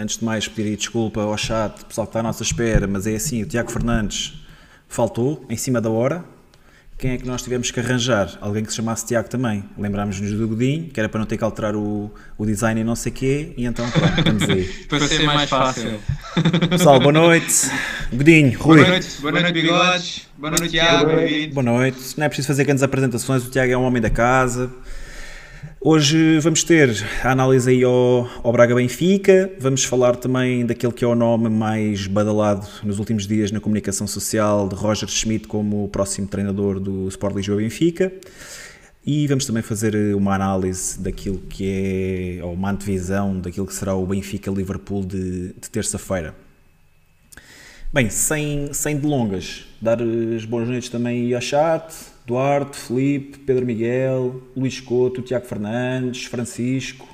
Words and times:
Antes 0.00 0.18
de 0.18 0.24
mais, 0.24 0.46
pedir 0.46 0.76
desculpa 0.76 1.22
ao 1.22 1.36
chat, 1.36 1.84
pessoal 1.86 2.06
que 2.06 2.10
está 2.10 2.20
à 2.20 2.22
nossa 2.22 2.44
espera, 2.44 2.86
mas 2.86 3.04
é 3.04 3.16
assim: 3.16 3.42
o 3.42 3.46
Tiago 3.46 3.68
Fernandes 3.68 4.34
faltou 4.86 5.44
em 5.50 5.56
cima 5.56 5.80
da 5.80 5.90
hora. 5.90 6.24
Quem 6.96 7.12
é 7.12 7.16
que 7.16 7.26
nós 7.26 7.42
tivemos 7.42 7.72
que 7.72 7.80
arranjar? 7.80 8.38
Alguém 8.40 8.64
que 8.64 8.70
se 8.70 8.76
chamasse 8.76 9.04
Tiago 9.06 9.28
também. 9.28 9.64
Lembrámos-nos 9.76 10.32
do 10.32 10.46
Godinho, 10.46 10.88
que 10.88 11.00
era 11.00 11.08
para 11.08 11.18
não 11.18 11.26
ter 11.26 11.36
que 11.36 11.42
alterar 11.42 11.74
o, 11.74 12.12
o 12.36 12.46
design 12.46 12.80
e 12.80 12.84
não 12.84 12.94
sei 12.94 13.10
o 13.10 13.14
quê, 13.14 13.52
e 13.56 13.66
então 13.66 13.88
pronto, 13.90 14.18
estamos 14.18 14.48
aí. 14.48 14.64
para 14.88 15.00
ser 15.08 15.22
mais 15.24 15.50
fácil. 15.50 16.00
Pessoal, 16.70 17.00
boa 17.00 17.12
noite. 17.12 17.68
Godinho, 18.12 18.56
Rui. 18.56 18.78
Boa 18.78 18.88
noite, 18.90 19.20
boa 19.20 19.32
noite, 19.32 19.52
bigodes. 19.52 20.28
Boa 20.38 20.50
noite, 20.52 20.70
Tiago. 20.70 21.10
Boa 21.54 21.62
noite. 21.64 22.14
Não 22.16 22.24
é 22.24 22.28
preciso 22.28 22.46
fazer 22.46 22.62
grandes 22.62 22.84
apresentações, 22.84 23.44
o 23.44 23.50
Tiago 23.50 23.72
é 23.72 23.76
um 23.76 23.82
homem 23.82 24.00
da 24.00 24.10
casa. 24.10 24.70
Hoje 25.80 26.40
vamos 26.40 26.64
ter 26.64 26.90
a 27.22 27.30
análise 27.30 27.70
aí 27.70 27.84
ao, 27.84 28.28
ao 28.42 28.50
Braga 28.50 28.74
Benfica, 28.74 29.48
vamos 29.60 29.84
falar 29.84 30.16
também 30.16 30.66
daquele 30.66 30.92
que 30.92 31.04
é 31.04 31.06
o 31.06 31.14
nome 31.14 31.48
mais 31.48 32.08
badalado 32.08 32.66
nos 32.82 32.98
últimos 32.98 33.28
dias 33.28 33.52
na 33.52 33.60
comunicação 33.60 34.04
social 34.04 34.68
de 34.68 34.74
Roger 34.74 35.08
Schmidt 35.08 35.46
como 35.46 35.84
o 35.84 35.88
próximo 35.88 36.26
treinador 36.26 36.80
do 36.80 37.06
Sport 37.06 37.36
Lisboa 37.36 37.58
Benfica 37.58 38.12
e 39.06 39.24
vamos 39.28 39.46
também 39.46 39.62
fazer 39.62 40.16
uma 40.16 40.34
análise 40.34 40.98
daquilo 41.00 41.38
que 41.48 42.40
é, 42.40 42.44
ou 42.44 42.54
uma 42.54 42.72
antevisão 42.72 43.38
daquilo 43.38 43.64
que 43.64 43.74
será 43.74 43.94
o 43.94 44.04
Benfica-Liverpool 44.04 45.04
de, 45.06 45.52
de 45.52 45.70
terça-feira. 45.70 46.34
Bem, 47.92 48.10
sem, 48.10 48.72
sem 48.72 48.96
delongas, 48.96 49.64
dar 49.80 49.98
as 50.02 50.44
boas 50.44 50.66
noites 50.66 50.88
também 50.88 51.32
ao 51.32 51.40
chat, 51.40 51.94
Duarte, 52.28 52.76
Felipe, 52.76 53.38
Pedro 53.38 53.64
Miguel, 53.64 54.42
Luís 54.54 54.80
Couto, 54.80 55.22
Tiago 55.22 55.46
Fernandes, 55.46 56.26
Francisco. 56.26 57.08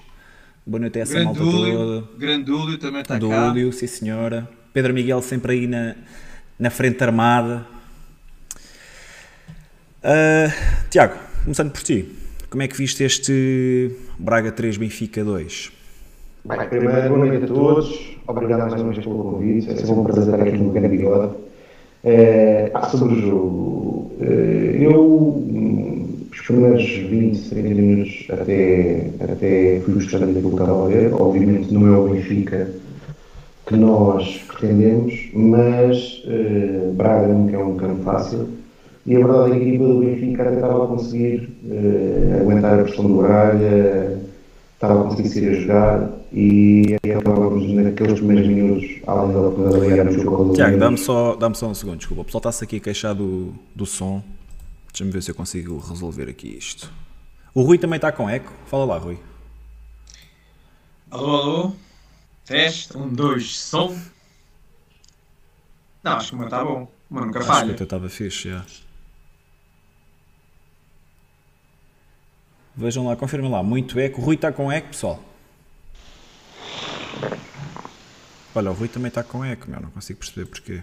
Boa 0.66 0.80
noite 0.80 0.98
a 0.98 1.02
essa 1.02 1.22
malta 1.22 1.38
toda. 1.38 2.08
Grandúlio 2.18 2.76
também 2.78 3.00
está 3.00 3.14
cá. 3.14 3.24
Grandúlio, 3.24 3.72
sim 3.72 3.86
senhora. 3.86 4.48
Pedro 4.72 4.92
Miguel 4.92 5.22
sempre 5.22 5.52
aí 5.52 5.66
na, 5.68 5.94
na 6.58 6.68
frente 6.68 7.00
armada. 7.04 7.64
Uh, 10.02 10.50
Tiago, 10.90 11.14
começando 11.44 11.70
por 11.70 11.84
ti. 11.84 12.12
Como 12.50 12.64
é 12.64 12.66
que 12.66 12.76
viste 12.76 13.04
este 13.04 13.94
Braga 14.18 14.50
3 14.50 14.78
Benfica 14.78 15.22
2? 15.22 15.72
Bem, 16.44 16.68
primeiro, 16.68 17.08
boa 17.10 17.24
noite 17.24 17.44
a 17.44 17.46
todos. 17.46 18.16
Obrigado 18.26 18.68
mais 18.68 18.82
uma 18.82 18.92
vez 18.92 19.04
pelo 19.04 19.22
convite. 19.22 19.70
É 19.70 19.76
sempre 19.76 19.92
um 19.92 20.02
prazer 20.02 20.34
estar 20.34 20.42
aqui 20.44 20.58
no 20.58 20.72
grande 20.72 20.88
bigode. 20.88 21.43
É, 22.04 22.70
sobre 22.90 23.14
o 23.14 23.20
jogo, 23.22 24.12
eh, 24.20 24.76
eu, 24.78 25.42
os 26.30 26.40
primeiros 26.42 26.84
20, 26.86 27.48
30 27.48 27.68
minutos, 27.68 28.26
até, 28.28 29.10
até 29.20 29.80
fui 29.80 29.94
gostando 29.94 30.26
daquilo 30.26 30.50
que 30.50 30.62
estava 30.62 30.84
a 30.84 30.88
ver. 30.88 31.14
Obviamente, 31.14 31.72
não 31.72 31.86
é 31.86 31.98
o 31.98 32.08
Benfica 32.08 32.68
que 33.66 33.76
nós 33.76 34.44
pretendemos, 34.48 35.30
mas 35.32 36.22
uh, 36.26 36.92
Braga 36.92 37.28
nunca 37.28 37.56
é 37.56 37.64
um 37.64 37.76
campo 37.76 38.02
fácil. 38.02 38.48
E 39.06 39.16
a 39.16 39.26
verdade 39.26 39.52
é 39.52 39.54
que 39.54 39.64
a 39.64 39.68
equipa 39.68 39.84
do 39.84 40.00
Benfica 40.00 40.42
até 40.42 40.54
estava 40.56 40.84
a 40.84 40.86
conseguir 40.86 41.56
uh, 41.64 42.40
aguentar 42.42 42.80
a 42.80 42.82
pressão 42.82 43.06
do 43.06 43.22
Braga, 43.22 44.18
estava 44.74 45.00
a 45.00 45.04
conseguir 45.04 45.28
sair 45.28 45.48
a 45.48 45.52
jogar 45.54 46.10
e 46.36 46.96
acabávamos 46.96 47.70
naqueles 47.70 48.18
primeiros 48.18 48.48
minutos, 48.48 48.84
além 49.06 49.32
da 49.32 49.40
oportunidade 49.40 49.82
de 49.82 49.88
ganhar 49.88 50.08
o 50.08 50.12
jogo. 50.12 50.52
Tiago, 50.52 50.78
dá-me 50.78 50.98
só, 50.98 51.36
dá 51.36 51.54
só 51.54 51.68
um 51.68 51.74
segundo, 51.74 51.98
desculpa. 51.98 52.22
O 52.22 52.24
pessoal 52.24 52.40
está-se 52.40 52.64
aqui 52.64 52.76
a 52.78 52.80
queixar 52.80 53.14
do, 53.14 53.54
do 53.72 53.86
som. 53.86 54.20
Deixa-me 54.88 55.12
ver 55.12 55.22
se 55.22 55.30
eu 55.30 55.34
consigo 55.36 55.78
resolver 55.78 56.28
aqui 56.28 56.48
isto. 56.48 56.92
O 57.54 57.62
Rui 57.62 57.78
também 57.78 57.98
está 57.98 58.10
com 58.10 58.28
eco. 58.28 58.52
Fala 58.66 58.84
lá, 58.84 58.98
Rui. 58.98 59.16
Alô, 61.08 61.36
alô. 61.36 61.72
Teste, 62.44 62.98
um, 62.98 63.08
dois, 63.08 63.56
som. 63.56 63.96
Não, 66.02 66.12
acho 66.14 66.30
que 66.30 66.34
o 66.34 66.38
meu 66.38 66.48
está 66.48 66.64
bom. 66.64 66.88
O 67.08 67.14
meu 67.14 67.26
nunca 67.26 67.38
acho 67.38 67.48
falha. 67.48 67.74
que 67.74 67.80
o 67.80 67.84
estava 67.84 68.08
fixe, 68.08 68.50
já. 68.50 68.64
Vejam 72.74 73.06
lá, 73.06 73.14
confirmem 73.14 73.48
lá. 73.48 73.62
Muito 73.62 74.00
eco. 74.00 74.20
O 74.20 74.24
Rui 74.24 74.34
está 74.34 74.50
com 74.50 74.70
eco, 74.70 74.88
pessoal. 74.88 75.22
Olha, 78.54 78.70
o 78.70 78.74
Rui 78.74 78.88
também 78.88 79.08
está 79.08 79.24
com 79.24 79.44
eco, 79.44 79.70
meu. 79.70 79.80
Não 79.80 79.90
consigo 79.90 80.20
perceber 80.20 80.46
porquê. 80.46 80.82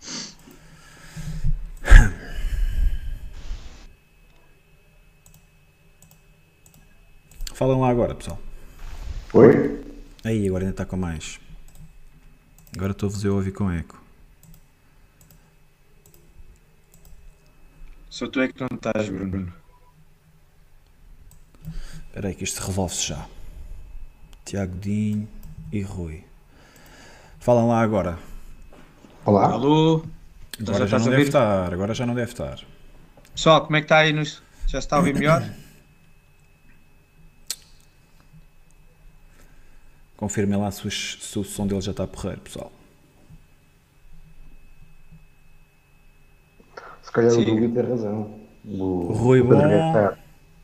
Falem 7.54 7.80
lá 7.80 7.88
agora, 7.88 8.14
pessoal. 8.14 8.38
Oi? 9.32 9.80
Aí, 10.24 10.46
agora 10.46 10.64
ainda 10.64 10.72
está 10.72 10.84
com 10.84 10.96
mais. 10.96 11.40
Agora 12.76 12.92
estou-vos 12.92 13.24
a 13.24 13.30
ouvir 13.30 13.52
com 13.52 13.70
eco. 13.70 13.98
Só 18.10 18.28
tu 18.28 18.40
é 18.40 18.48
que 18.48 18.60
não 18.60 18.68
estás, 18.74 19.08
Bruno. 19.08 19.59
Espera 22.10 22.26
aí 22.26 22.34
que 22.34 22.42
isto 22.42 22.60
revolve-se 22.60 23.06
já. 23.06 23.24
Tiago 24.44 24.74
Dinho 24.80 25.28
e 25.70 25.80
Rui. 25.80 26.24
Falam 27.38 27.68
lá 27.68 27.80
agora. 27.80 28.18
Olá. 29.24 29.52
Alô. 29.52 30.04
Agora 30.60 30.88
já, 30.88 30.98
já 30.98 31.04
não 31.04 31.06
a 31.06 31.10
deve 31.10 31.22
estar. 31.22 31.72
Agora 31.72 31.94
já 31.94 32.04
não 32.04 32.16
deve 32.16 32.32
estar. 32.32 32.58
Pessoal, 33.32 33.64
como 33.64 33.76
é 33.76 33.80
que 33.80 33.84
está 33.84 33.98
aí? 33.98 34.12
Nos... 34.12 34.42
Já 34.66 34.80
se 34.80 34.86
está 34.86 34.96
a 34.96 34.98
ouvir 34.98 35.14
melhor? 35.14 35.40
Confirmem 40.16 40.58
lá 40.58 40.72
se, 40.72 40.90
se 40.90 41.38
o 41.38 41.44
som 41.44 41.64
dele 41.64 41.80
já 41.80 41.92
está 41.92 42.08
porreiro, 42.08 42.40
pessoal. 42.40 42.72
Se 47.02 47.12
calhar 47.12 47.30
Sim. 47.30 47.42
o 47.42 47.44
Dúlio 47.44 47.72
tem 47.72 47.84
razão. 47.84 48.34
O, 48.64 49.12
Rui 49.12 49.40
o 49.42 49.44
bom. 49.44 50.19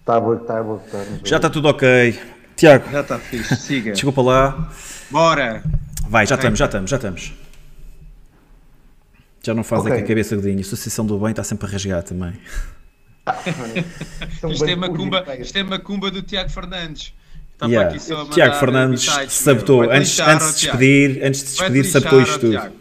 Está, 0.06 0.20
botar, 0.20 0.60
a 0.60 0.62
botar. 0.62 1.04
Já 1.24 1.34
está 1.36 1.50
tudo 1.50 1.66
ok. 1.66 2.16
Tiago, 2.54 2.88
Já 2.92 3.00
está 3.00 3.18
fixe. 3.18 3.56
Siga. 3.56 3.90
desculpa 3.90 4.22
lá. 4.22 4.70
Bora. 5.10 5.64
Vai, 6.08 6.24
já 6.24 6.36
Ok. 6.36 6.42
estamos, 6.44 6.58
já 6.60 6.66
estamos, 6.66 6.90
já 6.90 6.96
estamos. 6.96 7.32
Já 9.42 9.52
não 9.52 9.64
faz 9.64 9.82
Ok. 9.82 9.92
aqui 9.92 10.02
a 10.04 10.06
cabeça 10.06 10.36
do 10.36 10.42
Dinho. 10.42 10.58
A 10.58 10.60
Associação 10.60 11.04
do 11.04 11.18
Bem 11.18 11.30
está 11.30 11.42
sempre 11.42 11.66
a 11.66 11.70
rasgar 11.70 12.04
também. 12.04 12.34
Isto 14.52 14.64
é 14.64 14.76
macumba, 14.76 15.24
isto 15.40 15.56
é 15.58 15.62
macumba 15.64 16.08
do 16.10 16.22
Tiago 16.22 16.50
Fernandes. 16.50 17.12
Está 17.54 17.66
Yeah. 17.66 17.90
aqui 17.90 18.00
só 18.00 18.22
a 18.22 18.26
Tiago 18.26 18.54
Fernandes 18.56 19.08
bitites, 19.08 19.34
sabotou. 19.34 19.90
Antes, 19.90 20.20
antes 20.20 20.54
de 20.54 20.60
despedir, 20.60 21.24
antes 21.24 21.40
de 21.40 21.46
despedir, 21.48 21.84
sabotou 21.84 22.20
isto 22.22 22.38
tudo. 22.38 22.50
Tiago. 22.52 22.74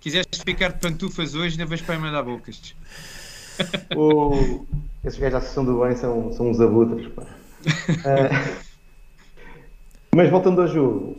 Quiseste 0.00 0.42
ficar 0.46 0.68
de 0.72 0.78
pantufas 0.78 1.34
hoje, 1.34 1.54
ainda 1.60 1.66
vais 1.66 1.82
para 1.82 1.98
mandar 1.98 2.22
bocas. 2.22 2.74
O... 3.94 4.64
Esses 5.04 5.18
gajos 5.18 5.32
da 5.32 5.38
Associação 5.38 5.64
do 5.64 5.80
Bem 5.80 5.96
são, 5.96 6.32
são 6.32 6.50
uns 6.50 6.60
abutres. 6.60 7.08
Ah, 8.04 8.52
mas 10.14 10.28
voltando 10.28 10.60
ao 10.60 10.68
jogo, 10.68 11.16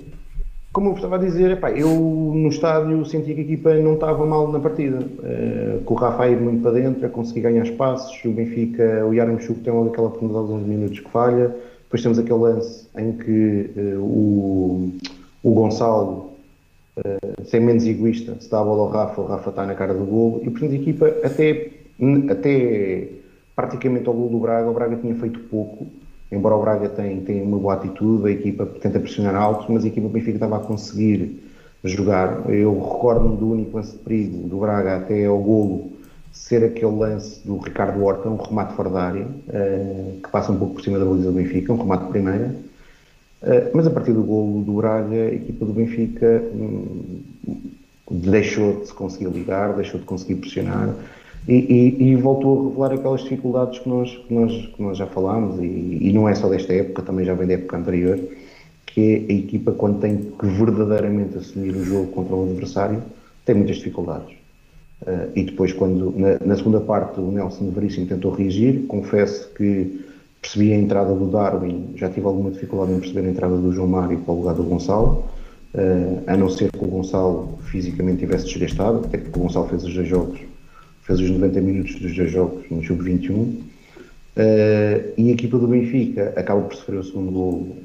como 0.72 0.90
eu 0.90 0.94
estava 0.94 1.16
a 1.16 1.20
dizer, 1.20 1.52
epá, 1.52 1.72
eu 1.72 1.90
no 1.90 2.50
estádio 2.50 3.04
senti 3.06 3.34
que 3.34 3.42
a 3.42 3.44
equipa 3.44 3.74
não 3.76 3.96
estava 3.96 4.24
mal 4.26 4.52
na 4.52 4.60
partida. 4.60 5.00
Ah, 5.24 5.80
com 5.84 5.96
o 5.96 5.98
Rafa 5.98 6.24
a 6.24 6.30
ir 6.30 6.40
muito 6.40 6.62
para 6.62 6.74
dentro, 6.74 7.06
a 7.06 7.10
conseguir 7.10 7.42
ganhar 7.42 7.64
espaços, 7.64 8.24
o 8.24 8.32
Benfica, 8.32 9.04
o 9.06 9.14
Yaramchuk 9.14 9.62
tem 9.62 9.74
logo 9.74 9.90
aquela 9.90 10.08
oportunidade 10.08 10.48
de 10.48 10.54
uns 10.54 10.68
minutos 10.68 11.00
que 11.00 11.10
falha. 11.10 11.56
Depois 11.84 12.04
temos 12.04 12.20
aquele 12.20 12.40
lance 12.40 12.88
em 12.96 13.14
que 13.14 13.72
ah, 13.76 14.00
o, 14.00 14.94
o 15.42 15.54
Gonçalo 15.54 16.30
ser 17.46 17.62
menos 17.62 17.86
egoísta, 17.86 18.36
se 18.40 18.52
dá 18.52 18.60
a 18.60 18.64
bola 18.64 18.82
ao 18.82 18.90
Rafa, 18.90 19.22
o 19.22 19.26
Rafa 19.26 19.50
está 19.50 19.66
na 19.66 19.74
cara 19.74 19.94
do 19.94 20.06
golo, 20.06 20.42
e 20.44 20.50
portanto 20.52 20.74
a 20.74 20.76
equipa 20.76 21.08
até, 21.24 21.72
até 22.30 23.08
praticamente 23.56 24.08
ao 24.08 24.14
golo 24.14 24.30
do 24.30 24.40
Braga, 24.40 24.70
o 24.70 24.74
Braga 24.74 24.96
tinha 24.98 25.16
feito 25.16 25.40
pouco, 25.42 25.88
embora 26.32 26.56
o 26.56 26.62
Braga 26.62 26.90
tenha, 26.90 27.22
tenha 27.22 27.44
uma 27.44 27.58
boa 27.58 27.74
atitude, 27.76 28.28
a 28.28 28.32
equipa 28.32 28.66
tenta 28.66 29.00
pressionar 29.00 29.36
alto, 29.36 29.72
mas 29.72 29.84
a 29.84 29.88
equipa 29.88 30.08
do 30.08 30.14
Benfica 30.14 30.38
estava 30.38 30.58
a 30.58 30.60
conseguir 30.60 31.44
jogar. 31.84 32.50
Eu 32.50 32.74
recordo-me 32.74 33.38
do 33.38 33.52
único 33.52 33.78
lance 33.78 33.92
de 33.94 34.00
perigo 34.00 34.48
do 34.48 34.58
Braga 34.58 34.98
até 34.98 35.26
ao 35.26 35.40
golo 35.40 35.92
ser 36.32 36.64
aquele 36.64 36.96
lance 36.96 37.46
do 37.46 37.58
Ricardo 37.58 38.02
Horta, 38.04 38.30
um 38.30 38.38
remate 38.38 38.74
fora 38.74 38.90
da 38.90 39.02
área, 39.02 39.28
eh, 39.50 40.14
que 40.24 40.30
passa 40.30 40.52
um 40.52 40.58
pouco 40.58 40.76
por 40.76 40.84
cima 40.84 40.98
da 40.98 41.04
baliza 41.04 41.30
do 41.30 41.34
Benfica, 41.34 41.74
um 41.74 41.78
remate 41.78 42.06
de 42.06 42.10
primeira, 42.10 42.56
Uh, 43.42 43.72
mas 43.74 43.88
a 43.88 43.90
partir 43.90 44.14
do 44.14 44.22
golo 44.22 44.64
do 44.64 44.74
Braga, 44.74 45.16
a 45.16 45.34
equipa 45.34 45.66
do 45.66 45.74
Benfica 45.74 46.44
hum, 46.54 47.24
deixou 48.12 48.82
de 48.82 48.88
se 48.88 48.94
conseguir 48.94 49.30
ligar, 49.30 49.74
deixou 49.74 50.00
de 50.00 50.06
conseguir 50.06 50.36
pressionar 50.36 50.94
e, 51.48 51.54
e- 51.54 52.04
e 52.12 52.16
voltou 52.16 52.60
a 52.60 52.70
revelar 52.70 52.94
aquelas 52.94 53.22
dificuldades 53.22 53.80
que 53.80 53.90
nós, 53.90 54.10
que 54.16 54.34
nós, 54.34 54.52
que 54.76 54.82
nós 54.82 54.98
já 54.98 55.08
falámos 55.08 55.60
e, 55.60 55.98
e 56.02 56.12
não 56.14 56.28
é 56.30 56.36
só 56.36 56.48
desta 56.50 56.74
época, 56.74 57.02
também 57.02 57.26
já 57.26 57.34
vem 57.34 57.48
da 57.48 57.54
época 57.54 57.78
anterior, 57.78 58.20
que 58.86 59.02
é 59.30 59.34
a 59.34 59.38
equipa 59.38 59.72
quando 59.72 60.00
tem 60.00 60.18
que 60.18 60.46
verdadeiramente 60.46 61.38
assumir 61.38 61.76
o 61.76 61.84
jogo 61.84 62.08
contra 62.12 62.36
o 62.36 62.44
adversário, 62.44 63.02
tem 63.46 63.56
muitas 63.56 63.78
dificuldades. 63.78 64.34
Uh, 65.02 65.32
e 65.36 65.44
depois, 65.46 65.74
quando 65.74 66.14
na, 66.16 66.38
na 66.46 66.56
segunda 66.56 66.80
parte 66.80 67.20
o 67.20 67.32
Nelson 67.32 67.72
Veríssimo 67.72 68.06
tentou 68.06 68.32
reagir, 68.32 68.86
confesso 68.88 69.50
que 69.56 70.06
percebi 70.40 70.74
a 70.74 70.78
entrada 70.78 71.14
do 71.16 71.26
Darwin, 71.26 71.90
já 71.96 72.08
tive 72.10 72.28
alguma 72.28 72.52
dificuldade 72.52 72.92
em 72.92 73.00
perceber 73.00 73.28
a 73.28 73.32
entrada 73.32 73.58
do 73.58 73.72
João 73.72 73.88
Mário 73.88 74.20
para 74.20 74.32
o 74.34 74.38
lugar 74.38 74.54
do 74.54 74.64
Gonçalo, 74.64 75.26
uh, 75.74 76.24
a 76.28 76.38
não 76.38 76.50
ser 76.50 76.72
que 76.72 76.84
o 76.84 76.88
Gonçalo 76.88 77.58
fisicamente 77.72 78.20
tivesse 78.20 78.46
desgastado, 78.46 79.00
até 79.06 79.18
porque 79.18 79.40
o 79.40 79.44
Gonçalo 79.44 79.68
fez 79.70 79.84
os 79.84 79.94
dois 79.94 80.08
jogos, 80.08 80.40
fez 81.12 81.20
os 81.20 81.30
90 81.30 81.62
minutos 81.62 81.96
dos 81.96 82.16
dois 82.16 82.32
jogos 82.32 82.64
no 82.70 82.84
Sub-21. 82.84 83.32
Uh, 83.32 83.64
e 85.18 85.30
a 85.30 85.32
equipa 85.34 85.58
do 85.58 85.68
Benfica 85.68 86.34
acaba 86.38 86.62
por 86.62 86.74
sofrer 86.74 87.00
o 87.00 87.04
segundo 87.04 87.32
gol 87.32 87.78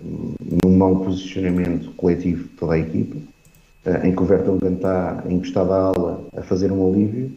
num 0.64 0.76
mau 0.76 0.94
posicionamento 1.04 1.90
coletivo 1.96 2.44
de 2.44 2.50
toda 2.50 2.74
a 2.74 2.78
equipa, 2.78 3.16
uh, 3.16 4.06
em 4.06 4.14
que 4.14 4.22
o 4.22 4.24
Vertonghen 4.24 4.74
está 4.74 5.24
encostado 5.28 5.72
à 5.72 5.76
ala 5.76 6.24
a 6.36 6.42
fazer 6.42 6.70
um 6.70 6.86
alívio 6.88 7.32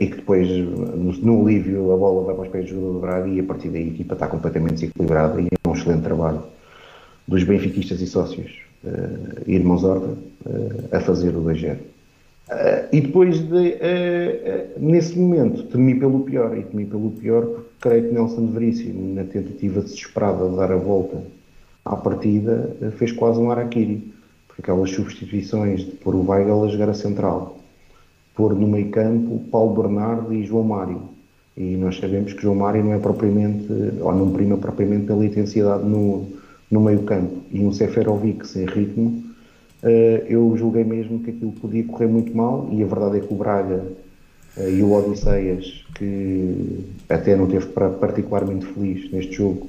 e 0.00 0.08
que 0.08 0.16
depois, 0.16 0.48
no, 0.48 1.12
no 1.12 1.46
alívio, 1.46 1.92
a 1.92 1.96
bola 1.96 2.26
vai 2.26 2.34
para 2.34 2.44
os 2.44 2.50
pés 2.50 2.64
do 2.64 2.70
jogador 2.72 2.92
do 2.94 2.98
Braga 2.98 3.28
e 3.28 3.40
a 3.40 3.44
partir 3.44 3.68
daí 3.68 3.84
a 3.84 3.86
equipa 3.86 4.14
está 4.14 4.26
completamente 4.26 4.74
desequilibrada 4.74 5.40
e 5.40 5.46
é 5.46 5.68
um 5.68 5.72
excelente 5.72 6.02
trabalho 6.02 6.42
dos 7.28 7.44
benfiquistas 7.44 8.00
e 8.00 8.06
sócios 8.06 8.50
uh, 8.84 9.50
irmãos 9.50 9.84
Horta 9.84 10.08
uh, 10.08 10.88
a 10.92 11.00
fazer 11.00 11.34
o 11.34 11.42
2-0. 11.42 11.78
Uh, 12.50 12.88
e 12.90 13.00
depois, 13.02 13.38
de, 13.40 13.76
nesse 14.78 15.18
momento, 15.18 15.64
temi 15.64 15.98
pelo 15.98 16.20
pior, 16.20 16.56
e 16.56 16.62
temi 16.62 16.86
pelo 16.86 17.10
pior 17.10 17.44
porque 17.44 17.68
creio 17.80 18.08
que 18.08 18.14
Nelson 18.14 18.46
Veríssimo, 18.46 19.14
na 19.14 19.24
tentativa 19.24 19.82
desesperada 19.82 20.48
de 20.48 20.56
dar 20.56 20.72
a 20.72 20.76
volta 20.76 21.22
à 21.84 21.94
partida, 21.94 22.74
fez 22.96 23.12
quase 23.12 23.38
um 23.38 23.50
araquiri, 23.50 24.12
porque 24.46 24.62
aquelas 24.62 24.90
substituições 24.90 25.80
de 25.80 25.92
pôr 25.92 26.14
o 26.14 26.26
Weigel 26.26 26.64
a 26.64 26.68
jogar 26.68 26.88
a 26.88 26.94
central 26.94 27.58
pôr 28.38 28.54
no 28.54 28.68
meio 28.68 28.88
campo 28.90 29.40
Paulo 29.50 29.82
Bernardo 29.82 30.32
e 30.32 30.44
João 30.44 30.62
Mário. 30.62 31.02
E 31.56 31.76
nós 31.76 31.98
sabemos 31.98 32.32
que 32.32 32.40
João 32.40 32.54
Mário 32.54 32.84
não 32.84 32.92
é 32.92 32.98
propriamente, 33.00 33.66
ou 34.00 34.14
não 34.14 34.30
prima 34.30 34.56
propriamente 34.56 35.06
pela 35.06 35.26
intensidade 35.26 35.84
no, 35.84 36.24
no 36.70 36.80
meio 36.80 37.02
campo. 37.02 37.42
E 37.50 37.58
um 37.58 37.72
Seferovic 37.72 38.46
sem 38.46 38.64
ritmo, 38.64 39.24
eu 40.28 40.56
julguei 40.56 40.84
mesmo 40.84 41.20
que 41.20 41.30
aquilo 41.30 41.52
podia 41.52 41.84
correr 41.84 42.08
muito 42.08 42.36
mal 42.36 42.68
e 42.72 42.82
a 42.82 42.86
verdade 42.86 43.18
é 43.18 43.20
que 43.20 43.32
o 43.32 43.36
Braga 43.36 43.84
eh, 44.56 44.70
e 44.72 44.82
o 44.82 44.92
Odisseias, 44.92 45.84
que 45.94 46.84
até 47.08 47.36
não 47.36 47.46
teve 47.46 47.66
particularmente 47.66 48.66
feliz 48.66 49.10
neste 49.12 49.34
jogo, 49.34 49.68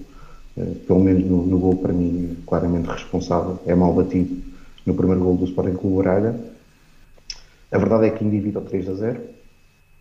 eh, 0.58 0.72
pelo 0.88 1.00
menos 1.00 1.26
no, 1.26 1.46
no 1.46 1.60
gol 1.60 1.76
para 1.76 1.94
mim 1.94 2.38
claramente 2.48 2.88
responsável, 2.88 3.60
é 3.66 3.76
mal 3.76 3.94
batido 3.94 4.36
no 4.86 4.94
primeiro 4.96 5.22
gol 5.22 5.38
do 5.38 5.46
Sporting 5.46 5.76
Clube 5.76 6.04
Braga, 6.04 6.36
a 7.72 7.78
verdade 7.78 8.08
é 8.08 8.10
que 8.10 8.26
indivíduo 8.26 8.64
3 8.64 8.90
a 8.90 8.94
0 8.94 9.22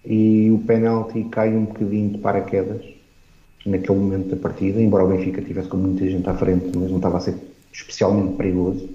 e 0.06 0.50
o 0.50 0.58
penalti 0.66 1.24
cai 1.24 1.54
um 1.54 1.66
bocadinho 1.66 2.10
de 2.10 2.18
paraquedas 2.18 2.82
naquele 3.66 3.98
momento 3.98 4.28
da 4.30 4.36
partida, 4.36 4.80
embora 4.80 5.04
o 5.04 5.08
Benfica 5.08 5.42
tivesse 5.42 5.68
com 5.68 5.76
muita 5.76 6.08
gente 6.08 6.28
à 6.28 6.34
frente, 6.34 6.70
mas 6.74 6.88
não 6.88 6.96
estava 6.96 7.18
a 7.18 7.20
ser 7.20 7.34
especialmente 7.70 8.36
perigoso. 8.36 8.88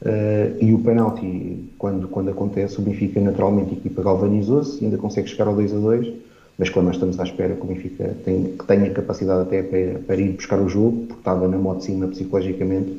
Uh, 0.00 0.54
e 0.60 0.72
o 0.72 0.78
penalti, 0.78 1.70
quando, 1.76 2.06
quando 2.06 2.30
acontece, 2.30 2.78
o 2.78 2.82
Benfica 2.82 3.20
naturalmente 3.20 3.70
a 3.70 3.72
equipa 3.72 4.00
galvanizou-se 4.02 4.80
e 4.80 4.84
ainda 4.84 4.96
consegue 4.96 5.28
chegar 5.28 5.48
ao 5.48 5.54
2 5.56 5.74
a 5.74 5.78
2, 5.78 6.12
mas 6.56 6.70
quando 6.70 6.86
nós 6.86 6.94
estamos 6.94 7.18
à 7.18 7.24
espera 7.24 7.54
que 7.54 7.62
o 7.62 7.66
Benfica 7.66 8.14
tem, 8.24 8.44
que 8.56 8.64
tenha 8.64 8.90
capacidade 8.90 9.42
até 9.42 9.60
para, 9.60 9.98
para 10.00 10.16
ir 10.16 10.34
buscar 10.34 10.60
o 10.60 10.68
jogo, 10.68 11.06
porque 11.06 11.20
estava 11.20 11.48
na 11.48 11.58
moto 11.58 11.78
de 11.78 11.86
cima 11.86 12.06
psicologicamente, 12.06 12.90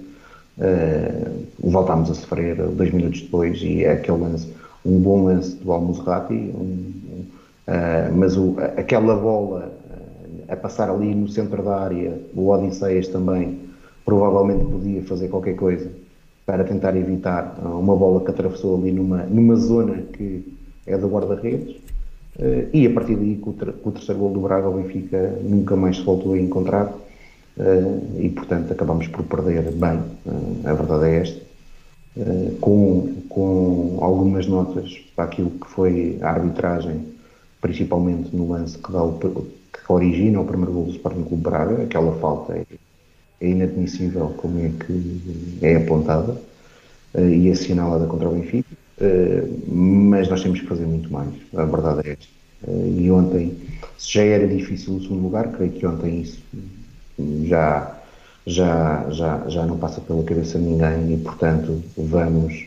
uh, 0.57 1.46
voltámos 1.60 2.12
a 2.12 2.16
sofrer 2.16 2.56
dois 2.56 2.92
minutos 2.92 3.22
depois 3.22 3.62
e 3.62 3.86
é 3.86 3.94
aquele 3.94 4.18
lance 4.18 4.48
um 4.86 5.00
bom 5.00 5.25
lance 5.25 5.56
do 5.56 5.72
Almozerati, 5.72 6.34
um, 6.34 6.60
um, 6.60 7.25
uh, 7.68 8.16
mas 8.16 8.36
o, 8.38 8.56
aquela 8.78 9.16
bola 9.16 9.72
a 10.50 10.56
passar 10.56 10.90
ali 10.90 11.13
no 11.13 11.28
centro 11.30 11.62
da 11.63 11.78
área, 11.78 12.18
o 12.34 12.50
Odisseias 12.50 13.07
também 13.07 13.60
provavelmente 14.04 14.66
podia 14.66 15.02
fazer 15.04 15.28
qualquer 15.28 15.56
coisa 15.56 15.90
para 16.50 16.63
tentar 16.63 16.96
evitar 16.98 17.60
uh, 17.63 17.80
uma 17.80 17.96
bola 17.96 18.22
que 18.22 18.31
atravessou 18.31 18.75
ali 18.75 18.92
numa, 18.92 19.18
numa 19.18 19.56
zona 19.56 19.98
que 20.13 20.44
é 20.88 20.98
do 20.98 21.07
guarda-redes. 21.07 21.75
e 22.74 22.88
a 22.88 22.90
partir 22.90 23.16
daí, 23.16 23.36
com 23.36 23.51
o, 23.51 23.54
com 23.54 23.90
o, 23.90 23.92
terceiro 23.92 24.19
gol 24.19 24.31
do 24.31 24.40
Braga, 24.40 24.68
o 24.68 24.81
Benfica 24.81 25.38
nunca 25.44 25.75
mais 25.75 25.98
se 25.98 26.04
voltou 26.04 26.34
a 26.34 26.40
encontrar. 26.40 26.92
e 28.18 28.30
portanto 28.30 28.74
acabamos 28.74 29.07
por 29.10 29.24
perder 29.25 29.72
bem, 29.74 30.00
a 30.66 30.74
verdade 30.74 31.06
é 31.06 31.22
esta. 31.22 31.42
Com, 32.60 33.13
com 33.30 34.00
algumas 34.02 34.48
notas 34.48 34.98
para 35.16 35.25
aquilo 35.25 35.52
que 35.52 35.68
foi 35.68 36.18
a 36.19 36.31
arbitragem, 36.31 37.06
principalmente 37.62 38.36
no 38.36 38.50
lance 38.50 38.75
que, 38.75 38.92
dá 38.92 39.04
o, 39.04 39.19
que 39.19 39.80
origina 39.88 40.42
o 40.42 40.45
primeiro 40.45 40.74
gol 40.74 40.86
do 40.86 40.92
Sporting 40.92 41.25
Clube 41.25 41.44
Braga, 41.44 41.84
aquela 41.84 42.13
falta 42.13 42.54
é, 42.54 42.66
é 43.42 43.48
inadmissível 43.48 44.34
como 44.38 44.60
é 44.60 44.70
que 44.70 45.60
é 45.62 45.78
apontada 45.78 46.34
uh, 47.14 47.30
e 47.30 47.52
assinalada 47.52 48.06
contra 48.06 48.30
o 48.30 48.34
Benfica, 48.34 48.70
uh, 49.02 49.72
mas 49.72 50.28
nós 50.30 50.44
temos 50.44 50.60
que 50.60 50.68
fazer 50.68 50.86
muito 50.86 51.12
mais, 51.12 51.30
a 51.56 51.66
verdade 51.66 52.10
é 52.10 52.12
esta. 52.14 52.28
Uh, 52.68 53.00
e 53.00 53.10
ontem, 53.10 53.58
se 53.98 54.14
já 54.14 54.24
era 54.24 54.48
difícil 54.48 54.96
o 54.96 55.02
segundo 55.02 55.24
lugar, 55.24 55.52
creio 55.54 55.72
que 55.72 55.86
ontem 55.86 56.22
isso 56.22 56.42
já 57.46 57.96
já, 58.48 59.06
já, 59.12 59.48
já 59.48 59.66
não 59.66 59.78
passa 59.78 60.02
pela 60.02 60.24
cabeça 60.24 60.58
de 60.58 60.66
ninguém 60.66 61.14
e, 61.14 61.18
portanto, 61.18 61.84
vamos, 61.96 62.66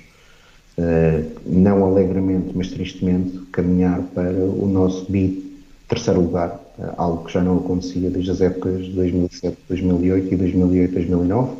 não 1.44 1.84
alegremente, 1.84 2.52
mas 2.54 2.68
tristemente, 2.68 3.40
caminhar 3.50 4.00
para 4.14 4.30
o 4.30 4.68
nosso 4.68 5.10
bi 5.10 5.60
terceiro 5.88 6.20
lugar, 6.20 6.61
algo 6.96 7.24
que 7.24 7.32
já 7.32 7.42
não 7.42 7.58
acontecia 7.58 8.10
desde 8.10 8.30
as 8.30 8.40
épocas 8.40 8.84
de 8.84 8.92
2007, 8.92 9.56
2008 9.68 10.34
e 10.34 10.36
2008, 10.36 10.92
2009, 10.94 11.56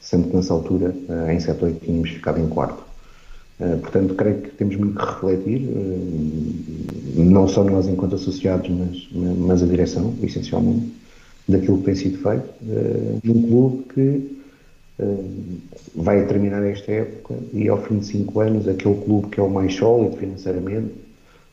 sendo 0.00 0.28
que 0.28 0.36
nessa 0.36 0.52
altura, 0.52 0.94
uh, 1.08 1.30
em 1.30 1.40
7, 1.40 1.64
8, 1.64 1.84
tínhamos 1.84 2.10
ficado 2.10 2.40
em 2.40 2.48
quarto. 2.48 2.84
portanto, 3.82 4.14
creio 4.14 4.42
que 4.42 4.50
temos 4.50 4.76
muito 4.76 4.98
que 4.98 5.04
refletir, 5.04 5.68
não 7.16 7.48
só 7.48 7.64
nós 7.64 7.88
enquanto 7.88 8.14
associados, 8.16 8.68
mas, 8.68 9.08
mas 9.38 9.62
a 9.62 9.66
direção, 9.66 10.14
essencialmente, 10.22 10.92
daquilo 11.48 11.78
que 11.78 11.84
tem 11.84 11.94
sido 11.94 12.18
feito 12.18 12.48
num 13.24 13.42
clube 13.42 13.84
que 13.94 14.36
vai 15.94 16.26
terminar 16.26 16.62
esta 16.64 16.90
época 16.90 17.34
e 17.52 17.68
ao 17.68 17.80
fim 17.82 17.98
de 17.98 18.06
cinco 18.06 18.40
anos 18.40 18.68
aquele 18.68 18.96
clube 19.02 19.28
que 19.28 19.40
é 19.40 19.42
o 19.42 19.50
mais 19.50 19.74
sólido 19.74 20.16
financeiramente, 20.16 20.92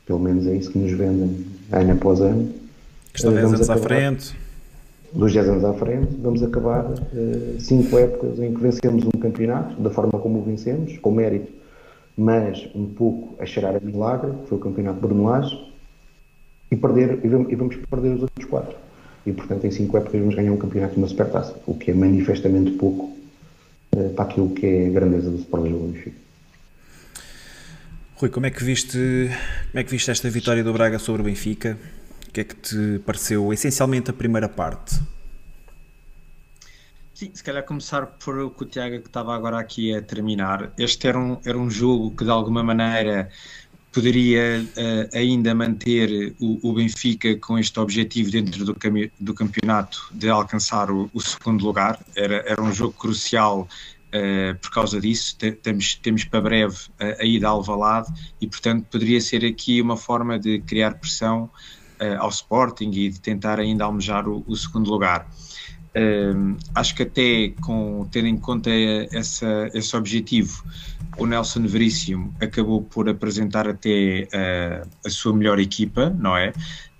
pelo 0.06 0.18
menos 0.18 0.46
é 0.46 0.54
isso 0.54 0.70
que 0.70 0.78
nos 0.78 0.92
vendem 0.92 1.44
ano 1.72 1.92
após 1.92 2.20
ano. 2.20 2.63
Que 3.14 3.20
está 3.20 3.30
10 3.30 3.44
uh, 3.44 3.54
anos 3.54 3.70
à 3.70 3.76
frente. 3.78 4.36
Dos 5.14 5.32
10 5.32 5.48
anos 5.48 5.64
à 5.64 5.72
frente, 5.72 6.08
vamos 6.20 6.42
acabar 6.42 6.84
uh, 6.84 7.60
cinco 7.60 7.96
épocas 7.96 8.38
em 8.40 8.52
que 8.52 8.60
vencemos 8.60 9.04
um 9.06 9.18
campeonato, 9.18 9.80
da 9.80 9.88
forma 9.88 10.18
como 10.18 10.40
o 10.40 10.42
vencemos, 10.42 10.98
com 10.98 11.12
mérito, 11.12 11.50
mas 12.16 12.68
um 12.74 12.86
pouco 12.86 13.40
a 13.40 13.46
cheirar 13.46 13.76
a 13.76 13.80
milagre, 13.80 14.32
que 14.42 14.48
foi 14.48 14.58
o 14.58 14.60
campeonato 14.60 15.00
de 15.00 15.06
Brunelage, 15.06 15.74
e, 16.70 16.76
perder, 16.76 17.20
e 17.24 17.28
vamos 17.54 17.76
perder 17.88 18.16
os 18.16 18.22
outros 18.22 18.44
quatro 18.46 18.76
e, 19.26 19.32
portanto, 19.32 19.64
em 19.64 19.70
cinco 19.70 19.96
épocas 19.96 20.20
vamos 20.20 20.34
ganhar 20.34 20.52
um 20.52 20.56
campeonato 20.56 20.94
de 20.94 20.98
uma 20.98 21.08
supertaça, 21.08 21.56
o 21.66 21.74
que 21.74 21.90
é 21.90 21.94
manifestamente 21.94 22.72
pouco 22.72 23.16
uh, 23.96 24.10
para 24.10 24.24
aquilo 24.24 24.50
que 24.50 24.66
é 24.66 24.86
a 24.86 24.90
grandeza 24.90 25.30
do 25.30 25.38
Sport 25.38 25.64
Lisboa 25.64 25.86
Benfica. 25.88 26.16
Rui, 28.16 28.30
como 28.30 28.46
é 28.46 28.50
que 28.50 28.62
viste 28.62 29.30
como 29.70 29.80
é 29.80 29.84
que 29.84 29.90
viste 29.90 30.10
esta 30.10 30.28
vitória 30.30 30.62
do 30.62 30.72
Braga 30.72 30.98
sobre 30.98 31.22
o 31.22 31.24
Benfica? 31.24 31.78
Que 32.34 32.40
é 32.40 32.44
que 32.44 32.56
te 32.56 32.98
pareceu 33.06 33.52
essencialmente 33.52 34.10
a 34.10 34.12
primeira 34.12 34.48
parte? 34.48 35.00
Sim, 37.14 37.30
se 37.32 37.44
calhar 37.44 37.62
começar 37.62 38.06
por 38.06 38.36
o 38.36 38.50
que 38.50 38.64
o 38.64 38.66
Tiago 38.66 39.00
que 39.00 39.06
estava 39.06 39.32
agora 39.32 39.56
aqui 39.56 39.94
a 39.94 40.02
terminar. 40.02 40.72
Este 40.76 41.06
era 41.06 41.16
um, 41.16 41.38
era 41.44 41.56
um 41.56 41.70
jogo 41.70 42.10
que 42.10 42.24
de 42.24 42.30
alguma 42.30 42.64
maneira 42.64 43.30
poderia 43.92 44.66
uh, 44.66 45.16
ainda 45.16 45.54
manter 45.54 46.34
o, 46.40 46.70
o, 46.70 46.72
Benfica 46.72 47.36
com 47.36 47.56
este 47.56 47.78
objetivo 47.78 48.32
dentro 48.32 48.64
do, 48.64 48.76
do 49.20 49.32
campeonato 49.32 50.08
de 50.10 50.28
alcançar 50.28 50.90
o, 50.90 51.08
o, 51.14 51.20
segundo 51.20 51.64
lugar. 51.64 52.04
Era, 52.16 52.42
era 52.48 52.60
um 52.60 52.72
jogo 52.72 52.94
crucial 52.94 53.68
uh, 54.08 54.58
por 54.58 54.72
causa 54.72 55.00
disso. 55.00 55.36
Temos, 55.62 55.94
temos 55.94 56.24
para 56.24 56.40
breve 56.40 56.78
a, 56.98 57.22
a 57.22 57.24
ida 57.24 57.46
ao 57.46 57.58
Alvalade 57.58 58.12
e, 58.40 58.48
portanto, 58.48 58.86
poderia 58.90 59.20
ser 59.20 59.44
aqui 59.44 59.80
uma 59.80 59.96
forma 59.96 60.36
de 60.36 60.58
criar 60.62 60.96
pressão 60.96 61.48
ao 62.18 62.28
Sporting 62.28 62.90
e 62.90 63.10
de 63.10 63.20
tentar 63.20 63.58
ainda 63.60 63.84
almejar 63.84 64.28
o, 64.28 64.44
o 64.46 64.56
segundo 64.56 64.90
lugar. 64.90 65.26
Uh, 65.96 66.56
acho 66.74 66.92
que 66.96 67.04
até 67.04 67.50
com 67.60 68.08
tendo 68.10 68.26
em 68.26 68.36
conta 68.36 68.68
essa, 69.12 69.70
esse 69.72 69.96
objetivo, 69.96 70.64
o 71.16 71.24
Nelson 71.24 71.62
Veríssimo 71.66 72.34
acabou 72.40 72.82
por 72.82 73.08
apresentar 73.08 73.68
até 73.68 74.26
uh, 74.34 74.88
a 75.04 75.10
sua 75.10 75.32
melhor 75.32 75.58
equipa, 75.60 76.10
não 76.10 76.36
é? 76.36 76.52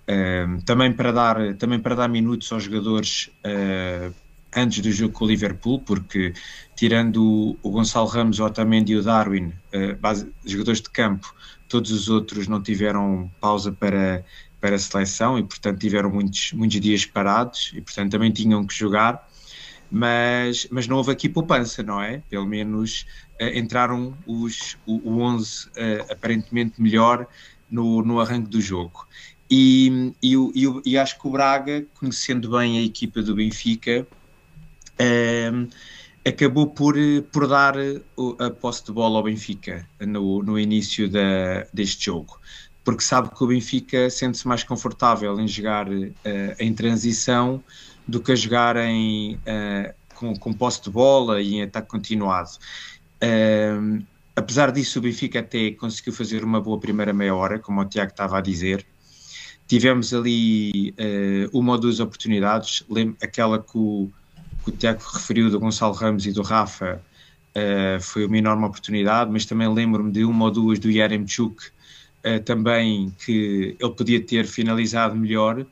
Uh, 0.08 0.62
também, 0.64 0.92
para 0.92 1.10
dar, 1.10 1.54
também 1.56 1.80
para 1.80 1.96
dar 1.96 2.08
minutos 2.08 2.50
aos 2.52 2.62
jogadores 2.62 3.30
uh, 3.44 4.14
antes 4.54 4.80
do 4.80 4.92
jogo 4.92 5.12
com 5.12 5.24
o 5.24 5.28
Liverpool, 5.28 5.80
porque 5.80 6.32
tirando 6.76 7.56
o, 7.62 7.70
Gonçalo 7.70 8.06
Ramos, 8.06 8.38
o 8.38 8.44
Otamendi 8.44 8.92
e 8.92 8.96
o 8.96 9.02
Darwin, 9.02 9.52
base, 10.00 10.30
jogadores 10.44 10.80
de 10.80 10.90
campo, 10.90 11.34
todos 11.68 11.90
os 11.90 12.08
outros 12.08 12.46
não 12.46 12.62
tiveram 12.62 13.28
pausa 13.40 13.72
para, 13.72 14.24
para 14.64 14.76
a 14.76 14.78
seleção 14.78 15.38
e, 15.38 15.42
portanto, 15.42 15.78
tiveram 15.78 16.11
muitos, 16.11 16.54
muitos 16.54 16.80
dias 16.80 17.04
parados 17.04 17.71
e, 17.75 17.83
portanto, 17.83 18.11
também 18.11 18.30
tinham 18.30 18.66
que 18.66 18.73
jogar. 18.73 19.28
Mas, 19.90 20.66
mas 20.71 20.88
não 20.88 20.97
houve 20.97 21.12
aqui 21.12 21.28
poupança, 21.28 21.83
não 21.83 22.00
é? 22.00 22.23
Pelo 22.30 22.47
menos 22.47 23.04
uh, 23.38 23.44
entraram 23.54 24.16
os, 24.26 24.78
o, 24.87 25.06
o 25.06 25.21
11 25.21 25.66
uh, 25.66 25.71
aparentemente 26.11 26.80
melhor 26.80 27.26
no, 27.71 28.00
no 28.00 28.18
arranque 28.18 28.49
do 28.49 28.59
jogo. 28.59 29.06
E, 29.50 30.14
e, 30.23 30.33
e, 30.35 30.80
e, 30.87 30.97
acho 30.97 31.21
que 31.21 31.28
o 31.28 31.30
Braga, 31.30 31.85
conhecendo 32.00 32.50
bem 32.50 32.78
a 32.78 32.83
equipa 32.83 33.21
do 33.21 33.35
Benfica, 33.35 34.06
uh, 34.99 35.68
acabou 36.26 36.68
por, 36.68 36.97
por 37.30 37.47
dar 37.47 37.75
a 38.38 38.50
posse 38.50 38.87
de 38.87 38.92
bola 38.92 39.18
ao 39.18 39.25
Benfica 39.25 39.87
no, 40.00 40.42
no 40.42 40.59
início 40.59 41.06
da, 41.06 41.66
deste 41.71 42.06
jogo 42.06 42.40
porque 42.84 43.02
sabe 43.02 43.30
que 43.30 43.42
o 43.42 43.46
Benfica 43.46 44.10
sente-se 44.10 44.46
mais 44.46 44.62
confortável 44.62 45.40
em 45.40 45.48
jogar 45.48 45.88
uh, 45.88 46.12
em 46.60 46.72
transição 46.74 47.64
do 48.06 48.20
que 48.20 48.32
a 48.32 48.36
jogar 48.36 48.76
em, 48.76 49.36
uh, 49.36 49.94
com, 50.14 50.36
com 50.36 50.52
posse 50.52 50.82
de 50.82 50.90
bola 50.90 51.40
e 51.40 51.54
em 51.54 51.62
ataque 51.62 51.88
continuado. 51.88 52.50
Uh, 53.22 54.04
apesar 54.36 54.70
disso, 54.70 54.98
o 54.98 55.02
Benfica 55.02 55.40
até 55.40 55.70
conseguiu 55.70 56.12
fazer 56.12 56.44
uma 56.44 56.60
boa 56.60 56.78
primeira 56.78 57.14
meia 57.14 57.34
hora, 57.34 57.58
como 57.58 57.80
o 57.80 57.84
Tiago 57.86 58.10
estava 58.10 58.36
a 58.36 58.42
dizer. 58.42 58.84
Tivemos 59.66 60.12
ali 60.12 60.94
uma 61.54 61.72
ou 61.72 61.78
duas 61.78 61.98
oportunidades, 61.98 62.84
aquela 63.22 63.58
que 63.58 63.78
o, 63.78 64.10
que 64.62 64.68
o 64.68 64.72
Tiago 64.72 65.02
referiu 65.10 65.48
do 65.48 65.58
Gonçalo 65.58 65.94
Ramos 65.94 66.26
e 66.26 66.32
do 66.32 66.42
Rafa, 66.42 67.00
foi 68.02 68.26
uma 68.26 68.36
enorme 68.36 68.66
oportunidade, 68.66 69.30
mas 69.32 69.46
também 69.46 69.66
lembro-me 69.72 70.12
de 70.12 70.22
uma 70.22 70.44
ou 70.44 70.50
duas 70.50 70.78
do 70.78 70.90
Yaremchuk, 70.90 71.72
uh, 72.25 72.43
também 72.45 73.12
que 73.25 73.76
ele 73.78 73.93
podia 73.93 74.21
ter 74.21 74.47
finalizado 74.47 75.14
melhor. 75.14 75.64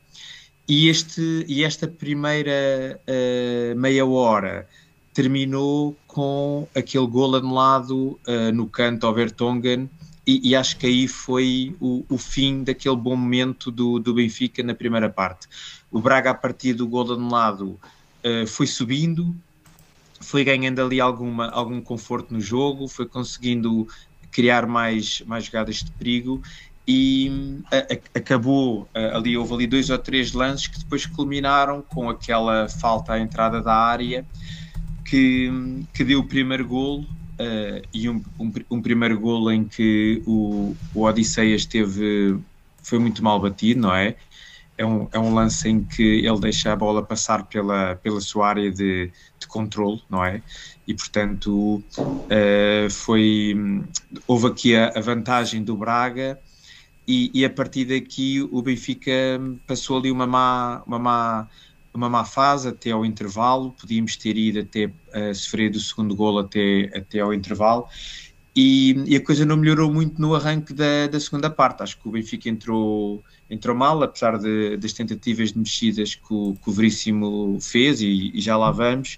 E, 0.67 0.87
este, 0.87 1.45
e 1.47 1.63
esta 1.63 1.87
primeira 1.87 2.99
uh, 3.07 3.79
meia 3.79 4.05
hora 4.05 4.67
terminou 5.13 5.95
com 6.07 6.67
aquele 6.73 7.05
gol 7.07 7.35
anulado 7.35 8.19
uh, 8.27 8.51
no 8.53 8.67
canto 8.67 9.05
ao 9.05 9.13
Vertonghen 9.13 9.89
e, 10.25 10.51
e, 10.51 10.55
acho 10.55 10.77
que 10.77 10.87
aí 10.87 11.05
foi 11.05 11.75
o, 11.81 12.05
o, 12.07 12.17
fim 12.17 12.63
daquele 12.63 12.95
bom 12.95 13.15
momento 13.15 13.69
do, 13.69 13.99
do 13.99 14.13
Benfica 14.13 14.63
na 14.63 14.73
primeira 14.73 15.09
parte. 15.09 15.49
O 15.91 15.99
Braga, 15.99 16.31
a 16.31 16.33
partir 16.33 16.73
do 16.73 16.87
gol 16.87 17.11
anulado, 17.11 17.77
uh, 18.23 18.47
foi 18.47 18.65
subindo, 18.65 19.35
foi 20.21 20.45
ganhando 20.45 20.81
ali 20.81 21.01
alguma, 21.01 21.49
algum 21.49 21.81
conforto 21.81 22.33
no 22.33 22.39
jogo, 22.39 22.87
foi 22.87 23.05
conseguindo 23.05 23.85
criar 24.33 24.67
mais, 24.67 25.21
mais 25.25 25.45
jogadas 25.45 25.77
de 25.77 25.91
perigo 25.91 26.41
e 26.85 27.61
a, 27.71 27.77
a, 27.77 28.19
acabou 28.19 28.89
ali, 28.93 29.37
houve 29.37 29.53
ali 29.53 29.67
dois 29.67 29.89
ou 29.89 29.97
três 29.97 30.33
lances 30.33 30.67
que 30.67 30.79
depois 30.79 31.05
culminaram 31.05 31.81
com 31.81 32.09
aquela 32.09 32.67
falta 32.67 33.13
à 33.13 33.19
entrada 33.19 33.61
da 33.61 33.73
área 33.73 34.25
que, 35.05 35.49
que 35.93 36.03
deu 36.03 36.19
o 36.19 36.27
primeiro 36.27 36.67
golo 36.67 37.01
uh, 37.33 37.87
e 37.93 38.09
um, 38.09 38.21
um, 38.39 38.51
um, 38.71 38.81
primeiro 38.81 39.19
golo 39.19 39.51
em 39.51 39.63
que 39.63 40.21
o, 40.25 40.75
o 40.93 41.01
Odisseias 41.03 41.65
teve, 41.65 42.39
foi 42.81 42.99
muito 42.99 43.23
mal 43.23 43.39
batido, 43.39 43.81
não 43.81 43.93
é? 43.93 44.15
É 44.75 44.83
um, 44.83 45.07
é 45.11 45.19
um 45.19 45.33
lance 45.33 45.69
em 45.69 45.83
que 45.83 46.25
ele 46.25 46.39
deixa 46.39 46.73
a 46.73 46.75
bola 46.75 47.03
passar 47.03 47.45
pela, 47.45 47.95
pela 47.97 48.19
sua 48.19 48.49
área 48.49 48.71
de, 48.71 49.11
de 49.39 49.47
controle, 49.47 50.01
não 50.09 50.25
é? 50.25 50.41
E 50.87 50.93
portanto 50.93 51.83
uh, 51.97 52.89
foi 52.89 53.55
houve 54.27 54.47
aqui 54.47 54.75
a, 54.75 54.89
a 54.89 54.99
vantagem 54.99 55.63
do 55.63 55.77
Braga 55.77 56.39
e, 57.07 57.31
e, 57.33 57.43
a 57.43 57.49
partir 57.49 57.85
daqui 57.85 58.41
o 58.41 58.61
Benfica 58.61 59.11
passou 59.67 59.97
ali 59.97 60.09
uma 60.09 60.25
má, 60.25 60.81
uma 60.87 60.97
má, 60.97 61.49
uma 61.93 62.09
má 62.09 62.23
fase 62.23 62.69
até 62.69 62.91
ao 62.91 63.05
intervalo, 63.05 63.75
podíamos 63.79 64.15
ter 64.15 64.37
ido 64.37 64.61
até 64.61 64.85
uh, 64.85 65.35
sofrer 65.35 65.69
do 65.69 65.79
segundo 65.79 66.15
gol 66.15 66.39
até, 66.39 66.89
até 66.95 67.19
ao 67.19 67.33
intervalo. 67.33 67.87
E, 68.55 68.95
e, 69.07 69.15
a 69.15 69.21
coisa 69.21 69.45
não 69.45 69.57
melhorou 69.57 69.91
muito 69.91 70.21
no 70.21 70.35
arranque 70.35 70.73
da, 70.73 71.07
da 71.07 71.19
segunda 71.19 71.49
parte, 71.49 71.81
acho 71.83 71.99
que 71.99 72.07
o 72.07 72.11
Benfica 72.11 72.47
entrou, 72.47 73.21
entrou 73.49 73.75
mal, 73.75 74.01
apesar 74.01 74.37
de, 74.37 74.77
das 74.77 74.93
tentativas 74.93 75.51
de 75.51 75.57
mexidas 75.57 76.15
que 76.15 76.33
o, 76.33 76.55
que 76.63 76.69
o 76.69 76.71
Veríssimo 76.71 77.57
fez 77.59 77.99
e, 77.99 78.31
e 78.33 78.39
já 78.39 78.55
lá 78.55 78.69
vamos 78.69 79.17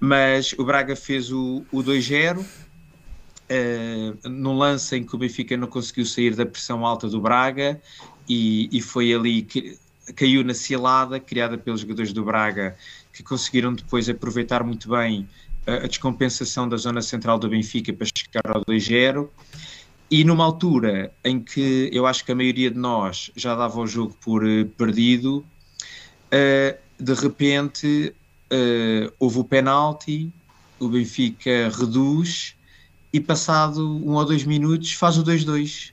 mas 0.00 0.54
o 0.56 0.64
Braga 0.64 0.94
fez 0.94 1.32
o, 1.32 1.64
o 1.72 1.82
2-0 1.82 2.38
uh, 2.38 2.44
eh, 3.48 4.12
num 4.28 4.56
lance 4.56 4.96
em 4.96 5.04
que 5.04 5.14
o 5.14 5.18
Benfica 5.18 5.56
não 5.56 5.66
conseguiu 5.66 6.04
sair 6.04 6.34
da 6.34 6.46
pressão 6.46 6.86
alta 6.86 7.08
do 7.08 7.20
Braga 7.20 7.80
e, 8.28 8.68
e 8.70 8.80
foi 8.80 9.12
ali 9.12 9.42
que 9.42 9.76
caiu 10.14 10.44
na 10.44 10.54
cilada 10.54 11.18
criada 11.18 11.58
pelos 11.58 11.80
jogadores 11.80 12.12
do 12.12 12.24
Braga 12.24 12.76
que 13.12 13.22
conseguiram 13.22 13.74
depois 13.74 14.08
aproveitar 14.08 14.62
muito 14.62 14.88
bem 14.88 15.28
a, 15.66 15.84
a 15.84 15.86
descompensação 15.88 16.68
da 16.68 16.76
zona 16.76 17.02
central 17.02 17.38
do 17.38 17.48
Benfica 17.48 17.92
para 17.92 18.06
chegar 18.06 18.56
ao 18.56 18.64
2-0 18.64 19.28
e 20.10 20.24
numa 20.24 20.44
altura 20.44 21.12
em 21.24 21.40
que 21.40 21.90
eu 21.92 22.06
acho 22.06 22.24
que 22.24 22.30
a 22.30 22.34
maioria 22.34 22.70
de 22.70 22.78
nós 22.78 23.30
já 23.34 23.54
dava 23.54 23.80
o 23.80 23.86
jogo 23.86 24.16
por 24.22 24.44
uh, 24.44 24.64
perdido, 24.76 25.44
de 27.00 27.14
repente 27.14 28.14
uh, 28.52 29.12
houve 29.18 29.38
o 29.38 29.44
penalti, 29.44 30.32
o 30.78 30.88
Benfica 30.88 31.70
reduz 31.76 32.54
e 33.12 33.20
passado 33.20 33.86
um 34.04 34.12
ou 34.12 34.24
dois 34.24 34.44
minutos 34.44 34.92
faz 34.92 35.16
o 35.16 35.24
2-2 35.24 35.92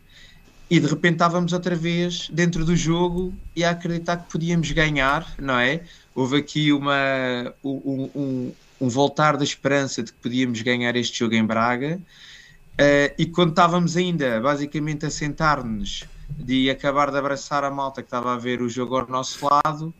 e 0.69 0.79
de 0.79 0.87
repente 0.87 1.13
estávamos 1.13 1.53
outra 1.53 1.75
vez 1.75 2.29
dentro 2.29 2.65
do 2.65 2.75
jogo 2.75 3.33
e 3.55 3.63
a 3.63 3.71
acreditar 3.71 4.17
que 4.17 4.31
podíamos 4.31 4.71
ganhar, 4.71 5.33
não 5.37 5.59
é? 5.59 5.83
Houve 6.13 6.37
aqui 6.37 6.73
uma, 6.73 7.53
um, 7.63 8.09
um, 8.15 8.51
um 8.81 8.89
voltar 8.89 9.37
da 9.37 9.43
esperança 9.43 10.01
de 10.01 10.11
que 10.11 10.17
podíamos 10.19 10.61
ganhar 10.61 10.95
este 10.95 11.19
jogo 11.19 11.35
em 11.35 11.45
Braga 11.45 11.99
uh, 11.99 13.13
e 13.17 13.25
quando 13.25 13.49
estávamos 13.49 13.95
ainda 13.95 14.41
basicamente 14.41 15.05
a 15.05 15.09
sentar-nos 15.09 16.05
de 16.29 16.69
acabar 16.69 17.11
de 17.11 17.17
abraçar 17.17 17.63
a 17.63 17.69
malta 17.69 18.01
que 18.01 18.07
estava 18.07 18.33
a 18.33 18.37
ver 18.37 18.61
o 18.61 18.67
jogo 18.67 18.97
ao 18.97 19.07
nosso 19.07 19.45
lado, 19.45 19.93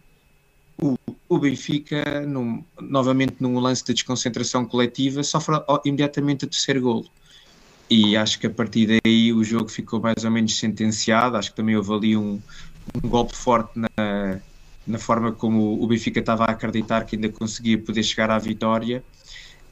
o, 0.81 0.97
o 1.27 1.39
Benfica, 1.39 2.22
num, 2.22 2.63
novamente 2.79 3.38
num 3.39 3.60
lance 3.60 3.84
de 3.84 3.94
desconcentração 3.94 4.65
coletiva, 4.65 5.24
sofre 5.24 5.55
imediatamente 5.86 6.46
o 6.46 6.48
terceiro 6.48 6.82
golo. 6.82 7.10
E 7.89 8.15
acho 8.17 8.39
que 8.39 8.48
a 8.48 8.50
partir 8.50 9.00
daí 9.03 9.32
o 9.34 9.44
jogo 9.44 9.70
ficou 9.70 10.00
mais 10.00 10.24
ou 10.24 10.32
menos 10.32 10.58
sentenciado. 10.58 11.38
Acho 11.38 11.51
que 11.51 11.55
também 11.55 11.75
houve 11.75 11.94
ali 11.94 12.17
um, 12.17 12.41
um 13.03 13.08
golpe 13.08 13.36
forte 13.36 13.72
na, 13.75 14.39
na 14.86 14.98
forma 14.98 15.32
como 15.32 15.82
o 15.82 15.88
Benfica 15.88 16.20
estava 16.20 16.46
a 16.46 16.51
acreditar 16.51 17.05
que 17.05 17.15
ainda 17.15 17.29
conseguia 17.29 17.77
poder 17.77 18.03
chegar 18.03 18.29
à 18.32 18.39
vitória. 18.39 19.03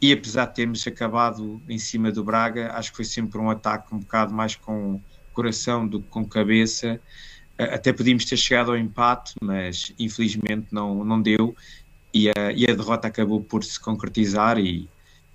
E 0.02 0.12
apesar 0.12 0.46
de 0.46 0.56
termos 0.56 0.86
acabado 0.86 1.62
em 1.70 1.78
cima 1.78 2.12
do 2.12 2.24
Braga, 2.24 2.72
acho 2.74 2.92
que 2.92 2.98
foi 2.98 3.06
sempre 3.06 3.40
um 3.40 3.50
ataque 3.50 3.94
um 3.96 4.00
bocado 4.00 4.34
mais 4.34 4.56
com 4.56 5.00
coração 5.34 5.88
do 5.88 6.02
que 6.02 6.08
com 6.10 6.26
cabeça 6.26 7.00
até 7.58 7.94
podíamos 7.94 8.26
ter 8.26 8.38
chegado 8.38 8.72
ao 8.72 8.78
empate, 8.78 9.34
mas 9.42 9.94
infelizmente 10.00 10.68
não, 10.72 11.04
não 11.04 11.22
deu 11.22 11.56
e 12.14 12.30
a, 12.30 12.52
e 12.54 12.70
a 12.70 12.74
derrota 12.74 13.08
acabou 13.08 13.42
por 13.42 13.64
se 13.64 13.80
concretizar 13.80 14.58
e, 14.58 14.88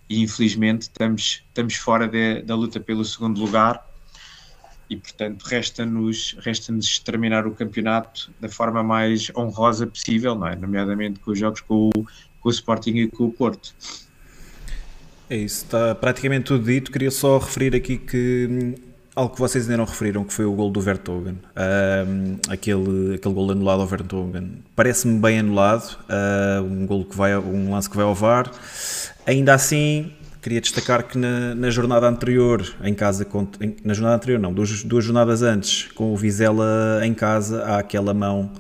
e 0.08 0.20
infelizmente 0.20 0.82
estamos, 0.82 1.44
estamos 1.48 1.74
fora 1.74 2.06
de, 2.06 2.42
da 2.42 2.54
luta 2.54 2.80
pelo 2.80 3.04
segundo 3.04 3.40
lugar 3.40 3.84
e 4.88 4.96
portanto 4.96 5.42
resta-nos 5.42 6.36
resta 6.40 6.72
terminar 7.04 7.46
o 7.46 7.52
campeonato 7.52 8.30
da 8.40 8.48
forma 8.48 8.82
mais 8.82 9.30
honrosa 9.36 9.86
possível, 9.86 10.34
não 10.34 10.48
é? 10.48 10.56
nomeadamente 10.56 11.20
com 11.20 11.32
os 11.32 11.38
jogos 11.38 11.60
com 11.60 11.90
o, 11.94 12.06
com 12.40 12.48
o 12.48 12.50
Sporting 12.50 12.96
e 12.96 13.08
com 13.08 13.24
o 13.24 13.32
Porto. 13.32 13.74
É 15.28 15.36
isso, 15.36 15.64
está 15.64 15.94
praticamente 15.94 16.46
tudo 16.46 16.64
dito. 16.64 16.90
Queria 16.90 17.10
só 17.10 17.36
referir 17.36 17.76
aqui 17.76 17.98
que 17.98 18.74
algo 19.18 19.34
que 19.34 19.40
vocês 19.40 19.64
ainda 19.64 19.78
não 19.78 19.84
referiram, 19.84 20.22
que 20.22 20.32
foi 20.32 20.44
o 20.44 20.52
gol 20.52 20.70
do 20.70 20.80
Vertogen, 20.80 21.38
um, 22.06 22.36
aquele, 22.48 23.16
aquele 23.16 23.34
gol 23.34 23.50
anulado 23.50 23.80
ao 23.80 23.86
Vertogen. 23.86 24.62
Parece-me 24.76 25.18
bem 25.18 25.40
anulado, 25.40 25.98
uh, 26.04 26.62
um, 26.62 26.86
gol 26.86 27.04
que 27.04 27.16
vai, 27.16 27.36
um 27.36 27.72
lance 27.72 27.90
que 27.90 27.96
vai 27.96 28.04
ao 28.04 28.14
VAR. 28.14 28.48
Ainda 29.26 29.54
assim, 29.54 30.12
queria 30.40 30.60
destacar 30.60 31.02
que 31.02 31.18
na, 31.18 31.52
na 31.52 31.68
jornada 31.68 32.06
anterior, 32.06 32.64
em 32.84 32.94
casa, 32.94 33.26
em, 33.60 33.74
na 33.84 33.92
jornada 33.92 34.14
anterior 34.14 34.38
não, 34.38 34.52
duas, 34.52 34.84
duas 34.84 35.04
jornadas 35.04 35.42
antes, 35.42 35.90
com 35.92 36.12
o 36.12 36.16
Vizela 36.16 37.00
em 37.02 37.12
casa, 37.12 37.64
há 37.64 37.78
aquela 37.80 38.14
mão 38.14 38.52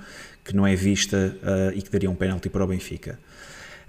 que 0.44 0.56
não 0.56 0.66
é 0.66 0.74
vista 0.74 1.36
uh, 1.40 1.78
e 1.78 1.80
que 1.80 1.90
daria 1.90 2.10
um 2.10 2.16
pênalti 2.16 2.48
para 2.48 2.64
o 2.64 2.66
Benfica. 2.66 3.16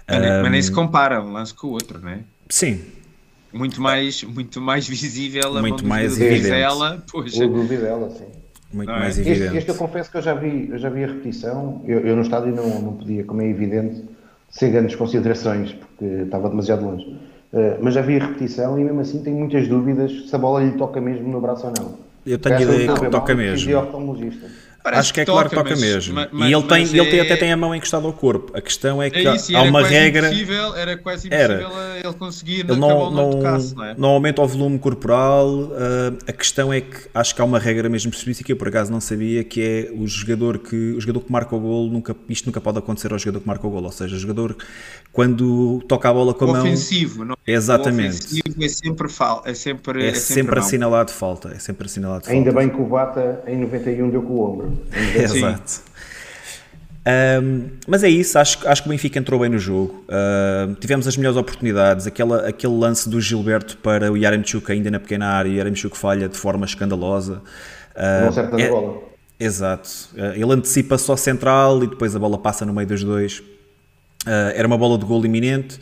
Mas, 0.06 0.18
um, 0.18 0.42
mas 0.42 0.52
nem 0.52 0.62
se 0.62 0.70
compara 0.70 1.20
um 1.20 1.32
lance 1.32 1.52
com 1.52 1.66
o 1.66 1.70
outro, 1.70 2.00
não 2.00 2.10
é? 2.10 2.20
Sim, 2.48 2.80
muito 3.52 3.80
mais, 3.80 4.22
muito 4.22 4.60
mais 4.60 4.88
visível 4.88 5.56
a 5.56 5.60
muito 5.60 5.86
mais. 5.86 6.16
Vizela, 6.16 7.02
poxa. 7.10 7.44
O 7.44 7.48
do 7.48 7.62
Vizela, 7.64 8.10
sim. 8.10 8.26
Muito 8.72 8.90
é? 8.90 8.98
mais 8.98 9.18
evidente. 9.18 9.44
Este, 9.44 9.56
este, 9.58 9.70
eu 9.70 9.74
confesso 9.74 10.10
que 10.10 10.16
eu 10.16 10.22
já 10.22 10.34
vi, 10.34 10.68
eu 10.70 10.78
já 10.78 10.88
vi 10.88 11.04
a 11.04 11.06
repetição. 11.08 11.82
Eu, 11.86 12.00
eu 12.00 12.16
no 12.16 12.22
estádio 12.22 12.54
não, 12.54 12.80
não 12.80 12.92
podia, 12.94 13.24
como 13.24 13.42
é 13.42 13.48
evidente, 13.48 14.04
sem 14.50 14.70
grandes 14.70 14.94
considerações, 14.94 15.72
porque 15.72 16.04
estava 16.04 16.48
demasiado 16.48 16.84
longe. 16.84 17.04
Uh, 17.52 17.78
mas 17.82 17.94
já 17.94 18.02
vi 18.02 18.16
a 18.16 18.26
repetição 18.26 18.78
e 18.78 18.84
mesmo 18.84 19.00
assim 19.00 19.22
tenho 19.24 19.36
muitas 19.36 19.66
dúvidas 19.66 20.28
se 20.28 20.36
a 20.36 20.38
bola 20.38 20.62
lhe 20.62 20.72
toca 20.72 21.00
mesmo 21.00 21.28
no 21.28 21.40
braço 21.40 21.66
ou 21.66 21.72
não. 21.76 21.98
Eu 22.24 22.38
tenho 22.38 22.56
a 22.56 22.62
ideia 22.62 22.94
que 22.94 23.08
toca 23.08 23.34
mesmo. 23.34 23.70
Parece 24.82 25.00
Acho 25.00 25.14
que, 25.14 25.20
é 25.20 25.24
que 25.24 25.30
claro 25.30 25.48
que 25.48 25.54
toca 25.54 25.70
mas, 25.70 25.80
mesmo. 25.80 26.14
Mas, 26.14 26.50
e 26.50 26.54
ele, 26.54 26.62
tem, 26.62 26.82
ele 26.84 27.18
é... 27.18 27.20
até 27.20 27.36
tem 27.36 27.52
a 27.52 27.56
mão 27.56 27.74
encostada 27.74 28.06
ao 28.06 28.12
corpo. 28.12 28.56
A 28.56 28.62
questão 28.62 29.02
é 29.02 29.10
que 29.10 29.18
é 29.26 29.34
isso, 29.34 29.54
há 29.54 29.62
uma 29.62 29.86
regra. 29.86 30.30
Era 30.76 30.96
quase 30.96 31.28
impossível 31.28 31.78
era. 31.78 32.00
ele 32.02 32.14
conseguir 32.14 32.60
ele 32.60 32.76
não, 32.76 33.10
não, 33.10 33.30
tocasse, 33.30 33.74
não, 33.74 33.84
é? 33.84 33.94
não 33.96 34.08
aumenta 34.10 34.40
o 34.40 34.48
volume 34.48 34.78
corporal. 34.78 35.48
Uh, 35.48 36.18
a 36.26 36.32
questão 36.32 36.72
é 36.72 36.80
que 36.80 36.96
acho 37.12 37.34
que 37.34 37.42
há 37.42 37.44
uma 37.44 37.58
regra 37.58 37.88
mesmo 37.88 38.10
específica, 38.10 38.50
eu 38.50 38.56
por 38.56 38.68
acaso 38.68 38.90
não 38.90 39.00
sabia, 39.00 39.44
que 39.44 39.60
é 39.60 39.90
o 39.92 40.06
jogador 40.06 40.58
que, 40.58 40.92
o 40.92 41.00
jogador 41.00 41.20
que 41.20 41.32
marca 41.32 41.54
o 41.54 41.60
gol, 41.60 41.90
nunca, 41.90 42.16
isto 42.28 42.46
nunca 42.46 42.60
pode 42.60 42.78
acontecer 42.78 43.12
ao 43.12 43.18
jogador 43.18 43.40
que 43.40 43.46
marca 43.46 43.66
o 43.66 43.70
gol. 43.70 43.84
Ou 43.84 43.92
seja, 43.92 44.16
o 44.16 44.18
jogador 44.18 44.56
quando 45.12 45.82
toca 45.88 46.08
a 46.08 46.12
bola 46.12 46.32
com 46.32 46.44
a 46.44 46.52
mão. 46.52 46.60
Ofensivo, 46.60 47.24
não 47.24 47.36
Exatamente. 47.46 48.14
O 48.14 48.16
ofensivo 48.16 48.64
é 48.64 48.68
sempre, 48.68 49.08
fal, 49.08 49.42
é 49.44 49.54
sempre, 49.54 50.04
é, 50.04 50.08
é 50.08 50.14
sempre, 50.14 50.34
sempre 50.34 50.58
assinalado 50.58 51.10
falta. 51.10 51.50
É 51.50 51.58
sempre 51.58 51.86
assinalado 51.86 52.24
Ainda 52.28 52.52
bem 52.52 52.68
que 52.68 52.80
o 52.80 52.86
Bata 52.86 53.42
em 53.46 53.58
91 53.58 54.10
deu 54.10 54.22
com 54.22 54.32
o 54.34 54.50
ombro. 54.50 54.69
Exato. 55.16 55.90
Um, 57.42 57.70
mas 57.86 58.04
é 58.04 58.08
isso, 58.08 58.38
acho, 58.38 58.68
acho 58.68 58.82
que 58.82 58.88
o 58.88 58.90
Benfica 58.90 59.18
entrou 59.18 59.40
bem 59.40 59.48
no 59.48 59.58
jogo. 59.58 60.04
Uh, 60.06 60.74
tivemos 60.74 61.06
as 61.06 61.16
melhores 61.16 61.36
oportunidades. 61.36 62.06
Aquela, 62.06 62.48
aquele 62.48 62.74
lance 62.74 63.08
do 63.08 63.20
Gilberto 63.20 63.76
para 63.78 64.12
o 64.12 64.16
Yaremchuk 64.16 64.70
ainda 64.70 64.90
na 64.90 65.00
pequena 65.00 65.26
área, 65.26 65.50
o 65.50 65.54
Yaremchuk 65.54 65.96
falha 65.96 66.28
de 66.28 66.36
forma 66.36 66.66
escandalosa. 66.66 67.42
Uh, 67.94 68.22
Não 68.22 68.28
acerta 68.28 68.60
é, 68.60 68.68
bola. 68.68 68.98
Exato. 69.38 69.88
Uh, 70.14 70.34
ele 70.34 70.52
antecipa 70.52 70.98
só 70.98 71.16
central 71.16 71.82
e 71.82 71.88
depois 71.88 72.14
a 72.14 72.18
bola 72.18 72.38
passa 72.38 72.66
no 72.66 72.72
meio 72.72 72.86
dos 72.86 73.02
dois. 73.02 73.38
Uh, 74.26 74.52
era 74.54 74.66
uma 74.66 74.76
bola 74.76 74.98
de 74.98 75.04
gol 75.06 75.24
iminente. 75.24 75.78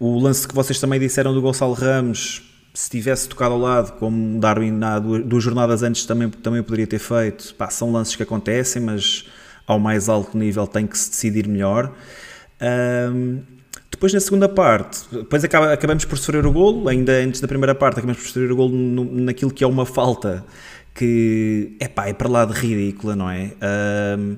O 0.00 0.18
lance 0.18 0.48
que 0.48 0.54
vocês 0.54 0.80
também 0.80 0.98
disseram 0.98 1.34
do 1.34 1.42
Gonçalo 1.42 1.74
Ramos, 1.74 2.42
se 2.74 2.88
tivesse 2.88 3.28
tocado 3.28 3.54
ao 3.54 3.60
lado, 3.60 3.92
como 3.98 4.40
Darwin 4.40 4.80
há 4.82 4.98
duas 4.98 5.42
jornadas 5.42 5.82
antes 5.82 6.06
também, 6.06 6.30
também 6.30 6.62
poderia 6.62 6.86
ter 6.86 6.98
feito. 6.98 7.54
Pá, 7.54 7.68
são 7.68 7.92
lances 7.92 8.16
que 8.16 8.22
acontecem, 8.22 8.80
mas 8.80 9.26
ao 9.66 9.78
mais 9.78 10.08
alto 10.08 10.36
nível 10.36 10.66
tem 10.66 10.86
que 10.86 10.96
se 10.96 11.10
decidir 11.10 11.46
melhor. 11.46 11.92
Um, 12.60 13.40
depois 13.90 14.12
na 14.12 14.20
segunda 14.20 14.48
parte, 14.48 15.00
depois 15.12 15.44
acaba, 15.44 15.72
acabamos 15.72 16.04
por 16.04 16.16
sofrer 16.16 16.46
o 16.46 16.52
golo, 16.52 16.88
ainda 16.88 17.12
antes 17.12 17.40
da 17.40 17.46
primeira 17.46 17.74
parte 17.74 17.98
acabamos 17.98 18.22
por 18.22 18.28
sofrer 18.28 18.50
o 18.50 18.56
golo 18.56 18.74
no, 18.74 19.04
naquilo 19.04 19.50
que 19.50 19.62
é 19.62 19.66
uma 19.66 19.84
falta 19.84 20.44
que 20.94 21.76
epá, 21.78 22.08
é 22.08 22.12
para 22.12 22.28
lá 22.28 22.44
de 22.44 22.52
ridícula, 22.52 23.14
não 23.14 23.30
é? 23.30 23.52
Um, 24.18 24.36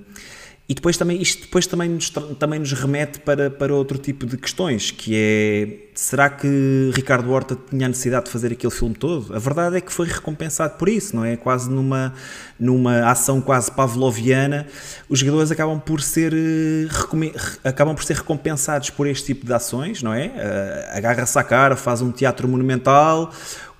e 0.66 0.73
depois 0.73 0.97
também, 0.97 1.21
isto 1.21 1.42
depois 1.42 1.66
também 1.66 1.90
nos, 1.90 2.09
também 2.38 2.59
nos 2.59 2.73
remete 2.73 3.21
para, 3.21 3.50
para 3.50 3.75
outro 3.75 3.99
tipo 3.99 4.25
de 4.25 4.38
questões, 4.38 4.90
que 4.90 5.12
é, 5.14 5.90
será 5.94 6.30
que 6.30 6.90
Ricardo 6.94 7.30
Horta 7.30 7.54
tinha 7.68 7.85
a 7.85 7.88
necessidade 7.88 8.25
de 8.25 8.30
fazer 8.30 8.50
aquele 8.50 8.73
filme 8.73 8.94
todo? 8.94 9.37
A 9.37 9.38
verdade 9.38 9.76
é 9.76 9.80
que 9.83 9.92
foi 9.92 10.06
recompensado 10.06 10.78
por 10.78 10.88
isso, 10.88 11.14
não 11.14 11.23
é? 11.23 11.37
Quase 11.37 11.71
numa, 11.71 12.14
numa 12.59 13.11
ação 13.11 13.42
quase 13.42 13.71
pavloviana, 13.71 14.66
os 15.06 15.18
jogadores 15.18 15.50
acabam 15.50 15.78
por 15.78 16.00
ser 16.00 16.33
eh, 16.33 16.88
acabam 17.62 17.94
por 17.94 18.02
ser 18.02 18.16
recompensados 18.16 18.88
por 18.88 19.06
este 19.06 19.26
tipo 19.26 19.44
de 19.44 19.52
ações, 19.52 20.02
não 20.02 20.14
é? 20.14 20.33
Eh, 20.35 20.90
agarra-se 20.94 21.38
à 21.38 21.44
cara, 21.44 21.76
faz 21.76 22.00
um 22.00 22.11
teatro 22.11 22.49
monumental, 22.49 23.30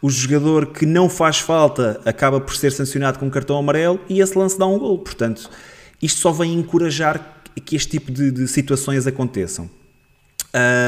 o 0.03 0.11
jogador 0.11 0.67
que 0.67 0.85
não 0.85 1.09
faz 1.09 1.39
falta 1.39 1.99
acaba 2.05 2.39
por 2.43 2.55
ser 2.55 2.73
sancionado 2.73 3.19
com 3.19 3.25
um 3.25 3.31
cartão 3.31 3.57
amarelo 3.57 3.99
e 4.07 4.21
esse 4.21 4.37
lance 4.37 4.59
dá 4.59 4.67
um 4.67 4.79
gol, 4.79 4.99
portanto 4.99 5.49
isto 6.05 6.21
só 6.21 6.33
vem 6.33 6.55
encorajar 6.55 7.43
que 7.65 7.77
este 7.77 7.91
tipo 7.91 8.13
de, 8.13 8.31
de 8.31 8.49
situações 8.49 9.07
aconteçam. 9.07 9.71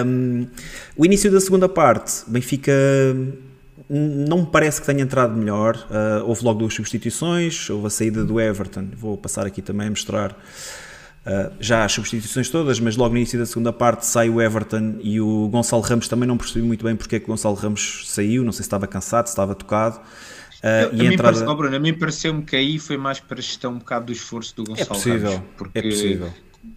Um, 0.05 0.47
o 0.97 1.05
início 1.05 1.31
da 1.31 1.41
segunda 1.41 1.69
parte, 1.69 2.23
Benfica 2.29 2.73
não 3.89 4.41
me 4.41 4.47
parece 4.47 4.81
que 4.81 4.87
tenha 4.87 5.03
entrado 5.03 5.37
melhor. 5.37 5.77
Uh, 5.91 6.25
houve 6.27 6.45
logo 6.45 6.59
duas 6.61 6.75
substituições, 6.75 7.69
houve 7.71 7.87
a 7.87 7.91
saída 7.91 8.25
do 8.25 8.41
Everton. 8.41 8.89
Vou 8.97 9.17
passar 9.17 9.47
aqui 9.47 9.63
também 9.63 9.87
a 9.87 9.91
mostrar 9.91 10.33
uh, 10.33 11.53
já 11.61 11.85
as 11.85 11.93
substituições 11.93 12.49
todas, 12.49 12.81
mas 12.81 12.97
logo 12.97 13.13
no 13.13 13.19
início 13.19 13.39
da 13.39 13.47
segunda 13.47 13.73
parte 13.73 14.07
sai 14.07 14.29
o 14.29 14.41
Everton 14.41 14.97
e 15.01 15.21
o 15.21 15.49
Gonçalo 15.49 15.83
Ramos 15.83 16.09
também 16.09 16.29
não 16.29 16.37
percebi 16.37 16.67
muito 16.67 16.85
bem 16.85 16.97
porque 16.97 17.17
é 17.17 17.21
que 17.21 17.27
o 17.27 17.29
Gonçalo 17.29 17.55
Ramos 17.55 18.05
saiu. 18.07 18.45
Não 18.45 18.53
sei 18.53 18.63
se 18.63 18.67
estava 18.67 18.87
cansado, 18.87 19.27
se 19.27 19.33
estava 19.33 19.55
tocado. 19.55 20.01
Uh, 20.63 20.95
e 20.95 21.07
a, 21.07 21.13
entrada... 21.13 21.47
mim 21.47 21.57
Bruno, 21.57 21.77
a 21.77 21.79
mim 21.79 21.95
pareceu-me 21.95 22.43
que 22.43 22.57
aí 22.57 22.79
foi 22.79 22.97
mais 22.97 23.21
para 23.21 23.41
gestão 23.41 23.73
um 23.73 23.79
bocado 23.79 24.07
do 24.07 24.13
esforço 24.13 24.57
do 24.57 24.65
Gonçalo 24.65 24.91
é 24.91 24.95
possível, 24.95 25.31
Ramos. 25.33 25.47
Porque 25.57 25.79
é 25.79 25.83
possível. 25.83 26.35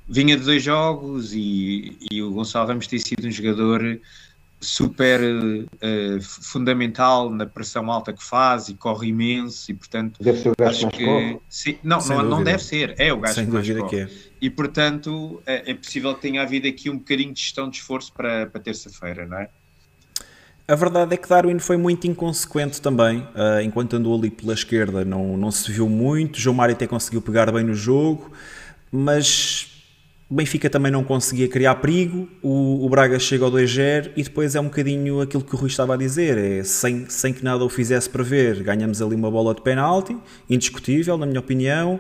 vinha 0.08 0.38
de 0.38 0.44
dois 0.44 0.62
jogos 0.62 1.34
e, 1.34 1.98
e 2.12 2.22
o 2.22 2.32
Gonçalo 2.32 2.68
Ramos 2.68 2.88
tem 2.88 3.00
sido 3.00 3.26
um 3.28 3.32
jogador 3.32 4.00
super 4.62 5.22
uh, 5.22 6.22
fundamental 6.22 7.30
na 7.30 7.46
pressão 7.46 7.89
alta 7.89 8.12
que 8.12 8.24
faz 8.24 8.68
e 8.68 8.74
corre 8.74 9.08
imenso 9.08 9.72
e 9.72 9.74
portanto 9.74 10.22
deve 10.22 10.39
ser 10.39 10.50
o 10.50 10.56
gajo 10.58 10.88
acho 10.88 10.98
que 10.98 11.39
sim, 11.48 11.78
não, 11.82 12.00
não, 12.00 12.24
não, 12.24 12.44
deve 12.44 12.62
ser, 12.62 12.94
é 12.98 13.13
o 13.13 13.20
gajo 13.20 13.36
Sem 13.36 13.46
que 13.46 13.52
mais 13.52 13.70
corre. 13.70 14.02
É. 14.02 14.10
e 14.42 14.50
portanto 14.50 15.42
é, 15.46 15.72
é, 15.72 15.74
possível 15.74 16.13
que 16.13 16.22
tenha 16.22 16.42
havido 16.42 16.68
aqui 16.68 16.89
um 16.89 16.98
bocadinho 16.98 17.34
de 17.34 17.39
gestão 17.39 17.70
de 17.70 17.78
esforço 17.78 18.12
para, 18.12 18.48
para 18.48 18.60
terça-feira, 18.60 19.26
não 19.26 19.38
é? 19.38 19.50
A 20.69 20.75
verdade 20.75 21.15
é 21.15 21.17
que 21.17 21.27
Darwin 21.27 21.58
foi 21.58 21.77
muito 21.77 22.05
inconsequente 22.05 22.79
também, 22.79 23.21
uh, 23.21 23.60
enquanto 23.63 23.95
andou 23.95 24.15
ali 24.15 24.29
pela 24.29 24.53
esquerda, 24.53 25.03
não, 25.03 25.36
não 25.36 25.49
se 25.49 25.71
viu 25.71 25.89
muito. 25.89 26.39
João 26.39 26.55
Mário 26.55 26.75
até 26.75 26.86
conseguiu 26.86 27.23
pegar 27.23 27.51
bem 27.51 27.63
no 27.63 27.73
jogo, 27.73 28.32
mas 28.91 29.84
Benfica 30.29 30.69
também 30.69 30.91
não 30.91 31.03
conseguia 31.03 31.47
criar 31.47 31.73
perigo. 31.73 32.29
O, 32.43 32.86
o 32.86 32.88
Braga 32.88 33.17
chega 33.17 33.45
ao 33.45 33.51
2-0 33.51 34.12
e 34.15 34.21
depois 34.21 34.53
é 34.53 34.60
um 34.60 34.65
bocadinho 34.65 35.21
aquilo 35.21 35.43
que 35.43 35.55
o 35.55 35.58
Rui 35.58 35.69
estava 35.69 35.95
a 35.95 35.97
dizer: 35.97 36.38
é 36.38 36.63
sem, 36.63 37.10
sem 37.10 37.34
que 37.34 37.43
nada 37.43 37.65
o 37.65 37.69
fizesse 37.69 38.08
prever, 38.08 38.62
ganhamos 38.62 39.01
ali 39.01 39.15
uma 39.15 39.32
bola 39.32 39.55
de 39.55 39.62
penalti, 39.62 40.15
indiscutível, 40.47 41.17
na 41.17 41.25
minha 41.25 41.39
opinião, 41.39 41.99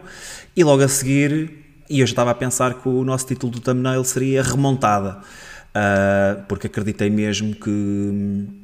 e 0.55 0.63
logo 0.63 0.83
a 0.83 0.87
seguir, 0.87 1.51
e 1.89 2.01
eu 2.01 2.05
já 2.05 2.11
estava 2.11 2.29
a 2.29 2.35
pensar 2.35 2.75
que 2.75 2.87
o 2.87 3.03
nosso 3.03 3.25
título 3.25 3.51
do 3.51 3.59
thumbnail 3.59 4.03
seria 4.03 4.43
remontada. 4.43 5.23
Uh, 5.69 6.43
porque 6.47 6.65
acreditei 6.65 7.11
mesmo 7.11 7.53
que, 7.53 7.61
que 7.61 8.58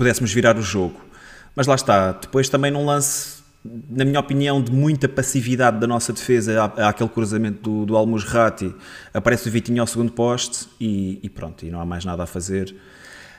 pudéssemos 0.00 0.32
virar 0.32 0.56
o 0.56 0.62
jogo. 0.62 0.98
Mas 1.54 1.66
lá 1.66 1.74
está, 1.74 2.12
depois 2.12 2.48
também 2.48 2.70
num 2.70 2.86
lance, 2.86 3.42
na 3.90 4.02
minha 4.02 4.18
opinião, 4.18 4.62
de 4.62 4.72
muita 4.72 5.06
passividade 5.06 5.78
da 5.78 5.86
nossa 5.86 6.10
defesa, 6.10 6.72
há, 6.78 6.88
aquele 6.88 7.10
cruzamento 7.10 7.84
do, 7.84 7.84
do 7.84 8.16
aparece 9.12 9.46
o 9.46 9.52
Vitinho 9.52 9.82
ao 9.82 9.86
segundo 9.86 10.10
poste 10.10 10.68
e, 10.80 11.20
e, 11.22 11.28
pronto, 11.28 11.66
e 11.66 11.70
não 11.70 11.82
há 11.82 11.84
mais 11.84 12.06
nada 12.06 12.22
a 12.22 12.26
fazer. 12.26 12.74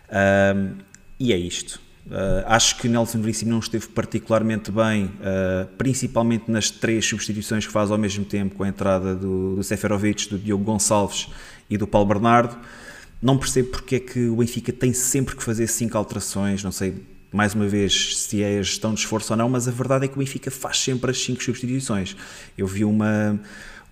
Uh, 0.08 0.76
e 1.20 1.34
é 1.34 1.38
isto. 1.38 1.82
Uh, 2.06 2.46
acho 2.46 2.78
que 2.78 2.88
Nelson 2.88 3.22
Veríssimo 3.22 3.52
não 3.52 3.60
esteve 3.60 3.88
particularmente 3.88 4.72
bem, 4.72 5.06
uh, 5.06 5.66
principalmente 5.80 6.52
nas 6.52 6.70
três 6.70 7.08
substituições 7.08 7.66
que 7.66 7.72
faz 7.72 7.90
ao 7.90 7.98
mesmo 7.98 8.24
tempo, 8.24 8.54
com 8.54 8.64
a 8.64 8.68
entrada 8.68 9.16
do, 9.16 9.56
do 9.56 9.64
Seferovic, 9.64 10.30
do 10.30 10.38
Diogo 10.38 10.64
Gonçalves 10.64 11.28
e 11.68 11.76
do 11.76 11.88
Paulo 11.88 12.08
Bernardo. 12.08 12.56
Não 13.22 13.38
percebo 13.38 13.70
porque 13.70 13.96
é 13.98 14.00
que 14.00 14.28
o 14.28 14.38
Benfica 14.38 14.74
tem 14.74 14.94
sempre 14.94 15.36
que 15.36 15.44
fazer 15.44 15.68
cinco 15.68 15.98
alterações, 15.98 16.64
não 16.64 16.72
sei 16.72 16.96
mais 17.32 17.56
uma 17.56 17.68
vez 17.68 18.18
se 18.18 18.44
é 18.44 18.62
gestão 18.62 18.94
de 18.94 19.00
esforço 19.00 19.32
ou 19.32 19.38
não, 19.38 19.48
mas 19.48 19.68
a 19.68 19.72
verdade 19.72 20.06
é 20.06 20.08
que 20.08 20.16
o 20.16 20.20
Benfica 20.20 20.52
faz 20.52 20.78
sempre 20.78 21.12
as 21.12 21.18
cinco 21.18 21.42
substituições. 21.42 22.16
Eu 22.58 22.68
vi 22.68 22.84
uma, 22.84 23.40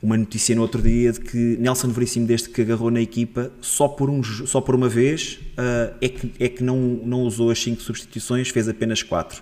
uma 0.02 0.18
notícia 0.18 0.54
no 0.56 0.62
outro 0.62 0.82
dia 0.82 1.12
de 1.14 1.22
que 1.22 1.58
Nelson 1.58 1.88
Veríssimo, 1.90 2.28
desde 2.28 2.50
que 2.50 2.62
agarrou 2.62 2.92
na 2.92 3.02
equipa, 3.02 3.52
só 3.62 3.88
por, 3.88 4.10
um, 4.10 4.22
só 4.24 4.60
por 4.60 4.76
uma 4.76 4.90
vez 4.90 5.40
uh, 5.58 5.96
é 6.02 6.10
que, 6.10 6.34
é 6.38 6.50
que 6.50 6.64
não, 6.64 6.78
não 6.78 7.22
usou 7.22 7.50
as 7.50 7.60
cinco 7.60 7.82
substituições, 7.82 8.50
fez 8.50 8.68
apenas 8.68 9.04
quatro. 9.04 9.42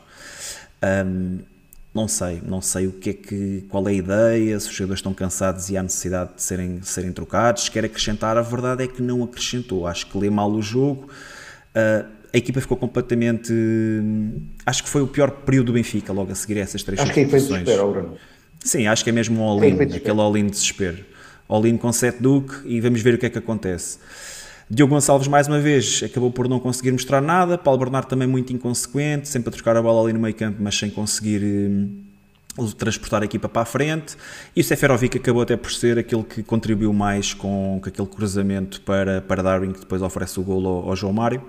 Um, 0.83 1.39
não 1.97 2.07
sei, 2.07 2.39
não 2.45 2.61
sei 2.61 2.85
o 2.85 2.91
que 2.91 3.09
é 3.09 3.13
que, 3.13 3.65
qual 3.69 3.87
é 3.87 3.91
a 3.91 3.93
ideia, 3.93 4.59
se 4.59 4.69
os 4.69 4.75
jogadores 4.75 4.99
estão 4.99 5.13
cansados 5.13 5.69
e 5.69 5.75
há 5.75 5.81
necessidade 5.81 6.35
de 6.35 6.43
serem, 6.43 6.77
de 6.77 6.87
serem 6.87 7.11
trocados, 7.11 7.69
quer 7.69 7.83
acrescentar, 7.83 8.37
a 8.37 8.41
verdade 8.41 8.83
é 8.83 8.87
que 8.87 9.01
não 9.01 9.23
acrescentou, 9.23 9.87
acho 9.87 10.05
que 10.05 10.15
lê 10.15 10.29
mal 10.29 10.51
o 10.51 10.61
jogo, 10.61 11.09
uh, 11.09 12.05
a 12.31 12.37
equipa 12.37 12.61
ficou 12.61 12.77
completamente, 12.77 13.51
acho 14.63 14.83
que 14.83 14.89
foi 14.89 15.01
o 15.01 15.07
pior 15.07 15.31
período 15.31 15.67
do 15.67 15.73
Benfica, 15.73 16.13
logo 16.13 16.31
a 16.31 16.35
seguir 16.35 16.59
a 16.59 16.61
essas 16.61 16.83
três 16.83 17.01
Acho 17.01 17.11
que 17.11 17.21
aí 17.21 17.29
foi 17.29 17.39
desespero, 17.39 17.91
Bruno. 17.91 18.17
Sim, 18.59 18.85
acho 18.85 19.03
que 19.03 19.09
é 19.09 19.13
mesmo 19.13 19.41
um 19.41 19.43
all-in, 19.43 19.81
aquele 19.81 20.21
all-in 20.21 20.45
de 20.45 20.51
desespero. 20.51 21.03
All-in 21.47 21.77
com 21.77 21.91
Sete 21.91 22.21
Duque 22.21 22.55
e 22.65 22.79
vamos 22.79 23.01
ver 23.01 23.15
o 23.15 23.17
que 23.17 23.25
é 23.25 23.29
que 23.29 23.37
acontece. 23.37 23.97
Diogo 24.69 24.93
Gonçalves, 24.93 25.29
mais 25.29 25.47
uma 25.47 25.61
vez, 25.61 26.03
acabou 26.03 26.29
por 26.29 26.49
não 26.49 26.59
conseguir 26.59 26.91
mostrar 26.91 27.21
nada. 27.21 27.57
Paulo 27.57 27.79
Bernardo 27.79 28.07
também 28.07 28.27
muito 28.27 28.51
inconsequente, 28.51 29.29
sempre 29.29 29.47
a 29.47 29.51
trocar 29.53 29.77
a 29.77 29.81
bola 29.81 30.03
ali 30.03 30.11
no 30.11 30.19
meio 30.19 30.35
campo, 30.35 30.57
mas 30.61 30.77
sem 30.77 30.89
conseguir 30.89 31.41
uh, 32.57 32.73
transportar 32.73 33.21
a 33.21 33.25
equipa 33.25 33.47
para 33.47 33.61
a 33.61 33.65
frente. 33.65 34.17
E 34.53 34.59
o 34.59 34.63
Seferovic 34.65 35.19
acabou 35.19 35.41
até 35.41 35.55
por 35.55 35.71
ser 35.71 35.97
aquele 35.97 36.23
que 36.23 36.43
contribuiu 36.43 36.91
mais 36.91 37.33
com, 37.33 37.79
com 37.81 37.87
aquele 37.87 38.07
cruzamento 38.09 38.81
para, 38.81 39.21
para 39.21 39.41
Darwin, 39.41 39.71
que 39.71 39.79
depois 39.79 40.01
oferece 40.01 40.37
o 40.37 40.43
golo 40.43 40.67
ao, 40.67 40.89
ao 40.89 40.95
João 40.97 41.13
Mário. 41.13 41.41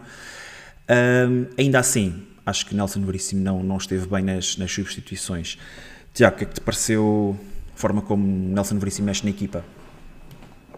Um, 0.88 1.46
ainda 1.58 1.80
assim, 1.80 2.22
acho 2.46 2.66
que 2.66 2.74
Nelson 2.74 3.00
Veríssimo 3.00 3.42
não, 3.42 3.64
não 3.64 3.78
esteve 3.78 4.06
bem 4.06 4.22
nas, 4.22 4.56
nas 4.56 4.70
substituições. 4.70 5.58
Tiago, 6.14 6.36
o 6.36 6.38
que 6.38 6.44
é 6.44 6.46
que 6.46 6.54
te 6.54 6.60
pareceu 6.60 7.36
a 7.74 7.76
forma 7.76 8.00
como 8.00 8.24
Nelson 8.24 8.78
Veríssimo 8.78 9.06
mexe 9.06 9.24
na 9.24 9.30
equipa? 9.30 9.64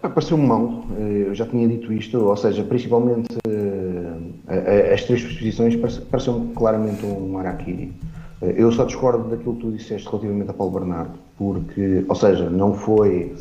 Pareceu-me 0.03 0.47
mal, 0.47 0.85
eh, 0.99 1.25
eu 1.27 1.35
já 1.35 1.45
tinha 1.45 1.69
dito 1.69 1.93
isto, 1.93 2.19
ou 2.19 2.37
seja, 2.37 2.65
principalmente 2.65 3.37
eh, 3.47 4.95
as 4.95 5.05
três 5.05 5.21
substituições 5.21 5.77
pareceu-me 6.11 6.55
claramente 6.55 7.05
um 7.05 7.37
Araquiri. 7.37 7.93
Eu 8.41 8.73
só 8.73 8.87
discordo 8.87 9.29
daquilo 9.29 9.55
que 9.57 9.61
tu 9.61 9.71
disseste 9.71 10.09
relativamente 10.09 10.51
a 10.51 10.55
Paulo 10.55 10.73
Bernardo, 10.73 11.13
porque, 11.37 12.07
ou 12.09 12.15
seja, 12.15 12.49
não 12.49 12.73
foi, 12.73 13.35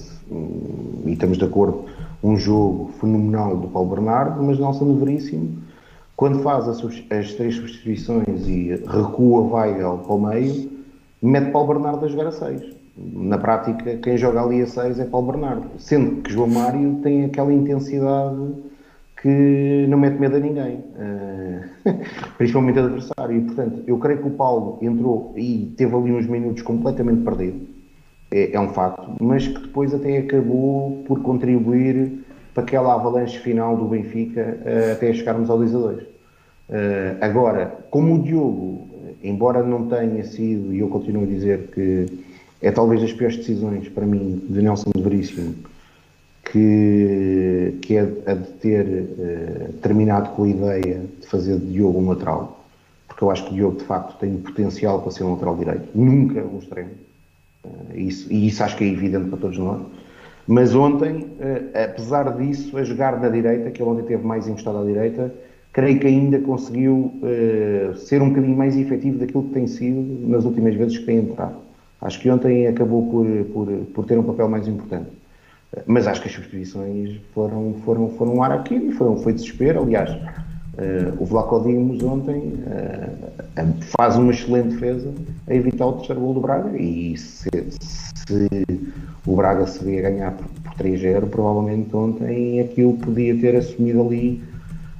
e 1.05 1.13
estamos 1.13 1.37
de 1.37 1.45
acordo, 1.45 1.85
um 2.21 2.35
jogo 2.37 2.91
fenomenal 2.99 3.55
do 3.55 3.69
Paulo 3.69 3.91
Bernardo, 3.91 4.43
mas 4.43 4.59
Nelson 4.59 4.97
Veríssimo, 4.97 5.57
quando 6.17 6.43
faz 6.43 6.67
as, 6.67 6.81
três 7.35 7.55
substituições 7.55 8.45
e 8.45 8.75
recua 8.85 9.41
Weigel 9.41 9.99
para 9.99 10.13
o 10.13 10.21
meio, 10.21 10.69
mete 11.21 11.51
Paulo 11.51 11.69
Bernardo 11.69 12.05
a 12.05 12.09
jogar 12.09 12.27
a 12.27 12.31
6. 12.33 12.78
Na 13.01 13.37
prática, 13.37 13.95
quem 13.97 14.17
joga 14.17 14.41
ali 14.41 14.61
a 14.61 14.67
6 14.67 14.99
é 14.99 15.05
Paulo 15.05 15.31
Bernardo, 15.31 15.69
sendo 15.77 16.21
que 16.21 16.33
João 16.33 16.49
Mário 16.49 16.99
tem 17.01 17.23
aquela 17.23 17.53
intensidade 17.53 18.53
que 19.21 19.85
não 19.87 19.97
mete 19.97 20.19
medo 20.19 20.35
a 20.35 20.39
ninguém, 20.39 20.75
uh, 20.75 21.89
principalmente 22.37 22.79
adversário. 22.79 23.37
E, 23.37 23.41
portanto, 23.41 23.83
eu 23.87 23.97
creio 23.97 24.19
que 24.19 24.27
o 24.27 24.31
Paulo 24.31 24.79
entrou 24.81 25.33
e 25.37 25.73
teve 25.77 25.95
ali 25.95 26.11
uns 26.11 26.27
minutos 26.27 26.61
completamente 26.61 27.23
perdido, 27.23 27.67
é, 28.31 28.53
é 28.53 28.59
um 28.59 28.69
facto, 28.69 29.15
mas 29.21 29.47
que 29.47 29.61
depois 29.61 29.93
até 29.93 30.17
acabou 30.17 31.03
por 31.07 31.21
contribuir 31.21 32.25
para 32.53 32.63
aquela 32.63 32.95
avalanche 32.95 33.39
final 33.39 33.77
do 33.77 33.85
Benfica 33.85 34.57
uh, 34.61 34.91
até 34.93 35.13
chegarmos 35.13 35.49
ao 35.49 35.57
2 35.57 35.75
a 35.75 35.77
2. 35.77 36.01
Uh, 36.01 36.05
agora, 37.21 37.77
como 37.89 38.15
o 38.15 38.21
Diogo, 38.21 38.87
embora 39.23 39.63
não 39.63 39.87
tenha 39.87 40.23
sido, 40.25 40.73
e 40.73 40.79
eu 40.79 40.89
continuo 40.89 41.23
a 41.23 41.27
dizer 41.27 41.69
que 41.73 42.27
é 42.61 42.71
talvez 42.71 43.01
das 43.01 43.13
piores 43.13 43.37
decisões 43.37 43.87
para 43.89 44.05
mim 44.05 44.41
de 44.49 44.61
Nelson 44.61 44.91
Veríssimo, 44.95 45.55
que, 46.51 47.77
que 47.81 47.95
é 47.95 48.01
a 48.25 48.33
de 48.33 48.47
ter 48.59 48.85
uh, 48.85 49.73
terminado 49.81 50.31
com 50.31 50.43
a 50.43 50.49
ideia 50.49 51.01
de 51.19 51.27
fazer 51.27 51.57
de 51.57 51.73
Diogo 51.73 51.99
um 51.99 52.09
lateral, 52.09 52.65
porque 53.07 53.23
eu 53.23 53.31
acho 53.31 53.45
que 53.45 53.53
Diogo 53.53 53.77
de 53.77 53.85
facto 53.85 54.17
tem 54.19 54.37
potencial 54.37 55.01
para 55.01 55.11
ser 55.11 55.23
um 55.23 55.33
lateral 55.33 55.55
direito, 55.55 55.87
nunca 55.93 56.43
um 56.43 56.57
extremo, 56.59 56.89
uh, 57.63 57.97
isso, 57.97 58.31
e 58.31 58.47
isso 58.47 58.63
acho 58.63 58.75
que 58.75 58.83
é 58.83 58.87
evidente 58.87 59.29
para 59.29 59.39
todos 59.39 59.57
nós. 59.57 59.81
Mas 60.47 60.73
ontem, 60.73 61.21
uh, 61.21 61.83
apesar 61.85 62.35
disso, 62.37 62.75
a 62.77 62.83
jogar 62.83 63.19
da 63.19 63.29
direita, 63.29 63.69
que 63.69 63.81
ele 63.81 63.89
ontem 63.89 64.03
teve 64.03 64.25
mais 64.25 64.47
encostado 64.47 64.79
à 64.79 64.83
direita, 64.83 65.31
creio 65.71 65.99
que 65.99 66.07
ainda 66.07 66.39
conseguiu 66.39 67.13
ser 67.95 68.23
um 68.23 68.29
bocadinho 68.29 68.57
mais 68.57 68.75
efetivo 68.75 69.19
daquilo 69.19 69.43
que 69.43 69.51
tem 69.51 69.67
sido 69.67 70.27
nas 70.27 70.43
últimas 70.43 70.73
vezes 70.73 70.97
que 70.97 71.05
tem 71.05 71.19
entrado. 71.19 71.68
Acho 72.01 72.19
que 72.19 72.29
ontem 72.29 72.67
acabou 72.67 73.09
por, 73.09 73.25
por, 73.53 73.67
por 73.93 74.05
ter 74.05 74.17
um 74.17 74.23
papel 74.23 74.47
mais 74.47 74.67
importante. 74.67 75.09
Mas 75.85 76.07
acho 76.07 76.21
que 76.21 76.27
as 76.27 76.33
substituições 76.33 77.19
foram, 77.33 77.75
foram, 77.85 78.09
foram 78.11 78.35
um 78.35 78.43
ar 78.43 78.51
aqui 78.51 78.75
e 78.75 78.91
foram, 78.91 79.17
foi 79.17 79.33
desespero. 79.33 79.83
Aliás, 79.83 80.09
uh, 80.09 81.15
o 81.19 81.25
Vlaco 81.25 81.61
Dimos 81.61 82.01
ontem 82.01 82.53
uh, 82.65 83.83
faz 83.97 84.15
uma 84.15 84.31
excelente 84.31 84.69
defesa 84.69 85.13
a 85.47 85.53
evitar 85.53 85.85
o 85.85 85.93
terceiro 85.93 86.21
gol 86.21 86.33
do 86.33 86.41
Braga 86.41 86.75
e 86.75 87.15
se, 87.17 87.49
se 87.51 88.49
o 89.27 89.35
Braga 89.35 89.67
se 89.67 89.83
vê 89.83 89.99
a 89.99 90.09
ganhar 90.09 90.31
por, 90.31 90.47
por 90.47 90.73
3-0, 90.73 91.29
provavelmente 91.29 91.95
ontem 91.95 92.61
aquilo 92.61 92.93
podia 92.93 93.37
ter 93.39 93.55
assumido 93.55 94.01
ali 94.01 94.41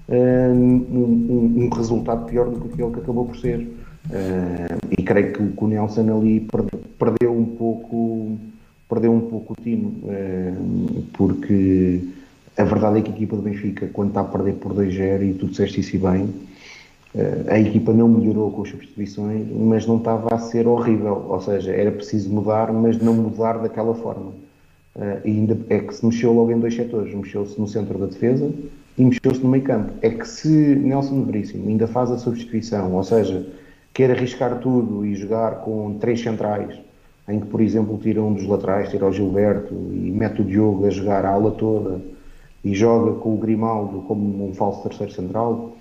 um, 0.08 0.86
um, 0.92 1.64
um, 1.64 1.70
resultado 1.70 2.26
pior 2.26 2.50
do 2.50 2.60
que 2.60 2.74
aquele 2.74 2.92
que 2.92 3.00
acabou 3.00 3.26
por 3.26 3.38
ser. 3.38 3.68
E 4.98 5.04
creio 5.04 5.34
que 5.34 5.64
o 5.64 5.68
Nelson 5.68 6.18
ali 6.18 6.48
perdeu, 6.98 7.32
um 7.32 7.46
pouco 7.46 8.38
perdeu 8.90 9.14
um 9.14 9.22
pouco 9.22 9.54
o 9.54 9.62
time, 9.62 10.04
eh, 10.08 10.54
porque 11.14 12.02
a 12.58 12.64
verdade 12.64 13.00
é 13.00 13.02
que 13.04 13.12
a 13.12 13.14
equipa 13.14 13.36
do 13.36 13.44
Benfica, 13.44 13.88
quando 13.94 14.10
está 14.10 14.22
a 14.22 14.24
perder 14.24 14.56
por 14.56 14.74
2-0, 14.74 15.24
e 15.24 15.34
tu 15.36 15.46
disseste 15.46 15.80
isso 15.82 16.00
bem, 16.00 16.28
eh, 17.14 17.44
a 17.48 17.60
equipa 17.60 17.94
não 17.94 18.10
melhorou 18.10 18.52
com 18.52 18.64
as 18.64 18.70
substituições, 18.70 19.46
mas 19.56 19.86
não 19.86 19.98
estava 19.98 20.34
a 20.34 20.40
ser 20.40 20.68
horrível, 20.68 21.28
ou 21.30 21.40
seja, 21.40 21.72
era 21.72 21.92
preciso 21.92 22.32
mudar, 22.32 22.74
mas 22.74 22.98
não 23.00 23.14
mudar 23.14 23.60
daquela 23.60 23.94
forma. 23.94 24.32
Eh, 24.96 25.22
e 25.26 25.30
ainda 25.30 25.58
é 25.70 25.80
que 25.80 25.94
se 25.94 26.04
mexeu 26.04 26.34
logo 26.34 26.52
em 26.52 26.60
dois 26.60 26.76
setores, 26.76 27.14
mexeu-se 27.14 27.60
no 27.62 27.68
centro 27.68 28.00
da 28.00 28.08
defesa 28.08 28.52
e 28.98 29.06
mexeu-se 29.06 29.40
no 29.42 29.50
meio 29.50 29.64
campo. 29.64 29.94
É 30.02 30.10
que 30.10 30.28
se 30.28 30.50
Nelson 30.50 31.24
Veríssimo 31.26 31.70
ainda 31.70 31.88
faz 31.88 32.10
a 32.10 32.18
substituição, 32.18 32.92
ou 32.94 33.04
seja, 33.04 33.46
quer 33.94 34.12
arriscar 34.12 34.60
tudo 34.60 35.06
e 35.06 35.16
jogar 35.16 35.62
com 35.62 35.98
três 36.00 36.22
centrais, 36.22 36.80
em 37.28 37.40
que, 37.40 37.48
por 37.48 37.62
exemplo, 37.62 37.98
tira 38.02 38.22
um 38.22 38.34
dos 38.34 38.48
laterais, 38.48 38.90
tira 38.90 39.06
o 39.06 39.12
Gilberto 39.12 39.74
e 39.74 40.12
mete 40.12 40.42
o 40.42 40.46
Diogo 40.46 40.86
a 40.86 40.90
jogar 40.90 41.26
a 41.26 41.32
ala 41.32 41.52
toda 41.52 42.02
e 42.64 42.74
joga 42.74 43.20
com 43.20 43.36
o 43.36 43.38
Grimaldo 43.38 44.02
como 44.02 44.50
um 44.50 44.54
falso 44.54 44.84
terceiro 44.84 45.14
central, 45.14 45.76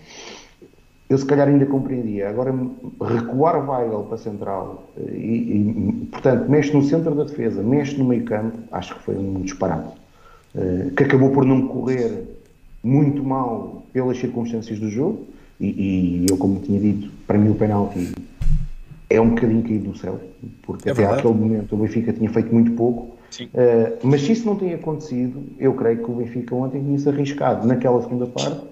eu 1.09 1.17
se 1.17 1.25
calhar 1.25 1.49
ainda 1.49 1.65
compreendia. 1.65 2.29
Agora, 2.29 2.55
recuar 3.01 3.69
Weigl 3.69 4.03
para 4.05 4.19
central 4.19 4.85
e, 4.99 5.11
e, 5.17 6.07
portanto, 6.11 6.51
mexe 6.51 6.73
no 6.75 6.83
centro 6.83 7.15
da 7.15 7.25
defesa, 7.25 7.63
mexe 7.63 7.97
no 7.97 8.05
meio 8.05 8.25
campo, 8.25 8.59
acho 8.71 8.95
que 8.95 9.03
foi 9.03 9.17
um 9.17 9.41
disparate. 9.41 9.97
Uh, 10.55 10.91
que 10.95 11.05
acabou 11.05 11.31
por 11.31 11.45
não 11.45 11.67
correr 11.69 12.25
muito 12.83 13.23
mal 13.23 13.85
pelas 13.93 14.19
circunstâncias 14.19 14.79
do 14.79 14.89
jogo 14.89 15.27
e, 15.61 15.67
e 15.67 16.27
eu, 16.29 16.37
como 16.37 16.61
tinha 16.61 16.81
dito, 16.81 17.11
para 17.29 17.39
mim 17.39 17.51
o 17.51 17.55
penalti 17.55 18.15
é 19.11 19.21
um 19.21 19.31
bocadinho 19.31 19.63
caído 19.63 19.91
do 19.91 19.99
céu, 19.99 20.19
porque 20.63 20.89
é 20.89 20.93
até 20.93 21.03
verdade. 21.03 21.21
aquele 21.21 21.35
momento 21.35 21.75
o 21.75 21.79
Benfica 21.79 22.13
tinha 22.13 22.29
feito 22.31 22.53
muito 22.53 22.73
pouco. 22.73 23.17
Uh, 23.41 23.99
mas 24.03 24.23
se 24.23 24.33
isso 24.33 24.47
não 24.47 24.57
tem 24.57 24.73
acontecido, 24.75 25.45
eu 25.59 25.75
creio 25.75 25.99
que 25.99 26.11
o 26.11 26.15
Benfica 26.15 26.55
ontem 26.55 26.83
tinha-se 26.83 27.09
arriscado 27.09 27.67
naquela 27.67 28.03
segunda 28.03 28.27
parte 28.27 28.63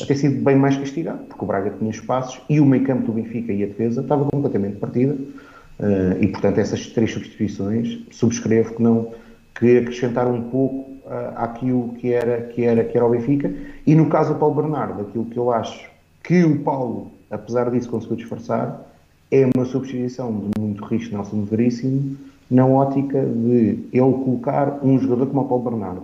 a 0.00 0.06
ter 0.06 0.16
sido 0.16 0.42
bem 0.42 0.56
mais 0.56 0.76
castigado, 0.76 1.18
porque 1.28 1.44
o 1.44 1.46
Braga 1.46 1.74
tinha 1.76 1.90
espaços 1.90 2.40
e 2.48 2.60
o 2.60 2.64
meio 2.64 2.84
campo 2.84 3.06
do 3.06 3.12
Benfica 3.12 3.52
e 3.52 3.64
a 3.64 3.66
defesa 3.66 4.00
estava 4.00 4.24
completamente 4.24 4.76
partida. 4.76 5.14
Uh, 5.14 6.22
e 6.22 6.28
portanto, 6.28 6.58
essas 6.58 6.86
três 6.86 7.12
substituições 7.12 7.98
subscrevo 8.10 8.74
que 8.74 8.82
não 8.82 9.12
que 9.58 9.78
acrescentaram 9.78 10.34
um 10.34 10.42
pouco 10.42 10.90
uh, 11.04 11.34
àquilo 11.36 11.94
que 11.94 12.12
era, 12.12 12.42
que, 12.42 12.62
era, 12.62 12.84
que 12.84 12.96
era 12.96 13.06
o 13.06 13.10
Benfica. 13.10 13.52
E 13.86 13.94
no 13.94 14.06
caso 14.06 14.34
do 14.34 14.38
Paulo 14.38 14.54
Bernardo, 14.54 15.02
aquilo 15.02 15.24
que 15.26 15.36
eu 15.36 15.52
acho 15.52 15.88
que 16.22 16.42
o 16.44 16.60
Paulo, 16.60 17.12
apesar 17.34 17.70
disso, 17.70 17.90
conseguiu 17.90 18.16
disfarçar 18.16 18.84
é 19.30 19.48
uma 19.54 19.64
substituição 19.64 20.50
de 20.54 20.60
muito 20.60 20.84
risco 20.84 21.14
Nelson 21.14 21.42
Veríssimo 21.42 22.16
na 22.50 22.66
ótica 22.66 23.24
de 23.24 23.78
ele 23.92 24.12
colocar 24.24 24.78
um 24.82 24.98
jogador 24.98 25.26
como 25.26 25.40
o 25.40 25.48
Paulo 25.48 25.70
Bernardo 25.70 26.02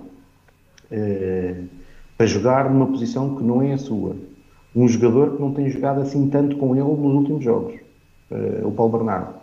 uh, 0.90 1.64
para 2.16 2.26
jogar 2.26 2.70
numa 2.70 2.86
posição 2.86 3.36
que 3.36 3.42
não 3.44 3.62
é 3.62 3.74
a 3.74 3.78
sua. 3.78 4.16
Um 4.74 4.88
jogador 4.88 5.36
que 5.36 5.42
não 5.42 5.52
tem 5.52 5.70
jogado 5.70 6.00
assim 6.00 6.28
tanto 6.28 6.56
com 6.56 6.74
ele 6.74 6.84
nos 6.84 7.14
últimos 7.14 7.44
jogos, 7.44 7.74
uh, 8.30 8.66
o 8.66 8.72
Paulo 8.72 8.98
Bernardo. 8.98 9.34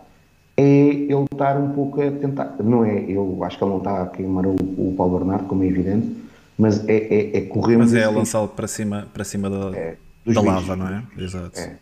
É 0.56 0.62
ele 0.62 1.24
estar 1.30 1.56
um 1.56 1.70
pouco 1.70 2.02
a 2.02 2.10
tentar, 2.10 2.56
não 2.62 2.84
é, 2.84 3.04
eu 3.08 3.38
acho 3.44 3.56
que 3.56 3.64
ele 3.64 3.70
não 3.70 3.78
está 3.78 4.02
a 4.02 4.06
queimar 4.06 4.44
o, 4.44 4.54
o 4.54 4.94
Paulo 4.96 5.18
Bernardo, 5.18 5.46
como 5.46 5.62
é 5.62 5.66
evidente, 5.66 6.16
mas 6.58 6.86
é, 6.88 6.96
é, 6.96 7.38
é 7.38 7.40
correr 7.42 7.76
Mas 7.76 7.94
é 7.94 8.08
lançá-lo 8.08 8.48
para 8.48 8.66
cima, 8.66 9.06
para 9.14 9.22
cima 9.22 9.48
da, 9.48 9.76
é, 9.78 9.96
da 10.34 10.40
lava, 10.40 10.76
não 10.76 10.88
é? 10.88 11.02
Exato. 11.16 11.58
É. 11.58 11.76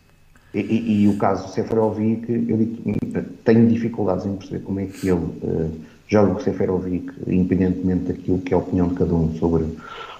E, 0.53 0.59
e, 0.59 1.03
e, 1.03 1.07
o 1.07 1.17
caso 1.17 1.47
do 1.47 1.51
Seferovic, 1.51 2.29
eu 2.29 2.57
digo, 2.57 3.01
tenho 3.43 3.67
dificuldades 3.67 4.25
em 4.25 4.35
perceber 4.35 4.63
como 4.63 4.79
é 4.79 4.85
que 4.85 5.07
ele 5.07 5.19
uh, 5.19 5.71
joga 6.07 6.33
o 6.33 6.41
Seferovic, 6.41 7.11
independentemente 7.27 8.05
daquilo 8.05 8.39
que 8.39 8.53
é 8.53 8.55
a 8.55 8.59
opinião 8.59 8.87
de 8.87 8.95
cada 8.95 9.13
um 9.13 9.33
sobre, 9.35 9.65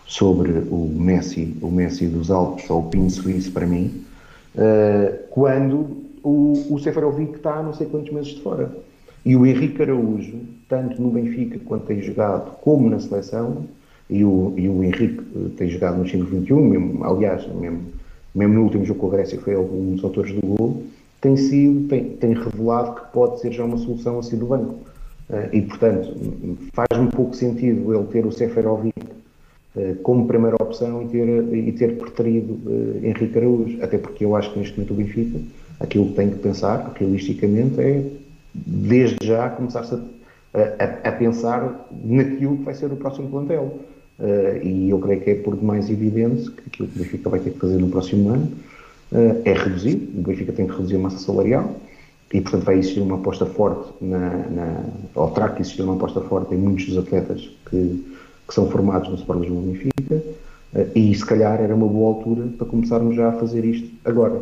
sobre 0.05 0.51
o 0.69 0.93
Messi, 0.93 1.55
o 1.61 1.71
Messi 1.71 2.07
dos 2.07 2.29
Alpes 2.29 2.69
ou 2.69 2.81
o 2.81 2.89
Pinho 2.89 3.09
Suíço 3.09 3.51
para 3.51 3.65
mim, 3.65 4.03
uh, 4.55 5.17
quando 5.29 6.05
o, 6.21 6.73
o 6.73 6.79
Seferovic 6.79 7.35
está 7.37 7.63
não 7.63 7.73
sei 7.73 7.87
quantos 7.87 8.11
meses 8.11 8.33
de 8.33 8.41
fora. 8.41 8.71
E 9.25 9.35
o 9.35 9.45
Henrique 9.45 9.81
Araújo, 9.81 10.39
tanto 10.69 11.01
no 11.01 11.09
Benfica 11.09 11.59
quanto 11.65 11.85
tem 11.85 12.01
jogado, 12.01 12.51
como 12.61 12.89
na 12.89 12.99
seleção, 12.99 13.65
e 14.09 14.23
o, 14.23 14.53
e 14.55 14.69
o 14.69 14.83
Henrique 14.83 15.19
eh, 15.35 15.49
tem 15.57 15.69
jogado 15.69 15.97
no 15.97 16.05
521, 16.05 16.61
mesmo, 16.61 17.03
aliás, 17.03 17.45
mesmo 17.55 17.81
mesmo 18.37 18.53
no 18.53 18.63
último 18.63 18.85
jogo 18.85 18.99
com 18.99 19.07
a 19.07 19.11
Grécia, 19.11 19.39
foi 19.39 19.57
um 19.57 19.95
dos 19.95 20.03
autores 20.03 20.33
do 20.33 20.41
gol, 20.45 20.83
tem 21.19 21.35
sido, 21.35 21.87
tem, 21.87 22.11
tem 22.11 22.33
revelado 22.33 23.01
que 23.01 23.11
pode 23.11 23.41
ser 23.41 23.51
já 23.51 23.65
uma 23.65 23.77
solução 23.77 24.19
assim 24.19 24.37
do 24.37 24.45
banco. 24.45 24.75
Uh, 25.29 25.49
e, 25.51 25.61
portanto, 25.63 26.15
faz 26.73 27.01
um 27.01 27.07
pouco 27.07 27.35
sentido 27.35 27.93
ele 27.93 28.05
ter 28.05 28.25
o 28.25 28.31
Seferovic 28.31 28.93
uh, 29.75 29.95
como 30.03 30.27
primeira 30.27 30.55
opção 30.61 31.03
e 31.03 31.07
ter, 31.07 31.27
e 31.53 31.71
ter 31.73 31.97
preterido 31.97 32.53
uh, 32.53 32.99
Henrique 33.03 33.37
Araújo. 33.37 33.83
Até 33.83 33.97
porque 33.97 34.23
eu 34.23 34.35
acho 34.35 34.53
que 34.53 34.59
neste 34.59 34.77
momento 34.77 34.93
o 34.93 34.95
Benfica, 34.95 35.39
aquilo 35.79 36.07
que 36.09 36.13
tem 36.13 36.29
que 36.29 36.37
pensar, 36.37 36.93
realisticamente, 36.95 37.81
é 37.81 38.03
desde 38.53 39.17
já 39.25 39.49
começar-se 39.49 39.95
a, 39.95 40.59
a, 40.79 41.09
a, 41.09 41.11
pensar 41.11 41.87
naquilo 42.05 42.57
que 42.57 42.63
vai 42.63 42.73
ser 42.73 42.91
o 42.91 42.95
próximo 42.95 43.29
plantel. 43.29 43.79
Uh, 44.19 44.65
e 44.65 44.89
eu 44.89 44.97
creio 44.97 45.21
que 45.21 45.29
é 45.29 45.35
por 45.35 45.55
demais 45.55 45.89
evidente 45.91 46.49
que 46.49 46.63
aquilo 46.67 46.87
que 46.87 46.95
o 46.95 47.03
Benfica 47.03 47.29
vai 47.29 47.39
ter 47.39 47.51
que 47.51 47.59
fazer 47.59 47.77
no 47.77 47.87
próximo 47.87 48.29
ano 48.29 48.51
uh, 49.11 49.41
é 49.45 49.53
reduzir. 49.53 50.09
O 50.17 50.21
Benfica 50.21 50.51
tem 50.51 50.65
que 50.65 50.73
reduzir 50.73 50.95
a 50.95 50.99
massa 50.99 51.19
salarial 51.19 51.75
e, 52.33 52.41
portanto, 52.41 52.63
vai 52.63 52.79
existir 52.79 52.99
uma 52.99 53.15
aposta 53.15 53.45
forte, 53.45 53.93
na, 54.01 54.29
na, 54.49 54.83
ou 55.13 55.29
terá 55.29 55.49
que 55.49 55.61
existir 55.61 55.83
uma 55.83 55.93
aposta 55.93 56.19
forte 56.21 56.55
em 56.55 56.57
muitos 56.57 56.87
dos 56.87 56.97
atletas 56.97 57.41
que, 57.69 58.05
que 58.47 58.53
são 58.53 58.69
formados 58.69 59.07
no 59.07 59.15
Sport 59.15 59.41
Lisboa 59.41 59.61
Benfica. 59.61 60.15
Uh, 60.15 60.87
e 60.95 61.13
se 61.13 61.25
calhar 61.25 61.61
era 61.61 61.75
uma 61.75 61.87
boa 61.87 62.15
altura 62.15 62.47
para 62.57 62.65
começarmos 62.65 63.15
já 63.15 63.29
a 63.29 63.33
fazer 63.33 63.63
isto 63.65 63.89
agora. 64.03 64.41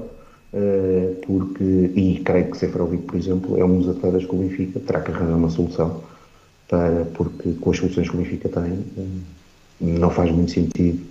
porque, 1.28 1.92
e 1.96 2.22
creio 2.24 2.50
que 2.50 2.58
Seferovic, 2.58 3.04
por 3.04 3.18
exemplo, 3.18 3.60
é 3.60 3.66
um 3.66 3.78
dos 3.78 3.90
atletas 3.90 4.24
que 4.24 4.34
o 4.34 4.38
Benfica 4.38 4.80
terá 4.80 5.02
que 5.02 5.12
arranjar 5.12 5.36
uma 5.36 5.50
solução, 5.50 6.02
para, 6.70 7.06
porque 7.14 7.52
com 7.60 7.72
as 7.72 7.78
soluções 7.78 8.10
que 8.10 8.16
o 8.16 8.20
Benfica 8.20 8.48
tem, 8.48 8.80
não 9.80 10.10
faz 10.10 10.32
muito 10.32 10.52
sentido 10.52 11.02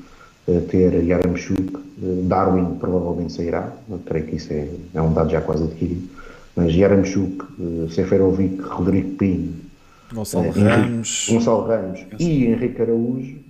uh, 0.48 0.60
ter 0.62 1.04
Yaramchuk, 1.04 1.84
Darwin 2.24 2.76
provavelmente 2.78 3.32
sairá, 3.32 3.72
creio 4.06 4.26
que 4.26 4.36
isso 4.36 4.52
é, 4.52 4.68
é 4.94 5.00
um 5.00 5.12
dado 5.12 5.30
já 5.30 5.40
quase 5.40 5.64
adquirido, 5.64 6.08
mas 6.56 6.74
Yaramchuk, 6.74 7.44
Seferovic, 7.90 8.60
Rodrigo 8.60 9.16
Pinho, 9.16 9.54
Gonçalo 10.12 10.50
Ramos, 10.50 11.28
Gonçalo 11.30 11.66
Ramos 11.66 12.04
e 12.18 12.46
Henrique 12.46 12.82
Araújo 12.82 13.44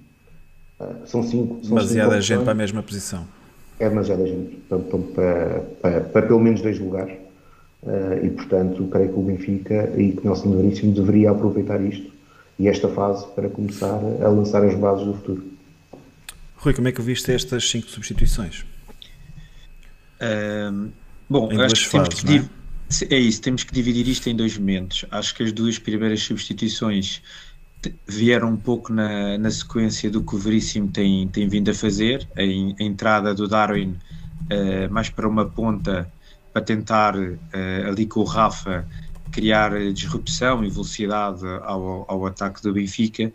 são 1.07 1.23
cinco. 1.23 1.59
São 1.63 1.77
demasiada 1.77 2.21
gente 2.21 2.43
para 2.43 2.53
a 2.53 2.55
mesma 2.55 2.83
posição. 2.83 3.25
É 3.79 3.89
demasiada 3.89 4.27
gente, 4.27 4.57
para, 4.69 4.79
para, 4.79 5.61
para, 5.81 6.01
para 6.01 6.27
pelo 6.27 6.41
menos 6.41 6.61
dois 6.63 6.79
lugares. 6.79 7.17
Uh, 7.83 8.25
e 8.25 8.31
portanto, 8.31 8.87
creio 8.91 9.13
que 9.13 9.19
o 9.19 9.23
Benfica 9.23 9.93
e 9.97 10.13
que 10.13 10.25
Nelson 10.25 10.57
Veríssimo 10.57 10.95
deveria 10.95 11.31
aproveitar 11.31 11.83
isto 11.83 12.11
e 12.59 12.69
esta 12.69 12.89
fase 12.89 13.27
para 13.35 13.49
começar 13.49 13.99
a 14.23 14.29
lançar 14.29 14.65
as 14.65 14.75
bases 14.75 15.07
do 15.07 15.15
futuro. 15.15 15.45
Rui, 16.57 16.73
como 16.73 16.89
é 16.89 16.93
que 16.93 17.03
viste 17.03 17.31
estas 17.33 17.69
cinco 17.69 17.89
substituições? 17.89 18.65
Um, 20.21 20.91
bom, 21.29 21.53
em 21.53 21.61
acho 21.61 21.75
que 21.75 21.89
fases, 21.89 22.23
temos 22.23 22.49
que 23.01 23.13
é? 23.13 23.17
é 23.17 23.19
isso, 23.19 23.43
temos 23.43 23.65
que 23.65 23.73
dividir 23.73 24.09
isto 24.09 24.29
em 24.29 24.37
dois 24.37 24.57
momentos. 24.57 25.05
Acho 25.11 25.35
que 25.35 25.43
as 25.43 25.53
duas 25.53 25.79
primeiras 25.79 26.23
substituições 26.23 27.21
vieram 28.07 28.51
um 28.51 28.57
pouco 28.57 28.93
na, 28.93 29.37
na 29.37 29.51
sequência 29.51 30.11
do 30.11 30.23
que 30.23 30.35
o 30.35 30.39
Veríssimo 30.39 30.89
tem, 30.89 31.29
tem 31.29 31.49
vindo 31.49 31.71
a 31.71 31.75
fazer, 31.75 32.27
a, 32.37 32.41
a 32.41 32.85
entrada 32.85 33.35
do 33.35 33.47
Darwin 33.47 33.91
uh, 34.45 34.91
mais 34.93 35.11
para 35.11 35.29
uma 35.29 35.45
ponta 35.45 36.11
para 36.53 36.63
tentar 36.63 37.17
uh, 37.17 37.39
ali 37.87 38.07
com 38.07 38.21
o 38.21 38.25
Rafa 38.25 38.87
criar 39.35 39.93
disrupção 39.93 40.65
e 40.65 40.71
velocidade 40.71 41.45
ao, 41.63 42.05
ao 42.09 42.27
ataque 42.27 42.63
do 42.63 42.73
Benfica 42.73 43.33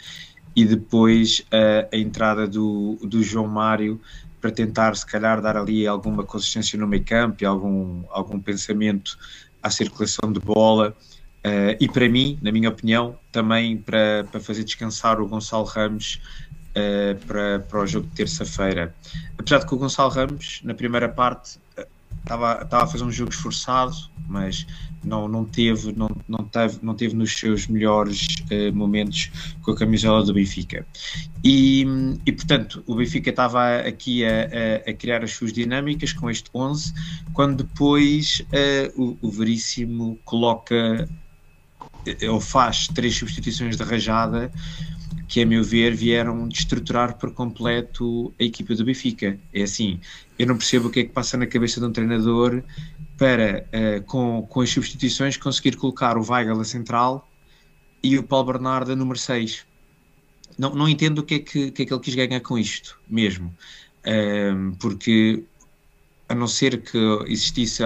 e 0.55 0.65
depois 0.65 1.39
uh, 1.39 1.87
a 1.93 1.97
entrada 1.97 2.47
do, 2.47 2.97
do 3.03 3.21
João 3.21 3.47
Mário 3.47 3.99
para 4.39 4.49
tentar 4.49 4.95
se 4.95 5.05
calhar 5.05 5.41
dar 5.41 5.57
ali 5.57 5.85
alguma 5.85 6.23
consistência 6.23 6.79
no 6.79 6.87
meio 6.87 7.03
campo 7.03 7.43
e 7.43 7.45
algum, 7.45 8.03
algum 8.09 8.39
pensamento 8.39 9.17
à 9.61 9.69
circulação 9.69 10.31
de 10.31 10.39
bola 10.39 10.95
Uh, 11.39 11.71
e 11.79 11.87
para 11.87 12.09
mim, 12.09 12.37
na 12.41 12.51
minha 12.51 12.67
opinião, 12.67 13.17
também 13.31 13.77
para, 13.77 14.25
para 14.29 14.41
fazer 14.41 14.65
descansar 14.65 15.21
o 15.21 15.27
Gonçalo 15.27 15.63
Ramos 15.63 16.21
uh, 16.71 17.17
para, 17.25 17.59
para 17.61 17.79
o 17.79 17.87
jogo 17.87 18.07
de 18.07 18.13
terça-feira. 18.13 18.93
Apesar 19.37 19.59
de 19.59 19.65
que 19.65 19.73
o 19.73 19.77
Gonçalo 19.77 20.09
Ramos, 20.09 20.59
na 20.65 20.73
primeira 20.73 21.07
parte, 21.07 21.57
estava, 22.19 22.61
estava 22.63 22.83
a 22.83 22.87
fazer 22.87 23.05
um 23.05 23.11
jogo 23.11 23.31
esforçado, 23.31 23.95
mas 24.27 24.67
não, 25.03 25.27
não, 25.27 25.45
teve, 25.45 25.93
não, 25.93 26.09
não, 26.27 26.43
teve, 26.43 26.79
não 26.81 26.93
teve 26.93 27.15
nos 27.15 27.37
seus 27.37 27.67
melhores 27.67 28.27
uh, 28.51 28.75
momentos 28.75 29.31
com 29.61 29.71
a 29.71 29.75
camisola 29.75 30.23
do 30.23 30.33
Benfica. 30.33 30.85
E, 31.43 31.85
e 32.25 32.31
portanto, 32.31 32.83
o 32.85 32.95
Benfica 32.95 33.29
estava 33.29 33.77
aqui 33.77 34.25
a, 34.25 34.29
a, 34.85 34.89
a, 34.89 34.93
criar 34.93 35.23
as 35.23 35.31
suas 35.31 35.53
dinâmicas 35.53 36.13
com 36.13 36.29
este 36.29 36.49
11, 36.53 36.93
quando 37.33 37.63
depois 37.63 38.43
uh, 38.51 39.01
o, 39.01 39.17
o 39.21 39.31
Veríssimo 39.31 40.19
coloca 40.25 41.07
ele 42.05 42.39
faz 42.39 42.87
três 42.87 43.15
substituições 43.15 43.75
de 43.77 43.83
rajada 43.83 44.51
que, 45.27 45.41
a 45.41 45.45
meu 45.45 45.63
ver, 45.63 45.93
vieram 45.93 46.47
destruturar 46.47 47.17
por 47.17 47.31
completo 47.31 48.33
a 48.39 48.43
equipa 48.43 48.73
do 48.73 48.83
Benfica. 48.83 49.39
É 49.53 49.63
assim, 49.63 49.99
eu 50.37 50.47
não 50.47 50.57
percebo 50.57 50.87
o 50.87 50.91
que 50.91 51.01
é 51.01 51.03
que 51.03 51.11
passa 51.11 51.37
na 51.37 51.45
cabeça 51.45 51.79
de 51.79 51.85
um 51.85 51.91
treinador 51.91 52.63
para, 53.19 53.65
uh, 53.67 54.01
com, 54.05 54.43
com 54.43 54.61
as 54.61 54.69
substituições, 54.69 55.35
conseguir 55.35 55.75
colocar 55.75 56.17
o 56.17 56.25
Weigl 56.25 56.61
a 56.61 56.63
central 56.63 57.29
e 58.01 58.17
o 58.17 58.23
Paulo 58.23 58.53
Bernardo 58.53 58.93
a 58.93 58.95
número 58.95 59.19
6. 59.19 59.65
Não, 60.57 60.73
não 60.73 60.87
entendo 60.87 61.19
o 61.19 61.23
que 61.23 61.35
é 61.35 61.39
que, 61.39 61.71
que, 61.71 61.83
é 61.83 61.85
que 61.85 61.93
ele 61.93 62.01
quis 62.01 62.15
ganhar 62.15 62.39
com 62.39 62.57
isto, 62.57 62.97
mesmo. 63.09 63.53
Um, 64.07 64.71
porque 64.79 65.43
a 66.29 66.33
não 66.33 66.47
ser 66.47 66.81
que 66.81 66.97
existisse 67.27 67.83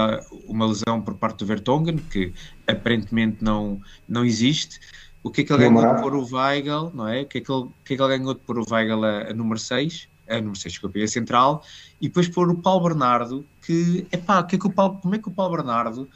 uma 0.48 0.68
lesão 0.68 1.02
por 1.02 1.16
parte 1.16 1.40
do 1.40 1.48
Vertonghen, 1.48 1.98
que 1.98 2.32
aparentemente 2.68 3.44
não, 3.44 3.82
não 4.08 4.24
existe. 4.24 4.80
O 5.24 5.32
que 5.32 5.42
é 5.42 5.44
que 5.46 5.52
ele 5.52 5.68
ganhou 5.68 5.96
de 5.96 6.02
pôr 6.02 6.14
o 6.14 6.28
Weigl, 6.32 6.92
não 6.94 7.08
é? 7.08 7.22
O 7.22 7.26
que 7.26 7.40
é 7.40 7.42
que 7.42 7.52
ele, 7.52 7.70
que 7.84 7.94
é 7.96 7.98
que 7.98 8.04
ele 8.04 8.18
ganhou 8.18 8.34
de 8.36 8.42
pôr 8.42 8.60
o 8.60 8.66
Weigl 8.70 9.04
a, 9.04 9.30
a 9.30 9.34
número 9.34 9.60
6, 9.60 10.08
a 10.28 10.36
número 10.36 10.56
6, 10.56 10.74
desculpa, 10.74 11.00
a 11.00 11.08
central, 11.08 11.64
e 12.00 12.08
depois 12.08 12.28
pôr 12.28 12.50
o 12.50 12.56
Paulo 12.56 12.84
Bernardo, 12.88 13.46
que, 13.62 14.08
epá, 14.12 14.44
que 14.44 14.56
é 14.56 14.60
que 14.60 14.68
o 14.68 14.72
Paulo, 14.72 15.00
como 15.02 15.16
é 15.16 15.20
que 15.20 15.28
o 15.28 15.32
Paulo 15.32 15.56
Bernardo, 15.56 16.10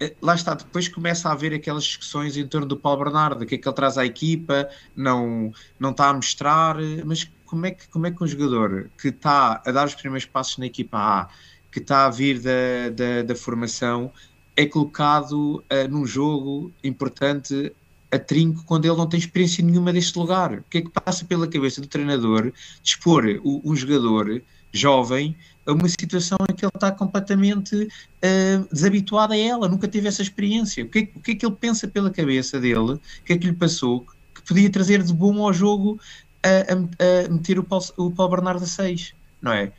eh, 0.00 0.14
lá 0.20 0.34
está, 0.34 0.54
depois 0.54 0.88
começa 0.88 1.28
a 1.28 1.32
haver 1.32 1.52
aquelas 1.52 1.84
discussões 1.84 2.36
em 2.36 2.46
torno 2.46 2.66
do 2.66 2.76
Paulo 2.76 3.04
Bernardo, 3.04 3.42
o 3.42 3.46
que 3.46 3.54
é 3.56 3.58
que 3.58 3.68
ele 3.68 3.74
traz 3.74 3.98
à 3.98 4.04
equipa, 4.04 4.68
não, 4.94 5.52
não 5.78 5.90
está 5.90 6.08
a 6.08 6.14
mostrar, 6.14 6.76
mas 7.04 7.30
como 7.46 7.66
é 7.66 7.70
que, 7.70 7.88
como 7.88 8.06
é 8.06 8.10
que 8.10 8.22
um 8.22 8.26
jogador 8.26 8.90
que 9.00 9.08
está 9.08 9.62
a 9.64 9.72
dar 9.72 9.86
os 9.86 9.94
primeiros 9.94 10.26
passos 10.26 10.58
na 10.58 10.66
equipa 10.66 10.98
A, 10.98 11.28
que 11.70 11.78
está 11.78 12.06
a 12.06 12.10
vir 12.10 12.40
da, 12.40 12.90
da, 12.94 13.22
da 13.22 13.34
formação, 13.34 14.12
é 14.56 14.66
colocado 14.66 15.56
uh, 15.58 15.88
num 15.88 16.04
jogo 16.04 16.72
importante 16.82 17.72
a 18.10 18.18
trinco 18.18 18.64
quando 18.64 18.86
ele 18.86 18.96
não 18.96 19.06
tem 19.06 19.18
experiência 19.18 19.64
nenhuma 19.64 19.92
deste 19.92 20.18
lugar? 20.18 20.52
O 20.58 20.64
que 20.70 20.78
é 20.78 20.82
que 20.82 20.90
passa 20.90 21.24
pela 21.24 21.46
cabeça 21.46 21.80
do 21.80 21.86
treinador 21.86 22.52
dispor 22.82 23.24
um 23.44 23.74
jogador 23.76 24.42
jovem 24.72 25.36
a 25.66 25.72
uma 25.72 25.88
situação 25.88 26.38
em 26.50 26.54
que 26.54 26.64
ele 26.64 26.72
está 26.74 26.90
completamente 26.90 27.74
uh, 27.76 28.68
desabituado 28.72 29.32
a 29.32 29.36
ela, 29.36 29.68
nunca 29.68 29.86
teve 29.86 30.08
essa 30.08 30.22
experiência? 30.22 30.84
O 30.84 30.88
que, 30.88 30.98
é, 30.98 31.18
o 31.18 31.20
que 31.20 31.32
é 31.32 31.34
que 31.34 31.46
ele 31.46 31.56
pensa 31.56 31.86
pela 31.86 32.10
cabeça 32.10 32.58
dele? 32.58 32.92
O 32.92 33.00
que 33.24 33.32
é 33.34 33.38
que 33.38 33.46
lhe 33.46 33.52
passou 33.52 34.06
que 34.34 34.42
podia 34.42 34.70
trazer 34.70 35.02
de 35.02 35.12
bom 35.12 35.44
ao 35.44 35.52
jogo 35.52 36.00
a, 36.42 36.48
a, 36.48 37.26
a 37.26 37.28
meter 37.28 37.58
o 37.58 37.64
Paulo, 37.64 37.84
o 37.96 38.10
Paulo 38.10 38.36
Bernardo 38.36 38.62
a 38.62 38.66
6, 38.66 39.14
não 39.42 39.52
é? 39.52 39.72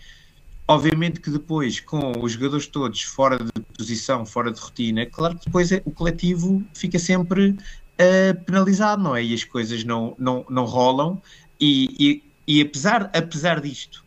Obviamente 0.68 1.20
que 1.20 1.32
depois, 1.32 1.80
com 1.80 2.14
os 2.22 2.34
jogadores 2.34 2.68
todos 2.68 3.02
fora 3.02 3.40
de 3.40 3.52
posição, 3.76 4.24
fora 4.24 4.52
de 4.52 4.60
rotina, 4.60 5.04
claro 5.08 5.36
que 5.36 5.46
depois 5.46 5.72
é, 5.72 5.82
o 5.84 5.90
coletivo 5.90 6.64
fica 6.76 7.00
sempre 7.00 7.58
uh, 8.00 8.44
penalizado, 8.46 9.04
não 9.04 9.16
é? 9.16 9.24
E 9.24 9.34
as 9.34 9.44
coisas 9.44 9.84
não, 9.84 10.16
não, 10.18 10.46
não 10.50 10.66
rolam. 10.66 11.22
E, 11.60 11.96
e, 12.00 12.24
e, 12.48 12.62
apesar, 12.62 13.12
apesar 13.14 13.60
disto, 13.60 14.06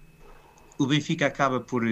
o 0.79 0.87
Benfica 0.87 1.27
acaba 1.27 1.61
por, 1.61 1.83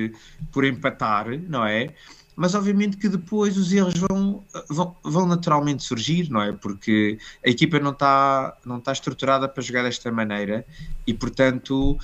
por 0.50 0.64
empatar, 0.64 1.26
não 1.48 1.64
é? 1.64 1.94
Mas 2.36 2.54
obviamente 2.54 2.96
que 2.96 3.08
depois 3.08 3.56
os 3.56 3.72
erros 3.72 3.94
vão, 3.94 4.44
vão, 4.68 4.96
vão, 5.02 5.26
naturalmente 5.26 5.82
surgir, 5.82 6.30
não 6.30 6.40
é? 6.42 6.52
Porque 6.52 7.18
a 7.44 7.50
equipa 7.50 7.78
não 7.78 7.90
está 7.90 8.56
não 8.64 8.78
está 8.78 8.92
estruturada 8.92 9.48
para 9.48 9.62
jogar 9.62 9.82
desta 9.82 10.10
maneira 10.10 10.64
e, 11.06 11.12
portanto, 11.12 11.98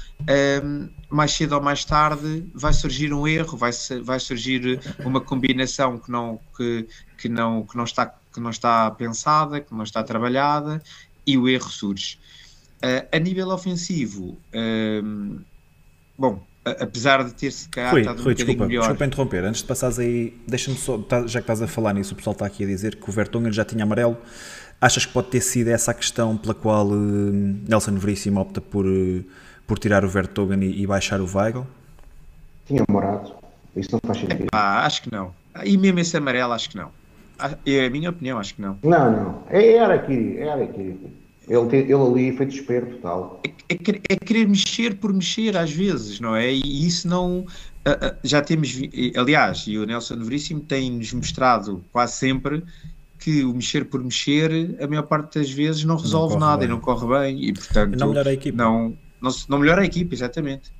um, 0.65 0.89
mais 1.09 1.33
cedo 1.33 1.55
ou 1.55 1.62
mais 1.62 1.85
tarde 1.85 2.45
vai 2.55 2.73
surgir 2.73 3.12
um 3.12 3.27
erro, 3.27 3.57
vai, 3.57 3.71
vai 4.03 4.21
surgir 4.21 4.81
uma 5.05 5.21
combinação 5.21 5.99
que 5.99 6.11
não, 6.11 6.41
que, 6.57 6.89
que, 7.19 7.29
não, 7.29 7.65
que, 7.65 7.77
não 7.77 7.85
está, 7.85 8.07
que 8.33 8.41
não 8.41 8.51
está 8.51 8.91
pensada, 8.91 9.61
que 9.61 9.75
não 9.75 9.85
está 9.85 10.03
trabalhada 10.03 10.83
e 11.27 11.37
o 11.39 11.49
erro 11.49 11.71
surge. 11.71 12.19
Uh, 12.77 13.09
a 13.11 13.19
nível 13.19 13.49
ofensivo, 13.49 14.37
um, 14.55 15.41
bom, 16.19 16.45
apesar 16.81 17.23
de 17.25 17.33
ter-se 17.33 17.69
cá 17.69 17.91
Rui, 17.91 18.01
estado 18.01 18.23
Rui, 18.23 18.33
um 18.33 18.35
desculpa, 18.35 18.67
melhor. 18.67 18.81
Desculpa 18.81 19.07
interromper, 19.07 19.45
antes 19.45 19.63
de 19.63 19.69
passares 19.69 19.99
aí, 19.99 20.37
deixa-me 20.47 20.77
só, 20.77 20.99
tá, 20.99 21.27
já 21.27 21.41
que 21.41 21.45
estás 21.45 21.63
a 21.63 21.67
falar 21.67 21.93
nisso, 21.93 22.15
o 22.15 22.17
pessoal 22.17 22.33
está 22.33 22.47
aqui 22.47 22.65
a 22.65 22.67
dizer 22.67 22.97
que 22.97 23.09
o 23.09 23.13
Vertonghen 23.13 23.53
já 23.53 23.65
tinha 23.65 23.85
amarelo. 23.85 24.17
Achas 24.81 25.07
que 25.07 25.13
pode 25.13 25.29
ter 25.29 25.41
sido 25.41 25.69
essa 25.69 25.93
a 25.93 25.95
questão 25.95 26.37
pela 26.37 26.55
qual 26.55 26.87
uh, 26.87 26.95
Nelson 26.95 27.95
Veríssimo 27.95 28.41
opta 28.41 28.61
por, 28.61 28.85
uh, 28.85 29.25
por 29.67 29.79
tirar 29.79 30.05
o 30.05 30.09
Vertonghen 30.09 30.63
e, 30.63 30.83
e, 30.83 30.87
baixar 30.87 31.21
o 31.21 31.27
Weigl? 31.27 31.67
Tinha 32.67 32.85
morado, 32.89 33.33
isso 33.75 33.91
não 33.93 34.01
faz 34.05 34.19
sentido. 34.19 34.45
Epá, 34.45 34.85
acho 34.85 35.03
que 35.03 35.11
não. 35.11 35.33
E 35.65 35.79
mesmo 35.79 36.01
esse 36.01 36.17
amarelo, 36.17 36.53
acho 36.53 36.69
que 36.69 36.77
não. 36.77 36.91
É 37.65 37.87
a 37.87 37.91
minha 37.91 38.11
opinião, 38.11 38.39
acho 38.39 38.55
que 38.55 38.63
não. 38.63 38.79
Não, 38.83 39.13
não. 39.13 39.43
É, 39.49 39.77
era 39.77 39.95
aqui, 39.95 40.37
era 40.39 40.63
aqui. 40.65 40.99
Ele, 41.49 41.77
ele 41.77 41.95
ali 41.95 42.37
foi 42.37 42.47
desespero 42.47 42.87
total. 42.87 43.41
É, 43.45 43.75
é, 43.75 43.79
é, 44.11 44.17
querer 44.17 44.49
mexer 44.49 44.97
por 44.97 45.13
mexer 45.13 45.57
às 45.57 45.71
vezes, 45.71 46.19
não 46.19 46.35
é? 46.35 46.53
E 46.53 46.87
isso 46.87 47.07
não. 47.09 47.41
Uh, 47.41 48.07
uh, 48.07 48.17
já 48.25 48.43
temos. 48.43 48.77
Aliás, 49.17 49.65
e 49.67 49.79
o 49.79 49.87
Nelson 49.87 50.19
Veríssimo 50.19 50.61
tem-nos 50.61 51.13
mostrado 51.13 51.85
quase 51.93 52.15
sempre 52.15 52.65
que 53.19 53.45
o 53.45 53.55
mexer 53.55 53.85
por 53.87 54.03
mexer, 54.03 54.77
a 54.81 54.87
maior 54.87 55.03
parte 55.05 55.39
das 55.39 55.51
vezes 55.51 55.85
não 55.85 55.97
resolve 55.97 56.35
não 56.35 56.41
nada 56.41 56.59
bem. 56.59 56.69
e 56.69 56.71
não 56.71 56.81
corre 56.81 57.07
bem. 57.07 57.45
E 57.45 57.53
portanto. 57.53 57.99
Não 57.99 58.09
melhora 58.09 58.31
a 58.31 58.33
equipa. 58.33 58.57
Não, 58.57 58.97
não, 59.21 59.31
não 59.49 59.59
melhora 59.59 59.83
a 59.83 59.85
equipa, 59.85 60.15
exatamente. 60.15 60.73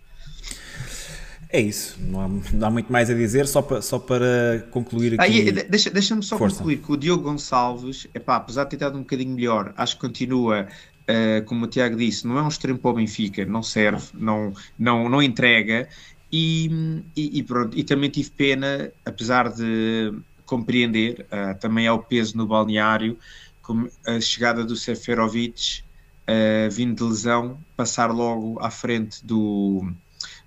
É 1.49 1.61
isso, 1.61 1.97
não 2.01 2.21
há, 2.21 2.29
não 2.29 2.69
há, 2.69 2.71
muito 2.71 2.93
mais 2.93 3.09
a 3.09 3.15
dizer, 3.15 3.47
só 3.47 3.63
para, 3.63 3.81
só 3.81 3.99
para 3.99 4.67
concluir 4.71 5.19
aqui. 5.19 5.49
Ah, 5.49 5.65
deixa, 5.69 5.91
deixa-me 5.91 6.23
só 6.23 6.37
Força. 6.37 6.57
concluir 6.57 6.79
que 6.79 6.91
o 6.91 6.97
Diogo 6.97 7.23
Gonçalves, 7.23 8.09
epá, 8.13 8.37
apesar 8.37 8.65
de 8.65 8.71
ter 8.71 8.77
estado 8.77 8.97
um 8.97 9.03
bocadinho 9.03 9.35
melhor, 9.35 9.73
acho 9.77 9.95
que 9.95 10.01
continua, 10.01 10.67
uh, 11.09 11.45
como 11.45 11.65
o 11.65 11.69
Tiago 11.69 11.97
disse, 11.97 12.27
não 12.27 12.37
é 12.37 12.43
um 12.43 12.49
extremo 12.49 12.79
para 12.79 12.91
o 12.91 12.95
Benfica, 12.95 13.45
não 13.45 13.63
serve, 13.63 14.09
não, 14.15 14.53
não, 14.79 15.09
não 15.09 15.23
entrega. 15.23 15.89
E, 16.33 17.03
e, 17.17 17.39
e, 17.39 17.43
pronto, 17.45 17.79
e 17.79 17.85
também 17.85 18.11
tive 18.11 18.31
pena, 18.31 18.91
apesar 19.05 19.49
de 19.49 20.13
compreender, 20.45 21.27
uh, 21.31 21.59
também 21.61 21.87
ao 21.87 22.01
peso 22.01 22.37
no 22.37 22.47
balneário, 22.47 23.17
como 23.63 23.89
a 24.05 24.21
chegada 24.21 24.65
do 24.65 24.75
Seferovic, 24.75 25.83
uh, 26.29 26.71
vindo 26.71 26.97
de 26.97 27.05
lesão, 27.05 27.59
passar 27.77 28.11
logo 28.13 28.59
à 28.61 28.71
frente 28.71 29.25
do, 29.25 29.89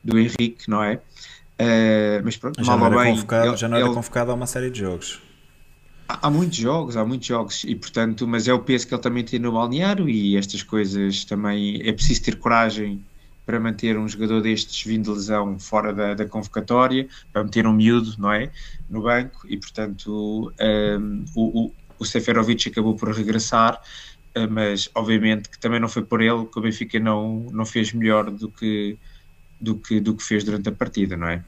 do 0.04 0.18
Henrique, 0.18 0.70
não 0.70 0.84
é? 0.84 0.96
Uh, 1.60 2.24
mas 2.24 2.38
pronto, 2.38 2.64
já 2.64 2.78
mal 2.78 2.90
não 2.90 3.00
era 3.00 3.06
bem. 3.06 3.16
Convocado, 3.16 3.48
ele, 3.48 3.58
já 3.58 3.68
não 3.68 3.78
era 3.78 3.86
ele, 3.86 3.94
convocado 3.94 4.32
a 4.32 4.34
uma 4.34 4.48
série 4.48 4.70
de 4.70 4.80
jogos. 4.80 5.22
Há, 6.08 6.28
há 6.28 6.30
muitos 6.30 6.58
jogos, 6.58 6.96
há 6.96 7.06
muitos 7.06 7.28
jogos, 7.28 7.64
e 7.66 7.76
portanto, 7.76 8.26
mas 8.28 8.48
é 8.48 8.54
o 8.54 8.60
peso 8.60 8.88
que 8.88 8.94
ele 8.94 9.02
também 9.02 9.24
tem 9.24 9.40
no 9.40 9.52
balneário 9.52 10.08
e 10.08 10.38
estas 10.38 10.64
coisas 10.64 11.26
também 11.26 11.82
é 11.84 11.92
preciso 11.92 12.24
ter 12.24 12.38
coragem 12.38 13.04
para 13.46 13.60
manter 13.60 13.98
um 13.98 14.08
jogador 14.08 14.42
destes 14.42 14.86
vindo 14.86 15.06
de 15.06 15.18
lesão 15.18 15.58
fora 15.58 15.92
da, 15.92 16.14
da 16.14 16.24
convocatória, 16.24 17.08
para 17.34 17.44
meter 17.44 17.66
um 17.66 17.74
miúdo, 17.74 18.14
não 18.20 18.32
é? 18.32 18.52
No 18.88 19.02
banco, 19.02 19.48
e 19.50 19.58
portanto 19.58 20.54
um, 20.62 21.26
o, 21.36 21.66
o, 21.66 21.74
o 21.98 22.06
Seferovic 22.06 22.70
acabou 22.70 22.96
por 22.96 23.12
regressar, 23.12 23.82
uh, 24.38 24.48
mas 24.52 24.88
obviamente 24.94 25.50
que 25.50 25.58
também 25.58 25.80
não 25.80 25.90
foi 25.90 26.04
por 26.04 26.22
ele 26.22 26.46
que 26.46 26.60
o 26.60 26.62
Benfica 26.62 27.00
não, 27.00 27.48
não 27.52 27.66
fez 27.66 27.92
melhor 27.92 28.30
do 28.30 28.52
que, 28.52 29.00
do, 29.60 29.76
que, 29.76 30.00
do 30.00 30.16
que 30.16 30.24
fez 30.24 30.44
durante 30.44 30.70
a 30.70 30.72
partida, 30.72 31.18
não 31.18 31.28
é? 31.28 31.44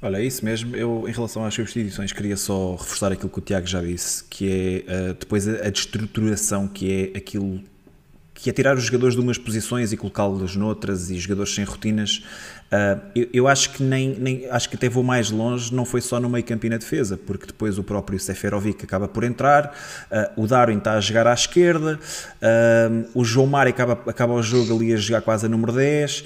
Olha, 0.00 0.16
é 0.16 0.24
isso 0.24 0.44
mesmo. 0.44 0.74
Eu, 0.74 1.04
em 1.08 1.12
relação 1.12 1.44
às 1.44 1.54
substituições, 1.54 2.12
queria 2.12 2.36
só 2.36 2.74
reforçar 2.74 3.12
aquilo 3.12 3.30
que 3.30 3.38
o 3.38 3.42
Tiago 3.42 3.66
já 3.66 3.80
disse, 3.80 4.24
que 4.24 4.84
é 4.88 5.10
uh, 5.10 5.14
depois 5.14 5.46
a, 5.46 5.66
a 5.66 5.70
destruturação, 5.70 6.66
que 6.66 7.12
é 7.14 7.18
aquilo 7.18 7.62
que 8.42 8.50
é 8.50 8.52
tirar 8.52 8.76
os 8.76 8.82
jogadores 8.82 9.14
de 9.14 9.20
umas 9.20 9.38
posições 9.38 9.92
e 9.92 9.96
colocá-los 9.96 10.56
noutras 10.56 11.08
e 11.10 11.16
jogadores 11.16 11.54
sem 11.54 11.64
rotinas. 11.64 12.24
Uh, 12.72 13.00
eu, 13.14 13.28
eu, 13.32 13.48
acho 13.48 13.70
que 13.70 13.84
nem, 13.84 14.16
nem 14.18 14.50
acho 14.50 14.68
que 14.68 14.74
até 14.74 14.88
vou 14.88 15.04
mais 15.04 15.30
longe, 15.30 15.72
não 15.72 15.84
foi 15.84 16.00
só 16.00 16.18
no 16.18 16.28
meio 16.28 16.44
campo 16.44 16.66
e 16.66 16.68
na 16.68 16.78
defesa, 16.78 17.16
porque 17.16 17.46
depois 17.46 17.78
o 17.78 17.84
próprio 17.84 18.18
Seferovic 18.18 18.82
acaba 18.82 19.06
por 19.06 19.22
entrar, 19.22 19.72
uh, 20.10 20.42
o 20.42 20.48
Darwin 20.48 20.78
está 20.78 20.94
a 20.94 21.00
jogar 21.00 21.28
à 21.28 21.34
esquerda, 21.34 22.00
uh, 22.42 23.08
o 23.14 23.24
João 23.24 23.46
Mário 23.46 23.70
acaba, 23.70 23.92
acaba 24.10 24.32
o 24.32 24.42
jogo 24.42 24.74
ali 24.74 24.92
a 24.92 24.96
jogar 24.96 25.20
quase 25.20 25.46
a 25.46 25.48
número 25.48 25.72
10 25.72 26.24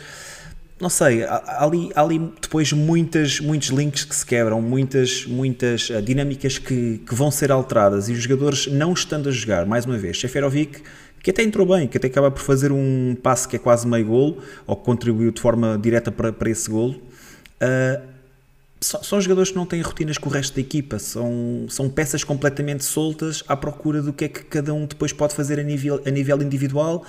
não 0.79 0.91
sei, 0.91 1.25
há 1.25 1.65
ali, 1.65 1.91
há 1.95 2.03
ali 2.03 2.19
depois 2.41 2.73
muitas, 2.73 3.41
muitos 3.41 3.69
links 3.69 4.05
que 4.05 4.15
se 4.15 4.27
quebram, 4.27 4.61
muitas, 4.61 5.25
muitas 5.25 5.89
dinâmicas 6.05 6.59
que, 6.59 6.99
que 6.99 7.15
vão 7.15 7.31
ser 7.31 7.51
alteradas 7.51 8.09
e 8.09 8.13
os 8.13 8.19
jogadores 8.23 8.67
não 8.67 8.93
estando 8.93 9.29
a 9.29 9.33
jogar, 9.33 9.65
mais 9.65 9.87
uma 9.87 9.97
vez, 9.97 10.21
Seferovic 10.21 10.83
que 11.27 11.31
até 11.33 11.43
entrou 11.43 11.67
bem, 11.67 11.89
que 11.89 11.97
até 11.97 12.07
acaba 12.07 12.31
por 12.31 12.41
fazer 12.41 12.71
um 12.71 13.17
passe 13.21 13.49
que 13.49 13.57
é 13.57 13.59
quase 13.59 13.85
meio 13.85 14.07
golo, 14.07 14.39
ou 14.65 14.77
que 14.77 14.85
contribuiu 14.85 15.33
de 15.33 15.41
forma 15.41 15.77
direta 15.77 16.13
para, 16.13 16.33
para 16.33 16.49
esse 16.49 16.71
golo. 16.71 17.03
Uh, 17.61 18.01
são, 18.81 19.03
são, 19.03 19.21
jogadores 19.21 19.51
que 19.51 19.57
não 19.57 19.67
têm 19.67 19.81
rotinas 19.81 20.19
com 20.19 20.29
o 20.29 20.33
resto 20.33 20.55
da 20.55 20.61
equipa, 20.61 21.01
são, 21.01 21.67
são 21.69 21.91
peças 21.91 22.23
completamente 22.23 22.85
soltas 22.85 23.43
à 23.49 23.57
procura 23.57 24.01
do 24.01 24.13
que 24.13 24.27
é 24.27 24.29
que 24.29 24.45
cada 24.45 24.73
um 24.73 24.87
depois 24.87 25.13
pode 25.13 25.35
fazer 25.35 25.59
a 25.59 25.65
nível, 25.65 26.01
a 26.07 26.11
nível 26.11 26.41
individual, 26.41 27.05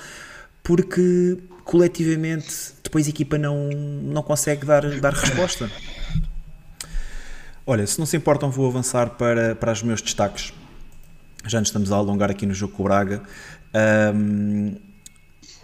porque 0.63 1.37
coletivamente 1.63 2.73
depois 2.87 3.05
a 3.05 3.09
equipa 3.09 3.37
não, 3.37 3.69
não 3.69 4.23
consegue 4.23 4.65
dar, 4.65 4.99
dar 4.99 5.13
resposta. 5.13 5.69
Olha, 7.65 7.85
se 7.85 7.99
não 7.99 8.05
se 8.05 8.15
importam, 8.15 8.49
vou 8.49 8.65
avançar 8.67 9.11
para, 9.11 9.53
para 9.55 9.73
os 9.73 9.83
meus 9.83 10.01
destaques. 10.01 10.53
Já 11.45 11.59
nos 11.59 11.67
estamos 11.67 11.91
a 11.91 11.97
alongar 11.97 12.31
aqui 12.31 12.45
no 12.45 12.53
jogo 12.53 12.73
com 12.73 12.83
o 12.83 12.85
Braga. 12.85 13.21
Um, 14.15 14.75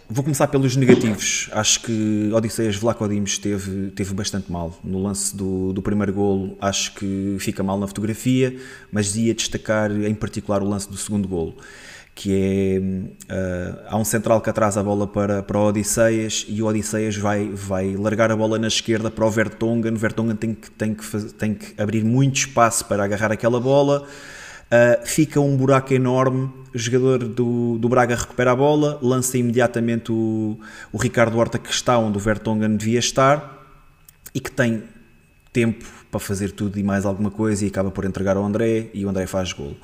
vou 0.08 0.22
começar 0.22 0.48
pelos 0.48 0.76
negativos. 0.76 1.48
Acho 1.52 1.80
que 1.80 2.30
Odisseias 2.30 2.76
Vlacodim 2.76 3.22
esteve, 3.24 3.88
esteve 3.88 4.12
bastante 4.12 4.52
mal. 4.52 4.78
No 4.84 5.02
lance 5.02 5.34
do, 5.34 5.72
do 5.72 5.80
primeiro 5.80 6.12
golo, 6.12 6.58
acho 6.60 6.94
que 6.94 7.36
fica 7.40 7.62
mal 7.62 7.78
na 7.78 7.86
fotografia, 7.86 8.54
mas 8.92 9.16
ia 9.16 9.34
destacar 9.34 9.90
em 9.90 10.14
particular 10.14 10.62
o 10.62 10.68
lance 10.68 10.90
do 10.90 10.96
segundo 10.98 11.26
golo. 11.26 11.56
Que 12.14 12.32
é. 12.32 12.78
Uh, 12.80 13.78
há 13.88 13.96
um 13.96 14.04
central 14.04 14.40
que 14.40 14.48
atrasa 14.48 14.80
a 14.80 14.82
bola 14.82 15.06
para, 15.06 15.42
para 15.42 15.58
o 15.58 15.66
Odisseias 15.66 16.46
e 16.48 16.62
o 16.62 16.66
Odisseias 16.66 17.16
vai, 17.16 17.50
vai 17.52 17.96
largar 17.96 18.30
a 18.30 18.36
bola 18.36 18.58
na 18.58 18.68
esquerda 18.68 19.10
para 19.10 19.24
o 19.24 19.30
Vertonghen. 19.30 19.92
O 19.92 19.96
Vertonghen 19.96 20.36
tem 20.36 20.54
que, 20.54 20.70
tem, 20.70 20.94
que 20.94 21.04
fazer, 21.04 21.32
tem 21.32 21.54
que 21.54 21.80
abrir 21.80 22.04
muito 22.04 22.36
espaço 22.36 22.84
para 22.84 23.04
agarrar 23.04 23.32
aquela 23.32 23.58
bola 23.60 24.06
Uh, 24.74 25.06
fica 25.06 25.40
um 25.40 25.56
buraco 25.56 25.92
enorme. 25.92 26.50
O 26.74 26.78
jogador 26.78 27.18
do, 27.18 27.78
do 27.78 27.88
Braga 27.88 28.16
recupera 28.16 28.52
a 28.52 28.56
bola, 28.56 28.98
lança 29.00 29.38
imediatamente 29.38 30.10
o, 30.10 30.58
o 30.92 30.98
Ricardo 30.98 31.38
Horta, 31.38 31.58
que 31.58 31.70
está 31.70 31.96
onde 31.98 32.16
o 32.16 32.20
Vertonghen 32.20 32.76
devia 32.76 32.98
estar 32.98 33.62
e 34.34 34.40
que 34.40 34.50
tem 34.50 34.82
tempo 35.52 35.84
para 36.10 36.18
fazer 36.18 36.50
tudo 36.50 36.78
e 36.78 36.82
mais 36.82 37.06
alguma 37.06 37.30
coisa 37.30 37.64
e 37.64 37.68
acaba 37.68 37.90
por 37.90 38.04
entregar 38.04 38.36
ao 38.36 38.44
André 38.44 38.88
e 38.92 39.04
o 39.06 39.08
André 39.08 39.26
faz 39.26 39.52
golo. 39.52 39.76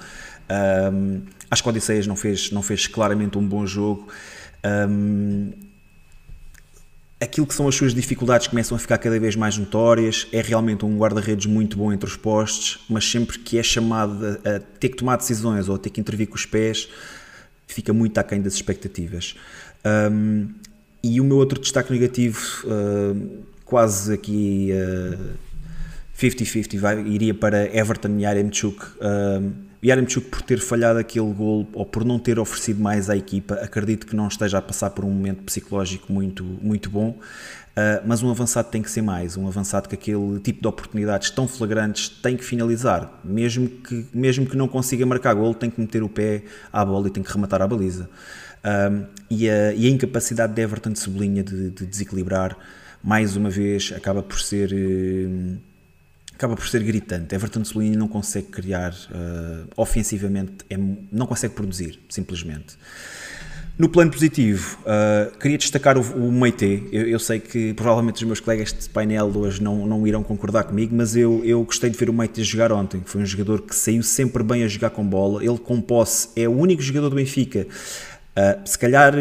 Um, 0.51 1.23
acho 1.51 1.63
que 1.63 1.69
o 1.69 1.71
Odisseias 1.71 2.07
não 2.07 2.17
fez, 2.17 2.51
não 2.51 2.63
fez 2.63 2.87
claramente 2.87 3.39
um 3.39 3.47
bom 3.47 3.65
jogo. 3.65 4.09
Um, 4.65 5.53
aquilo 7.21 7.47
que 7.47 7.55
são 7.55 7.69
as 7.69 7.75
suas 7.75 7.95
dificuldades 7.95 8.49
começam 8.49 8.77
a 8.77 8.79
ficar 8.79 8.99
cada 8.99 9.19
vez 9.21 9.37
mais 9.37 9.57
notórias. 9.57 10.27
É 10.33 10.41
realmente 10.41 10.85
um 10.85 10.97
guarda-redes 10.97 11.47
muito 11.47 11.77
bom 11.77 11.93
entre 11.93 12.09
os 12.09 12.17
postes, 12.17 12.81
mas 12.89 13.09
sempre 13.09 13.39
que 13.39 13.59
é 13.59 13.63
chamado 13.63 14.39
a, 14.45 14.57
a, 14.57 14.61
ter 14.61 14.89
que 14.89 14.97
tomar 14.97 15.17
decisões 15.17 15.69
ou 15.69 15.77
a 15.77 15.79
ter 15.79 15.91
que 15.91 16.01
intervir 16.01 16.29
com 16.29 16.35
os 16.35 16.47
pés, 16.47 16.89
fica 17.67 17.93
muito 17.93 18.19
aquém 18.19 18.41
das 18.41 18.55
expectativas. 18.55 19.37
Um, 19.85 20.49
e 21.03 21.21
o 21.21 21.25
meu 21.25 21.37
outro 21.37 21.61
destaque 21.61 21.93
negativo, 21.93 22.41
uh, 22.65 23.45
quase 23.65 24.13
aqui 24.13 24.71
50-50, 26.19 26.83
uh, 26.83 27.07
iria 27.07 27.33
para 27.33 27.75
Everton 27.75 28.19
e 28.19 28.23
Yaremchuk. 28.23 28.83
Uh, 28.83 29.70
Yaremchuk 29.83 30.29
por 30.29 30.43
ter 30.43 30.61
falhado 30.61 30.99
aquele 30.99 31.33
gol 31.33 31.67
ou 31.73 31.87
por 31.87 32.05
não 32.05 32.19
ter 32.19 32.39
oferecido 32.39 32.83
mais 32.83 33.09
à 33.09 33.17
equipa, 33.17 33.55
acredito 33.55 34.07
que 34.07 34.15
não 34.15 34.29
esteja 34.29 34.59
a 34.59 34.63
passar 34.63 34.91
por 34.91 35.05
um 35.05 35.11
momento 35.11 35.43
psicológico 35.43 36.13
muito, 36.13 36.45
muito 36.45 36.91
bom, 36.91 37.11
uh, 37.11 38.07
mas 38.07 38.23
um 38.23 38.31
avançado 38.31 38.69
tem 38.69 38.83
que 38.83 38.91
ser 38.91 39.01
mais, 39.01 39.39
um 39.39 39.47
avançado 39.47 39.89
que 39.89 39.95
aquele 39.95 40.39
tipo 40.41 40.61
de 40.61 40.69
oportunidades 40.69 41.31
tão 41.31 41.49
flagrantes 41.49 42.11
tem 42.11 42.37
que 42.37 42.45
finalizar, 42.45 43.21
mesmo 43.25 43.69
que, 43.69 44.07
mesmo 44.13 44.45
que 44.45 44.57
não 44.57 44.69
consiga 44.69 45.07
marcar 45.07 45.33
gol, 45.33 45.55
tem 45.55 45.71
que 45.71 45.81
meter 45.81 46.03
o 46.03 46.11
pé 46.11 46.43
à 46.71 46.85
bola 46.85 47.09
e 47.09 47.11
tem 47.11 47.23
que 47.23 47.33
rematar 47.33 47.63
a 47.63 47.67
baliza. 47.67 48.09
Uh, 48.63 49.07
e, 49.31 49.49
a, 49.49 49.73
e, 49.73 49.87
a, 49.87 49.91
incapacidade 49.91 50.53
de 50.53 50.61
Everton 50.61 50.91
de 50.91 50.99
sublinha 50.99 51.43
de, 51.43 51.71
de 51.71 51.87
desequilibrar, 51.87 52.55
mais 53.03 53.35
uma 53.35 53.49
vez, 53.49 53.95
acaba 53.97 54.23
por 54.23 54.39
ser... 54.39 54.75
Uh, 54.75 55.70
acaba 56.41 56.57
por 56.57 56.67
ser 56.67 56.83
gritante. 56.83 57.35
Everton 57.35 57.63
Solini 57.63 57.97
não 57.97 58.09
consegue 58.09 58.47
criar 58.47 58.93
uh, 58.93 59.69
ofensivamente, 59.77 60.65
é, 60.71 60.79
não 61.13 61.27
consegue 61.27 61.55
produzir, 61.55 62.01
simplesmente. 62.09 62.79
No 63.79 63.91
plano 63.91 64.11
positivo, 64.11 64.79
uh, 64.81 65.37
queria 65.39 65.59
destacar 65.59 65.99
o, 65.99 66.01
o 66.01 66.33
Meite. 66.33 66.89
Eu, 66.91 67.09
eu, 67.09 67.19
sei 67.19 67.41
que 67.41 67.75
provavelmente 67.75 68.17
os 68.17 68.23
meus 68.25 68.41
colegas 68.41 68.73
de 68.73 68.89
painel 68.89 69.31
hoje 69.37 69.63
não, 69.63 69.87
não 69.87 70.07
irão 70.07 70.23
concordar 70.23 70.65
comigo, 70.65 70.95
mas 70.95 71.15
eu, 71.15 71.43
eu 71.45 71.63
gostei 71.63 71.91
de 71.91 71.99
ver 71.99 72.09
o 72.09 72.13
Meite 72.13 72.43
jogar 72.43 72.73
ontem. 72.73 73.03
Foi 73.05 73.21
um 73.21 73.27
jogador 73.27 73.63
que 73.63 73.75
saiu 73.75 74.03
sempre 74.03 74.43
bem 74.43 74.65
a 74.65 74.69
jogar 74.69 74.91
com 74.91 75.05
bola. 75.05 75.45
Ele, 75.45 75.59
com 75.59 75.79
posse, 75.81 76.29
é 76.37 76.49
o 76.49 76.53
único 76.53 76.81
jogador 76.81 77.11
do 77.11 77.17
Benfica 77.17 77.67
Uh, 78.41 78.59
se 78.65 78.79
calhar 78.79 79.15
uh, 79.15 79.19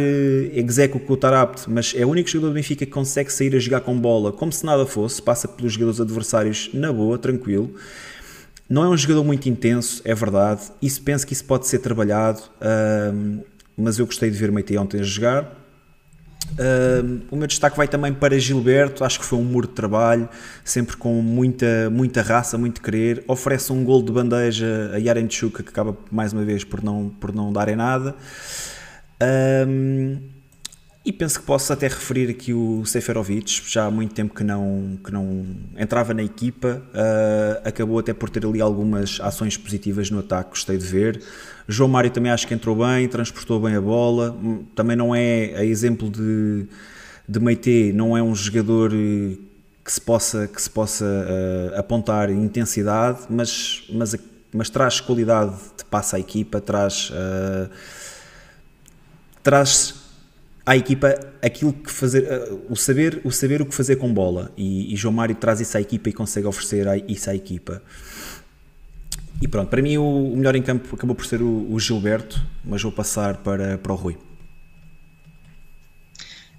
execo 0.53 0.97
com 0.97 1.11
o 1.11 1.17
Tarapte, 1.17 1.69
mas 1.69 1.93
é 1.93 2.05
o 2.05 2.09
único 2.09 2.29
jogador 2.29 2.51
do 2.51 2.53
Benfica 2.53 2.85
que 2.85 2.91
consegue 2.91 3.33
sair 3.33 3.53
a 3.53 3.59
jogar 3.59 3.81
com 3.81 3.99
bola 3.99 4.31
como 4.31 4.49
se 4.49 4.65
nada 4.65 4.85
fosse, 4.85 5.21
passa 5.21 5.45
pelos 5.45 5.73
jogadores 5.73 5.99
adversários 5.99 6.69
na 6.73 6.93
boa, 6.93 7.17
tranquilo. 7.17 7.73
Não 8.69 8.81
é 8.83 8.87
um 8.87 8.95
jogador 8.95 9.25
muito 9.25 9.49
intenso, 9.49 10.01
é 10.05 10.15
verdade. 10.15 10.61
Isso 10.81 11.01
penso 11.01 11.27
que 11.27 11.33
isso 11.33 11.43
pode 11.43 11.67
ser 11.67 11.79
trabalhado, 11.79 12.39
uh, 12.61 13.43
mas 13.75 13.99
eu 13.99 14.05
gostei 14.05 14.29
de 14.29 14.37
ver 14.37 14.53
Meite 14.53 14.77
ontem 14.77 15.01
a 15.01 15.03
jogar. 15.03 15.53
o 17.29 17.35
meu 17.35 17.47
destaque 17.47 17.75
vai 17.75 17.89
também 17.89 18.13
para 18.13 18.39
Gilberto, 18.39 19.03
acho 19.03 19.19
que 19.19 19.25
foi 19.25 19.37
um 19.37 19.43
muro 19.43 19.67
de 19.67 19.73
trabalho, 19.73 20.29
sempre 20.63 20.95
com 20.95 21.21
muita, 21.21 21.89
muita 21.89 22.21
raça, 22.21 22.57
muito 22.57 22.81
querer. 22.81 23.21
Oferece 23.27 23.73
um 23.73 23.83
gol 23.83 24.01
de 24.01 24.13
bandeja 24.13 24.91
a 24.93 24.97
Yarenchuk, 24.97 25.61
que 25.61 25.69
acaba 25.69 25.97
mais 26.09 26.31
uma 26.31 26.45
vez 26.45 26.63
por 26.63 26.81
não, 26.81 27.09
por 27.09 27.35
não 27.35 27.51
darem 27.51 27.75
nada. 27.75 28.15
Um, 29.21 30.39
e 31.09 31.13
penso 31.13 31.39
que 31.39 31.45
posso 31.45 31.71
até 31.71 31.87
referir 31.87 32.29
aqui 32.29 32.53
o 32.53 32.85
Seferovic, 32.85 33.63
já 33.67 33.85
há 33.85 33.91
muito 33.91 34.13
tempo 34.13 34.35
que 34.35 34.43
não, 34.43 34.99
que 35.03 35.11
não 35.11 35.45
entrava 35.77 36.13
na 36.13 36.21
equipa, 36.21 36.83
uh, 36.89 37.67
acabou 37.67 37.99
até 37.99 38.13
por 38.13 38.29
ter 38.29 38.45
ali 38.45 38.61
algumas 38.61 39.19
ações 39.21 39.57
positivas 39.57 40.11
no 40.11 40.19
ataque, 40.19 40.51
gostei 40.51 40.77
de 40.77 40.85
ver. 40.85 41.23
João 41.67 41.89
Mário 41.89 42.11
também 42.11 42.31
acho 42.31 42.45
que 42.45 42.53
entrou 42.53 42.75
bem, 42.75 43.07
transportou 43.07 43.59
bem 43.59 43.75
a 43.75 43.81
bola, 43.81 44.31
hum, 44.31 44.65
também 44.75 44.95
não 44.95 45.15
é, 45.15 45.55
a 45.55 45.65
exemplo 45.65 46.09
de, 46.09 46.67
de 47.27 47.39
Meite, 47.39 47.91
não 47.93 48.15
é 48.17 48.21
um 48.21 48.35
jogador 48.35 48.91
eh, 48.93 49.35
que 49.83 49.91
se 49.91 50.01
possa, 50.01 50.47
que 50.47 50.61
se 50.61 50.69
possa 50.69 51.05
uh, 51.05 51.79
apontar 51.79 52.29
intensidade, 52.29 53.21
mas, 53.29 53.83
mas, 53.91 54.15
mas 54.53 54.69
traz 54.69 54.99
qualidade 54.99 55.55
de 55.77 55.85
passe 55.85 56.15
à 56.15 56.19
equipa, 56.19 56.59
traz... 56.61 57.09
Uh, 57.09 57.69
traz 59.43 59.95
à 60.65 60.77
equipa 60.77 61.15
aquilo 61.41 61.73
que 61.73 61.91
fazer, 61.91 62.27
o 62.69 62.75
saber, 62.75 63.21
o 63.23 63.31
saber 63.31 63.61
o 63.61 63.65
que 63.65 63.73
fazer 63.73 63.95
com 63.95 64.13
bola 64.13 64.51
e, 64.55 64.93
e 64.93 64.95
João 64.95 65.13
Mário 65.13 65.35
traz 65.35 65.59
isso 65.59 65.77
à 65.77 65.81
equipa 65.81 66.09
e 66.09 66.13
consegue 66.13 66.45
oferecer 66.45 66.85
isso 67.07 67.29
à 67.29 67.35
equipa. 67.35 67.81
E 69.41 69.47
pronto, 69.47 69.69
para 69.69 69.81
mim 69.81 69.97
o, 69.97 70.33
o 70.33 70.37
melhor 70.37 70.55
em 70.55 70.61
campo 70.61 70.93
acabou 70.95 71.15
por 71.15 71.25
ser 71.25 71.41
o, 71.41 71.71
o, 71.71 71.79
Gilberto, 71.79 72.45
mas 72.63 72.81
vou 72.81 72.91
passar 72.91 73.37
para, 73.37 73.77
para 73.77 73.93
o 73.93 73.95
Rui. 73.95 74.17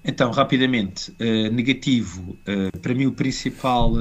Então, 0.03 0.31
rapidamente, 0.31 1.11
uh, 1.11 1.53
negativo, 1.53 2.39
uh, 2.49 2.78
para 2.78 2.95
mim 2.95 3.05
o 3.05 3.12
principal, 3.12 3.93
uh, 3.93 3.99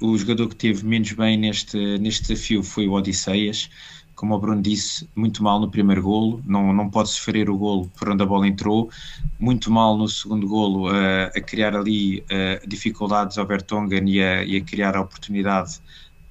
o 0.00 0.18
jogador 0.18 0.48
que 0.48 0.56
teve 0.56 0.84
menos 0.84 1.12
bem 1.12 1.38
neste, 1.38 1.76
neste 1.98 2.22
desafio 2.22 2.64
foi 2.64 2.88
o 2.88 2.92
Odisseias, 2.92 3.70
como 4.18 4.34
o 4.34 4.38
Bruno 4.40 4.60
disse, 4.60 5.08
muito 5.14 5.44
mal 5.44 5.60
no 5.60 5.70
primeiro 5.70 6.02
golo, 6.02 6.42
não, 6.44 6.72
não 6.72 6.90
pode 6.90 7.08
sofrer 7.08 7.48
o 7.48 7.56
golo 7.56 7.88
por 7.96 8.08
onde 8.08 8.20
a 8.20 8.26
bola 8.26 8.48
entrou, 8.48 8.90
muito 9.38 9.70
mal 9.70 9.96
no 9.96 10.08
segundo 10.08 10.48
golo 10.48 10.88
a 10.88 11.40
criar 11.40 11.76
ali 11.76 12.24
dificuldades 12.66 13.38
ao 13.38 13.46
Bertongan 13.46 14.02
e 14.08 14.20
a, 14.20 14.42
e 14.42 14.56
a 14.56 14.60
criar 14.60 14.96
a 14.96 15.02
oportunidade 15.02 15.80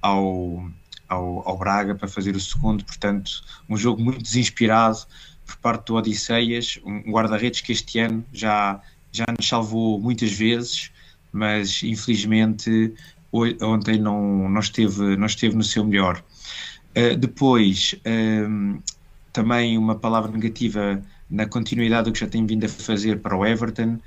ao, 0.01 0.69
ao, 1.07 1.47
ao 1.47 1.57
Braga 1.57 1.95
para 1.95 2.09
fazer 2.09 2.35
o 2.35 2.39
segundo, 2.41 2.83
portanto, 2.83 3.41
um 3.69 3.77
jogo 3.77 4.03
muito 4.03 4.21
desinspirado 4.21 5.05
por 5.45 5.55
parte 5.55 5.85
do 5.85 5.95
Odisseias, 5.95 6.77
um 6.83 7.09
guarda-redes 7.09 7.61
que 7.61 7.71
este 7.71 7.99
ano 7.99 8.25
já, 8.33 8.81
já 9.13 9.23
nos 9.37 9.47
salvou 9.47 9.97
muitas 9.97 10.33
vezes, 10.33 10.91
mas 11.31 11.81
infelizmente 11.83 12.93
ontem 13.61 13.97
não, 13.97 14.49
não, 14.49 14.59
esteve, 14.59 15.15
não 15.15 15.25
esteve 15.25 15.55
no 15.55 15.63
seu 15.63 15.85
melhor. 15.85 16.21
Uh, 16.97 17.15
depois, 17.15 17.93
um, 18.05 18.81
também 19.31 19.77
uma 19.77 19.95
palavra 19.95 20.31
negativa 20.31 20.99
na 21.29 21.45
continuidade 21.45 22.09
do 22.09 22.13
que 22.13 22.19
já 22.19 22.27
tem 22.27 22.43
vindo 22.45 22.65
a 22.65 22.69
fazer 22.69 23.19
para 23.19 23.37
o 23.37 23.45
Everton, 23.45 23.99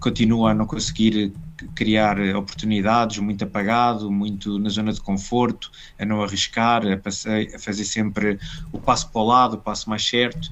continua 0.00 0.50
a 0.50 0.54
não 0.54 0.66
conseguir 0.66 1.32
criar 1.74 2.18
oportunidades, 2.34 3.18
muito 3.18 3.44
apagado, 3.44 4.10
muito 4.10 4.58
na 4.58 4.68
zona 4.68 4.92
de 4.92 5.00
conforto, 5.00 5.70
a 5.98 6.04
não 6.04 6.22
arriscar, 6.22 6.82
a, 6.84 6.94
a 6.94 7.58
fazer 7.58 7.84
sempre 7.84 8.38
o 8.72 8.78
passo 8.78 9.08
para 9.10 9.20
o 9.20 9.24
lado, 9.24 9.54
o 9.54 9.58
passo 9.58 9.88
mais 9.88 10.04
certo. 10.04 10.50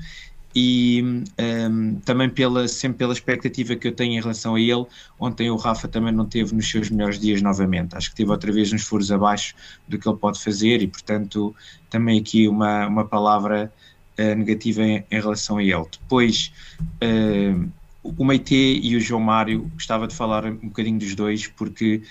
E 0.54 1.00
um, 1.38 1.94
também 2.04 2.28
pela, 2.28 2.66
sempre 2.66 2.98
pela 2.98 3.12
expectativa 3.12 3.76
que 3.76 3.86
eu 3.86 3.92
tenho 3.92 4.14
em 4.14 4.20
relação 4.20 4.56
a 4.56 4.60
ele, 4.60 4.84
ontem 5.18 5.48
o 5.48 5.56
Rafa 5.56 5.86
também 5.86 6.12
não 6.12 6.26
teve 6.26 6.54
nos 6.54 6.68
seus 6.68 6.90
melhores 6.90 7.20
dias 7.20 7.40
novamente, 7.40 7.96
acho 7.96 8.10
que 8.10 8.16
teve 8.16 8.30
outra 8.32 8.50
vez 8.50 8.72
uns 8.72 8.82
furos 8.82 9.12
abaixo 9.12 9.54
do 9.86 9.96
que 9.96 10.08
ele 10.08 10.18
pode 10.18 10.42
fazer 10.42 10.82
e 10.82 10.88
portanto 10.88 11.54
também 11.88 12.18
aqui 12.18 12.48
uma, 12.48 12.88
uma 12.88 13.04
palavra 13.04 13.72
uh, 14.18 14.34
negativa 14.34 14.82
em, 14.82 15.04
em, 15.08 15.20
relação 15.20 15.58
a 15.58 15.62
ele. 15.62 15.86
Depois, 16.00 16.52
uh, 16.84 17.70
o 18.02 18.24
Meite 18.24 18.80
e 18.82 18.96
o 18.96 19.00
João 19.00 19.20
Mário, 19.20 19.70
gostava 19.74 20.08
de 20.08 20.14
falar 20.14 20.44
um 20.44 20.56
bocadinho 20.56 20.98
dos 20.98 21.14
dois, 21.14 21.46
porque 21.46 22.02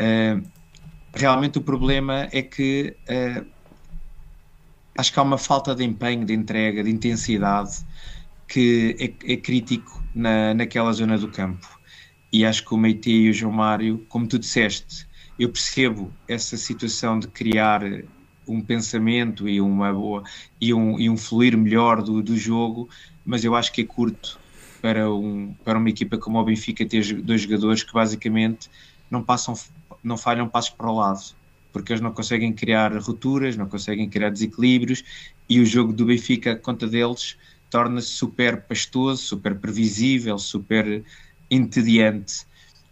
uh, 0.00 0.46
realmente 1.14 1.58
o 1.58 1.62
problema 1.62 2.28
é 2.30 2.42
que 2.42 2.94
uh, 3.08 3.55
acho 4.96 5.12
que 5.12 5.18
há 5.18 5.22
uma 5.22 5.38
falta 5.38 5.74
de 5.74 5.84
empenho, 5.84 6.24
de 6.24 6.32
entrega, 6.32 6.82
de 6.82 6.90
intensidade 6.90 7.84
que 8.48 8.96
é, 8.98 9.32
é 9.32 9.36
crítico 9.36 10.02
na, 10.14 10.54
naquela 10.54 10.92
zona 10.92 11.18
do 11.18 11.28
campo. 11.28 11.66
E 12.32 12.44
acho 12.44 12.64
que 12.64 12.74
o 12.74 12.76
Meite 12.76 13.10
e 13.10 13.30
o 13.30 13.32
João 13.32 13.52
Mário, 13.52 14.04
como 14.08 14.26
tu 14.26 14.38
disseste, 14.38 15.06
eu 15.38 15.48
percebo 15.48 16.12
essa 16.28 16.56
situação 16.56 17.18
de 17.18 17.28
criar 17.28 17.82
um 18.46 18.60
pensamento 18.60 19.48
e 19.48 19.60
uma 19.60 19.92
boa 19.92 20.22
e 20.60 20.72
um, 20.72 20.98
e 20.98 21.10
um 21.10 21.16
fluir 21.16 21.56
melhor 21.56 22.02
do, 22.02 22.22
do 22.22 22.36
jogo, 22.36 22.88
mas 23.24 23.44
eu 23.44 23.54
acho 23.54 23.72
que 23.72 23.82
é 23.82 23.84
curto 23.84 24.38
para, 24.80 25.12
um, 25.12 25.52
para 25.64 25.78
uma 25.78 25.88
equipa 25.88 26.16
como 26.16 26.38
o 26.38 26.44
Benfica 26.44 26.86
ter 26.86 27.20
dois 27.22 27.40
jogadores 27.40 27.82
que 27.82 27.92
basicamente 27.92 28.70
não 29.10 29.22
passam, 29.22 29.54
não 30.02 30.16
falham 30.16 30.48
passos 30.48 30.70
para 30.70 30.88
o 30.88 30.94
lado, 30.94 31.34
porque 31.76 31.92
eles 31.92 32.00
não 32.00 32.10
conseguem 32.10 32.54
criar 32.54 32.96
rupturas, 32.96 33.54
não 33.54 33.68
conseguem 33.68 34.08
criar 34.08 34.30
desequilíbrios 34.30 35.04
e 35.46 35.60
o 35.60 35.66
jogo 35.66 35.92
do 35.92 36.06
Benfica, 36.06 36.56
conta 36.56 36.86
deles, 36.86 37.36
torna-se 37.68 38.08
super 38.08 38.62
pastoso, 38.62 39.22
super 39.22 39.54
previsível, 39.56 40.38
super 40.38 41.04
entediante 41.50 42.46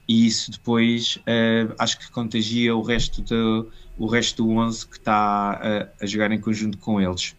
e 0.06 0.26
isso 0.26 0.50
depois 0.50 1.16
uh, 1.20 1.74
acho 1.78 1.98
que 1.98 2.10
contagia 2.10 2.76
o 2.76 2.82
resto 2.82 3.22
do, 3.22 3.70
o 3.96 4.06
resto 4.06 4.44
do 4.44 4.50
11 4.50 4.86
que 4.86 4.98
está 4.98 5.52
a, 5.52 5.88
a 6.04 6.06
jogar 6.06 6.30
em 6.30 6.38
conjunto 6.38 6.76
com 6.76 7.00
eles. 7.00 7.34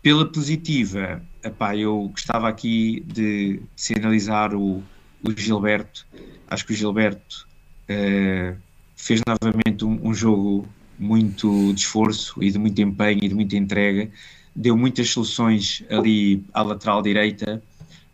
Pela 0.00 0.24
positiva, 0.24 1.20
epá, 1.42 1.76
eu 1.76 2.08
gostava 2.08 2.48
aqui 2.48 3.00
de, 3.04 3.56
de 3.56 3.62
sinalizar 3.74 4.54
o, 4.54 4.80
o, 5.22 5.30
Gilberto. 5.36 6.06
Acho 6.48 6.64
que 6.64 6.72
o 6.72 6.76
Gilberto 6.76 7.48
uh, 7.90 8.56
fez 9.00 9.22
novamente 9.26 9.84
um, 9.84 9.98
um, 10.08 10.14
jogo 10.14 10.68
muito 10.98 11.72
de 11.72 11.80
esforço 11.80 12.42
e 12.42 12.50
de 12.50 12.58
muito 12.58 12.80
empenho 12.80 13.20
e 13.22 13.28
de 13.28 13.34
muita 13.34 13.56
entrega. 13.56 14.10
Deu 14.54 14.76
muitas 14.76 15.08
soluções 15.08 15.82
ali 15.88 16.44
à 16.52 16.62
lateral 16.62 17.00
direita. 17.00 17.62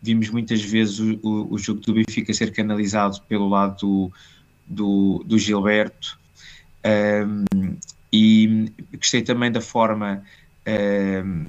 Vimos 0.01 0.31
muitas 0.31 0.63
vezes 0.63 1.01
o, 1.01 1.19
o, 1.23 1.55
o 1.55 1.59
jogo 1.59 1.81
do 1.81 1.95
Benfica 1.95 2.33
ser 2.33 2.53
canalizado 2.53 3.21
pelo 3.23 3.49
lado 3.49 3.79
do, 3.81 4.13
do, 4.67 5.25
do 5.27 5.39
Gilberto. 5.39 6.19
Um, 6.85 7.77
e 8.13 8.73
gostei 8.95 9.23
também 9.23 9.51
da 9.51 9.61
forma 9.61 10.23
um, 11.25 11.47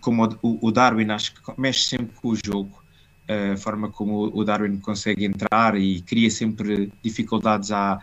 como 0.00 0.24
o, 0.40 0.68
o, 0.68 0.72
Darwin 0.72 1.10
acho 1.10 1.34
que 1.34 1.60
mexe 1.60 1.88
sempre 1.88 2.16
com 2.16 2.28
o 2.28 2.36
jogo, 2.36 2.82
a 3.28 3.56
forma 3.56 3.90
como 3.90 4.30
o 4.32 4.44
Darwin 4.44 4.78
consegue 4.78 5.26
entrar 5.26 5.78
e 5.78 6.00
cria 6.00 6.30
sempre 6.30 6.90
dificuldades 7.02 7.70
à, 7.70 8.00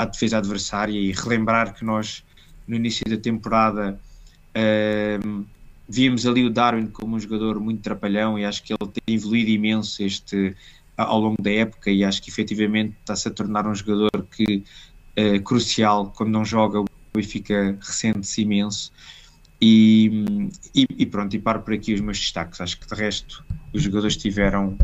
à 0.00 0.06
defesa 0.06 0.38
adversária 0.38 0.98
e 0.98 1.12
relembrar 1.12 1.74
que 1.74 1.84
nós 1.84 2.24
no 2.66 2.74
início 2.74 3.04
da 3.06 3.18
temporada 3.18 4.00
uh, 4.56 5.44
víamos 5.86 6.26
ali 6.26 6.44
o 6.44 6.50
Darwin 6.50 6.86
como 6.86 7.16
um 7.16 7.20
jogador 7.20 7.60
muito 7.60 7.82
trapalhão 7.82 8.38
e 8.38 8.44
acho 8.44 8.62
que 8.62 8.72
ele 8.72 8.90
tem 8.90 9.14
evoluído 9.14 9.50
imenso 9.50 10.02
este, 10.02 10.56
ao 10.96 11.20
longo 11.20 11.42
da 11.42 11.50
época 11.50 11.90
e 11.90 12.02
acho 12.02 12.22
que 12.22 12.30
efetivamente 12.30 12.96
está-se 13.00 13.28
a 13.28 13.30
tornar 13.30 13.66
um 13.66 13.74
jogador 13.74 14.26
que 14.34 14.64
uh, 15.18 15.42
crucial 15.42 16.12
quando 16.16 16.30
não 16.30 16.44
joga 16.46 16.80
o 16.80 16.86
Benfica 17.12 17.76
ressente-se 17.82 18.40
imenso 18.40 18.92
e, 19.60 20.48
e, 20.74 20.86
e, 20.96 21.04
pronto, 21.04 21.36
e 21.36 21.38
paro 21.38 21.60
por 21.60 21.74
aqui 21.74 21.92
os 21.92 22.00
meus 22.00 22.18
destaques. 22.18 22.58
Acho 22.62 22.80
que 22.80 22.86
de 22.86 22.94
resto 22.94 23.44
os 23.74 23.82
jogadores 23.82 24.16
tiveram 24.16 24.78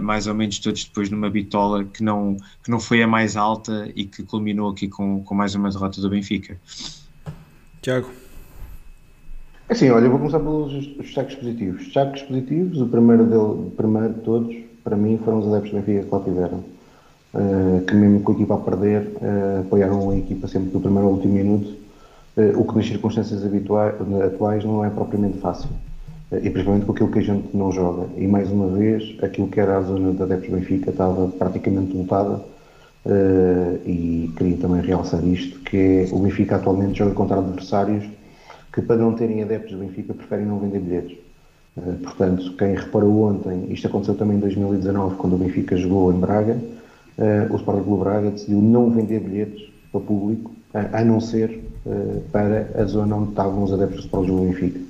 mais 0.00 0.26
ou 0.26 0.34
menos 0.34 0.58
todos 0.58 0.84
depois 0.84 1.10
numa 1.10 1.30
bitola 1.30 1.84
que 1.84 2.02
não, 2.02 2.36
que 2.62 2.70
não 2.70 2.80
foi 2.80 3.02
a 3.02 3.06
mais 3.06 3.36
alta 3.36 3.90
e 3.94 4.04
que 4.04 4.22
culminou 4.22 4.70
aqui 4.70 4.88
com, 4.88 5.22
com 5.22 5.34
mais 5.34 5.54
uma 5.54 5.70
derrota 5.70 6.00
do 6.00 6.10
Benfica. 6.10 6.56
Tiago. 7.82 8.08
É 9.68 9.72
assim, 9.72 9.90
olha, 9.90 10.04
eu 10.04 10.10
vou 10.10 10.18
começar 10.18 10.40
pelos 10.40 10.96
destaques 10.96 11.36
positivos. 11.36 11.84
Destaques 11.84 12.22
positivos, 12.22 12.80
o 12.80 12.86
primeiro, 12.86 13.24
dele, 13.24 13.38
o 13.38 13.72
primeiro 13.76 14.14
de 14.14 14.20
todos, 14.20 14.56
para 14.82 14.96
mim, 14.96 15.18
foram 15.24 15.40
os 15.40 15.48
adeptos 15.48 15.70
do 15.70 15.80
Benfica 15.80 16.04
que 16.04 16.14
lá 16.14 16.20
tiveram. 16.20 16.64
Uh, 17.34 17.84
que 17.84 17.94
mesmo 17.94 18.20
com 18.20 18.32
a 18.32 18.34
equipa 18.36 18.54
a 18.54 18.58
perder, 18.58 19.02
uh, 19.16 19.60
apoiaram 19.62 20.10
a 20.10 20.16
equipa 20.16 20.46
sempre 20.46 20.70
do 20.70 20.80
primeiro 20.80 21.08
ao 21.08 21.14
último 21.14 21.34
minuto 21.34 21.84
eh, 22.36 22.52
o 22.56 22.64
que 22.64 22.76
nas 22.76 22.86
circunstâncias 22.86 23.44
habituais, 23.44 23.94
atuais 24.24 24.64
não 24.64 24.84
é 24.84 24.90
propriamente 24.90 25.38
fácil. 25.38 25.68
E 26.42 26.50
principalmente 26.50 26.86
com 26.86 26.92
aquilo 26.92 27.10
que 27.10 27.18
a 27.18 27.22
gente 27.22 27.48
não 27.54 27.72
joga. 27.72 28.06
E 28.16 28.26
mais 28.26 28.50
uma 28.50 28.68
vez, 28.68 29.16
aquilo 29.22 29.48
que 29.48 29.60
era 29.60 29.78
a 29.78 29.82
zona 29.82 30.12
da 30.12 30.24
Adeptos 30.24 30.50
Benfica 30.50 30.90
estava 30.90 31.28
praticamente 31.28 31.96
lotada. 31.96 32.40
Uh, 33.04 33.86
e 33.86 34.32
queria 34.34 34.56
também 34.56 34.80
realçar 34.80 35.22
isto, 35.26 35.60
que 35.60 35.76
é 35.76 36.08
o 36.10 36.20
Benfica 36.20 36.56
atualmente 36.56 36.98
joga 36.98 37.14
contra 37.14 37.36
adversários 37.36 38.02
que 38.72 38.80
para 38.80 38.96
não 38.96 39.12
terem 39.12 39.42
adeptos 39.42 39.72
do 39.72 39.78
Benfica 39.78 40.14
preferem 40.14 40.46
não 40.46 40.58
vender 40.58 40.78
bilhetes. 40.78 41.18
Uh, 41.76 41.98
portanto, 42.02 42.56
quem 42.56 42.74
reparou 42.74 43.24
ontem, 43.24 43.66
isto 43.70 43.86
aconteceu 43.88 44.14
também 44.14 44.38
em 44.38 44.40
2019, 44.40 45.16
quando 45.16 45.34
o 45.34 45.36
Benfica 45.36 45.76
jogou 45.76 46.14
em 46.14 46.18
Braga, 46.18 46.56
uh, 47.18 47.52
o 47.52 47.56
Sporting 47.56 47.84
Clube 47.84 48.04
Braga 48.04 48.30
decidiu 48.30 48.62
não 48.62 48.88
vender 48.88 49.20
bilhetes 49.20 49.68
para 49.92 49.98
o 49.98 50.04
público, 50.04 50.50
a 50.72 51.04
não 51.04 51.20
ser 51.20 51.62
para 52.32 52.68
a 52.74 52.84
zona 52.84 53.14
onde 53.14 53.28
estavam 53.28 53.62
os 53.62 53.72
adeptos 53.72 54.06
para 54.06 54.20
o 54.20 54.26
jogo 54.26 54.46
Benfica. 54.46 54.80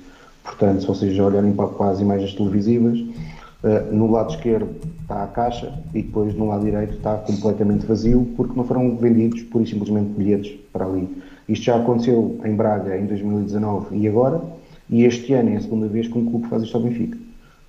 Portanto, 0.44 0.82
se 0.82 0.86
vocês 0.86 1.18
olharem 1.18 1.52
para, 1.52 1.90
as 1.90 2.00
imagens 2.00 2.34
televisivas, 2.34 3.00
uh, 3.00 3.92
no 3.92 4.10
lado 4.10 4.30
esquerdo 4.30 4.68
está 5.00 5.24
a 5.24 5.26
caixa 5.26 5.72
e 5.92 6.02
depois 6.02 6.34
no 6.34 6.46
lado 6.46 6.64
direito 6.64 6.94
está 6.94 7.16
completamente 7.16 7.86
vazio 7.86 8.28
porque 8.36 8.54
não 8.54 8.64
foram 8.64 8.96
vendidos 8.96 9.42
pura 9.42 9.64
e 9.64 9.66
simplesmente 9.66 10.10
bilhetes 10.10 10.52
para 10.72 10.84
ali. 10.84 11.08
Isto 11.48 11.64
já 11.64 11.76
aconteceu 11.76 12.40
em 12.44 12.54
Braga 12.54 12.96
em 12.96 13.06
2019 13.06 13.96
e 13.96 14.06
agora, 14.06 14.40
e 14.88 15.04
este 15.04 15.32
ano 15.32 15.50
é 15.50 15.56
a 15.56 15.60
segunda 15.60 15.88
vez 15.88 16.08
que 16.08 16.18
um 16.18 16.26
clube 16.26 16.46
faz 16.48 16.62
isto 16.62 16.76
ao 16.76 16.82
Benfica. 16.82 17.18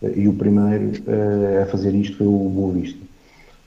Uh, 0.01 0.19
e 0.19 0.27
o 0.27 0.33
primeiro 0.33 0.91
uh, 1.07 1.63
a 1.63 1.65
fazer 1.67 1.95
isto 1.95 2.17
foi 2.17 2.27
o 2.27 2.49
Boa 2.49 2.73
Vista. 2.73 2.99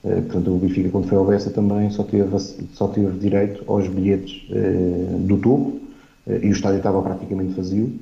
Eh, 0.04 0.20
portanto, 0.20 0.54
o 0.54 0.58
Benfica, 0.58 0.88
quando 0.90 1.08
foi 1.08 1.18
ao 1.18 1.24
Bessa, 1.24 1.50
também 1.50 1.90
só 1.90 2.04
teve, 2.04 2.38
só 2.38 2.86
teve 2.86 3.18
direito 3.18 3.64
aos 3.66 3.88
bilhetes 3.88 4.48
do 5.26 5.34
uh, 5.34 5.80
e 6.26 6.48
o 6.48 6.52
estádio 6.52 6.78
estava 6.78 7.02
praticamente 7.02 7.54
vazio. 7.54 7.92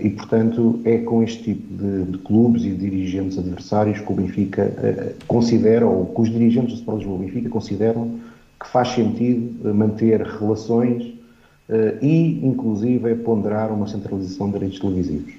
E, 0.00 0.10
portanto, 0.10 0.80
é 0.84 0.98
com 0.98 1.22
este 1.22 1.44
tipo 1.44 1.74
de, 1.76 2.10
de 2.10 2.18
clubes 2.18 2.64
e 2.64 2.70
dirigentes 2.70 3.38
adversários 3.38 4.00
que 4.00 4.12
o 4.12 4.16
Benfica 4.16 4.64
uh, 4.64 5.24
considera, 5.28 5.86
ou 5.86 6.06
que 6.06 6.22
os 6.22 6.28
dirigentes 6.28 6.74
do 6.74 6.78
Sport 6.80 6.98
Lisboa 6.98 7.18
Benfica 7.18 7.48
consideram 7.48 8.10
que 8.58 8.68
faz 8.68 8.88
sentido 8.88 9.72
manter 9.74 10.22
relações 10.22 11.04
uh, 11.04 12.02
e, 12.02 12.44
inclusive, 12.44 13.14
ponderar 13.16 13.72
uma 13.72 13.86
centralização 13.86 14.48
de 14.48 14.54
direitos 14.54 14.80
televisivos. 14.80 15.34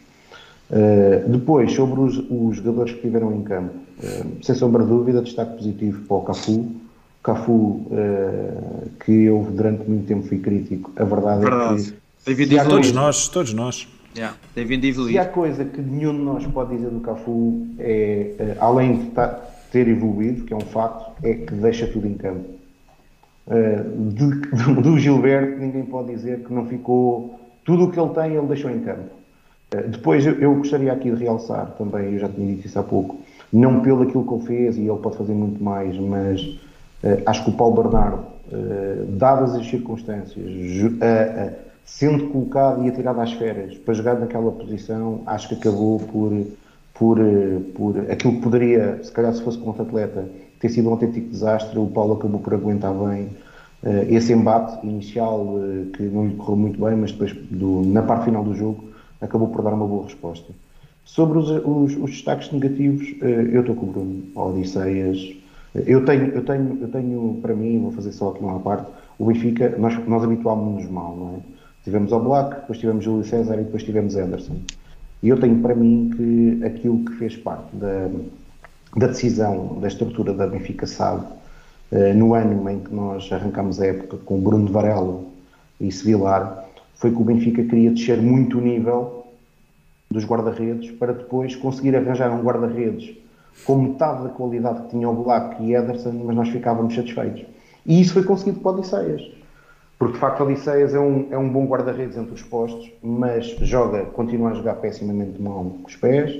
Uh, 0.71 1.27
depois, 1.29 1.73
sobre 1.73 1.99
os, 1.99 2.17
os, 2.17 2.55
jogadores 2.55 2.91
que 2.91 2.99
estiveram 2.99 3.33
em 3.33 3.41
campo, 3.41 3.73
sem 4.41 4.55
sombra 4.55 4.83
de 4.83 4.89
dúvida, 4.89 5.21
destaque 5.21 5.57
positivo 5.57 6.03
para 6.03 6.17
o 6.17 6.21
Cafu. 6.21 6.71
Cafu, 7.23 7.85
que 9.03 9.11
eu 9.11 9.45
durante 9.51 9.89
muito 9.89 10.05
tempo 10.07 10.25
fui 10.27 10.37
crítico, 10.37 10.91
a 10.95 11.03
verdade, 11.03 11.41
verdade. 11.41 11.93
é 12.25 12.35
que... 12.35 12.69
Todos 12.69 12.91
nós, 12.93 13.27
todos 13.27 13.53
nós. 13.53 13.87
Yeah, 14.17 14.35
tem 14.55 14.65
vindo 14.65 14.83
a 14.83 14.87
evoluir. 14.87 15.13
E 15.13 15.19
a 15.19 15.25
coisa 15.25 15.63
que 15.63 15.79
nenhum 15.79 16.11
de 16.11 16.23
nós 16.23 16.45
pode 16.47 16.75
dizer 16.75 16.89
do 16.89 16.99
Cafu 17.01 17.67
é, 17.77 18.33
eh, 18.39 18.57
além 18.59 18.97
de 18.97 19.11
ter 19.71 19.87
evoluído, 19.87 20.43
que 20.43 20.51
é 20.51 20.57
um 20.57 20.61
facto, 20.61 21.11
é 21.23 21.35
que 21.35 21.53
deixa 21.53 21.85
tudo 21.85 22.07
em 22.07 22.15
campo. 22.15 22.49
Eh, 23.47 23.83
de, 24.09 24.25
do 24.81 24.97
Gilberto, 24.97 25.59
ninguém 25.59 25.85
pode 25.85 26.15
dizer 26.15 26.39
que 26.39 26.51
não 26.51 26.65
ficou. 26.65 27.39
Tudo 27.63 27.83
o 27.83 27.91
que 27.91 27.99
ele 27.99 28.09
tem, 28.09 28.33
ele 28.33 28.47
deixou 28.47 28.71
em 28.71 28.79
campo. 28.79 29.11
Eh, 29.69 29.83
depois, 29.83 30.25
eu 30.25 30.55
gostaria 30.55 30.91
aqui 30.91 31.11
de 31.11 31.23
realçar 31.23 31.75
também, 31.77 32.13
eu 32.13 32.19
já 32.19 32.27
tinha 32.27 32.55
dito 32.55 32.65
isso 32.65 32.79
há 32.79 32.83
pouco, 32.83 33.19
não 33.53 33.81
pelo 33.81 34.01
aquilo 34.01 34.25
que 34.25 34.33
ele 34.33 34.45
fez, 34.45 34.77
e 34.77 34.87
ele 34.87 34.97
pode 34.97 35.15
fazer 35.15 35.33
muito 35.33 35.63
mais, 35.63 35.95
mas 35.95 36.59
acho 37.25 37.43
que 37.43 37.51
o 37.51 37.53
Paulo 37.53 37.83
Bernardo, 37.83 38.25
dadas 39.09 39.53
as 39.53 39.67
circunstâncias, 39.67 40.45
sendo 41.87 42.27
colocado 42.27 42.83
e 42.83 42.89
atirado 42.89 43.21
às 43.21 43.31
férias 43.33 43.75
para 43.77 43.93
jogar 43.93 44.19
naquela 44.19 44.51
posição, 44.51 45.21
acho 45.25 45.47
que 45.47 45.55
acabou 45.55 45.99
por, 45.99 46.45
por, 46.93 47.17
por 47.73 48.11
aquilo 48.11 48.35
que 48.35 48.41
poderia, 48.41 48.99
se 49.01 49.11
calhar 49.11 49.33
se 49.33 49.41
fosse 49.41 49.57
com 49.57 49.67
outro 49.67 49.83
atleta, 49.83 50.29
ter 50.59 50.69
sido 50.69 50.89
um 50.89 50.91
autêntico 50.91 51.29
desastre. 51.29 51.79
O 51.79 51.87
Paulo 51.87 52.15
acabou 52.15 52.41
por 52.41 52.53
aguentar 52.53 52.93
bem 52.93 53.29
uh, 53.83 54.05
esse 54.09 54.33
embate 54.33 54.85
inicial 54.85 55.55
uh, 55.55 55.85
que 55.93 56.03
não 56.03 56.27
lhe 56.27 56.35
correu 56.35 56.57
muito 56.57 56.83
bem, 56.83 56.95
mas 56.97 57.13
depois, 57.13 57.33
do, 57.33 57.81
na 57.85 58.03
parte 58.03 58.25
final 58.25 58.43
do 58.43 58.53
jogo, 58.53 58.83
acabou 59.21 59.47
por 59.47 59.63
dar 59.63 59.73
uma 59.73 59.87
boa 59.87 60.03
resposta. 60.03 60.53
Sobre 61.05 61.39
os, 61.39 61.49
os, 61.49 61.95
os 61.95 62.11
destaques 62.11 62.51
negativos, 62.51 63.15
uh, 63.21 63.25
eu 63.25 63.61
estou 63.61 63.75
com 63.75 63.85
o 63.85 63.89
Bruno, 63.89 64.23
Odisseias. 64.35 65.35
Eu 65.73 66.03
tenho, 66.03 66.25
eu, 66.31 66.43
tenho, 66.43 66.77
eu 66.81 66.87
tenho 66.89 67.39
para 67.41 67.55
mim, 67.55 67.79
vou 67.79 67.91
fazer 67.91 68.11
só 68.11 68.29
aqui 68.29 68.41
uma 68.41 68.59
parte, 68.59 68.91
o 69.17 69.25
Benfica, 69.25 69.73
nós, 69.77 69.97
nós 70.05 70.21
habituámos-nos 70.21 70.89
mal, 70.91 71.15
não 71.15 71.35
é? 71.35 71.56
Tivemos 71.87 72.11
o 72.11 72.19
Black, 72.19 72.53
depois 72.53 72.79
tivemos 72.79 73.05
Júlio 73.05 73.23
César 73.23 73.53
e 73.53 73.63
depois 73.63 73.81
tivemos 73.81 74.17
Anderson. 74.17 74.57
E 75.23 75.29
eu 75.29 75.39
tenho 75.39 75.61
para 75.61 75.73
mim 75.73 76.11
que 76.17 76.61
aquilo 76.65 77.05
que 77.05 77.13
fez 77.13 77.37
parte 77.37 77.73
da, 77.77 78.09
da 78.97 79.07
decisão 79.07 79.79
da 79.79 79.87
estrutura 79.87 80.33
da 80.33 80.45
Benfica 80.47 80.85
SAD 80.85 81.23
eh, 81.93 82.11
no 82.13 82.33
ano 82.33 82.69
em 82.69 82.81
que 82.81 82.93
nós 82.93 83.31
arrancámos 83.31 83.79
a 83.79 83.85
época 83.85 84.17
com 84.17 84.37
Bruno 84.37 84.69
Varela 84.69 85.21
e 85.79 85.89
Sevilar, 85.89 86.65
foi 86.95 87.09
que 87.11 87.21
o 87.21 87.23
Benfica 87.23 87.63
queria 87.63 87.91
descer 87.91 88.21
muito 88.21 88.57
o 88.57 88.61
nível 88.61 89.25
dos 90.11 90.25
guarda-redes 90.25 90.91
para 90.91 91.13
depois 91.13 91.55
conseguir 91.55 91.95
arranjar 91.95 92.37
um 92.37 92.43
guarda-redes 92.43 93.15
com 93.63 93.77
metade 93.77 94.23
da 94.23 94.29
qualidade 94.29 94.81
que 94.81 94.89
tinha 94.89 95.09
o 95.09 95.23
Black 95.23 95.63
e 95.63 95.73
Ederson, 95.73 96.21
mas 96.25 96.35
nós 96.35 96.49
ficávamos 96.49 96.93
satisfeitos. 96.93 97.45
E 97.85 98.01
isso 98.01 98.11
foi 98.11 98.23
conseguido 98.23 98.59
por 98.59 98.73
Odisseias. 98.73 99.36
Porque 99.97 100.13
de 100.13 100.19
facto 100.19 100.43
Odisseias 100.43 100.93
é 100.93 100.99
um, 100.99 101.27
é 101.31 101.37
um 101.37 101.49
bom 101.49 101.65
guarda-redes 101.65 102.17
entre 102.17 102.33
os 102.33 102.43
postos, 102.43 102.91
mas 103.01 103.47
joga, 103.61 104.05
continua 104.05 104.51
a 104.51 104.53
jogar 104.53 104.75
pessimamente 104.75 105.41
mal 105.41 105.63
com 105.63 105.87
os 105.87 105.95
pés. 105.95 106.35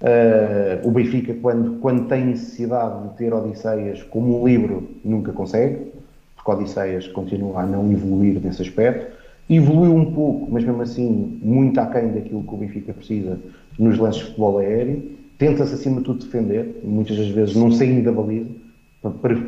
Uh, 0.00 0.88
o 0.88 0.90
Benfica, 0.90 1.34
quando, 1.42 1.78
quando 1.80 2.08
tem 2.08 2.26
necessidade 2.26 3.08
de 3.08 3.16
ter 3.16 3.34
Odisseias 3.34 4.02
como 4.04 4.40
um 4.40 4.46
livro, 4.46 4.88
nunca 5.04 5.32
consegue, 5.32 5.92
porque 6.36 6.50
Odisseias 6.50 7.08
continua 7.08 7.60
a 7.60 7.66
não 7.66 7.90
evoluir 7.90 8.40
nesse 8.40 8.62
aspecto. 8.62 9.18
Evoluiu 9.48 9.94
um 9.94 10.14
pouco, 10.14 10.48
mas 10.50 10.62
mesmo 10.62 10.80
assim, 10.80 11.38
muito 11.42 11.78
aquém 11.80 12.12
daquilo 12.12 12.44
que 12.44 12.54
o 12.54 12.56
Benfica 12.56 12.92
precisa 12.92 13.36
nos 13.76 13.98
lances 13.98 14.20
de 14.20 14.26
futebol 14.28 14.58
aéreo. 14.58 15.02
Tenta-se, 15.36 15.74
acima 15.74 15.98
de 15.98 16.04
tudo, 16.04 16.24
defender, 16.24 16.80
muitas 16.84 17.16
das 17.16 17.28
vezes 17.28 17.56
não 17.56 17.72
saindo 17.72 18.04
da 18.04 18.12
baliza. 18.12 18.48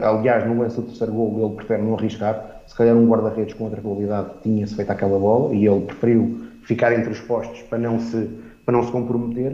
Aliás, 0.00 0.46
no 0.46 0.58
lance 0.60 0.76
do 0.76 0.82
terceiro 0.82 1.12
gol, 1.12 1.46
ele 1.46 1.56
prefere 1.56 1.82
não 1.82 1.94
arriscar, 1.94 2.62
se 2.66 2.74
calhar 2.74 2.96
um 2.96 3.06
guarda-redes 3.06 3.52
com 3.54 3.64
outra 3.64 3.82
qualidade 3.82 4.30
tinha-se 4.42 4.74
feito 4.74 4.90
aquela 4.90 5.18
bola 5.18 5.54
e 5.54 5.66
ele 5.66 5.82
preferiu 5.82 6.40
ficar 6.62 6.92
entre 6.98 7.10
os 7.10 7.20
postos 7.20 7.60
para 7.62 7.78
não 7.78 8.00
se, 8.00 8.30
para 8.64 8.72
não 8.74 8.82
se 8.82 8.90
comprometer. 8.90 9.52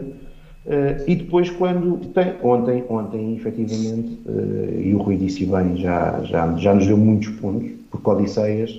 Uh, 0.65 1.03
e 1.07 1.15
depois, 1.15 1.49
quando 1.49 1.97
tem, 2.13 2.35
ontem, 2.43 2.83
ontem 2.89 3.35
efetivamente, 3.35 4.21
uh, 4.25 4.79
e 4.79 4.93
o 4.93 4.99
Rui 4.99 5.17
disse 5.17 5.45
bem, 5.45 5.75
já, 5.77 6.21
já, 6.23 6.55
já 6.55 6.73
nos 6.73 6.85
deu 6.85 6.97
muitos 6.97 7.29
pontos, 7.39 7.71
porque 7.89 8.09
Odisseias 8.09 8.71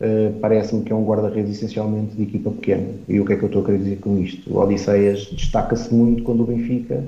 uh, 0.00 0.32
parece-me 0.40 0.82
que 0.82 0.92
é 0.92 0.96
um 0.96 1.04
guarda-redes 1.04 1.56
essencialmente 1.56 2.16
de 2.16 2.22
equipa 2.22 2.50
pequena. 2.50 2.88
E 3.08 3.20
o 3.20 3.24
que 3.24 3.34
é 3.34 3.36
que 3.36 3.42
eu 3.42 3.48
estou 3.48 3.62
a 3.62 3.64
querer 3.64 3.78
dizer 3.78 3.98
com 4.00 4.18
isto? 4.18 4.52
O 4.52 4.58
Odisseias 4.58 5.26
destaca-se 5.26 5.94
muito 5.94 6.22
quando 6.24 6.42
o 6.42 6.46
Benfica 6.46 7.04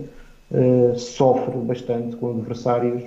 sofre 0.96 1.57
bastante 1.59 2.16
com 2.16 2.30
adversários 2.30 3.05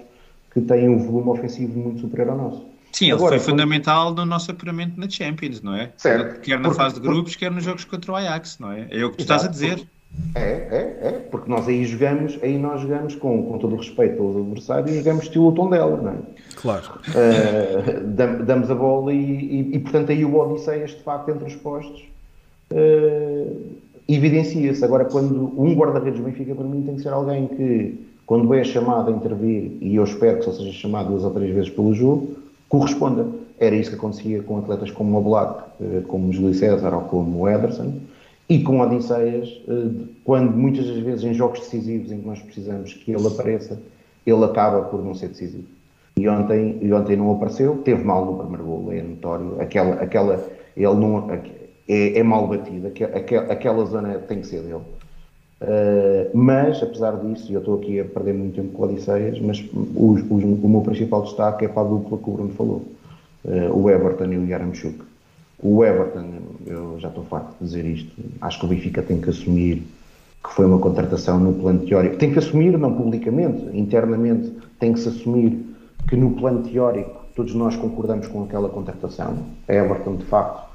que 0.54 0.62
têm 0.62 0.90
um 0.90 0.98
volume 0.98 1.30
ofensivo 1.30 1.78
muito 1.80 2.02
superior 2.02 2.30
ao 2.30 2.38
nosso. 2.38 2.66
Sim, 2.92 3.06
ele 3.06 3.14
Agora, 3.14 3.40
foi 3.40 3.52
fundamental 3.52 4.14
no 4.14 4.24
nosso 4.24 4.52
apuramento 4.52 5.00
na 5.00 5.10
Champions, 5.10 5.62
não 5.62 5.76
é? 5.76 5.92
Certo. 5.98 6.42
Quer 6.42 6.60
na 6.60 6.72
fase 6.72 6.96
de 6.96 7.02
grupos, 7.02 7.36
quer 7.36 7.52
nos 7.52 7.64
jogos 7.64 7.86
contra 7.86 8.12
o 8.12 8.16
Ajax, 8.16 8.60
não 8.60 8.72
é? 8.72 8.88
É 8.92 9.04
o 9.04 9.10
que 9.10 9.18
tu 9.18 9.22
estás 9.22 9.44
a 9.44 9.48
dizer. 9.48 9.84
É, 10.36 10.42
é, 10.42 11.00
é, 11.02 11.12
porque 11.32 11.50
nós 11.50 11.68
aí 11.68 11.84
jogamos, 11.86 12.38
aí 12.44 12.56
nós 12.58 12.82
jogamos 12.82 13.16
com, 13.16 13.44
com 13.44 13.58
todo 13.58 13.74
o 13.74 13.78
respeito 13.78 14.16
pelos 14.18 14.38
adversários, 14.38 14.96
jogamos 14.96 15.24
estilo 15.24 15.52
Tondela, 15.54 15.98
não 15.98 16.12
é? 16.12 16.18
Claro. 16.56 17.00
Uh, 17.10 18.44
damos 18.46 18.70
a 18.70 18.76
bola 18.76 19.12
e, 19.12 19.18
e, 19.18 19.76
e, 19.76 19.80
portanto 19.80 20.12
aí 20.12 20.24
o 20.24 20.36
Odisseias 20.36 20.92
de 20.92 21.02
facto 21.02 21.30
entre 21.30 21.48
os 21.48 21.56
postos 21.56 22.04
uh, 22.72 23.62
evidencia-se. 24.08 24.86
Agora, 24.86 25.06
quando 25.06 25.60
um 25.60 25.74
guarda-redes 25.74 26.20
do 26.20 26.26
Benfica 26.26 26.54
para 26.54 26.66
mim 26.66 26.84
tem 26.84 26.96
que 26.96 27.02
ser 27.02 27.10
alguém 27.10 27.48
que, 27.48 28.00
quando 28.26 28.54
é 28.54 28.64
chamado 28.64 29.10
a 29.10 29.14
intervir, 29.14 29.78
e 29.82 29.96
eu 29.96 30.04
espero 30.04 30.40
que 30.40 30.46
só 30.46 30.52
seja 30.52 30.72
chamado 30.72 31.10
duas 31.10 31.24
ou 31.24 31.32
três 31.32 31.54
vezes 31.54 31.70
pelo 31.70 31.94
jogo, 31.94 32.38
corresponda. 32.70 33.28
Era 33.60 33.76
isso 33.76 33.92
que 33.92 33.96
acontecia 33.96 34.42
com 34.42 34.58
atletas 34.58 34.92
como 34.92 35.18
o 35.18 35.22
Black, 35.22 35.64
eh, 35.82 36.02
como 36.08 36.32
Júlio 36.34 36.54
César 36.54 36.94
ou 36.94 37.02
como 37.02 37.42
o 37.42 37.50
Ederson, 37.50 37.94
e 38.50 38.62
com 38.62 38.80
Odisseias, 38.80 39.62
eh, 39.68 39.90
quando 40.24 40.52
muitas 40.52 40.88
das 40.88 40.98
vezes 40.98 41.24
em 41.24 41.34
jogos 41.34 41.60
decisivos 41.60 42.12
em 42.12 42.20
que 42.20 42.28
nós 42.28 42.40
precisamos 42.40 42.94
que 42.94 43.12
ele 43.12 43.28
apareça, 43.28 43.80
ele 44.26 44.44
acaba 44.44 44.82
por 44.84 45.04
não 45.04 45.14
ser 45.14 45.30
decisivo. 45.30 45.66
E 46.16 46.28
ontem, 46.28 46.78
e 46.82 46.94
ontem 46.94 47.16
não 47.16 47.32
apareceu, 47.32 47.78
teve 47.84 48.04
mal 48.04 48.26
no 48.26 48.38
primeiro 48.38 48.64
gol, 48.64 48.92
é 48.92 49.02
notório. 49.02 49.60
Aquela, 49.60 49.96
aquela, 49.96 50.46
ele 50.76 50.94
não, 50.94 51.30
é, 51.88 52.20
é 52.20 52.24
mal 52.24 52.48
batido, 52.48 52.88
aquela, 52.88 53.52
aquela 53.52 53.86
zona 53.86 54.20
tem 54.20 54.42
que 54.42 54.48
ser 54.48 54.62
dele. 54.62 54.82
Uh, 55.64 56.30
mas, 56.34 56.84
apesar 56.84 57.14
disso, 57.14 57.50
e 57.50 57.54
eu 57.54 57.62
estou 57.62 57.80
aqui 57.80 57.98
a 57.98 58.04
perder 58.04 58.34
muito 58.34 58.56
tempo 58.56 58.74
com 58.74 58.84
Odisseias, 58.84 59.40
mas 59.40 59.64
o, 59.74 60.68
meu 60.68 60.82
principal 60.82 61.22
destaque 61.22 61.64
é 61.64 61.70
para 61.70 61.84
a 61.84 61.86
dupla 61.86 62.18
que 62.18 62.30
o 62.30 62.34
Bruno 62.34 62.50
falou, 62.50 62.82
uh, 63.46 63.74
o 63.74 63.90
Everton 63.90 64.26
e 64.26 64.38
o 64.38 64.46
Yaramchuk. 64.46 65.00
O 65.62 65.86
Everton, 65.86 66.26
eu 66.68 67.00
já 67.00 67.08
estou 67.08 67.24
farto 67.24 67.54
de 67.62 67.66
dizer 67.66 67.86
isto, 67.86 68.12
acho 68.42 68.60
que 68.60 68.66
o 68.66 68.68
Benfica 68.68 69.02
tem 69.02 69.22
que 69.22 69.30
assumir 69.30 69.84
que 70.44 70.54
foi 70.54 70.66
uma 70.66 70.80
contratação 70.80 71.40
no 71.40 71.54
plano 71.54 71.86
teórico. 71.86 72.18
Tem 72.18 72.34
que 72.34 72.40
assumir, 72.40 72.78
não 72.78 72.94
publicamente, 72.94 73.66
internamente, 73.74 74.52
tem 74.78 74.92
que 74.92 75.00
se 75.00 75.08
assumir 75.08 75.58
que 76.10 76.18
no 76.18 76.32
plano 76.32 76.64
teórico 76.64 77.24
todos 77.34 77.56
nós 77.56 77.78
concordamos 77.78 78.28
com 78.28 78.44
aquela 78.44 78.68
contratação. 78.68 79.38
A 79.66 79.74
Everton, 79.74 80.18
de 80.18 80.26
facto, 80.26 80.68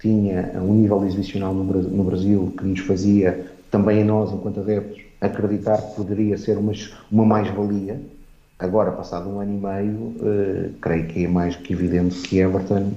tinha 0.00 0.52
um 0.62 0.72
nível 0.72 1.04
exibicional 1.04 1.52
no 1.52 2.04
Brasil 2.04 2.54
que 2.56 2.64
nos 2.64 2.78
fazia 2.80 3.55
também 3.76 4.00
a 4.00 4.04
nós, 4.06 4.32
enquanto 4.32 4.60
adeptos, 4.60 5.02
acreditar 5.20 5.76
que 5.76 5.96
poderia 5.96 6.38
ser 6.38 6.56
uma, 6.56 6.72
uma 7.12 7.26
mais-valia. 7.26 8.00
Agora, 8.58 8.90
passado 8.90 9.28
um 9.28 9.38
ano 9.38 9.52
e 9.52 9.58
meio, 9.58 10.00
uh, 10.00 10.72
creio 10.80 11.06
que 11.08 11.24
é 11.26 11.28
mais 11.28 11.56
que 11.56 11.74
evidente 11.74 12.16
que 12.22 12.38
Everton 12.38 12.84
uh, 12.84 12.92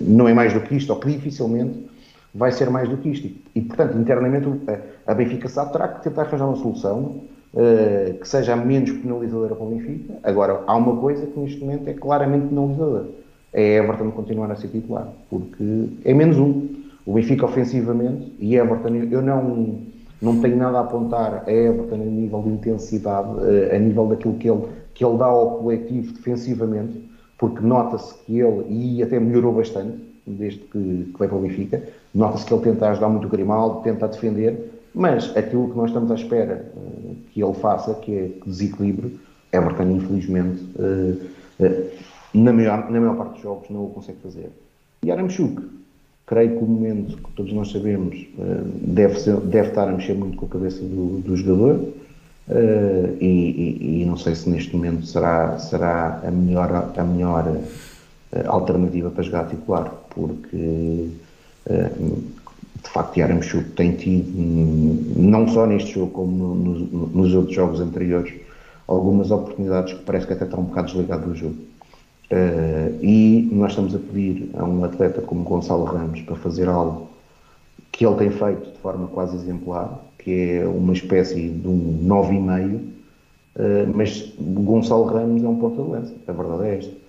não 0.00 0.26
é 0.26 0.32
mais 0.32 0.54
do 0.54 0.60
que 0.60 0.74
isto, 0.74 0.90
ou 0.90 0.98
que 0.98 1.10
dificilmente 1.10 1.86
vai 2.34 2.50
ser 2.50 2.70
mais 2.70 2.88
do 2.88 2.96
que 2.96 3.10
isto. 3.10 3.30
E, 3.54 3.60
portanto, 3.60 3.98
internamente, 3.98 4.48
a, 5.06 5.12
a 5.12 5.14
Benfica 5.14 5.48
sabe 5.50 5.72
terá 5.72 5.88
que 5.88 6.02
tentar 6.02 6.22
arranjar 6.22 6.46
uma 6.46 6.56
solução 6.56 7.20
uh, 7.52 8.14
que 8.18 8.26
seja 8.26 8.56
menos 8.56 8.90
penalizadora 8.90 9.54
para 9.54 9.66
o 9.66 9.68
Benfica. 9.68 10.14
Agora, 10.22 10.62
há 10.66 10.74
uma 10.74 10.96
coisa 10.96 11.26
que 11.26 11.38
neste 11.38 11.60
momento 11.60 11.88
é 11.88 11.92
claramente 11.92 12.46
penalizadora. 12.46 13.04
É 13.52 13.76
Everton 13.76 14.10
continuar 14.12 14.50
a 14.50 14.56
ser 14.56 14.68
titular, 14.68 15.08
porque 15.28 15.88
é 16.06 16.14
menos 16.14 16.38
um. 16.38 16.68
O 17.04 17.12
Benfica 17.14 17.44
ofensivamente, 17.44 18.32
e 18.38 18.56
Everton, 18.56 18.94
eu 19.10 19.20
não 19.20 19.91
não 20.22 20.40
tenho 20.40 20.56
nada 20.56 20.78
a 20.78 20.80
apontar 20.82 21.44
a 21.46 21.52
Everton 21.52 21.96
a 21.96 21.98
nível 21.98 22.42
de 22.42 22.48
intensidade, 22.50 23.28
eh, 23.42 23.76
a 23.76 23.78
nível 23.78 24.06
daquilo 24.06 24.34
que 24.34 24.48
ele, 24.48 24.62
que 24.94 25.04
ele 25.04 25.18
dá 25.18 25.26
ao 25.26 25.58
coletivo 25.58 26.12
defensivamente, 26.12 27.10
porque 27.36 27.60
nota-se 27.60 28.14
que 28.24 28.38
ele, 28.38 28.64
e 28.68 29.02
até 29.02 29.18
melhorou 29.18 29.52
bastante, 29.52 29.98
desde 30.26 30.60
que, 30.60 30.70
que 31.12 31.18
veio 31.18 31.28
para 31.28 31.36
o 31.36 31.40
Benfica, 31.40 31.82
Nota-se 32.14 32.44
que 32.44 32.52
ele 32.52 32.62
tenta 32.62 32.90
ajudar 32.90 33.08
muito 33.08 33.26
o 33.26 33.30
Grimaldo, 33.30 33.80
tenta 33.82 34.06
defender, 34.06 34.70
mas 34.94 35.34
aquilo 35.36 35.70
que 35.70 35.76
nós 35.76 35.88
estamos 35.88 36.10
à 36.10 36.14
espera 36.14 36.70
uh, 36.76 37.16
que 37.30 37.42
ele 37.42 37.54
faça, 37.54 37.94
que 37.94 38.14
é 38.14 38.30
desequilíbrio, 38.46 39.18
Everton, 39.50 39.90
infelizmente, 39.92 40.62
uh, 40.76 41.18
na, 42.34 42.52
maior, 42.52 42.90
na 42.90 43.00
maior 43.00 43.16
parte 43.16 43.32
dos 43.34 43.42
jogos 43.42 43.70
não 43.70 43.86
o 43.86 43.90
consegue 43.90 44.18
fazer. 44.22 44.50
E 45.02 45.10
Aramchuk, 45.10 45.62
creio 46.32 46.56
que 46.56 46.64
o 46.64 46.66
momento 46.66 47.18
que 47.18 47.30
todos 47.32 47.52
nós 47.52 47.70
sabemos 47.70 48.26
deve, 48.80 49.20
ser, 49.20 49.36
deve 49.36 49.68
estar 49.68 49.86
a 49.86 49.92
mexer 49.92 50.14
muito 50.14 50.38
com 50.38 50.46
a 50.46 50.48
cabeça 50.48 50.80
do, 50.80 51.20
do 51.20 51.36
jogador. 51.36 51.74
Uh, 52.48 53.16
e, 53.20 53.26
e, 53.26 54.02
e, 54.02 54.04
não 54.04 54.16
sei 54.16 54.34
se 54.34 54.48
neste 54.48 54.74
momento 54.74 55.06
será, 55.06 55.58
será 55.58 56.22
a 56.26 56.30
melhor, 56.30 56.92
a 56.96 57.04
melhor 57.04 57.46
uh, 57.46 57.62
alternativa 58.46 59.10
para 59.10 59.22
jogar 59.22 59.48
titular, 59.48 59.92
porque 60.10 61.08
de 61.68 62.90
facto 62.90 63.16
Yaramchuk 63.16 63.70
tem 63.70 63.92
tido, 63.92 64.32
não 65.16 65.46
só 65.46 65.66
neste 65.66 65.92
jogo 65.92 66.10
como 66.10 66.54
no, 66.54 66.74
no, 66.74 67.06
nos 67.08 67.32
outros 67.32 67.54
jogos 67.54 67.80
anteriores, 67.80 68.32
algumas 68.88 69.30
oportunidades 69.30 69.92
que 69.92 70.02
parece 70.02 70.26
que 70.26 70.32
até 70.32 70.44
estão 70.44 70.60
um 70.60 70.64
bocado 70.64 70.88
desligado 70.88 71.30
do 71.30 71.36
jogo. 71.36 71.56
E 73.00 73.48
nós 73.52 73.70
estamos 73.72 73.94
a 73.94 73.98
pedir 73.98 74.50
a 74.54 74.64
um 74.64 74.84
atleta 74.84 75.20
como 75.20 75.44
Gonçalo 75.44 75.84
Ramos 75.84 76.20
para 76.22 76.36
fazer 76.36 76.68
algo 76.68 77.12
que 77.92 78.06
ele 78.06 78.16
tem 78.16 78.30
feito 78.30 78.72
de 78.72 78.78
forma 78.78 79.06
quase 79.08 79.36
exemplar, 79.36 80.02
que 80.18 80.50
é 80.50 80.66
uma 80.66 80.94
espécie 80.94 81.48
de 81.50 81.68
um 81.68 81.98
9,5, 82.06 82.74
uh, 82.74 82.80
eh, 83.56 83.86
mas 83.94 84.32
Gonçalo 84.40 85.04
Ramos 85.04 85.44
é 85.44 85.48
um 85.48 85.56
ponto 85.56 85.82
de 85.82 85.90
lança, 85.90 86.14
a 86.26 86.32
verdade 86.32 86.64
é 86.64 86.78
esta. 86.78 87.02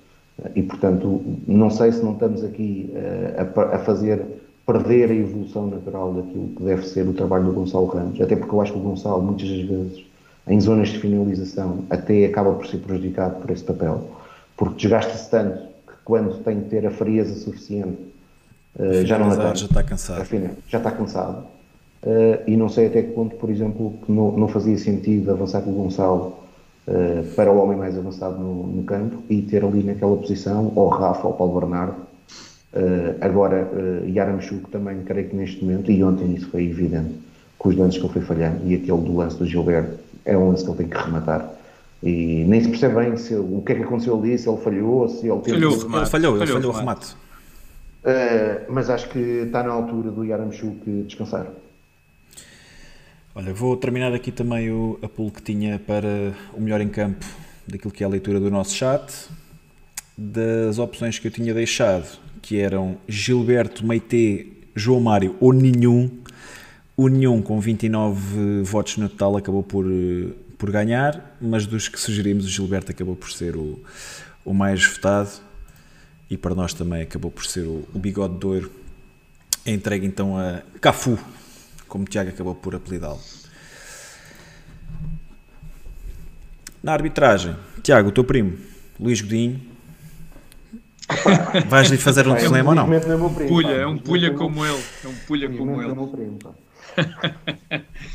E, 0.56 0.64
portanto, 0.64 1.22
não 1.48 1.70
sei 1.70 1.92
se 1.92 2.04
não 2.04 2.14
estamos 2.14 2.44
aqui 2.44 2.92
uh, 2.94 3.60
a, 3.60 3.76
a, 3.76 3.80
fazer 3.80 4.22
perder 4.66 5.12
a 5.12 5.14
evolução 5.14 5.68
natural 5.68 6.14
daquilo 6.14 6.48
que 6.50 6.64
deve 6.64 6.86
ser 6.88 7.08
o 7.08 7.14
trabalho 7.14 7.46
do 7.46 7.54
Gonçalo 7.54 7.86
Ramos, 7.86 8.20
até 8.20 8.36
porque 8.36 8.54
eu 8.54 8.62
acho 8.62 8.74
que 8.74 8.80
o 8.80 8.82
Gonçalo, 8.82 9.22
muitas 9.22 9.48
das 9.48 9.62
vezes, 9.62 10.04
em 10.48 10.60
zonas 10.60 10.90
de 10.90 11.00
finalização, 11.00 11.86
até 11.90 12.26
acaba 12.26 12.54
por 12.54 12.68
ser 12.68 12.80
prejudicado 12.80 13.40
por 13.42 13.52
esse 13.52 13.64
papel, 13.64 14.06
porque 14.56 14.76
desgasta-se 14.76 15.30
tanto 15.30 15.58
que 15.58 15.94
quando 16.04 16.44
tem 16.44 16.62
que 16.62 16.70
ter 16.70 16.86
a 16.86 16.92
frieza 16.92 17.36
suficiente, 17.36 17.98
uh, 18.78 19.06
já 19.06 19.18
não 19.18 19.32
a 19.32 19.54
Já 19.54 19.66
está 19.66 19.84
cansado. 19.84 20.22
Afinal, 20.22 20.52
já 20.68 20.78
está 20.78 20.92
cansado. 20.92 21.54
Uh, 22.04 22.44
e 22.46 22.58
não 22.58 22.68
sei 22.68 22.88
até 22.88 23.02
que 23.02 23.12
ponto, 23.12 23.38
por 23.38 23.50
exemplo, 23.50 23.94
que 24.06 24.12
não, 24.12 24.32
não 24.34 24.48
fazia 24.50 24.78
sentido 24.78 25.32
avançar 25.32 25.62
com 25.62 25.70
o 25.70 25.74
Gonçalo 25.74 26.38
uh, 26.86 27.24
para 27.34 27.50
o 27.50 27.58
homem 27.58 27.78
mais 27.78 27.98
avançado 27.98 28.38
no, 28.38 28.68
no, 28.68 28.84
campo 28.84 29.24
e 29.30 29.42
ter 29.42 29.64
ali 29.64 29.84
naquela 29.84 30.18
posição 30.18 30.74
ou 30.76 30.90
Rafa 30.90 31.26
ou 31.26 31.34
Paulo 31.34 31.60
Bernardo. 31.60 31.96
Agora, 33.22 33.70
uh, 33.72 34.10
Yaramchuk 34.10 34.70
também, 34.70 35.02
creio 35.04 35.30
que 35.30 35.36
neste 35.36 35.64
momento, 35.64 35.92
e 35.92 36.04
ontem 36.04 36.34
isso 36.34 36.50
foi 36.50 36.66
evidente, 36.66 37.14
com 37.58 37.70
os 37.70 37.78
lances 37.78 38.00
que 38.00 38.06
ele 38.06 38.14
foi 38.14 38.22
falhando, 38.24 38.60
e 38.66 38.76
aquele 38.76 38.98
do 38.98 39.16
lance 39.16 39.38
do 39.38 39.46
Gilberto 39.46 39.98
é 40.26 40.38
um 40.38 40.50
lance 40.50 40.64
que 40.64 40.72
ele 40.72 40.78
tem 40.80 40.88
que 40.88 40.98
rematar. 40.98 41.53
E 42.04 42.44
nem 42.46 42.62
se 42.62 42.68
percebe 42.68 42.96
bem 42.96 43.16
se, 43.16 43.34
o 43.34 43.64
que 43.66 43.72
é 43.72 43.76
que 43.76 43.84
aconteceu 43.84 44.20
ali, 44.20 44.38
se 44.38 44.50
ele 44.50 44.58
falhou, 44.58 45.08
se 45.08 45.28
ele 45.28 45.40
teve... 45.40 45.58
Falhou, 45.58 45.74
ele 45.74 46.06
falhou, 46.06 46.38
ele 46.38 46.48
falhou 46.48 46.74
o 46.74 46.76
remate. 46.76 47.16
Uh, 48.04 48.70
mas 48.70 48.90
acho 48.90 49.08
que 49.08 49.20
está 49.20 49.64
na 49.64 49.72
altura 49.72 50.12
do 50.12 50.26
Yaramchuk 50.26 51.04
descansar. 51.08 51.48
Olha, 53.34 53.54
vou 53.54 53.78
terminar 53.78 54.14
aqui 54.14 54.32
também 54.32 54.70
o 54.70 55.00
pulo 55.16 55.32
que 55.32 55.42
tinha 55.42 55.80
para 55.80 56.34
o 56.54 56.62
melhor 56.62 56.82
em 56.82 56.90
campo 56.90 57.26
daquilo 57.66 57.92
que 57.92 58.04
é 58.04 58.06
a 58.06 58.10
leitura 58.10 58.40
do 58.40 58.52
nosso 58.52 58.76
chat. 58.76 59.30
Das 60.16 60.78
opções 60.78 61.18
que 61.18 61.28
eu 61.28 61.32
tinha 61.32 61.54
deixado, 61.54 62.20
que 62.42 62.60
eram 62.60 62.98
Gilberto, 63.08 63.84
Meite, 63.86 64.54
João 64.76 65.00
Mário 65.00 65.36
ou 65.40 65.54
nenhum. 65.54 66.12
O 66.96 67.08
nenhum 67.08 67.42
com 67.42 67.60
29 67.60 68.62
votos 68.62 68.98
no 68.98 69.10
total 69.10 69.38
acabou 69.38 69.64
por, 69.64 69.84
por 70.58 70.72
ganhar, 70.72 71.36
mas 71.42 71.66
dos 71.66 71.88
que 71.88 72.00
sugerimos, 72.00 72.46
o 72.46 72.50
Gilberto 72.50 72.92
acabou 72.92 73.16
por 73.16 73.32
ser 73.32 73.56
o, 73.56 73.82
o 74.46 74.54
mais 74.54 74.86
votado 74.86 75.32
e 76.30 76.38
para 76.38 76.56
nós 76.56 76.74
também 76.74 77.02
acabou 77.02 77.32
por 77.32 77.46
ser 77.46 77.62
o, 77.62 77.88
o 77.94 78.00
bigode 78.00 78.38
de 78.38 78.46
ouro. 78.46 78.72
Entregue 79.66 80.06
então 80.06 80.38
a 80.38 80.62
Cafu 80.82 81.18
como 81.88 82.06
o 82.06 82.08
Tiago 82.08 82.32
acabou 82.32 82.56
por 82.56 82.74
apelidá-lo. 82.74 83.20
Na 86.82 86.94
arbitragem, 86.94 87.56
Tiago, 87.84 88.10
o 88.10 88.12
teu 88.12 88.24
primo, 88.24 88.58
Luís 89.00 89.22
Godinho, 89.22 89.62
vais-lhe 91.68 91.98
fazer 91.98 92.26
um 92.28 92.38
cinema 92.38 92.72
ou 92.72 92.76
não? 92.76 92.92
É 92.92 93.00
pulha, 93.48 93.70
é 93.70 93.86
um 93.86 93.98
pulha 93.98 94.34
como 94.34 94.66
ele. 94.66 94.84
É 95.04 95.08
um 95.08 95.16
pulha 95.28 95.50
como 95.56 95.82
ele. 95.82 95.94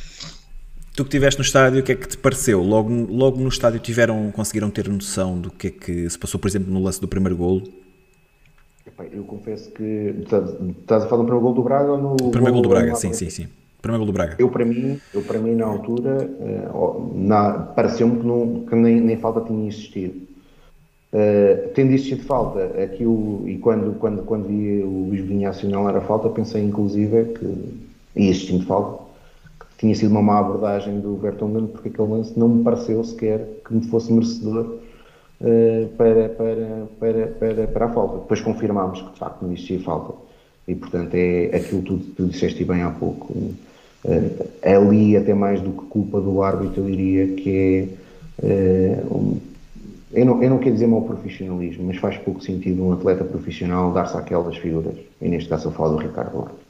Tu 0.99 1.05
que 1.05 1.11
estiveste 1.11 1.39
no 1.39 1.45
estádio, 1.45 1.79
o 1.79 1.83
que 1.85 1.93
é 1.93 1.95
que 1.95 2.09
te 2.09 2.19
pareceu? 2.19 2.61
Logo, 2.61 2.93
logo 3.09 3.39
no 3.39 3.47
estádio 3.47 3.79
tiveram, 3.79 4.33
conseguiram 4.33 4.69
ter 4.69 4.89
noção 4.89 5.39
do 5.39 5.49
que 5.49 5.69
é 5.69 5.71
que 5.71 6.11
se 6.11 6.19
passou, 6.19 6.41
por 6.41 6.49
exemplo, 6.49 6.73
no 6.73 6.83
lance 6.83 7.01
do 7.01 7.07
primeiro 7.07 7.37
golo? 7.37 7.63
Eu 9.13 9.23
confesso 9.23 9.71
que. 9.71 10.17
Estás 10.23 11.05
a 11.05 11.07
falar 11.07 11.23
do 11.23 11.27
primeiro 11.27 11.41
golo 11.41 11.55
do 11.55 11.63
Braga 11.63 11.93
ou 11.93 11.99
no. 11.99 12.17
Primeiro 12.33 12.53
golo 12.53 12.63
do 12.63 12.69
Braga, 12.71 12.97
sim, 12.97 13.13
sim, 13.13 13.31
sim. 13.31 13.47
Primeiro 13.81 14.05
gol 14.05 14.13
do 14.13 14.13
Braga. 14.13 14.35
Eu, 14.41 14.49
para 14.49 14.65
mim, 14.65 15.01
eu, 15.15 15.23
para 15.23 15.39
mim 15.39 15.55
na 15.55 15.67
altura, 15.67 16.29
uh, 16.29 17.75
pareceu-me 17.77 18.19
que, 18.19 18.27
não, 18.27 18.65
que 18.69 18.75
nem, 18.75 19.01
nem 19.01 19.17
falta 19.19 19.41
tinha 19.43 19.69
existido. 19.69 20.17
Uh, 21.13 21.69
tendo 21.77 21.93
existido 21.93 22.25
falta, 22.25 22.73
aquilo, 22.83 23.49
e 23.49 23.57
quando, 23.59 23.97
quando, 24.01 24.25
quando 24.25 24.49
vi 24.49 24.83
o 24.83 25.07
Luís 25.11 25.25
Vinha 25.25 25.51
assinalar 25.51 25.95
a 25.95 26.01
falta, 26.01 26.29
pensei 26.29 26.65
inclusive 26.65 27.35
que, 27.35 27.47
e 28.17 28.31
existindo 28.31 28.67
falta, 28.67 29.08
tinha 29.79 29.95
sido 29.95 30.11
uma 30.11 30.23
má 30.23 30.39
abordagem 30.41 31.01
do 31.01 31.17
Vertonghen, 31.17 31.69
porque 31.69 31.89
aquele 31.89 32.09
lance 32.09 32.39
não 32.39 32.49
me 32.49 32.65
pareceu 32.65 33.03
sequer 33.05 33.47
que 33.65 33.75
me 33.75 33.87
fosse 33.87 34.13
merecedor 34.13 34.77
uh, 35.41 35.89
para, 35.97 36.29
para, 36.29 36.87
para, 36.99 37.27
para, 37.29 37.67
para 37.67 37.87
a 37.87 37.89
falta. 37.89 38.19
Depois 38.19 38.41
confirmámos 38.41 39.01
que 39.01 39.13
de 39.13 39.19
facto 39.19 39.43
não 39.43 39.53
existia 39.53 39.81
falta. 39.81 40.15
E 40.67 40.75
portanto 40.75 41.15
é 41.15 41.57
aquilo 41.57 41.83
que 41.83 41.89
tu, 41.89 41.99
tu 42.17 42.27
disseste 42.27 42.65
bem 42.65 42.83
há 42.83 42.91
pouco 42.91 43.33
Uh, 44.05 44.47
ali, 44.63 45.17
até 45.17 45.35
mais 45.35 45.61
do 45.61 45.73
que 45.73 45.87
culpa 45.87 46.21
do 46.21 46.41
árbitro, 46.41 46.83
eu 46.83 46.87
diria 46.87 47.35
que 47.35 47.91
é. 48.41 48.47
Uh, 48.47 49.15
um, 49.15 49.41
eu, 50.13 50.25
não, 50.25 50.43
eu 50.43 50.51
não 50.51 50.59
quero 50.59 50.75
dizer 50.75 50.87
mau 50.87 51.03
profissionalismo, 51.03 51.85
mas 51.85 51.97
faz 51.97 52.17
pouco 52.19 52.41
sentido 52.41 52.83
um 52.83 52.93
atleta 52.93 53.25
profissional 53.25 53.93
dar-se 53.93 54.17
àquelas 54.17 54.57
figuras. 54.57 54.95
E 55.21 55.29
neste 55.29 55.49
caso 55.49 55.69
eu 55.69 55.73
falo 55.73 55.97
do 55.97 56.03
Ricardo 56.03 56.39
Horto. 56.39 56.68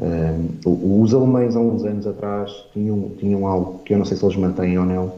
Uh, 0.00 1.02
os 1.02 1.12
alemães, 1.12 1.56
há 1.56 1.60
uns 1.60 1.84
anos 1.84 2.06
atrás, 2.06 2.52
tinham, 2.72 3.10
tinham 3.18 3.46
algo 3.46 3.80
que 3.84 3.94
eu 3.94 3.98
não 3.98 4.04
sei 4.04 4.16
se 4.16 4.24
eles 4.24 4.36
mantêm 4.36 4.78
ou 4.78 4.84
não, 4.84 5.12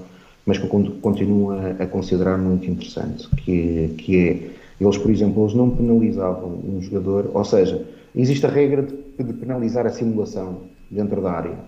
mas 0.47 0.59
que 0.59 0.65
eu 0.65 0.71
continuo 1.03 1.51
a, 1.53 1.83
a 1.83 1.87
considerar 1.87 2.39
muito 2.39 2.69
interessante, 2.69 3.29
que, 3.37 3.95
que 3.99 4.19
é, 4.19 4.51
eles, 4.81 4.97
por 4.97 5.11
exemplo, 5.11 5.45
eles 5.45 5.55
não 5.55 5.71
penalizavam 5.71 6.59
um 6.65 6.81
jogador, 6.81 7.31
ou 7.35 7.45
seja, 7.45 7.87
existe 8.17 8.47
a 8.47 8.49
regra 8.49 8.83
de, 8.83 9.23
de 9.23 9.33
penalizar 9.35 9.87
a 9.87 9.91
simulação 9.91 10.63
dentro 10.91 11.21
da 11.21 11.31
área. 11.31 11.59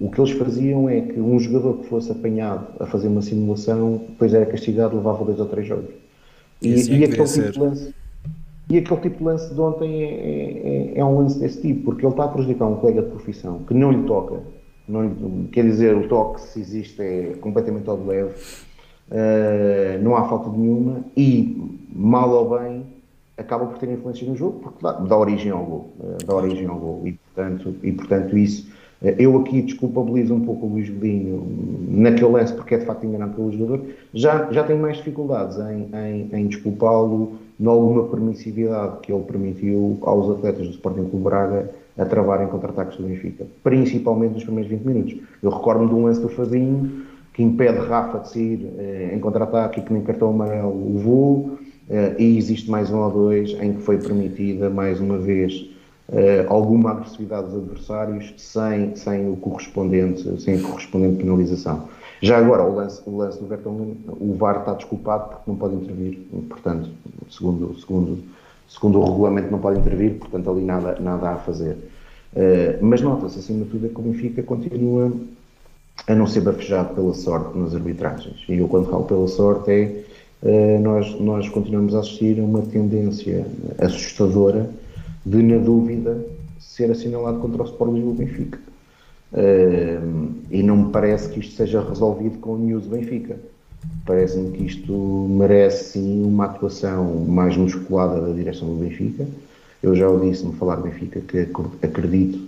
O 0.00 0.10
que 0.10 0.20
eles 0.20 0.32
faziam 0.32 0.88
é 0.88 1.00
que 1.00 1.20
um 1.20 1.38
jogador 1.38 1.78
que 1.78 1.88
fosse 1.88 2.10
apanhado 2.10 2.66
a 2.80 2.86
fazer 2.86 3.08
uma 3.08 3.22
simulação, 3.22 4.02
depois 4.08 4.32
era 4.32 4.44
castigado, 4.44 4.96
levava 4.96 5.24
dois 5.24 5.38
ou 5.38 5.46
três 5.46 5.66
jogos. 5.66 5.94
E, 6.60 6.68
e, 6.68 7.04
aquele, 7.04 7.24
tipo 7.24 7.52
de 7.52 7.58
lance, 7.58 7.94
e 8.68 8.78
aquele 8.78 9.00
tipo 9.00 9.18
de 9.18 9.24
lance 9.24 9.54
de 9.54 9.60
ontem 9.60 10.02
é, 10.02 10.92
é, 10.94 10.98
é, 10.98 11.04
um 11.04 11.18
lance 11.18 11.38
desse 11.38 11.60
tipo, 11.60 11.84
porque 11.84 12.04
ele 12.04 12.12
está 12.12 12.24
a 12.24 12.28
prejudicar 12.28 12.66
um 12.66 12.76
colega 12.76 13.02
de 13.02 13.08
profissão 13.08 13.60
que 13.60 13.74
não 13.74 13.92
lhe 13.92 14.02
toca. 14.04 14.40
Não 14.88 15.04
lhe, 15.04 15.48
quer 15.48 15.64
dizer, 15.64 15.96
o 15.96 16.08
toque, 16.08 16.40
se 16.40 16.60
existe, 16.60 17.00
é 17.00 17.34
completamente 17.40 17.88
ao 17.88 17.96
leve. 18.04 18.34
Uh, 19.08 20.02
não 20.02 20.16
há 20.16 20.28
falta 20.28 20.50
nenhuma 20.50 21.04
e, 21.16 21.78
mal 21.94 22.28
ou 22.28 22.58
bem, 22.58 22.84
acaba 23.36 23.66
por 23.66 23.78
ter 23.78 23.90
influência 23.90 24.26
no 24.26 24.34
jogo 24.34 24.60
porque 24.60 24.78
dá, 24.82 24.92
dá 24.92 25.16
origem 25.16 25.52
ao 25.52 25.64
gol, 25.64 25.92
eh, 26.00 26.16
dá 26.24 26.34
origem 26.34 26.66
ao 26.66 26.76
gol 26.76 27.02
e 27.04 27.12
portanto, 27.12 27.74
e 27.82 27.92
portanto 27.92 28.38
isso 28.38 28.68
eh, 29.02 29.14
eu 29.18 29.36
aqui 29.38 29.60
desculpabilizo 29.62 30.34
um 30.34 30.40
pouco 30.40 30.66
o 30.66 30.70
Luís 30.70 30.88
Godinho 30.88 31.46
naquele 31.88 32.30
lance 32.30 32.54
porque 32.54 32.74
é 32.74 32.78
de 32.78 32.86
facto 32.86 33.04
enganado 33.04 33.34
pelo 33.34 33.52
jogador 33.52 33.86
já, 34.14 34.50
já 34.50 34.64
tenho 34.64 34.80
mais 34.80 34.96
dificuldades 34.96 35.58
em, 35.58 35.88
em, 35.94 36.28
em 36.32 36.46
desculpá-lo 36.46 37.34
em 37.58 37.66
alguma 37.66 38.04
permissividade 38.04 38.98
que 39.02 39.12
ele 39.12 39.22
permitiu 39.24 39.98
aos 40.02 40.30
atletas 40.30 40.66
do 40.66 40.72
Sporting 40.72 41.08
Clube 41.08 41.24
Braga 41.24 41.70
a 41.98 42.04
travarem 42.04 42.46
contra-ataques 42.48 42.98
do 42.98 43.04
Benfica, 43.04 43.46
principalmente 43.62 44.34
nos 44.34 44.44
primeiros 44.44 44.70
20 44.70 44.82
minutos. 44.82 45.16
Eu 45.42 45.50
recordo-me 45.50 45.88
de 45.88 45.94
um 45.94 46.04
lance 46.04 46.20
do 46.20 46.28
Fadinho 46.28 47.06
que 47.32 47.42
impede 47.42 47.78
Rafa 47.78 48.18
de 48.18 48.28
sair 48.30 48.74
eh, 48.78 49.12
em 49.14 49.18
contra-ataque 49.18 49.80
e 49.80 49.82
que 49.82 49.92
nem 49.92 50.02
cartão 50.02 50.30
amarelo 50.30 50.94
levou 50.94 51.58
Uh, 51.88 52.20
e 52.20 52.36
existe 52.36 52.68
mais 52.68 52.90
um 52.90 52.98
ou 52.98 53.10
dois 53.10 53.50
em 53.60 53.74
que 53.74 53.82
foi 53.82 53.96
permitida, 53.96 54.68
mais 54.68 55.00
uma 55.00 55.18
vez, 55.18 55.70
uh, 56.08 56.44
alguma 56.48 56.90
agressividade 56.90 57.46
dos 57.46 57.58
adversários 57.58 58.34
sem, 58.36 58.96
sem, 58.96 59.30
o 59.30 59.36
correspondente, 59.36 60.42
sem 60.42 60.56
a 60.56 60.62
correspondente 60.62 61.22
penalização. 61.22 61.88
Já 62.22 62.38
agora, 62.38 62.64
o 62.64 62.74
lance, 62.74 63.02
o 63.06 63.16
lance 63.16 63.38
do 63.38 63.46
Vertonghen, 63.46 63.96
o 64.08 64.34
VAR 64.34 64.60
está 64.60 64.72
desculpado 64.72 65.28
porque 65.28 65.50
não 65.50 65.56
pode 65.56 65.74
intervir, 65.74 66.18
portanto, 66.48 66.90
segundo, 67.30 67.78
segundo, 67.78 68.18
segundo 68.68 69.00
o 69.00 69.04
regulamento 69.04 69.50
não 69.50 69.58
pode 69.58 69.78
intervir, 69.78 70.14
portanto 70.14 70.50
ali 70.50 70.64
nada, 70.64 70.98
nada 70.98 71.30
a 71.30 71.36
fazer. 71.36 71.76
Uh, 72.32 72.78
mas 72.80 73.00
nota-se, 73.00 73.38
acima 73.38 73.64
de 73.64 73.70
tudo, 73.70 73.86
é 73.86 73.88
que 73.88 73.98
o 73.98 74.02
Benfica 74.02 74.42
continua 74.42 75.12
a 76.06 76.14
não 76.14 76.26
ser 76.26 76.40
bafejado 76.40 76.94
pela 76.94 77.14
sorte 77.14 77.56
nas 77.56 77.74
arbitragens. 77.74 78.44
E 78.48 78.58
eu, 78.58 78.68
quando 78.68 78.90
falo 78.90 79.04
pela 79.04 79.28
sorte, 79.28 79.70
é 79.70 80.04
uh, 80.42 80.80
nós, 80.80 81.20
nós 81.20 81.48
continuamos 81.48 81.94
a 81.94 82.00
assistir 82.00 82.40
a 82.40 82.44
uma 82.44 82.62
tendência 82.62 83.46
assustadora 83.78 84.70
de, 85.24 85.42
na 85.42 85.58
dúvida, 85.58 86.24
ser 86.58 86.90
assinalado 86.90 87.38
contra 87.40 87.62
o 87.62 87.66
Sport 87.66 87.92
Lisboa 87.92 88.14
Benfica. 88.14 88.65
Uh, 89.36 90.32
e 90.50 90.62
não 90.62 90.76
me 90.76 90.92
parece 90.92 91.28
que 91.28 91.40
isto 91.40 91.54
seja 91.54 91.86
resolvido 91.86 92.38
com 92.38 92.54
o 92.54 92.58
News 92.58 92.86
Benfica. 92.86 93.36
Parece-me 94.06 94.56
que 94.56 94.64
isto 94.64 94.92
merece 95.28 95.92
sim 95.92 96.24
uma 96.24 96.46
atuação 96.46 97.04
mais 97.26 97.56
musculada 97.56 98.20
da 98.20 98.32
direção 98.32 98.68
do 98.68 98.76
Benfica. 98.76 99.26
Eu 99.82 99.94
já 99.94 100.08
o 100.08 100.18
disse-me 100.18 100.54
falar 100.54 100.76
do 100.76 100.84
Benfica 100.84 101.20
que 101.20 101.48
acredito 101.82 102.38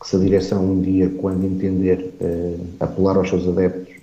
que 0.00 0.08
se 0.08 0.16
a 0.16 0.18
direção 0.18 0.64
um 0.64 0.80
dia, 0.80 1.08
quando 1.08 1.44
entender 1.44 2.12
uh, 2.20 2.66
apelar 2.80 3.16
aos 3.16 3.28
seus 3.28 3.46
adeptos 3.46 3.94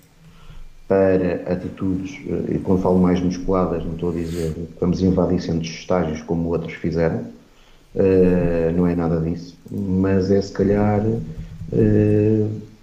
para 0.88 1.36
atitudes, 1.52 2.18
uh, 2.26 2.54
e 2.54 2.60
quando 2.60 2.82
falo 2.82 2.98
mais 2.98 3.20
musculadas, 3.20 3.84
não 3.84 3.94
estou 3.94 4.10
a 4.10 4.14
dizer 4.14 4.56
vamos 4.80 5.02
invadir 5.02 5.42
centros 5.42 5.68
de 5.68 5.80
estágios 5.80 6.22
como 6.22 6.50
outros 6.50 6.74
fizeram, 6.74 7.20
uh, 7.96 8.72
não 8.76 8.88
é 8.88 8.96
nada 8.96 9.20
disso, 9.20 9.58
mas 9.70 10.32
é 10.32 10.42
se 10.42 10.52
calhar 10.52 11.06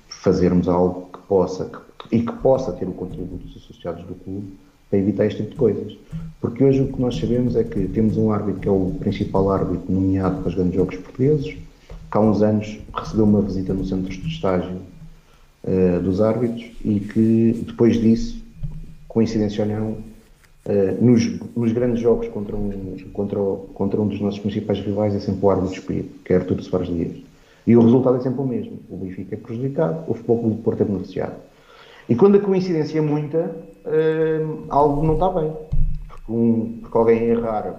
fazermos 0.09 0.69
algo 0.69 1.11
que 1.13 1.19
possa, 1.29 1.67
que 1.67 1.79
e 2.11 2.21
que 2.21 2.33
possa 2.33 2.73
ter 2.73 2.87
o 2.87 2.93
contributo 2.93 3.47
dos 3.47 3.57
associados 3.57 4.05
do 4.05 4.15
clube 4.15 4.47
para 4.89 4.99
evitar 4.99 5.27
este 5.27 5.43
tipo 5.43 5.51
de 5.51 5.57
coisas. 5.57 5.99
Porque 6.41 6.65
hoje 6.65 6.81
o 6.83 6.93
que 6.93 7.01
nós 7.01 7.17
sabemos 7.17 7.57
é 7.57 7.65
que 7.65 7.89
temos 7.89 8.17
um 8.17 8.33
árbitro 8.33 8.61
que 8.61 8.69
é 8.69 8.71
o 8.71 8.95
principal 8.99 9.51
árbitro 9.51 9.93
nomeado 9.93 10.41
para 10.41 10.49
os 10.49 10.55
grandes 10.55 10.75
jogos 10.75 10.97
portugueses, 10.97 11.57
que 12.11 12.17
há 12.17 12.21
uns 12.21 12.43
anos 12.43 12.79
recebeu 12.95 13.25
uma 13.25 13.43
visita 13.43 13.75
no 13.75 13.85
centro 13.85 14.09
de 14.09 14.29
estágio 14.29 14.77
uh, 15.65 16.01
dos 16.03 16.21
árbitros 16.21 16.71
e 16.85 17.01
que 17.01 17.65
depois 17.67 18.01
disso, 18.01 18.43
coincidência 19.07 19.65
ou 19.65 19.71
não, 19.71 19.91
uh, 19.91 21.05
nos, 21.05 21.39
nos, 21.55 21.73
grandes 21.73 22.01
jogos 22.01 22.29
contra 22.29 22.57
um, 22.57 22.97
contra, 23.13 23.39
contra 23.75 24.01
um 24.01 24.09
dos 24.09 24.21
nossos 24.21 24.41
principais 24.41 24.79
rivais 24.79 25.15
é 25.15 25.21
sempre 25.21 25.45
o 25.45 25.51
árbitro 25.51 25.75
escolhido, 25.75 26.09
que 26.25 26.33
é 26.33 26.37
Artur 26.37 26.63
Soares 26.63 26.89
Dias. 26.89 27.28
E 27.69 27.77
o 27.77 27.83
resultado 27.83 28.17
é 28.17 28.21
sempre 28.21 28.41
o 28.41 28.47
mesmo. 28.47 28.79
O 28.89 28.97
Benfica 28.97 29.35
é 29.35 29.39
prejudicado, 29.39 30.11
o 30.11 30.15
Futebol 30.15 30.39
Clube 30.39 30.57
de 30.57 30.63
Porto 30.63 30.81
é 30.81 30.85
beneficiado. 30.87 31.35
E 32.09 32.15
quando 32.15 32.37
a 32.37 32.41
coincidência 32.41 32.97
é 32.97 33.03
muita, 33.03 33.55
uh, 33.85 34.65
algo 34.71 35.07
não 35.07 35.15
está 35.15 35.29
bem. 35.29 35.53
Porque, 36.09 36.33
um, 36.33 36.79
porque 36.81 36.97
alguém 36.97 37.25
errar 37.25 37.79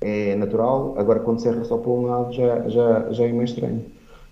é 0.00 0.34
natural, 0.34 0.96
agora 0.98 1.20
quando 1.20 1.38
se 1.38 1.46
erra 1.46 1.62
só 1.62 1.78
para 1.78 1.90
um 1.92 2.06
lado 2.06 2.32
já, 2.32 2.68
já, 2.68 3.12
já 3.12 3.24
é 3.24 3.32
mais 3.32 3.50
estranho. 3.50 3.84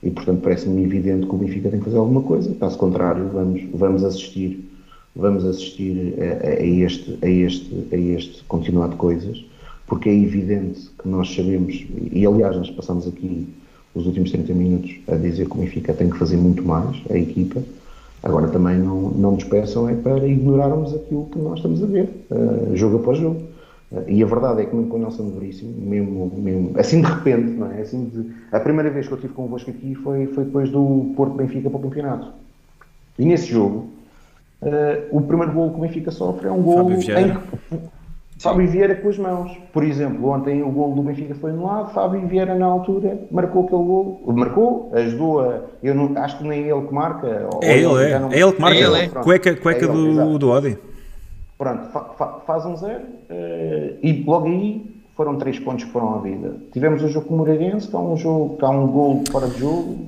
E 0.03 0.11
portanto 0.11 0.41
parece-me 0.43 0.83
evidente 0.83 1.29
que 1.29 1.35
o 1.35 1.39
Benfica 1.39 1.71
tem 1.71 1.79
que 1.79 1.85
fazer 1.85 1.99
alguma 1.99 2.23
coisa, 2.23 2.53
caso 2.57 2.77
contrário, 2.77 3.29
vamos, 3.33 3.63
vamos 3.75 4.03
assistir, 4.03 4.69
vamos 5.15 5.45
assistir 5.45 6.17
a, 6.21 6.49
a, 6.49 6.65
este, 6.65 7.17
a, 7.23 7.29
este, 7.29 7.89
a 7.93 7.97
este 7.97 8.43
continuar 8.45 8.89
de 8.89 8.97
coisas, 8.97 9.45
porque 9.87 10.09
é 10.09 10.15
evidente 10.15 10.91
que 11.01 11.09
nós 11.09 11.33
sabemos, 11.33 11.87
e 12.11 12.27
aliás 12.27 12.57
nós 12.57 12.71
passamos 12.71 13.07
aqui 13.07 13.47
os 13.99 14.07
últimos 14.07 14.31
30 14.31 14.53
minutos 14.53 14.97
a 15.09 15.17
dizer 15.17 15.47
que 15.47 15.53
o 15.53 15.59
Benfica 15.59 15.93
tem 15.93 16.09
que 16.09 16.19
fazer 16.19 16.37
muito 16.37 16.63
mais, 16.63 16.97
a 17.11 17.17
equipa, 17.17 17.63
Agora 18.23 18.49
também 18.49 18.79
não, 18.79 19.11
não 19.11 19.33
nos 19.33 19.45
peçam 19.45 19.89
é 19.89 19.95
para 19.95 20.27
ignorarmos 20.27 20.95
aquilo 20.95 21.27
que 21.27 21.39
nós 21.39 21.59
estamos 21.59 21.83
a 21.83 21.87
ver, 21.87 22.09
uh, 22.31 22.77
jogo 22.77 22.97
após 22.99 23.19
jogo. 23.19 23.41
Uh, 23.93 24.03
e 24.09 24.23
a 24.23 24.27
verdade 24.27 24.63
é 24.63 24.65
que 24.65 24.75
mesmo 24.75 24.91
com 24.91 24.97
o 24.97 25.01
Nelson 25.01 25.31
Veríssimo, 25.31 25.73
mesmo, 25.79 26.33
mesmo, 26.37 26.73
assim 26.77 27.01
de 27.01 27.07
repente, 27.07 27.53
não 27.53 27.71
é? 27.71 27.81
Assim 27.81 28.07
de, 28.07 28.31
a 28.51 28.59
primeira 28.59 28.91
vez 28.91 29.07
que 29.07 29.13
eu 29.13 29.17
estive 29.17 29.35
convosco 29.35 29.71
aqui 29.71 29.95
foi, 29.95 30.27
foi 30.27 30.45
depois 30.45 30.69
do 30.69 31.13
Porto 31.17 31.35
Benfica 31.35 31.71
para 31.71 31.79
o 31.79 31.83
campeonato. 31.83 32.33
E 33.19 33.25
nesse 33.25 33.47
jogo, 33.47 33.87
uh, 34.63 35.17
o 35.17 35.23
primeiro 35.23 35.53
gol 35.53 35.71
que 35.71 35.79
o 35.79 35.81
Benfica 35.83 36.11
sofre 36.11 36.49
é 36.49 36.53
um 36.53 36.63
gol 36.63 36.91
em 36.91 36.99
que 36.99 37.13
Fábio 38.39 38.69
Vieira 38.69 38.95
com 38.95 39.09
as 39.09 39.19
mãos. 39.19 39.57
Por 39.73 39.83
exemplo, 39.83 40.29
ontem 40.29 40.63
o 40.63 40.71
gol 40.71 40.95
do 40.95 41.03
Benfica 41.03 41.35
foi 41.35 41.51
anulado, 41.51 41.93
Fábio 41.93 42.27
Vieira 42.27 42.55
na 42.55 42.67
altura 42.67 43.19
marcou 43.31 43.65
aquele 43.65 43.83
gol, 43.83 44.23
marcou, 44.27 44.91
ajudou 44.95 45.41
a. 45.41 45.61
Eu 45.83 45.95
não, 45.95 46.17
acho 46.17 46.39
que 46.39 46.45
nem 46.45 46.65
é 46.65 46.69
ele 46.71 46.87
que 46.87 46.95
marca. 46.95 47.49
É 47.63 47.79
ele, 47.79 48.05
é. 48.05 48.19
Não, 48.19 48.33
é 48.33 48.41
ele 48.41 48.53
que 48.53 48.61
marca. 48.61 48.79
É 48.79 48.83
ele, 48.83 48.97
é. 48.97 49.09
Cueca, 49.09 49.57
cueca 49.57 49.87
é 49.87 49.89
ele, 49.89 49.93
do, 49.93 50.39
do 50.39 50.51
Odi. 50.51 50.79
Pronto, 51.59 51.91
fa, 51.91 52.01
fa, 52.17 52.41
faz 52.47 52.65
um 52.65 52.77
zero 52.77 53.03
uh, 53.03 53.99
e 54.01 54.25
logo 54.25 54.47
aí 54.47 54.87
foram 55.17 55.37
três 55.37 55.59
pontos 55.59 55.85
que 55.85 55.91
foram 55.91 56.15
à 56.15 56.19
vida. 56.19 56.55
Tivemos 56.73 57.03
o 57.03 57.09
jogo 57.09 57.27
com 57.27 57.35
o 57.35 57.39
Moreirense, 57.39 57.89
que 57.89 57.97
há 57.97 57.99
um 57.99 58.17
jogo, 58.17 58.57
que 58.57 58.65
há 58.65 58.71
um 58.71 58.87
gol 58.87 59.25
fora 59.29 59.49
de 59.49 59.59
jogo, 59.59 59.99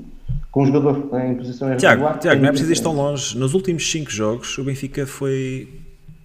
com 0.52 0.62
um 0.62 0.66
jogador 0.66 1.08
em 1.20 1.34
posição 1.34 1.66
irregular. 1.66 1.96
Tiago, 1.96 2.18
Tiago 2.20 2.40
não 2.40 2.48
é 2.48 2.52
preciso 2.52 2.72
ir 2.72 2.80
tão 2.80 2.94
longe. 2.94 3.36
Nos 3.36 3.54
últimos 3.54 3.90
cinco 3.90 4.08
jogos, 4.08 4.56
o 4.56 4.62
Benfica 4.62 5.04
foi 5.04 5.68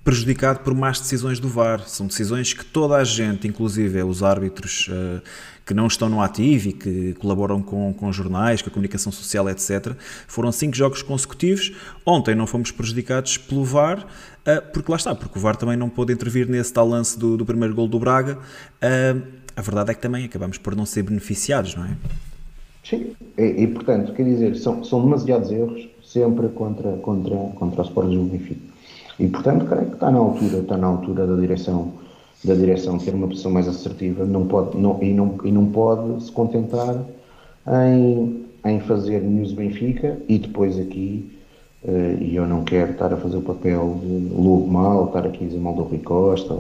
prejudicado 0.06 0.60
por 0.60 0.76
más 0.76 1.00
decisões 1.00 1.40
do 1.40 1.50
VAR. 1.50 1.82
São 1.90 2.06
decisões 2.06 2.54
que 2.54 2.64
toda 2.64 2.96
a 2.96 3.04
gente, 3.04 3.48
inclusive 3.48 4.04
os 4.04 4.22
árbitros 4.22 4.88
uh, 4.88 5.20
que 5.66 5.74
não 5.74 5.88
estão 5.88 6.08
no 6.08 6.22
ativo 6.22 6.70
e 6.70 6.74
que 6.74 7.16
colaboram 7.16 7.60
com, 7.60 7.92
com 7.92 8.14
jornais, 8.14 8.62
com 8.62 8.70
a 8.70 8.72
comunicação 8.72 9.12
social, 9.12 9.50
etc., 9.50 9.94
foram 10.28 10.52
cinco 10.52 10.76
jogos 10.76 11.02
consecutivos. 11.02 11.74
Ontem 12.06 12.36
não 12.36 12.46
fomos 12.46 12.70
prejudicados 12.70 13.40
pelo 13.40 13.66
VAR, 13.66 14.06
uh, 14.06 14.72
porque 14.72 14.92
lá 14.92 14.96
está, 14.96 15.16
porque 15.16 15.40
o 15.40 15.42
VAR 15.42 15.56
também 15.56 15.76
não 15.76 15.90
pôde 15.90 16.14
intervir 16.14 16.48
nesse 16.48 16.72
tal 16.72 16.88
lance 16.88 17.18
do, 17.18 17.36
do 17.36 17.44
primeiro 17.44 17.74
gol 17.74 17.88
do 17.88 17.98
Braga. 17.98 18.38
Uh, 18.38 19.24
a 19.56 19.62
verdade 19.62 19.90
é 19.90 19.94
que 19.96 20.02
também 20.02 20.24
acabamos 20.24 20.60
por 20.60 20.76
não 20.76 20.86
ser 20.86 21.02
beneficiados, 21.02 21.76
não 21.76 21.84
é? 21.84 21.98
Sim, 22.84 23.16
e, 23.36 23.64
e 23.64 23.68
portanto, 23.68 24.14
quer 24.14 24.24
dizer, 24.24 24.56
são, 24.58 24.84
são 24.84 25.04
demasiados 25.04 25.50
erros 25.50 25.88
sempre 26.04 26.48
contra, 26.50 26.92
contra, 26.98 27.36
contra 27.56 27.82
o 27.82 27.86
Sport 27.86 28.10
do 28.10 28.24
Benfica. 28.26 28.75
E, 29.20 29.28
portanto, 29.28 29.66
creio 29.66 29.88
que 29.88 29.94
está 29.94 30.12
na 30.12 30.18
altura, 30.18 30.58
está 30.58 30.78
na 30.78 30.88
altura 30.88 31.26
da 31.26 31.36
direção, 31.36 31.94
da 32.44 32.54
direção 32.54 32.98
ter 32.98 33.14
uma 33.14 33.28
posição 33.28 33.52
mais 33.52 33.68
assertiva 33.68 34.26
não 34.26 34.46
pode, 34.46 34.78
não, 34.78 35.02
e, 35.02 35.14
não, 35.14 35.38
e 35.44 35.52
não 35.52 35.66
pode 35.68 36.24
se 36.24 36.32
contentar 36.32 37.02
em, 37.68 38.46
em 38.66 38.80
fazer 38.82 39.22
news 39.22 39.54
Benfica 39.54 40.18
e 40.28 40.38
depois 40.38 40.78
aqui, 40.78 41.32
uh, 41.84 42.22
e 42.22 42.36
eu 42.36 42.46
não 42.46 42.64
quero 42.64 42.92
estar 42.92 43.14
a 43.14 43.18
fazer 43.18 43.38
o 43.38 43.42
papel 43.42 44.00
de 44.04 44.36
lobo 44.36 44.68
mal, 44.68 45.06
estar 45.06 45.26
aqui 45.26 45.46
a 45.46 45.48
dizer 45.48 45.60
mal 45.60 45.74
do 45.74 45.84
Rui 45.84 46.00
Costa, 46.00 46.56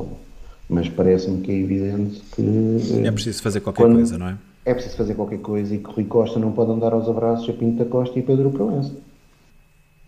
mas 0.69 0.87
parece-me 0.87 1.41
que 1.41 1.51
é 1.51 1.55
evidente 1.55 2.21
que... 2.33 2.41
Uh, 2.41 3.05
é 3.05 3.11
preciso 3.11 3.43
fazer 3.43 3.59
qualquer 3.59 3.83
quando, 3.83 3.95
coisa, 3.95 4.17
não 4.17 4.29
é? 4.29 4.37
É 4.63 4.73
preciso 4.73 4.95
fazer 4.95 5.13
qualquer 5.13 5.39
coisa 5.39 5.75
e 5.75 5.77
que 5.77 5.91
Rui 5.91 6.05
Costa 6.05 6.39
não 6.39 6.53
pode 6.53 6.71
andar 6.71 6.93
aos 6.93 7.09
abraços 7.09 7.47
a 7.49 7.53
Pinto 7.53 7.83
da 7.83 7.85
Costa 7.85 8.17
e 8.17 8.21
Pedro 8.23 8.49
Proença. 8.49 8.93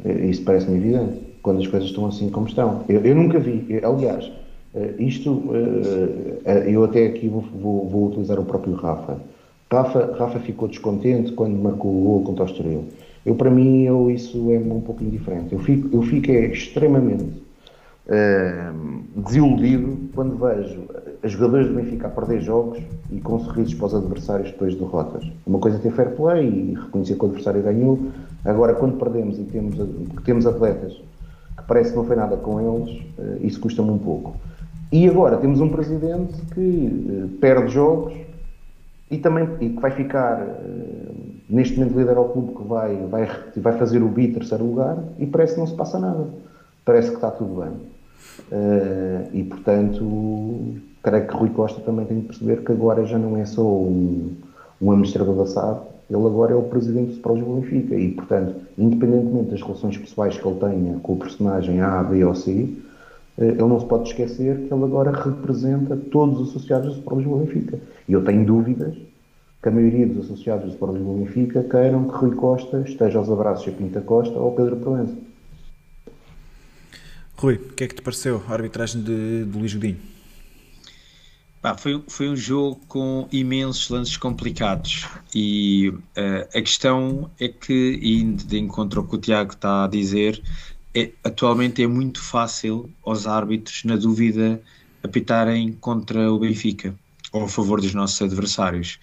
Eh, 0.04 0.28
isso 0.28 0.44
parece-me 0.44 0.78
evidente 0.78 1.20
quando 1.48 1.62
as 1.62 1.68
coisas 1.68 1.88
estão 1.88 2.06
assim 2.06 2.30
como 2.30 2.46
estão. 2.46 2.84
Eu, 2.90 3.00
eu 3.06 3.16
nunca 3.16 3.40
vi, 3.40 3.66
eu, 3.70 3.90
aliás, 3.90 4.30
eh, 4.76 4.96
isto, 5.00 5.44
eh, 5.54 6.40
eh, 6.44 6.76
eu 6.76 6.84
até 6.84 7.06
aqui 7.06 7.30
vou, 7.30 7.42
vou, 7.42 7.88
vou, 7.88 8.08
utilizar 8.10 8.38
o 8.38 8.44
próprio 8.44 8.74
Rafa. 8.74 9.18
Rafa. 9.72 10.14
Rafa 10.20 10.40
ficou 10.40 10.68
descontente 10.68 11.32
quando 11.32 11.56
marcou 11.56 11.90
o 11.90 12.04
gol 12.04 12.24
contra 12.24 12.44
o 12.44 12.48
Estoril. 12.48 12.84
Eu, 13.26 13.36
para 13.36 13.50
mim, 13.50 13.84
eu, 13.84 14.12
isso 14.12 14.52
é 14.52 14.58
um 14.58 14.82
pouco 14.82 15.02
indiferente. 15.02 15.54
Eu 15.54 15.60
fico, 15.60 15.88
eu 15.96 16.02
fico 16.02 16.30
é, 16.32 16.48
extremamente 16.48 17.48
desiludido 19.18 19.98
quando 20.16 20.38
vejo 20.38 20.80
os 21.22 21.30
jogadores 21.30 21.68
do 21.68 21.74
Benfica 21.74 22.08
a 22.08 22.10
perder 22.10 22.40
jogos 22.40 22.80
e 23.12 23.20
com 23.20 23.38
sorrisos 23.40 23.74
para 23.74 23.88
os 23.88 23.96
adversários 23.96 24.52
depois 24.52 24.74
de 24.74 24.80
derrotas. 24.80 25.30
Uma 25.46 25.60
coisa 25.60 25.78
é 25.78 25.80
ter 25.82 25.92
fair 25.92 26.12
play 26.12 26.48
e 26.48 26.74
reconhecer 26.74 27.16
que 27.16 27.24
o 27.24 27.28
adversário 27.28 27.62
ganhou. 27.62 28.00
Agora, 28.46 28.76
quando 28.76 28.98
perdemos 28.98 29.38
e 29.40 29.44
temos, 29.44 29.76
temos 30.24 30.46
atletas 30.46 30.98
parece 31.68 31.92
que 31.92 31.98
não 31.98 32.06
foi 32.06 32.16
nada 32.16 32.38
com 32.38 32.60
eles, 32.60 33.02
uh, 33.20 33.46
isso 33.46 33.60
custa-me 33.60 33.92
um 33.92 33.98
pouco. 33.98 34.36
E 34.92 35.08
agora 35.08 35.38
temos 35.38 35.60
um 35.60 35.70
presidente 35.70 36.34
que 36.54 36.60
uh, 36.60 37.28
perde 37.40 37.74
jogos 37.74 38.14
e 39.12 39.18
também 39.18 39.48
e 39.60 39.70
que 39.70 39.80
vai 39.80 39.92
ficar, 39.92 40.42
uh, 40.42 41.16
neste 41.50 41.78
momento, 41.78 41.98
líder 41.98 42.18
ao 42.18 42.30
clube 42.30 42.56
que 42.56 42.64
vai, 42.68 42.96
vai, 43.08 43.30
vai 43.58 43.78
fazer 43.78 44.02
o 44.02 44.08
bi 44.08 44.30
terceiro 44.30 44.64
lugar 44.64 44.98
e 45.20 45.26
parece 45.26 45.56
que 45.56 45.60
não 45.60 45.68
se 45.68 45.76
passa 45.76 46.00
nada. 46.00 46.26
Parece 46.86 47.10
que 47.10 47.16
está 47.16 47.30
tudo 47.30 47.62
bem. 47.62 47.74
e, 49.34 49.44
portanto, 49.44 50.76
creio 51.04 51.28
que 51.28 51.36
Rui 51.36 51.50
Costa 51.50 51.82
também 51.82 52.06
tem 52.06 52.22
que 52.22 52.28
perceber 52.28 52.64
que 52.64 52.72
agora 52.72 53.06
já 53.06 53.18
não 53.18 53.36
é 53.36 53.46
só 53.46 53.62
um, 53.62 54.34
um 54.82 54.92
administrador 54.92 55.36
da 55.36 55.46
SAD, 55.46 55.82
ele 56.10 56.26
agora 56.26 56.54
é 56.54 56.56
o 56.56 56.64
presidente 56.64 57.08
do 57.08 57.14
Sport 57.14 57.44
Benfica 57.44 57.96
e, 57.96 58.12
portanto, 58.12 58.56
independentemente 58.78 59.52
das 59.52 59.62
relações 59.62 59.98
pessoais 59.98 60.38
que 60.38 60.48
ele 60.48 60.60
tenha 60.60 61.00
com 61.00 61.14
o 61.14 61.18
personagem 61.18 61.82
A, 61.82 62.02
B 62.02 62.24
ou 62.24 62.34
C, 62.34 62.70
eh, 63.38 63.46
ele 63.46 63.58
não 63.58 63.80
se 63.80 63.86
pode 63.86 64.10
esquecer 64.10 64.56
que 64.58 64.74
ele 64.74 64.84
agora 64.84 65.12
representa 65.12 65.98
todos 65.98 66.40
os 66.40 66.50
associados 66.50 66.94
do 66.94 67.00
Sport 67.00 67.26
Benfica. 67.26 67.80
E 68.08 68.14
eu 68.14 68.24
tenho 68.24 68.46
dúvidas 68.46 68.96
que 69.62 69.70
a 69.70 69.72
maioria 69.72 70.08
dos 70.08 70.26
associados 70.26 70.66
do 70.66 70.72
Sport 70.72 70.98
Benfica 70.98 71.64
queiram 71.64 72.06
que 72.06 72.16
Rui 72.16 72.36
Costa 72.36 72.84
esteja 72.88 73.20
aos 73.20 73.30
abraços 73.30 73.68
a 73.68 73.72
Pinta 73.72 74.00
Costa 74.00 74.38
ou 74.40 74.54
Pedro 74.54 74.78
Proença. 74.78 75.14
Rui, 77.36 77.56
o 77.56 77.74
que 77.74 77.84
é 77.84 77.88
que 77.88 77.96
te 77.96 78.02
pareceu 78.02 78.42
a 78.48 78.54
arbitragem 78.54 79.02
de, 79.02 79.46
de 79.46 79.58
Luís 79.58 79.74
Godinho? 79.74 80.17
Foi, 81.78 82.04
foi 82.08 82.30
um 82.30 82.36
jogo 82.36 82.80
com 82.88 83.28
imensos 83.32 83.90
lances 83.90 84.16
complicados 84.16 85.06
e 85.34 85.90
uh, 85.90 86.48
a 86.56 86.62
questão 86.62 87.30
é 87.40 87.48
que, 87.48 88.00
indo 88.02 88.44
de 88.44 88.58
encontro 88.58 89.02
ao 89.02 89.08
que 89.08 89.16
o 89.16 89.18
Tiago 89.18 89.54
está 89.54 89.86
a 89.86 89.88
dizer, 89.88 90.42
é, 90.96 91.12
atualmente 91.24 91.84
é 91.84 91.88
muito 91.88 92.22
fácil 92.22 92.90
aos 93.06 93.28
árbitros, 93.28 93.84
na 93.84 93.96
dúvida, 93.96 94.62
apitarem 95.04 95.74
contra 95.74 96.32
o 96.32 96.40
Benfica 96.40 96.96
ou 97.32 97.44
a 97.44 97.48
favor 97.48 97.82
dos 97.82 97.94
nossos 97.94 98.22
adversários. 98.22 99.00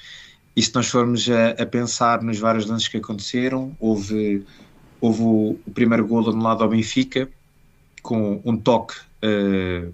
E 0.57 0.63
se 0.63 0.75
nós 0.75 0.89
formos 0.89 1.29
a, 1.29 1.51
a 1.51 1.67
pensar 1.67 2.23
nos 2.23 2.39
vários 2.39 2.67
lances 2.67 2.89
que 2.89 2.97
aconteceram, 2.97 3.77
houve, 3.79 4.45
houve 5.01 5.23
o, 5.23 5.59
o 5.67 5.71
primeiro 5.73 6.07
gol 6.07 6.29
anulado 6.31 6.63
ao 6.63 6.71
Benfica 6.71 7.29
com 8.03 8.41
um 8.45 8.57
toque 8.57 8.95
uh, 9.23 9.93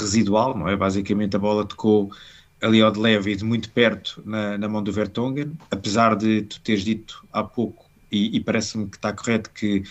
residual, 0.00 0.56
não 0.56 0.68
é? 0.68 0.76
Basicamente 0.76 1.36
a 1.36 1.38
bola 1.38 1.64
tocou 1.64 2.10
ali 2.60 2.80
ao 2.80 2.90
de 2.90 2.98
leve 2.98 3.32
e 3.32 3.36
de 3.36 3.44
muito 3.44 3.70
perto 3.70 4.22
na, 4.24 4.56
na 4.56 4.68
mão 4.68 4.82
do 4.82 4.92
Vertonghen, 4.92 5.52
apesar 5.70 6.16
de 6.16 6.42
tu 6.42 6.60
teres 6.60 6.84
dito 6.84 7.24
há 7.32 7.42
pouco, 7.42 7.84
e, 8.10 8.36
e 8.36 8.40
parece-me 8.40 8.86
que 8.86 8.96
está 8.96 9.12
correto 9.12 9.50
que 9.50 9.82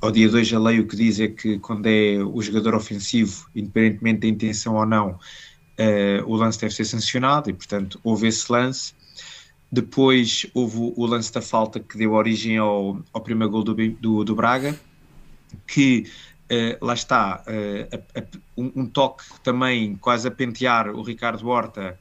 ao 0.00 0.10
dia 0.10 0.28
2 0.28 0.52
a 0.52 0.58
lei 0.58 0.80
o 0.80 0.86
que 0.86 0.96
diz 0.96 1.18
é 1.20 1.28
que 1.28 1.58
quando 1.58 1.86
é 1.86 2.18
o 2.22 2.40
jogador 2.40 2.74
ofensivo, 2.74 3.48
independentemente 3.54 4.20
da 4.20 4.28
intenção 4.28 4.76
ou 4.76 4.86
não, 4.86 5.10
uh, 5.10 6.24
o 6.26 6.36
lance 6.36 6.60
deve 6.60 6.74
ser 6.74 6.84
sancionado 6.84 7.50
e 7.50 7.52
portanto 7.52 7.98
houve 8.02 8.28
esse 8.28 8.50
lance. 8.50 8.94
Depois 9.70 10.46
houve 10.54 10.94
o 10.96 11.06
lance 11.06 11.32
da 11.32 11.42
falta 11.42 11.78
que 11.78 11.98
deu 11.98 12.12
origem 12.12 12.56
ao, 12.56 13.02
ao 13.12 13.20
primeiro 13.20 13.50
gol 13.50 13.62
do, 13.62 13.74
do, 13.74 14.24
do 14.24 14.34
Braga, 14.34 14.78
que 15.66 16.06
Uh, 16.50 16.84
lá 16.84 16.94
está, 16.94 17.42
uh, 17.46 18.22
um, 18.56 18.72
um, 18.74 18.86
toque 18.86 19.22
também 19.44 19.96
quase 19.96 20.26
a 20.26 20.30
pentear 20.30 20.88
o 20.88 21.02
Ricardo 21.02 21.46
Horta, 21.46 21.98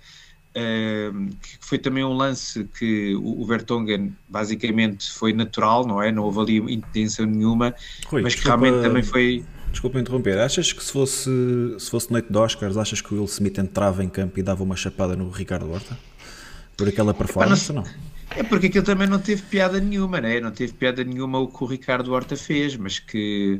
uh, 0.55 1.27
que 1.41 1.57
foi 1.59 1.77
também 1.77 2.03
um 2.03 2.13
lance 2.13 2.63
que 2.79 3.13
o, 3.15 3.41
o 3.41 3.45
Vertonghen 3.45 4.15
basicamente 4.29 5.11
foi 5.11 5.33
natural, 5.33 5.85
não 5.85 6.01
é? 6.01 6.13
Não 6.13 6.23
houve 6.23 6.39
ali 6.39 6.73
intenção 6.73 7.25
nenhuma, 7.25 7.75
Rui, 8.05 8.21
mas 8.21 8.35
que 8.35 8.45
realmente 8.45 8.81
também 8.81 9.03
foi. 9.03 9.43
Desculpa 9.69 9.99
interromper, 9.99 10.39
achas 10.39 10.71
que 10.71 10.81
se 10.81 10.93
fosse, 10.93 11.29
se 11.77 11.91
fosse 11.91 12.09
noite 12.09 12.31
de 12.31 12.37
Oscars, 12.37 12.77
achas 12.77 13.01
que 13.01 13.13
o 13.13 13.17
Will 13.17 13.25
Smith 13.25 13.57
entrava 13.57 14.01
em 14.01 14.07
campo 14.07 14.39
e 14.39 14.41
dava 14.41 14.63
uma 14.63 14.77
chapada 14.77 15.13
no 15.13 15.29
Ricardo 15.29 15.69
Horta? 15.69 15.97
Por 16.77 16.87
aquela 16.87 17.13
performance 17.13 17.69
ou 17.69 17.77
não? 17.77 17.83
É 18.35 18.43
porque 18.43 18.67
aquilo 18.67 18.83
também 18.83 19.07
não 19.07 19.19
teve 19.19 19.41
piada 19.43 19.79
nenhuma, 19.79 20.19
né? 20.21 20.39
não 20.39 20.51
teve 20.51 20.73
piada 20.73 21.03
nenhuma 21.03 21.39
o 21.39 21.47
que 21.47 21.63
o 21.63 21.67
Ricardo 21.67 22.13
Horta 22.13 22.35
fez, 22.35 22.75
mas 22.75 22.99
que 22.99 23.59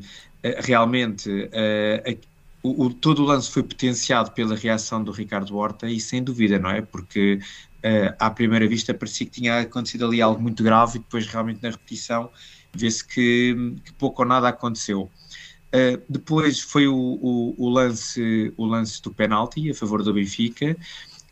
realmente 0.60 1.30
uh, 1.30 2.18
o, 2.64 2.86
o, 2.86 2.94
todo 2.94 3.24
o 3.24 3.26
lance 3.26 3.50
foi 3.50 3.64
potenciado 3.64 4.32
pela 4.32 4.56
reação 4.56 5.04
do 5.04 5.12
Ricardo 5.12 5.56
Horta 5.56 5.90
e 5.90 6.00
sem 6.00 6.24
dúvida, 6.24 6.60
não 6.60 6.70
é? 6.70 6.82
Porque 6.82 7.40
uh, 7.78 8.16
à 8.20 8.30
primeira 8.30 8.68
vista 8.68 8.94
parecia 8.94 9.26
que 9.26 9.32
tinha 9.32 9.60
acontecido 9.62 10.06
ali 10.06 10.22
algo 10.22 10.42
muito 10.42 10.64
grave 10.64 10.98
e 10.98 11.00
depois 11.00 11.26
realmente 11.28 11.62
na 11.62 11.70
repetição 11.70 12.30
vê-se 12.74 13.06
que, 13.06 13.76
que, 13.86 13.94
pouco 13.94 14.22
ou 14.22 14.28
nada 14.28 14.50
aconteceu. 14.50 15.10
Uh, 15.68 16.02
depois 16.10 16.60
foi 16.60 16.88
o, 16.88 16.96
o, 16.96 17.56
o, 17.58 17.70
lance, 17.70 18.54
o 18.58 18.66
lance 18.66 19.02
do 19.02 19.14
penalti 19.14 19.70
a 19.70 19.74
favor 19.74 20.04
do 20.04 20.14
Benfica, 20.14 20.76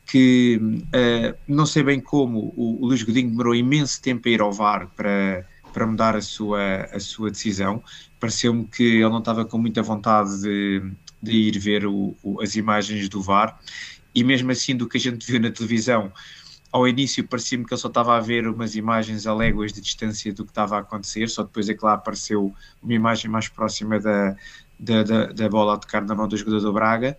que 0.06 0.60
uh, 0.62 1.38
não 1.48 1.66
sei 1.66 1.84
bem 1.84 2.00
como 2.00 2.54
o, 2.56 2.82
o 2.82 2.88
Luís 2.88 3.02
Godinho 3.04 3.30
demorou 3.30 3.56
imenso 3.56 4.02
tempo 4.02 4.28
a 4.28 4.32
ir 4.32 4.42
ao 4.42 4.52
VAR 4.52 4.88
para, 4.96 5.46
para 5.76 5.86
mudar 5.86 6.16
a 6.16 6.22
sua, 6.22 6.88
a 6.94 7.00
sua 7.02 7.30
decisão. 7.30 7.84
Pareceu-me 8.18 8.64
que 8.64 8.82
ele 8.82 9.10
não 9.10 9.20
estava 9.20 9.44
com 9.44 9.58
muita 9.58 9.84
vontade 9.84 10.42
de, 10.42 10.82
de 11.22 11.32
ir 11.34 11.60
ver 11.60 11.86
o, 11.86 12.16
o, 12.24 12.42
as 12.42 12.56
imagens 12.56 13.10
do 13.10 13.22
VAR, 13.22 13.60
e 14.14 14.24
mesmo 14.24 14.50
assim, 14.52 14.74
do 14.74 14.88
que 14.88 14.96
a 14.98 15.02
gente 15.02 15.30
viu 15.30 15.38
na 15.38 15.52
televisão, 15.52 16.14
ao 16.72 16.88
início 16.88 17.28
parecia-me 17.28 17.66
que 17.66 17.74
ele 17.74 17.82
só 17.82 17.90
estava 17.90 18.16
a 18.16 18.22
ver 18.22 18.48
umas 18.48 18.74
imagens 18.76 19.28
a 19.28 19.34
léguas 19.34 19.74
de 19.74 19.82
distância 19.82 20.34
do 20.34 20.46
que 20.46 20.52
estava 20.52 20.78
a 20.78 20.80
acontecer, 20.80 21.30
só 21.30 21.44
depois 21.44 21.68
é 21.68 21.74
que 21.74 21.84
lá 21.84 21.94
apareceu 21.94 22.54
uma 22.82 22.94
imagem 22.94 23.30
mais 23.30 23.50
próxima 23.50 24.00
da, 24.00 24.34
da, 24.80 25.04
da, 25.04 25.26
da 25.28 25.50
bola 25.50 25.74
a 25.74 25.78
tocar 25.78 26.02
na 26.06 26.16
mão 26.16 26.28
do 26.28 26.38
jogador 26.38 26.62
do 26.62 26.72
Braga. 26.72 27.18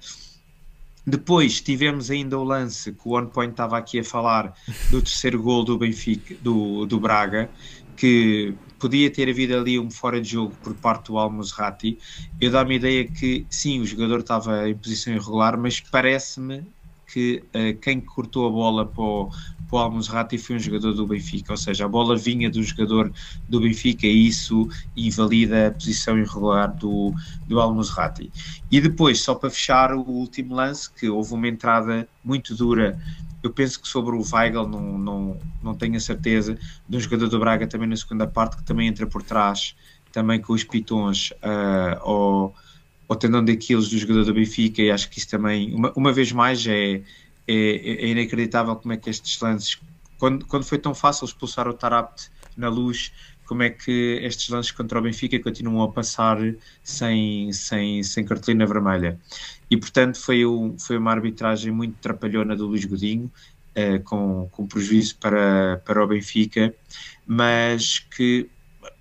Depois 1.06 1.60
tivemos 1.60 2.10
ainda 2.10 2.36
o 2.36 2.42
lance 2.42 2.92
que 2.92 3.02
o 3.04 3.16
On 3.16 3.26
Point 3.26 3.52
estava 3.52 3.78
aqui 3.78 4.00
a 4.00 4.04
falar 4.04 4.54
do 4.90 5.00
terceiro 5.00 5.40
gol 5.40 5.62
do 5.62 5.78
Benfica, 5.78 6.34
do, 6.42 6.84
do 6.84 6.98
Braga, 6.98 7.48
que 7.96 8.58
podia 8.78 9.10
ter 9.12 9.28
havido 9.28 9.56
ali 9.56 9.78
um 9.78 9.90
fora 9.90 10.20
de 10.20 10.30
jogo 10.30 10.56
por 10.62 10.74
parte 10.76 11.06
do 11.06 11.18
Almozrati. 11.18 11.98
Eu 12.40 12.50
dá-me 12.50 12.74
a 12.74 12.76
ideia 12.76 13.10
que 13.10 13.46
sim, 13.50 13.80
o 13.80 13.86
jogador 13.86 14.20
estava 14.20 14.68
em 14.68 14.76
posição 14.76 15.14
irregular, 15.14 15.58
mas 15.58 15.80
parece-me 15.80 16.66
que 17.06 17.48
uh, 17.54 17.78
quem 17.80 18.00
cortou 18.00 18.46
a 18.46 18.50
bola 18.50 18.86
para 18.92 19.02
o, 19.02 19.30
para 19.68 19.76
o 19.76 19.78
Almozrati 19.80 20.38
foi 20.38 20.56
um 20.56 20.58
jogador 20.58 20.92
do 20.92 21.06
Benfica, 21.06 21.52
ou 21.52 21.56
seja, 21.56 21.84
a 21.84 21.88
bola 21.88 22.16
vinha 22.16 22.50
do 22.50 22.62
jogador 22.62 23.12
do 23.48 23.60
Benfica 23.60 24.06
e 24.06 24.26
isso 24.28 24.68
invalida 24.96 25.68
a 25.68 25.70
posição 25.70 26.18
irregular 26.18 26.74
do, 26.74 27.12
do 27.46 27.60
Almozrati. 27.60 28.30
E 28.70 28.80
depois, 28.80 29.20
só 29.20 29.34
para 29.34 29.50
fechar 29.50 29.92
o 29.92 30.00
último 30.00 30.54
lance, 30.54 30.90
que 30.90 31.08
houve 31.08 31.34
uma 31.34 31.48
entrada 31.48 32.08
muito 32.24 32.54
dura, 32.54 32.98
eu 33.42 33.50
penso 33.50 33.80
que 33.80 33.88
sobre 33.88 34.14
o 34.16 34.22
Weigl 34.22 34.66
não, 34.66 34.98
não, 34.98 35.40
não 35.62 35.74
tenho 35.74 35.96
a 35.96 36.00
certeza, 36.00 36.58
de 36.88 36.96
um 36.96 37.00
jogador 37.00 37.28
do 37.28 37.38
Braga 37.38 37.66
também 37.66 37.88
na 37.88 37.96
segunda 37.96 38.26
parte, 38.26 38.56
que 38.56 38.64
também 38.64 38.88
entra 38.88 39.06
por 39.06 39.22
trás, 39.22 39.74
também 40.12 40.40
com 40.40 40.52
os 40.52 40.64
pitons 40.64 41.30
uh, 41.42 42.00
ao, 42.00 42.54
ao 43.08 43.16
tendão 43.16 43.44
daqueles 43.44 43.88
do 43.88 43.98
jogador 43.98 44.24
do 44.24 44.34
Benfica, 44.34 44.82
e 44.82 44.90
acho 44.90 45.10
que 45.10 45.18
isso 45.18 45.28
também, 45.28 45.74
uma, 45.74 45.92
uma 45.94 46.12
vez 46.12 46.32
mais, 46.32 46.66
é 46.66 47.02
é, 47.48 47.54
é, 47.54 48.08
inacreditável 48.08 48.76
como 48.76 48.92
é 48.92 48.96
que 48.96 49.10
estes 49.10 49.40
lances, 49.40 49.78
quando, 50.18 50.44
quando 50.46 50.64
foi 50.64 50.78
tão 50.78 50.94
fácil 50.94 51.24
expulsar 51.24 51.68
o 51.68 51.72
Tarapt 51.72 52.30
na 52.56 52.68
luz, 52.68 53.12
como 53.46 53.62
é 53.62 53.70
que 53.70 54.18
estes 54.22 54.48
lances 54.48 54.72
contra 54.72 54.98
o 54.98 55.02
Benfica 55.02 55.38
continuam 55.38 55.84
a 55.84 55.92
passar 55.92 56.38
sem, 56.82 57.52
sem, 57.52 58.02
sem 58.02 58.24
cartolina 58.24 58.66
vermelha. 58.66 59.18
E 59.70 59.76
portanto 59.76 60.20
foi, 60.20 60.44
um, 60.44 60.76
foi 60.78 60.98
uma 60.98 61.12
arbitragem 61.12 61.72
muito 61.72 61.96
trapalhona 62.00 62.56
do 62.56 62.66
Luís 62.66 62.84
Godinho, 62.84 63.30
uh, 63.76 64.02
com, 64.02 64.48
com 64.50 64.66
prejuízo 64.66 65.16
para, 65.18 65.80
para 65.84 66.02
o 66.02 66.06
Benfica, 66.06 66.74
mas 67.26 68.00
que 68.00 68.48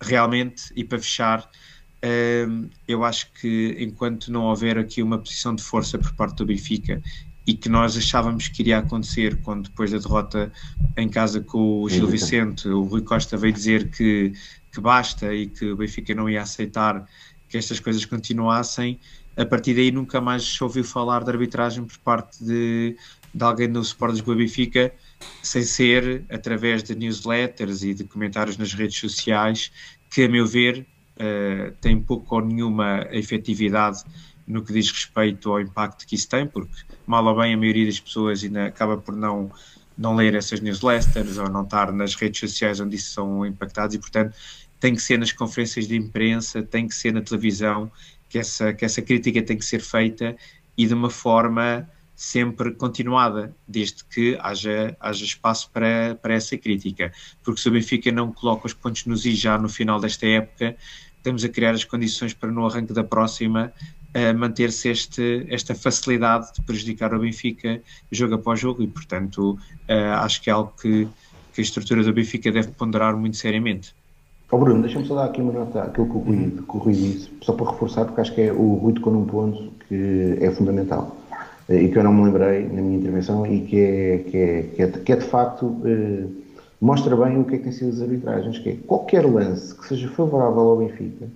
realmente, 0.01 0.71
e 0.75 0.83
para 0.83 0.99
fechar, 0.99 1.39
uh, 1.39 2.69
eu 2.87 3.03
acho 3.03 3.31
que 3.33 3.75
enquanto 3.79 4.31
não 4.31 4.43
houver 4.43 4.77
aqui 4.77 5.01
uma 5.01 5.17
posição 5.17 5.55
de 5.55 5.63
força 5.63 5.97
por 5.97 6.13
parte 6.13 6.35
do 6.37 6.45
Benfica 6.45 7.01
e 7.47 7.53
que 7.53 7.69
nós 7.69 7.95
achávamos 7.95 8.47
que 8.47 8.61
iria 8.63 8.79
acontecer 8.79 9.37
quando 9.43 9.69
depois 9.69 9.91
da 9.91 9.97
derrota 9.97 10.51
em 10.97 11.07
casa 11.07 11.41
com 11.41 11.83
o 11.83 11.89
Gil 11.89 12.07
Vicente, 12.07 12.67
o 12.67 12.83
Rui 12.83 13.01
Costa 13.01 13.37
veio 13.37 13.53
dizer 13.53 13.89
que, 13.89 14.33
que 14.71 14.81
basta 14.81 15.33
e 15.33 15.47
que 15.47 15.71
o 15.71 15.77
Benfica 15.77 16.15
não 16.15 16.29
ia 16.29 16.41
aceitar 16.41 17.07
que 17.47 17.57
estas 17.57 17.79
coisas 17.79 18.03
continuassem, 18.03 18.99
a 19.37 19.45
partir 19.45 19.75
daí 19.75 19.91
nunca 19.91 20.19
mais 20.19 20.43
se 20.43 20.63
ouviu 20.63 20.83
falar 20.83 21.23
de 21.23 21.29
arbitragem 21.29 21.83
por 21.83 21.97
parte 21.99 22.43
de, 22.43 22.95
de 23.33 23.43
alguém 23.43 23.71
do 23.71 23.81
Sport 23.81 24.21
do 24.21 24.35
Benfica, 24.35 24.91
sem 25.43 25.61
ser 25.61 26.23
através 26.29 26.81
de 26.81 26.95
newsletters 26.95 27.83
e 27.83 27.93
de 27.93 28.03
comentários 28.05 28.57
nas 28.57 28.73
redes 28.73 28.97
sociais, 28.97 29.71
que 30.09 30.23
a 30.23 30.29
meu 30.29 30.47
ver 30.47 30.85
uh, 31.17 31.71
têm 31.81 32.01
pouco 32.01 32.35
ou 32.35 32.41
nenhuma 32.41 33.07
efetividade 33.11 34.03
no 34.47 34.63
que 34.63 34.73
diz 34.73 34.91
respeito 34.91 35.51
ao 35.51 35.59
impacto 35.59 36.05
que 36.05 36.15
isso 36.15 36.29
tem, 36.29 36.45
porque 36.45 36.73
mal 37.05 37.25
ou 37.25 37.35
bem 37.35 37.53
a 37.53 37.57
maioria 37.57 37.85
das 37.85 37.99
pessoas 37.99 38.43
ainda 38.43 38.67
acaba 38.67 38.97
por 38.97 39.15
não, 39.15 39.51
não 39.97 40.15
ler 40.15 40.35
essas 40.35 40.59
newsletters 40.59 41.37
ou 41.37 41.49
não 41.49 41.63
estar 41.63 41.91
nas 41.91 42.15
redes 42.15 42.39
sociais 42.39 42.79
onde 42.79 42.95
isso 42.95 43.11
são 43.11 43.45
impactados 43.45 43.95
e, 43.95 43.99
portanto, 43.99 44.35
tem 44.79 44.93
que 44.93 45.01
ser 45.01 45.17
nas 45.17 45.31
conferências 45.31 45.87
de 45.87 45.95
imprensa, 45.95 46.61
tem 46.61 46.87
que 46.87 46.93
ser 46.93 47.11
na 47.13 47.21
televisão, 47.21 47.91
que 48.29 48.37
essa, 48.37 48.73
que 48.73 48.85
essa 48.85 49.01
crítica 49.01 49.41
tem 49.41 49.57
que 49.57 49.65
ser 49.65 49.81
feita 49.81 50.35
e 50.77 50.85
de 50.85 50.93
uma 50.93 51.09
forma 51.09 51.89
sempre 52.15 52.71
continuada, 52.71 53.53
desde 53.67 54.03
que 54.05 54.37
haja, 54.41 54.95
haja 54.99 55.25
espaço 55.25 55.69
para, 55.71 56.15
para 56.15 56.33
essa 56.33 56.57
crítica. 56.57 57.11
Porque 57.43 57.59
se 57.59 57.67
o 57.67 57.71
Benfica 57.71 58.11
não 58.11 58.31
coloca 58.31 58.67
os 58.67 58.73
pontos 58.73 59.05
nos 59.05 59.25
i 59.25 59.35
já 59.35 59.57
no 59.57 59.67
final 59.67 59.99
desta 59.99 60.25
época, 60.25 60.75
estamos 61.17 61.43
a 61.43 61.49
criar 61.49 61.71
as 61.71 61.83
condições 61.83 62.33
para 62.33 62.51
no 62.51 62.65
arranque 62.65 62.93
da 62.93 63.03
próxima 63.03 63.73
manter-se 64.34 64.89
este, 64.89 65.45
esta 65.49 65.76
facilidade 65.76 66.53
de 66.53 66.61
prejudicar 66.61 67.13
o 67.13 67.20
Benfica 67.20 67.82
jogo 68.11 68.36
após 68.36 68.59
jogo 68.59 68.82
e, 68.82 68.88
portanto, 68.88 69.59
uh, 69.89 70.13
acho 70.22 70.41
que 70.41 70.49
é 70.49 70.53
algo 70.53 70.74
que, 70.82 71.07
que, 71.53 71.61
a 71.61 71.63
estrutura 71.63 72.03
do 72.03 72.13
Benfica 72.13 72.51
deve 72.51 72.70
ponderar 72.70 73.16
muito 73.18 73.36
seriamente. 73.36 73.93
Oh 74.51 74.57
Bruno, 74.57 74.82
deixa-me 74.82 75.05
só 75.05 75.16
dar 75.16 75.26
aqui 75.26 75.41
uma 75.41 75.51
nota 75.51 75.84
àquilo 75.84 76.05
que 76.05 76.16
o 76.16 76.20
Rui, 76.20 76.51
que 76.51 76.78
o 76.78 76.80
Rui 76.80 76.93
disse, 76.93 77.30
só 77.41 77.53
para 77.53 77.72
reforçar, 77.72 78.05
porque 78.05 78.22
acho 78.22 78.34
que 78.34 78.41
é, 78.41 78.53
o 78.53 78.76
Rui 78.76 78.93
tocou 78.93 79.11
num 79.11 79.26
ponto 79.26 79.72
que 79.88 80.38
é 80.39 80.51
fundamental 80.51 81.18
eh, 81.68 81.84
e 81.84 81.91
que 81.91 81.97
eu 81.97 82.03
não 82.03 82.13
me 82.13 82.26
lembrei 82.26 82.68
na 82.68 82.82
minha 82.82 82.97
intervenção 82.97 83.45
e 83.45 83.61
que 83.61 83.80
é, 83.80 84.18
que 84.20 84.38
é, 84.38 84.63
que 84.63 84.82
é, 84.82 84.88
que 84.88 85.11
é 85.11 85.16
de 85.16 85.26
facto 85.26 85.76
eh, 85.84 86.26
mostra 86.80 87.16
bem 87.16 87.39
o 87.39 87.43
que 87.43 87.55
é 87.55 87.57
que 87.57 87.63
tem 87.63 87.74
sido 87.74 87.89
as 87.89 88.01
arbitragens, 88.01 88.59
que 88.59 88.70
é 88.70 88.76
qualquer 88.88 89.26
lance 89.26 89.76
que 89.76 89.88
seja 89.88 90.07
favorável 90.09 90.61
ao 90.61 90.78
Benfica 90.78 91.28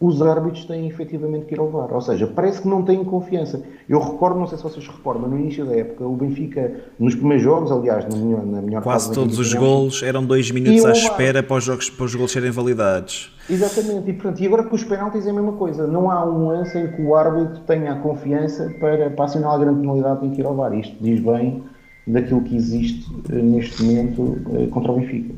os 0.00 0.20
árbitros 0.20 0.64
têm 0.64 0.86
efetivamente 0.88 1.46
que 1.46 1.54
ir 1.54 1.60
ao 1.60 1.70
VAR. 1.70 1.92
Ou 1.92 2.00
seja, 2.00 2.26
parece 2.26 2.60
que 2.60 2.68
não 2.68 2.82
têm 2.82 3.02
confiança. 3.04 3.62
Eu 3.88 4.00
recordo, 4.00 4.38
não 4.38 4.46
sei 4.46 4.58
se 4.58 4.64
vocês 4.64 4.86
recordam, 4.86 5.28
no 5.28 5.38
início 5.38 5.64
da 5.64 5.74
época, 5.74 6.04
o 6.04 6.16
Benfica, 6.16 6.72
nos 6.98 7.14
primeiros 7.14 7.44
jogos, 7.44 7.70
aliás, 7.70 8.04
na 8.08 8.16
melhor, 8.16 8.44
na 8.44 8.60
melhor 8.60 8.82
Quase 8.82 9.12
todos 9.12 9.38
os 9.38 9.54
golos 9.54 10.02
eram 10.02 10.24
dois 10.24 10.50
minutos 10.50 10.84
à 10.84 10.92
espera 10.92 11.42
para 11.42 11.56
os, 11.56 11.64
jogos, 11.64 11.88
para 11.88 12.04
os 12.04 12.14
golos 12.14 12.32
serem 12.32 12.50
validados. 12.50 13.34
Exatamente, 13.48 14.10
e, 14.10 14.12
portanto, 14.14 14.40
e 14.40 14.46
agora 14.46 14.64
com 14.64 14.74
os 14.74 14.84
penaltis 14.84 15.26
é 15.26 15.30
a 15.30 15.32
mesma 15.32 15.52
coisa. 15.52 15.86
Não 15.86 16.10
há 16.10 16.24
um 16.24 16.48
lance 16.48 16.76
em 16.76 16.88
que 16.88 17.00
o 17.00 17.14
árbitro 17.14 17.60
tenha 17.60 17.92
a 17.92 17.96
confiança 17.96 18.74
para, 18.80 19.10
para 19.10 19.24
assinar 19.24 19.54
a 19.54 19.58
grande 19.58 19.80
penalidade 19.80 20.20
tem 20.20 20.30
que 20.30 20.40
ir 20.40 20.46
ao 20.46 20.54
VAR. 20.54 20.74
Isto 20.74 20.96
diz 21.00 21.20
bem 21.20 21.62
daquilo 22.06 22.42
que 22.42 22.56
existe 22.56 23.10
eh, 23.30 23.36
neste 23.36 23.82
momento 23.82 24.38
eh, 24.54 24.66
contra 24.66 24.92
o 24.92 24.96
Benfica. 24.96 25.34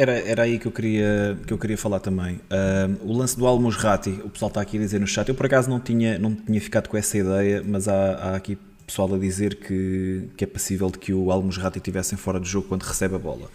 Era, 0.00 0.12
era 0.12 0.42
aí 0.44 0.58
que 0.58 0.64
eu 0.64 0.72
queria, 0.72 1.36
que 1.46 1.52
eu 1.52 1.58
queria 1.58 1.76
falar 1.76 2.00
também. 2.00 2.36
Uh, 2.36 3.04
o 3.04 3.12
lance 3.12 3.36
do 3.36 3.46
Almusrati, 3.46 4.08
o 4.24 4.30
pessoal 4.30 4.48
está 4.48 4.62
aqui 4.62 4.78
a 4.78 4.80
dizer 4.80 4.98
no 4.98 5.06
chat, 5.06 5.28
eu 5.28 5.34
por 5.34 5.44
acaso 5.44 5.68
não 5.68 5.78
tinha, 5.78 6.18
não 6.18 6.34
tinha 6.34 6.58
ficado 6.58 6.88
com 6.88 6.96
essa 6.96 7.18
ideia, 7.18 7.62
mas 7.62 7.86
há, 7.86 8.14
há 8.14 8.34
aqui 8.34 8.56
pessoal 8.90 9.14
a 9.14 9.18
dizer 9.18 9.56
que, 9.56 10.30
que 10.36 10.44
é 10.44 10.46
possível 10.46 10.90
de 10.90 10.98
que 10.98 11.12
o 11.12 11.30
Almusrati 11.30 11.78
estivesse 11.78 12.16
fora 12.16 12.40
do 12.40 12.46
jogo 12.46 12.66
quando 12.66 12.82
recebe 12.82 13.14
a 13.14 13.18
bola. 13.18 13.48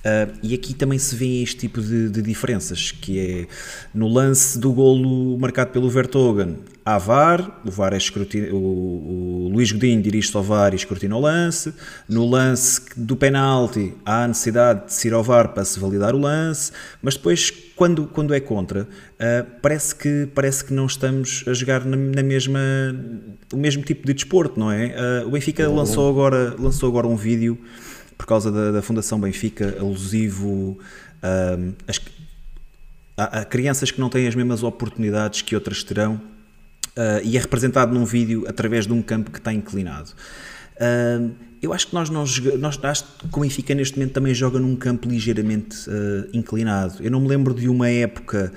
Uh, 0.00 0.32
e 0.42 0.54
aqui 0.54 0.72
também 0.72 0.98
se 0.98 1.14
vê 1.14 1.42
este 1.42 1.56
tipo 1.58 1.80
de, 1.82 2.08
de, 2.08 2.22
diferenças, 2.22 2.90
que 2.90 3.18
é 3.18 3.46
no 3.92 4.08
lance 4.08 4.58
do 4.58 4.72
golo 4.72 5.38
marcado 5.38 5.72
pelo 5.72 5.90
Vertogen, 5.90 6.56
há 6.82 6.96
VAR, 6.96 7.60
o 7.66 7.70
VAR 7.70 7.92
é 7.92 7.98
escrutínio, 7.98 8.56
o, 8.56 9.46
o 9.46 9.48
Luís 9.52 9.70
Godinho 9.70 10.00
dirige-se 10.00 10.34
ao 10.34 10.42
VAR 10.42 10.72
e 10.72 10.76
escrutina 10.76 11.14
o 11.14 11.20
lance, 11.20 11.74
no 12.08 12.26
lance 12.26 12.80
do 12.96 13.14
penalti 13.14 13.92
há 14.02 14.24
a 14.24 14.28
necessidade 14.28 14.86
de 14.86 14.94
se 14.94 15.08
ir 15.08 15.12
ao 15.12 15.22
VAR 15.22 15.48
para 15.48 15.66
se 15.66 15.78
validar 15.78 16.14
o 16.14 16.18
lance, 16.18 16.72
mas 17.02 17.14
depois 17.14 17.52
quando, 17.76 18.06
quando 18.06 18.32
é 18.32 18.40
contra, 18.40 18.84
uh, 18.84 19.46
parece, 19.60 19.94
que, 19.94 20.28
parece 20.34 20.64
que 20.64 20.72
não 20.72 20.86
estamos 20.86 21.44
a 21.46 21.52
jogar 21.52 21.84
na, 21.84 21.96
na 21.96 22.22
mesma, 22.22 22.60
o 23.52 23.56
mesmo 23.58 23.82
tipo 23.82 24.06
de 24.06 24.14
desporto, 24.14 24.58
não 24.58 24.72
é? 24.72 25.22
Uh, 25.24 25.28
o 25.28 25.30
Benfica 25.32 25.68
lançou 25.68 26.08
agora, 26.08 26.54
lançou 26.58 26.88
agora 26.88 27.06
um 27.06 27.16
vídeo 27.16 27.58
por 28.20 28.26
causa 28.26 28.52
da, 28.52 28.70
da 28.70 28.82
Fundação 28.82 29.18
Benfica, 29.18 29.76
alusivo 29.80 30.78
um, 31.22 31.72
as, 31.88 31.98
a, 33.16 33.40
a, 33.40 33.44
crianças 33.46 33.90
que 33.90 33.98
não 33.98 34.10
têm 34.10 34.28
as 34.28 34.34
mesmas 34.34 34.62
oportunidades 34.62 35.40
que 35.40 35.54
outras 35.54 35.82
terão, 35.82 36.16
uh, 36.16 37.24
e 37.24 37.38
é 37.38 37.40
representado 37.40 37.94
num 37.94 38.04
vídeo 38.04 38.44
através 38.46 38.86
de 38.86 38.92
um 38.92 39.00
campo 39.00 39.30
que 39.30 39.38
está 39.38 39.54
inclinado. 39.54 40.10
Eu 41.62 41.72
acho 41.72 41.88
que 41.88 41.94
nós 41.94 42.08
não 42.08 42.24
nós 42.58 42.78
acho 42.82 43.04
que 43.04 43.38
o 43.38 43.40
Benfica 43.40 43.74
neste 43.74 43.98
momento 43.98 44.12
também 44.12 44.34
joga 44.34 44.58
num 44.58 44.76
campo 44.76 45.08
ligeiramente 45.08 45.88
uh, 45.88 46.28
inclinado. 46.32 47.02
Eu 47.02 47.10
não 47.10 47.20
me 47.20 47.28
lembro 47.28 47.54
de 47.54 47.70
uma 47.70 47.88
época 47.88 48.52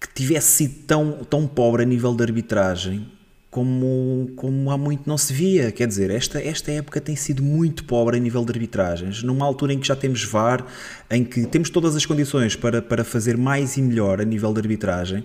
que 0.00 0.08
tivesse 0.14 0.48
sido 0.48 0.74
tão, 0.86 1.24
tão 1.24 1.46
pobre 1.46 1.82
a 1.82 1.86
nível 1.86 2.14
de 2.14 2.22
arbitragem 2.24 3.06
como, 3.50 4.30
como 4.36 4.70
há 4.70 4.78
muito 4.78 5.08
não 5.08 5.18
se 5.18 5.32
via. 5.32 5.72
Quer 5.72 5.88
dizer, 5.88 6.10
esta, 6.10 6.40
esta 6.40 6.70
época 6.70 7.00
tem 7.00 7.16
sido 7.16 7.42
muito 7.42 7.84
pobre 7.84 8.16
a 8.16 8.20
nível 8.20 8.44
de 8.44 8.52
arbitragens, 8.52 9.22
numa 9.22 9.44
altura 9.44 9.72
em 9.72 9.78
que 9.78 9.88
já 9.88 9.96
temos 9.96 10.22
VAR, 10.24 10.64
em 11.10 11.24
que 11.24 11.46
temos 11.46 11.68
todas 11.68 11.96
as 11.96 12.06
condições 12.06 12.54
para, 12.54 12.80
para 12.80 13.02
fazer 13.02 13.36
mais 13.36 13.76
e 13.76 13.82
melhor 13.82 14.20
a 14.20 14.24
nível 14.24 14.52
de 14.52 14.60
arbitragem. 14.60 15.24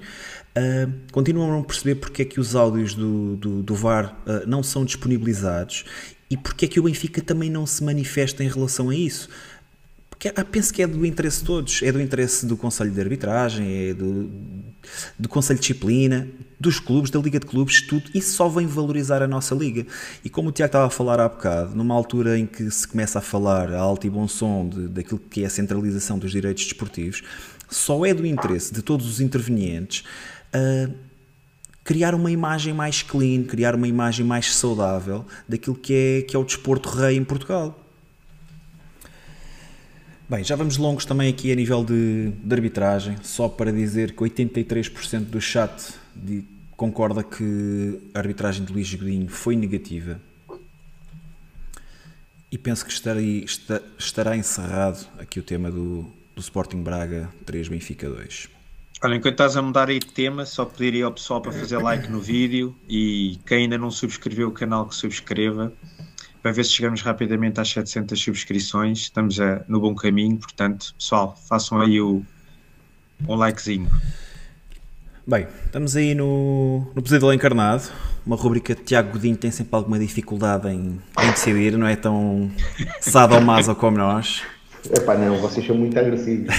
Uh, 0.58 0.92
continuam 1.12 1.52
a 1.52 1.56
não 1.56 1.64
perceber 1.64 1.96
porque 1.96 2.22
é 2.22 2.26
que 2.26 2.40
os 2.40 2.56
áudios 2.56 2.96
do, 2.96 3.36
do, 3.36 3.62
do 3.62 3.76
VAR 3.76 4.18
uh, 4.26 4.48
não 4.48 4.64
são 4.64 4.86
disponibilizados 4.86 5.84
e 6.30 6.38
porque 6.38 6.66
é 6.66 6.68
que 6.68 6.80
o 6.80 6.84
Benfica 6.84 7.22
também 7.22 7.50
não 7.50 7.66
se 7.66 7.84
manifesta 7.84 8.44
em 8.44 8.48
relação 8.48 8.90
a 8.90 8.96
isso. 8.96 9.30
Porque 10.18 10.32
ah, 10.34 10.46
penso 10.46 10.74
que 10.74 10.82
é 10.82 10.88
do 10.88 11.06
interesse 11.06 11.40
de 11.40 11.46
todos, 11.46 11.82
é 11.84 11.92
do 11.92 12.02
interesse 12.02 12.46
do 12.46 12.56
Conselho 12.56 12.90
de 12.90 13.02
Arbitragem, 13.02 13.90
é 13.90 13.94
do, 13.94 14.32
do 15.20 15.28
Conselho 15.28 15.60
de 15.60 15.68
Disciplina, 15.68 16.26
dos 16.58 16.80
clubes, 16.80 17.12
da 17.12 17.20
Liga 17.20 17.38
de 17.38 17.46
Clubes, 17.46 17.82
tudo. 17.82 18.10
Isso 18.14 18.34
só 18.34 18.48
vem 18.48 18.66
valorizar 18.66 19.22
a 19.22 19.28
nossa 19.28 19.54
Liga. 19.54 19.86
E 20.24 20.30
como 20.30 20.50
o 20.50 20.52
Tiago 20.54 20.70
estava 20.70 20.88
a 20.88 20.90
falar 20.90 21.20
há 21.20 21.28
bocado, 21.28 21.76
numa 21.76 21.94
altura 21.94 22.40
em 22.40 22.46
que 22.46 22.72
se 22.72 22.88
começa 22.88 23.20
a 23.20 23.22
falar 23.22 23.74
a 23.74 23.80
alto 23.80 24.08
e 24.08 24.10
bom 24.10 24.26
som 24.26 24.70
de, 24.70 24.88
daquilo 24.88 25.20
que 25.20 25.44
é 25.44 25.48
a 25.48 25.50
centralização 25.50 26.18
dos 26.18 26.32
direitos 26.32 26.64
desportivos, 26.64 27.22
só 27.70 28.06
é 28.06 28.14
do 28.14 28.26
interesse 28.26 28.74
de 28.74 28.82
todos 28.82 29.08
os 29.08 29.20
intervenientes 29.20 30.06
uh, 30.56 30.94
criar 31.84 32.16
uma 32.16 32.32
imagem 32.32 32.74
mais 32.74 33.02
clean, 33.02 33.44
criar 33.44 33.76
uma 33.76 33.88
imagem 33.88 34.26
mais 34.26 34.56
saudável 34.56 35.26
daquilo 35.48 35.76
que 35.76 35.94
é, 35.94 36.22
que 36.22 36.36
é 36.36 36.40
o 36.40 36.44
desporto 36.46 36.90
rei 36.90 37.18
em 37.18 37.24
Portugal. 37.24 37.85
Bem, 40.28 40.44
já 40.44 40.56
vamos 40.56 40.78
longos 40.78 41.06
também 41.06 41.30
aqui 41.30 41.52
a 41.52 41.56
nível 41.56 41.84
de, 41.84 42.32
de 42.32 42.56
arbitragem, 42.56 43.16
só 43.22 43.48
para 43.48 43.72
dizer 43.72 44.14
que 44.14 44.24
83% 44.24 45.26
do 45.26 45.40
chat 45.40 45.94
de, 46.16 46.44
concorda 46.76 47.24
que 47.24 48.00
a 48.12 48.18
arbitragem 48.18 48.66
de 48.66 48.74
Luís 48.74 48.92
Godinho 48.92 49.30
foi 49.30 49.56
negativa. 49.56 50.20
E 52.52 52.58
penso 52.58 52.84
que 52.84 52.92
estarei, 52.92 53.46
estará 54.00 54.36
encerrado 54.36 55.06
aqui 55.20 55.40
o 55.40 55.44
tema 55.44 55.70
do, 55.70 56.12
do 56.36 56.42
Sporting 56.42 56.82
Braga 56.82 57.30
3 57.46 57.68
Benfica 57.68 58.10
2. 58.10 58.50
Olha, 59.04 59.16
enquanto 59.18 59.34
estás 59.34 59.56
a 59.56 59.62
mudar 59.62 59.90
aí 59.90 60.00
de 60.00 60.08
tema, 60.08 60.44
só 60.44 60.66
pediria 60.66 61.06
ao 61.06 61.12
pessoal 61.12 61.40
para 61.40 61.52
fazer 61.52 61.78
like 61.78 62.10
no 62.10 62.20
vídeo 62.20 62.76
e 62.90 63.38
quem 63.46 63.64
ainda 63.64 63.78
não 63.78 63.92
subscreveu 63.92 64.48
o 64.48 64.52
canal 64.52 64.88
que 64.88 64.96
subscreva 64.96 65.72
para 66.46 66.52
ver 66.52 66.64
se 66.64 66.74
chegamos 66.74 67.02
rapidamente 67.02 67.60
às 67.60 67.70
700 67.70 68.22
subscrições. 68.22 69.00
Estamos 69.00 69.40
a, 69.40 69.66
no 69.68 69.80
bom 69.80 69.96
caminho, 69.96 70.38
portanto, 70.38 70.94
pessoal, 70.96 71.36
façam 71.50 71.82
aí 71.82 72.00
o, 72.00 72.22
um 73.28 73.34
likezinho. 73.34 73.90
Bem, 75.26 75.48
estamos 75.66 75.96
aí 75.96 76.14
no, 76.14 76.86
no 76.94 77.02
Pesadelo 77.02 77.34
Encarnado, 77.34 77.86
uma 78.24 78.36
rubrica 78.36 78.76
de 78.76 78.84
Tiago 78.84 79.14
Godinho 79.14 79.36
tem 79.36 79.50
sempre 79.50 79.76
alguma 79.76 79.98
dificuldade 79.98 80.68
em, 80.68 81.02
em 81.20 81.32
decidir, 81.32 81.76
não 81.80 81.88
é 81.88 81.96
tão 81.96 82.52
sadomaso 83.02 83.74
como 83.74 83.98
nós. 83.98 84.44
Epá, 84.96 85.18
não, 85.18 85.40
vocês 85.40 85.66
são 85.66 85.76
muito 85.76 85.98
agressivos. 85.98 86.54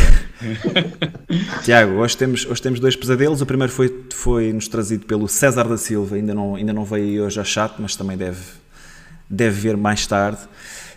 Tiago, 1.62 1.93
hoje 1.93 2.16
temos, 2.16 2.45
hoje 2.45 2.61
temos 2.61 2.80
dois 2.80 2.97
pesadelos. 2.97 3.41
O 3.41 3.47
primeiro 3.47 3.72
foi, 3.72 4.05
foi 4.12 4.53
nos 4.53 4.66
trazido 4.66 5.07
pelo 5.07 5.28
César 5.28 5.68
da 5.68 5.78
Silva, 5.78 6.16
ainda 6.16 6.34
não, 6.34 6.57
ainda 6.57 6.72
não 6.72 6.84
veio 6.84 7.24
hoje 7.24 7.39
a 7.39 7.45
chat, 7.45 7.74
mas 7.78 7.95
também 7.95 8.16
deve, 8.16 8.41
deve 9.29 9.61
ver 9.61 9.77
mais 9.77 10.07
tarde. 10.07 10.39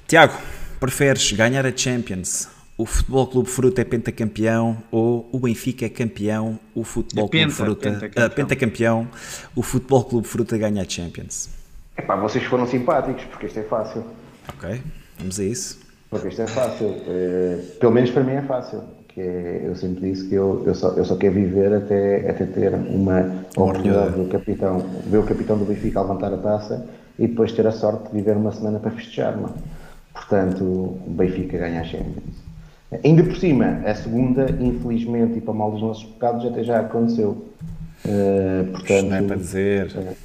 Tiago, 0.08 0.34
preferes 0.80 1.32
ganhar 1.32 1.66
a 1.66 1.76
Champions? 1.76 2.48
O 2.78 2.86
Futebol 2.86 3.28
Clube 3.28 3.50
Fruta 3.50 3.82
é 3.82 3.84
pentacampeão 3.84 4.78
ou 4.90 5.28
o 5.34 5.40
Benfica 5.40 5.86
é 5.86 5.90
campeão? 5.90 6.58
O 6.74 6.86
Futebol 6.86 7.26
é 7.26 7.28
penta, 7.28 7.44
Clube 7.44 7.54
Fruta 7.54 7.90
pentacampeão. 7.90 8.26
Uh, 8.26 8.30
pentacampeão, 8.30 9.08
o 9.54 9.62
Futebol 9.62 10.04
Clube 10.06 10.28
Fruta 10.28 10.58
ganha 10.58 10.82
a 10.82 10.86
Champions. 10.88 11.50
Epá, 11.98 12.16
vocês 12.16 12.44
foram 12.46 12.66
simpáticos 12.66 13.26
porque 13.26 13.48
isto 13.48 13.60
é 13.60 13.64
fácil. 13.64 14.06
Ok, 14.48 14.82
vamos 15.18 15.40
a 15.40 15.44
isso. 15.44 15.80
Porque 16.10 16.30
isto 16.30 16.42
é 16.42 16.48
fácil, 16.48 16.88
uh, 16.88 17.62
pelo 17.80 17.92
menos 17.92 18.12
para 18.12 18.24
mim 18.24 18.34
é 18.34 18.42
fácil. 18.44 18.82
Que 19.10 19.20
é, 19.22 19.64
eu 19.66 19.76
sempre 19.76 20.10
disse 20.12 20.30
que 20.30 20.36
eu, 20.36 20.64
eu, 20.66 20.74
só, 20.74 20.94
eu 20.94 21.04
só 21.04 21.18
quero 21.18 21.34
viver 21.34 21.74
até, 21.74 22.30
até 22.30 22.46
ter 22.46 22.74
uma 22.76 23.46
oportunidade 23.58 24.16
do 24.16 24.30
capitão, 24.30 24.80
ver 25.06 25.18
o 25.18 25.24
capitão 25.24 25.58
do 25.58 25.66
Benfica 25.66 26.02
levantar 26.02 26.34
a 26.34 26.38
taça 26.38 26.88
e 27.20 27.28
depois 27.28 27.52
ter 27.52 27.68
a 27.68 27.72
sorte 27.72 28.08
de 28.08 28.16
viver 28.16 28.36
uma 28.38 28.52
semana 28.52 28.80
para 28.80 28.92
festejar. 28.92 29.36
Não? 29.38 29.54
Portanto, 30.14 30.64
o 30.64 31.10
Benfica 31.10 31.58
ganha 31.58 31.82
a 31.82 31.84
Champions. 31.84 32.50
Ainda 33.04 33.24
por 33.24 33.36
cima, 33.36 33.82
a 33.86 33.94
segunda, 33.94 34.50
infelizmente, 34.60 35.38
e 35.38 35.42
para 35.42 35.54
mal 35.54 35.72
dos 35.72 35.82
nossos 35.82 36.06
pecados, 36.06 36.46
até 36.46 36.64
já 36.64 36.80
aconteceu. 36.80 37.46
Uh, 38.06 38.72
portanto, 38.72 39.10
não 39.10 39.18
é 39.18 39.22
para 39.22 39.36
dizer. 39.36 39.92
Uh, 39.96 40.16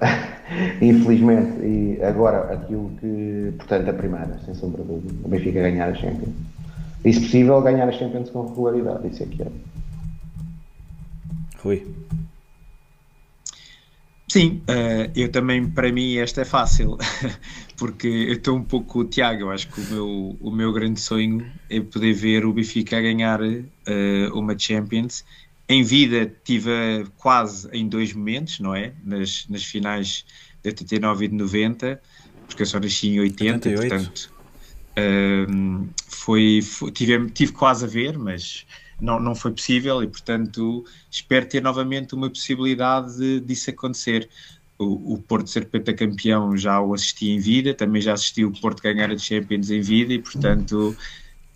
infelizmente, 0.80 1.58
e 1.60 1.98
agora 2.02 2.54
aquilo 2.54 2.90
que, 3.00 3.52
portanto, 3.56 3.88
a 3.88 3.92
primeira, 3.94 4.38
sem 4.44 4.54
sombra 4.54 4.82
de 4.82 4.88
dúvida, 4.88 5.14
o 5.24 5.28
Benfica 5.28 5.62
ganhar 5.62 5.88
a 5.88 5.94
Champions. 5.94 6.34
E 7.04 7.12
se 7.12 7.20
possível, 7.20 7.60
ganhar 7.60 7.88
a 7.88 7.92
Champions 7.92 8.30
com 8.30 8.46
regularidade, 8.46 9.08
isso 9.08 9.22
é 9.22 9.26
que 9.26 9.42
é. 9.42 9.46
Rui. 11.62 11.86
Sim, 14.34 14.62
uh, 14.68 15.12
eu 15.14 15.30
também, 15.30 15.64
para 15.70 15.92
mim, 15.92 16.16
esta 16.16 16.40
é 16.40 16.44
fácil, 16.44 16.98
porque 17.78 18.08
eu 18.08 18.32
estou 18.32 18.56
um 18.56 18.64
pouco 18.64 19.02
o 19.02 19.04
Tiago. 19.04 19.42
Eu 19.42 19.50
acho 19.52 19.68
que 19.68 19.80
o 19.80 19.84
meu, 19.84 20.36
o 20.40 20.50
meu 20.50 20.72
grande 20.72 21.00
sonho 21.00 21.48
é 21.70 21.78
poder 21.78 22.12
ver 22.14 22.44
o 22.44 22.52
Benfica 22.52 23.00
ganhar 23.00 23.40
uh, 23.40 23.64
uma 24.34 24.58
Champions. 24.58 25.24
Em 25.68 25.84
vida, 25.84 26.34
tive 26.42 27.06
quase 27.16 27.68
em 27.72 27.86
dois 27.86 28.12
momentos, 28.12 28.58
não 28.58 28.74
é? 28.74 28.92
Nas, 29.04 29.46
nas 29.48 29.62
finais 29.62 30.24
de 30.64 30.70
89 30.70 31.26
e 31.26 31.28
de 31.28 31.36
90, 31.36 32.02
porque 32.48 32.62
eu 32.62 32.66
só 32.66 32.80
nasci 32.80 33.10
em 33.10 33.20
80, 33.20 33.68
88. 33.68 33.88
portanto, 33.88 34.32
uh, 34.98 35.88
foi, 36.08 36.60
foi, 36.60 36.90
tive, 36.90 37.30
tive 37.30 37.52
quase 37.52 37.84
a 37.84 37.88
ver, 37.88 38.18
mas 38.18 38.66
não, 39.00 39.18
não 39.20 39.34
foi 39.34 39.52
possível 39.52 40.02
e, 40.02 40.06
portanto, 40.06 40.84
espero 41.10 41.46
ter 41.46 41.62
novamente 41.62 42.14
uma 42.14 42.28
possibilidade 42.28 43.16
de, 43.16 43.40
disso 43.40 43.70
acontecer. 43.70 44.28
O, 44.78 45.14
o 45.14 45.18
Porto 45.18 45.48
ser 45.48 45.66
pentacampeão 45.66 46.56
já 46.56 46.80
o 46.80 46.94
assisti 46.94 47.30
em 47.30 47.38
vida, 47.38 47.72
também 47.74 48.02
já 48.02 48.12
assisti 48.12 48.44
o 48.44 48.52
Porto 48.52 48.82
ganhar 48.82 49.10
a 49.10 49.16
Champions 49.16 49.70
em 49.70 49.80
vida 49.80 50.12
e, 50.12 50.18
portanto, 50.18 50.96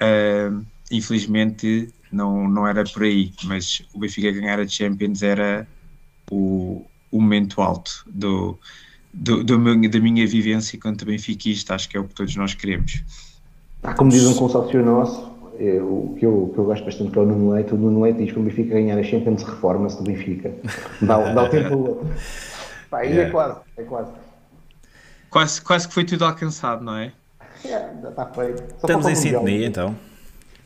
uh, 0.00 0.64
infelizmente, 0.90 1.92
não, 2.12 2.48
não 2.48 2.66
era 2.66 2.84
por 2.84 3.02
aí, 3.02 3.32
mas 3.44 3.82
o 3.92 3.98
Benfica 3.98 4.30
ganhar 4.30 4.60
a 4.60 4.68
Champions 4.68 5.22
era 5.22 5.66
o, 6.30 6.84
o 7.10 7.20
momento 7.20 7.60
alto 7.60 8.04
do, 8.06 8.58
do, 9.12 9.42
do 9.42 9.58
meu, 9.58 9.90
da 9.90 10.00
minha 10.00 10.26
vivência 10.26 10.76
enquanto 10.76 11.04
benfiquista, 11.04 11.74
acho 11.74 11.88
que 11.88 11.96
é 11.96 12.00
o 12.00 12.04
que 12.04 12.14
todos 12.14 12.34
nós 12.36 12.54
queremos. 12.54 13.02
Ah, 13.82 13.94
como 13.94 14.10
diz 14.10 14.24
um 14.24 14.34
consórcio 14.34 14.84
nosso, 14.84 15.27
o 15.80 16.14
que 16.18 16.24
eu, 16.24 16.50
que 16.54 16.58
eu 16.58 16.64
gosto 16.64 16.84
bastante 16.84 17.10
que 17.10 17.18
é 17.18 17.22
o 17.22 17.26
Nuno 17.26 17.52
Leite, 17.52 17.74
o 17.74 17.76
Nuno 17.76 18.02
Leite 18.02 18.22
diz 18.22 18.32
que 18.32 18.38
o 18.38 18.42
Benfica 18.42 18.74
ganhar 18.74 18.98
a 18.98 19.02
Champions 19.02 19.42
reforma-se 19.42 19.96
do 19.98 20.04
Benfica. 20.04 20.52
Dá, 21.02 21.32
dá 21.32 21.44
o 21.44 21.48
tempo 21.48 21.74
ao 21.74 21.80
outro. 21.88 22.08
Pá, 22.90 22.98
aí 23.00 23.18
é. 23.18 23.22
é 23.22 23.30
quase, 23.30 23.60
é 23.76 23.82
quase. 23.82 24.12
Quase, 25.30 25.62
quase 25.62 25.88
que 25.88 25.94
foi 25.94 26.04
tudo 26.04 26.24
alcançado, 26.24 26.84
não 26.84 26.96
é? 26.96 27.12
É, 27.64 27.70
já 27.70 28.08
está 28.08 28.26
feito. 28.26 28.58
Só 28.78 28.86
Estamos 28.86 29.06
em 29.08 29.14
sintonia 29.14 29.66
então. 29.66 29.96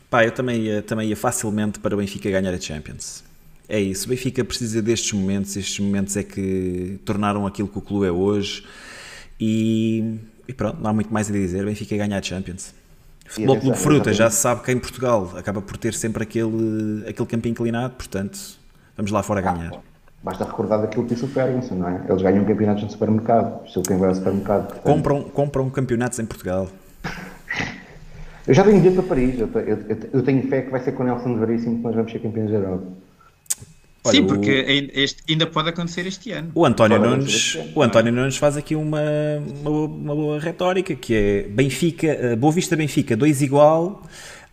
Pá, 0.09 0.23
eu 0.23 0.31
também 0.31 0.61
ia, 0.61 0.81
também 0.81 1.09
ia 1.09 1.17
facilmente 1.17 1.79
para 1.79 1.95
o 1.95 1.97
Benfica 1.97 2.29
ganhar 2.29 2.53
a 2.53 2.59
Champions. 2.59 3.23
É 3.67 3.79
isso, 3.79 4.05
o 4.05 4.09
Benfica 4.09 4.43
precisa 4.43 4.81
destes 4.81 5.13
momentos, 5.13 5.55
estes 5.55 5.79
momentos 5.79 6.15
é 6.17 6.23
que 6.23 6.99
tornaram 7.05 7.47
aquilo 7.47 7.67
que 7.67 7.77
o 7.77 7.81
clube 7.81 8.05
é 8.05 8.11
hoje 8.11 8.63
e, 9.39 10.19
e 10.47 10.53
pronto, 10.53 10.79
não 10.81 10.89
há 10.91 10.93
muito 10.93 11.11
mais 11.11 11.29
a 11.29 11.33
dizer, 11.33 11.63
o 11.63 11.65
Benfica 11.65 11.95
ganhar 11.95 12.17
a 12.17 12.21
Champions. 12.21 12.73
Futebol 13.33 13.59
Clube 13.59 13.77
Fruta 13.77 14.13
já 14.13 14.29
se 14.29 14.37
sabe 14.37 14.61
que 14.61 14.71
em 14.71 14.77
Portugal 14.77 15.31
acaba 15.35 15.59
por 15.59 15.75
ter 15.75 15.93
sempre 15.95 16.21
aquele, 16.21 17.03
aquele 17.07 17.27
campo 17.27 17.47
inclinado, 17.47 17.95
portanto, 17.95 18.37
vamos 18.95 19.11
lá 19.11 19.23
fora 19.23 19.41
ganhar. 19.41 19.73
Ah, 19.73 19.79
basta 20.21 20.45
recordar 20.45 20.81
daquilo 20.81 21.03
que 21.05 21.15
disse 21.15 21.25
o 21.25 21.27
Ferguson, 21.27 21.75
não 21.75 21.89
é? 21.89 22.05
Eles 22.07 22.21
ganham 22.21 22.45
campeonatos 22.45 22.83
no 22.83 22.91
supermercado, 22.91 23.67
se 23.67 23.81
quem 23.81 23.97
vai 23.97 24.09
ao 24.09 24.15
supermercado. 24.15 24.67
Portanto... 24.67 24.83
Compram, 24.83 25.23
compram 25.23 25.69
campeonatos 25.71 26.19
em 26.19 26.25
Portugal. 26.25 26.67
eu 28.45 28.53
já 28.53 28.63
tenho 28.63 28.79
dito 28.81 28.97
para 28.97 29.03
Paris, 29.03 29.39
eu, 29.39 29.49
eu, 29.55 29.97
eu, 30.13 30.23
tenho 30.23 30.47
fé 30.47 30.61
que 30.61 30.69
vai 30.69 30.83
ser 30.83 30.91
com 30.91 31.01
o 31.01 31.05
Nelson 31.07 31.35
Veríssimo 31.37 31.77
que 31.77 31.83
nós 31.83 31.95
vamos 31.95 32.11
ser 32.11 32.19
campeões 32.19 32.51
da 32.51 32.57
Europa. 32.57 32.85
Olha, 34.05 34.17
Sim, 34.17 34.27
porque 34.27 34.51
o... 34.51 34.99
este, 34.99 35.23
ainda 35.29 35.47
pode 35.47 35.69
acontecer 35.69 36.05
este 36.05 36.31
ano. 36.31 36.51
O 36.53 36.65
António, 36.65 36.99
Nunes, 36.99 37.57
o 37.73 37.81
António 37.81 38.11
Nunes 38.11 38.35
faz 38.35 38.57
aqui 38.57 38.75
uma, 38.75 39.01
uma, 39.61 39.69
uma 39.69 40.15
boa 40.15 40.39
retórica, 40.39 40.93
que 40.93 41.15
é 41.15 41.43
Benfica, 41.43 42.07
eh, 42.07 42.35
Boa 42.35 42.51
Vista 42.51 42.75
Benfica 42.75 43.15
2 43.15 43.41
igual, 43.41 44.03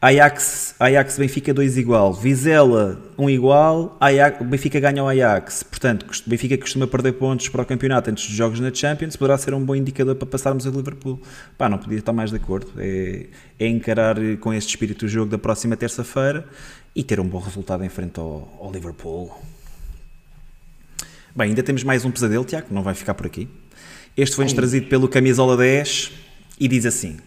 Ajax, 0.01 0.77
Ajax 0.79 1.19
Benfica 1.19 1.53
2 1.53 1.77
igual, 1.79 2.15
Vizela 2.15 3.03
1 3.19 3.25
um 3.25 3.29
igual, 3.29 3.99
Ajax, 4.01 4.47
Benfica 4.47 4.79
ganha 4.79 5.03
o 5.03 5.09
Ajax. 5.09 5.65
Portanto, 5.65 6.07
Benfica 6.27 6.57
costuma 6.57 6.87
perder 6.87 7.15
pontos 7.15 7.49
para 7.49 7.63
o 7.63 7.67
campeonato 7.67 8.09
antes 8.09 8.27
dos 8.27 8.37
jogos 8.37 8.61
na 8.61 8.73
Champions, 8.73 9.17
poderá 9.17 9.37
ser 9.37 9.53
um 9.53 9.63
bom 9.63 9.75
indicador 9.75 10.15
para 10.15 10.27
passarmos 10.27 10.65
a 10.65 10.71
Liverpool. 10.71 11.21
Pá, 11.59 11.69
não 11.69 11.77
podia 11.77 11.99
estar 11.99 12.13
mais 12.13 12.31
de 12.31 12.37
acordo. 12.37 12.71
É, 12.79 13.27
é 13.59 13.67
encarar 13.67 14.17
com 14.39 14.55
este 14.55 14.71
espírito 14.71 15.07
o 15.07 15.09
jogo 15.09 15.29
da 15.29 15.39
próxima 15.39 15.77
terça-feira 15.77 16.47
e 16.95 17.05
ter 17.05 17.21
um 17.21 17.29
bom 17.29 17.39
resultado 17.39 17.85
em 17.85 17.89
frente 17.89 18.19
ao, 18.19 18.59
ao 18.61 18.73
Liverpool. 18.73 19.33
Bem, 21.35 21.51
ainda 21.51 21.63
temos 21.63 21.85
mais 21.85 22.05
um 22.05 22.11
pesadelo, 22.11 22.45
Tiago, 22.45 22.69
não 22.71 22.83
vai 22.83 22.95
ficar 22.95 23.15
por 23.15 23.27
aqui. 23.27 23.49
Este 24.17 24.35
foi-nos 24.35 24.53
trazido 24.53 24.87
pelo 24.89 25.09
Camisola 25.09 25.57
10 25.57 26.11
e 26.59 26.67
diz 26.67 26.85
assim: 26.85 27.19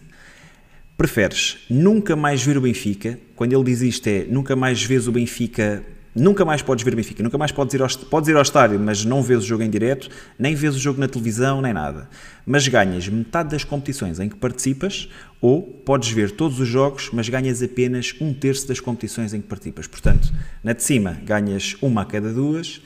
Preferes 0.96 1.58
nunca 1.68 2.14
mais 2.14 2.42
ver 2.42 2.56
o 2.56 2.60
Benfica? 2.60 3.18
Quando 3.34 3.52
ele 3.52 3.64
diz 3.64 3.80
isto 3.80 4.06
é 4.06 4.24
nunca 4.24 4.54
mais 4.54 4.82
vês 4.82 5.08
o 5.08 5.12
Benfica 5.12 5.82
Nunca 6.14 6.44
mais 6.44 6.62
podes 6.62 6.84
ver 6.84 6.94
Benfica, 6.94 7.24
nunca 7.24 7.36
mais 7.36 7.50
podes 7.50 7.74
ir, 7.74 7.82
ao, 7.82 7.88
podes 8.08 8.28
ir 8.28 8.36
ao 8.36 8.42
estádio, 8.42 8.78
mas 8.78 9.04
não 9.04 9.20
vês 9.20 9.42
o 9.42 9.46
jogo 9.46 9.64
em 9.64 9.70
direto, 9.70 10.08
nem 10.38 10.54
vês 10.54 10.76
o 10.76 10.78
jogo 10.78 11.00
na 11.00 11.08
televisão, 11.08 11.60
nem 11.60 11.72
nada. 11.72 12.08
Mas 12.46 12.68
ganhas 12.68 13.08
metade 13.08 13.48
das 13.48 13.64
competições 13.64 14.20
em 14.20 14.28
que 14.28 14.36
participas, 14.36 15.08
ou 15.40 15.60
podes 15.60 16.10
ver 16.10 16.30
todos 16.30 16.60
os 16.60 16.68
jogos, 16.68 17.10
mas 17.12 17.28
ganhas 17.28 17.60
apenas 17.64 18.14
um 18.20 18.32
terço 18.32 18.68
das 18.68 18.78
competições 18.78 19.34
em 19.34 19.40
que 19.40 19.48
participas. 19.48 19.88
Portanto, 19.88 20.32
na 20.62 20.72
de 20.72 20.84
cima 20.84 21.18
ganhas 21.24 21.76
uma 21.82 22.02
a 22.02 22.04
cada 22.04 22.32
duas 22.32 22.80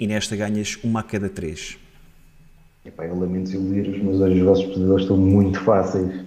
e 0.00 0.08
nesta 0.08 0.34
ganhas 0.34 0.76
uma 0.82 1.00
a 1.00 1.02
cada 1.04 1.28
três. 1.28 1.78
Epá, 2.84 3.06
eu 3.06 3.16
lamento 3.16 3.52
iludir-vos, 3.52 4.02
mas 4.02 4.20
hoje 4.20 4.40
os 4.40 4.44
vossos 4.44 4.64
pesadores 4.64 5.02
estão 5.02 5.16
muito 5.16 5.60
fáceis. 5.60 6.24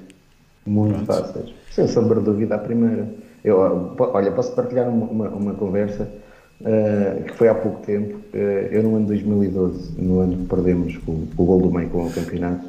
Muito 0.65 1.03
Pronto. 1.03 1.05
fáceis. 1.05 1.53
Sem 1.69 1.85
sombra 1.85 2.19
de 2.19 2.25
dúvida 2.27 2.55
à 2.55 2.59
primeira. 2.59 3.13
Eu, 3.43 3.57
olha, 3.99 4.31
posso 4.31 4.55
partilhar 4.55 4.87
uma, 4.87 5.05
uma, 5.05 5.29
uma 5.29 5.53
conversa 5.53 6.09
uh, 6.61 7.23
que 7.23 7.33
foi 7.33 7.47
há 7.47 7.55
pouco 7.55 7.85
tempo. 7.85 8.15
Uh, 8.33 8.67
eu 8.71 8.83
no 8.83 8.95
ano 8.95 9.05
de 9.05 9.23
2012, 9.23 10.01
no 10.01 10.19
ano 10.19 10.37
que 10.37 10.45
perdemos 10.45 10.97
o, 11.07 11.27
o 11.37 11.45
gol 11.45 11.61
do 11.61 11.71
meio 11.71 11.89
com 11.89 12.05
o 12.05 12.11
campeonato, 12.11 12.65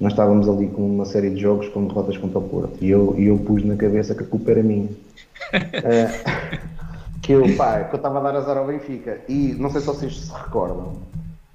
nós 0.00 0.12
estávamos 0.12 0.48
ali 0.48 0.68
com 0.68 0.82
uma 0.82 1.04
série 1.04 1.30
de 1.30 1.40
jogos 1.40 1.68
com 1.68 1.84
derrotas 1.86 2.16
contra 2.16 2.38
o 2.38 2.42
Porto 2.42 2.78
e 2.80 2.88
eu, 2.88 3.14
eu 3.18 3.36
pus 3.38 3.62
na 3.62 3.76
cabeça 3.76 4.14
que 4.14 4.22
a 4.22 4.26
culpa 4.26 4.50
era 4.50 4.62
minha. 4.62 4.86
Uh, 4.86 6.60
que 7.20 7.32
eu, 7.32 7.54
pá, 7.56 7.84
que 7.84 7.94
eu 7.94 7.98
estava 7.98 8.18
a 8.18 8.22
dar 8.22 8.38
azar 8.38 8.56
ao 8.56 8.66
Benfica 8.66 9.18
e 9.28 9.54
não 9.58 9.70
sei 9.70 9.80
se 9.80 9.86
vocês 9.86 10.20
se 10.20 10.32
recordam, 10.32 10.94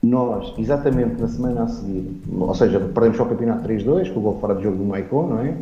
nós, 0.02 0.54
exatamente 0.60 1.20
na 1.20 1.28
semana 1.28 1.64
a 1.64 1.68
seguir, 1.68 2.22
ou 2.32 2.54
seja, 2.54 2.80
perdemos 2.80 3.20
o 3.20 3.26
campeonato 3.26 3.68
3-2 3.68 4.14
com 4.14 4.20
o 4.20 4.24
gol 4.24 4.40
fora 4.40 4.54
de 4.54 4.64
jogo 4.64 4.78
do 4.78 4.86
Maicon, 4.86 5.28
não 5.28 5.40
é? 5.40 5.56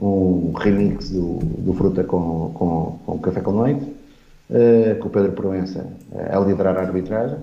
Um 0.00 0.52
remix 0.52 1.10
do, 1.10 1.40
do 1.40 1.74
Fruta 1.74 2.02
com, 2.02 2.50
com, 2.54 2.98
com 3.04 3.12
o 3.12 3.18
Café 3.18 3.42
com 3.42 3.52
Noite 3.52 3.99
uh, 4.50 4.98
com 4.98 5.08
o 5.08 5.10
Pedro 5.10 5.32
Proença 5.32 5.86
uh, 6.12 6.36
a 6.36 6.40
liderar 6.40 6.76
a 6.76 6.80
arbitragem. 6.80 7.38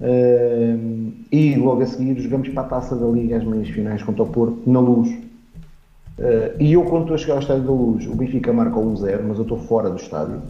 Uh, 0.00 1.12
e 1.32 1.54
logo 1.56 1.82
a 1.82 1.86
seguir 1.86 2.20
jogamos 2.20 2.48
para 2.50 2.62
a 2.62 2.66
taça 2.66 2.94
da 2.94 3.06
Liga, 3.06 3.36
as 3.36 3.44
meias 3.44 3.68
finais 3.68 4.02
contra 4.02 4.22
o 4.22 4.26
Porto, 4.26 4.58
na 4.66 4.78
luz. 4.78 5.08
e 6.60 6.72
eu, 6.72 6.84
quando 6.84 7.02
estou 7.02 7.14
a 7.14 7.18
chegar 7.18 7.34
ao 7.34 7.40
estádio 7.40 7.64
da 7.64 7.72
luz, 7.72 8.06
o 8.06 8.14
Benfica 8.14 8.52
marca 8.52 8.76
1-0, 8.76 9.22
mas 9.26 9.38
eu 9.38 9.42
estou 9.42 9.58
fora 9.58 9.90
do 9.90 9.96
estádio. 9.96 10.40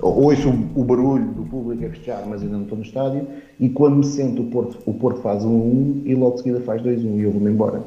Ouço 0.00 0.48
o, 0.48 0.80
o 0.80 0.84
barulho 0.84 1.26
do 1.26 1.44
público 1.44 1.84
a 1.84 1.90
festejar, 1.90 2.26
mas 2.26 2.42
ainda 2.42 2.54
não 2.54 2.62
estou 2.62 2.78
no 2.78 2.84
estádio. 2.84 3.26
E 3.58 3.68
quando 3.68 3.96
me 3.96 4.04
sento, 4.04 4.42
o 4.42 4.46
Porto, 4.46 4.78
o 4.84 4.94
Porto 4.94 5.20
faz 5.20 5.44
1-1 5.44 6.02
e 6.04 6.14
logo 6.14 6.36
de 6.36 6.42
seguida 6.42 6.60
faz 6.62 6.82
2-1 6.82 7.18
e 7.18 7.22
eu 7.22 7.30
vou-me 7.30 7.50
embora. 7.50 7.82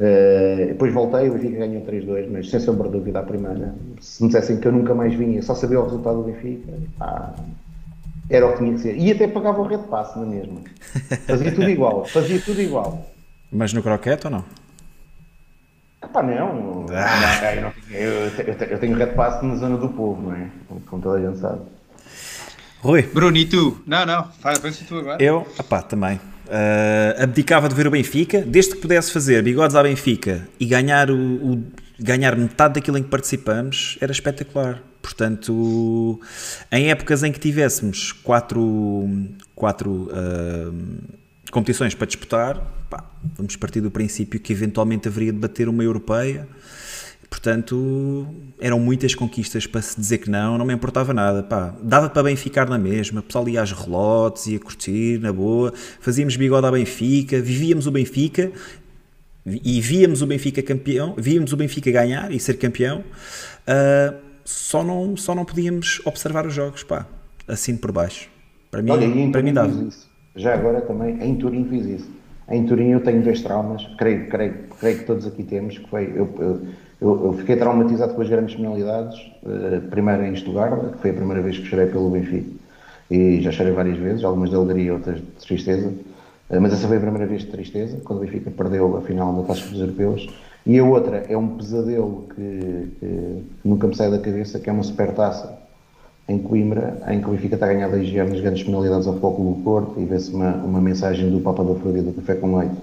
Uh, 0.00 0.68
depois 0.68 0.94
voltei, 0.94 1.28
o 1.28 1.34
Benfica 1.34 1.58
ganhou 1.58 1.82
3-2, 1.82 2.30
mas 2.30 2.48
sem 2.48 2.58
sombra 2.58 2.88
de 2.88 2.96
dúvida 2.96 3.20
à 3.20 3.22
primeira. 3.22 3.74
Se 4.00 4.22
me 4.22 4.30
dissessem 4.30 4.58
que 4.58 4.66
eu 4.66 4.72
nunca 4.72 4.94
mais 4.94 5.12
vinha, 5.12 5.42
só 5.42 5.54
sabia 5.54 5.78
o 5.78 5.84
resultado 5.84 6.22
do 6.22 6.22
Benfica, 6.22 6.72
pá, 6.98 7.34
era 8.30 8.46
o 8.46 8.52
que 8.52 8.58
tinha 8.60 8.72
que 8.72 8.80
ser. 8.80 8.96
E 8.96 9.12
até 9.12 9.28
pagava 9.28 9.60
o 9.60 9.66
red 9.66 9.82
passe 9.90 10.18
na 10.18 10.24
mesma. 10.24 10.60
Fazia 11.26 11.52
tudo 11.52 11.68
igual, 11.68 12.06
fazia 12.06 12.40
tudo 12.40 12.62
igual. 12.62 13.10
Mas 13.52 13.74
no 13.74 13.82
croquete 13.82 14.26
ou 14.26 14.30
não? 14.30 14.44
Pá, 16.10 16.22
não. 16.22 16.86
Ah. 16.94 17.54
Eu, 17.54 17.60
não 17.60 17.72
eu, 17.90 18.10
eu, 18.10 18.54
eu, 18.70 18.78
tenho 18.78 18.96
red 18.96 19.08
passe 19.08 19.44
na 19.44 19.56
zona 19.56 19.76
do 19.76 19.90
povo, 19.90 20.22
não 20.22 20.34
é? 20.34 20.48
Como 20.86 21.02
toda 21.02 21.18
a 21.18 21.20
gente 21.20 21.40
sabe. 21.40 21.60
Rui. 22.80 23.02
Bruno, 23.02 23.36
e 23.36 23.44
tu? 23.44 23.82
Não, 23.86 24.06
não, 24.06 24.24
faz, 24.40 24.58
pensa 24.58 24.82
tu 24.88 24.96
agora. 24.96 25.22
Eu, 25.22 25.46
pá, 25.68 25.82
também. 25.82 26.18
Uh, 26.50 27.22
abdicava 27.22 27.68
de 27.68 27.76
ver 27.76 27.86
o 27.86 27.92
Benfica, 27.92 28.42
desde 28.42 28.74
que 28.74 28.80
pudesse 28.80 29.12
fazer 29.12 29.40
bigodes 29.40 29.76
à 29.76 29.84
Benfica 29.84 30.48
e 30.58 30.66
ganhar, 30.66 31.08
o, 31.08 31.14
o, 31.14 31.64
ganhar 31.96 32.34
metade 32.34 32.74
daquilo 32.74 32.98
em 32.98 33.04
que 33.04 33.08
participamos, 33.08 33.96
era 34.00 34.10
espetacular. 34.10 34.82
Portanto, 35.00 36.20
em 36.72 36.90
épocas 36.90 37.22
em 37.22 37.30
que 37.30 37.38
tivéssemos 37.38 38.10
quatro, 38.10 39.08
quatro 39.54 40.10
uh, 40.10 40.74
competições 41.52 41.94
para 41.94 42.08
disputar, 42.08 42.56
pá, 42.90 43.08
vamos 43.36 43.54
partir 43.54 43.80
do 43.80 43.90
princípio 43.90 44.40
que 44.40 44.52
eventualmente 44.52 45.06
haveria 45.06 45.32
de 45.32 45.38
bater 45.38 45.68
uma 45.68 45.84
europeia 45.84 46.48
Portanto, 47.30 48.26
eram 48.60 48.80
muitas 48.80 49.14
conquistas 49.14 49.64
para 49.64 49.80
se 49.80 49.98
dizer 49.98 50.18
que 50.18 50.28
não, 50.28 50.58
não 50.58 50.66
me 50.66 50.74
importava 50.74 51.14
nada. 51.14 51.44
Pá, 51.44 51.72
dava 51.80 52.10
para 52.10 52.24
bem 52.24 52.34
ficar 52.34 52.68
na 52.68 52.76
mesma, 52.76 53.20
o 53.20 53.22
pessoal 53.22 53.48
ia 53.48 53.62
às 53.62 53.70
relotes, 53.70 54.48
ia 54.48 54.58
curtir, 54.58 55.20
na 55.20 55.32
boa, 55.32 55.72
fazíamos 56.00 56.36
bigode 56.36 56.66
à 56.66 56.70
Benfica, 56.72 57.40
vivíamos 57.40 57.86
o 57.86 57.90
Benfica 57.92 58.50
e 59.46 59.80
víamos 59.80 60.22
o 60.22 60.26
Benfica 60.26 60.60
campeão, 60.60 61.14
víamos 61.16 61.52
o 61.52 61.56
Benfica 61.56 61.90
ganhar 61.90 62.32
e 62.32 62.40
ser 62.40 62.54
campeão, 62.54 62.98
uh, 62.98 64.16
só, 64.44 64.82
não, 64.82 65.16
só 65.16 65.34
não 65.34 65.44
podíamos 65.44 66.02
observar 66.04 66.46
os 66.46 66.52
jogos, 66.52 66.82
pá, 66.82 67.06
assim 67.46 67.76
por 67.76 67.92
baixo. 67.92 68.28
Para 68.70 68.82
mim, 68.82 68.90
Olha, 68.90 69.30
para 69.30 69.42
mim 69.42 69.52
dava. 69.52 69.88
Já 70.34 70.54
agora 70.54 70.80
também, 70.80 71.22
em 71.22 71.36
Turim 71.36 71.64
fiz 71.68 72.00
isso. 72.00 72.10
Em 72.48 72.66
Turim 72.66 72.90
eu 72.90 73.00
tenho 73.00 73.22
dois 73.22 73.40
traumas, 73.40 73.86
creio, 73.96 74.28
creio, 74.28 74.54
creio 74.78 74.98
que 74.98 75.04
todos 75.04 75.26
aqui 75.26 75.44
temos, 75.44 75.78
que 75.78 75.88
foi, 75.88 76.12
eu, 76.14 76.34
eu 76.38 76.66
eu, 77.00 77.24
eu, 77.24 77.32
fiquei 77.32 77.56
traumatizado 77.56 78.14
com 78.14 78.20
as 78.20 78.28
grandes 78.28 78.54
penalidades, 78.54 79.18
uh, 79.42 79.80
primeiro 79.88 80.24
em 80.24 80.34
Estugarda, 80.34 80.90
que 80.90 80.98
foi 80.98 81.10
a 81.10 81.14
primeira 81.14 81.40
vez 81.40 81.58
que 81.58 81.64
chorei 81.64 81.86
pelo 81.86 82.10
Benfica, 82.10 82.50
e 83.10 83.40
já 83.40 83.50
chorei 83.50 83.72
várias 83.72 83.96
vezes, 83.96 84.22
algumas 84.22 84.50
de 84.50 84.56
alegria, 84.56 84.92
outras 84.92 85.16
de 85.16 85.22
tristeza, 85.22 85.88
uh, 85.88 86.60
mas 86.60 86.72
essa 86.72 86.86
foi 86.86 86.98
a 86.98 87.00
primeira 87.00 87.26
vez 87.26 87.42
de 87.42 87.48
tristeza, 87.48 87.98
quando 88.04 88.18
o 88.18 88.22
Benfica 88.22 88.50
perdeu 88.50 88.96
a 88.96 89.00
final 89.00 89.32
da 89.34 89.48
Taça 89.48 89.66
dos 89.68 89.80
Europeus, 89.80 90.28
e 90.66 90.78
a 90.78 90.84
outra 90.84 91.24
é 91.28 91.36
um 91.36 91.48
pesadelo 91.56 92.26
que, 92.34 92.90
que, 93.00 93.42
nunca 93.64 93.86
me 93.86 93.96
sai 93.96 94.10
da 94.10 94.18
cabeça, 94.18 94.60
que 94.60 94.68
é 94.68 94.72
uma 94.72 94.82
supertaça 94.82 95.58
em 96.28 96.38
Coimbra, 96.38 97.02
em 97.08 97.20
que 97.20 97.26
o 97.26 97.30
Benfica 97.30 97.54
está 97.54 97.64
a 97.64 97.72
ganhar 97.72 97.88
2 97.88 98.12
nas 98.28 98.40
grandes 98.40 98.62
penalidades 98.62 99.06
ao 99.06 99.16
Foco 99.18 99.42
do 99.42 99.62
Porto, 99.62 99.98
e 99.98 100.04
vê-se 100.04 100.30
uma, 100.34 100.52
uma 100.56 100.80
mensagem 100.82 101.30
do 101.30 101.40
Papa 101.40 101.64
da 101.64 101.74
Florida 101.76 102.10
do 102.10 102.12
Café 102.12 102.34
com 102.34 102.58
Leite, 102.58 102.76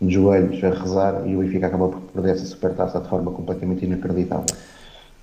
de 0.00 0.14
joelhos 0.14 0.62
a 0.64 0.70
rezar 0.70 1.22
e 1.26 1.36
o 1.36 1.40
Benfica 1.40 1.66
acaba 1.66 1.88
por 1.88 2.00
perder 2.00 2.32
essa 2.32 2.46
supertaça 2.46 3.00
de 3.00 3.08
forma 3.08 3.30
completamente 3.32 3.84
inacreditável. 3.84 4.46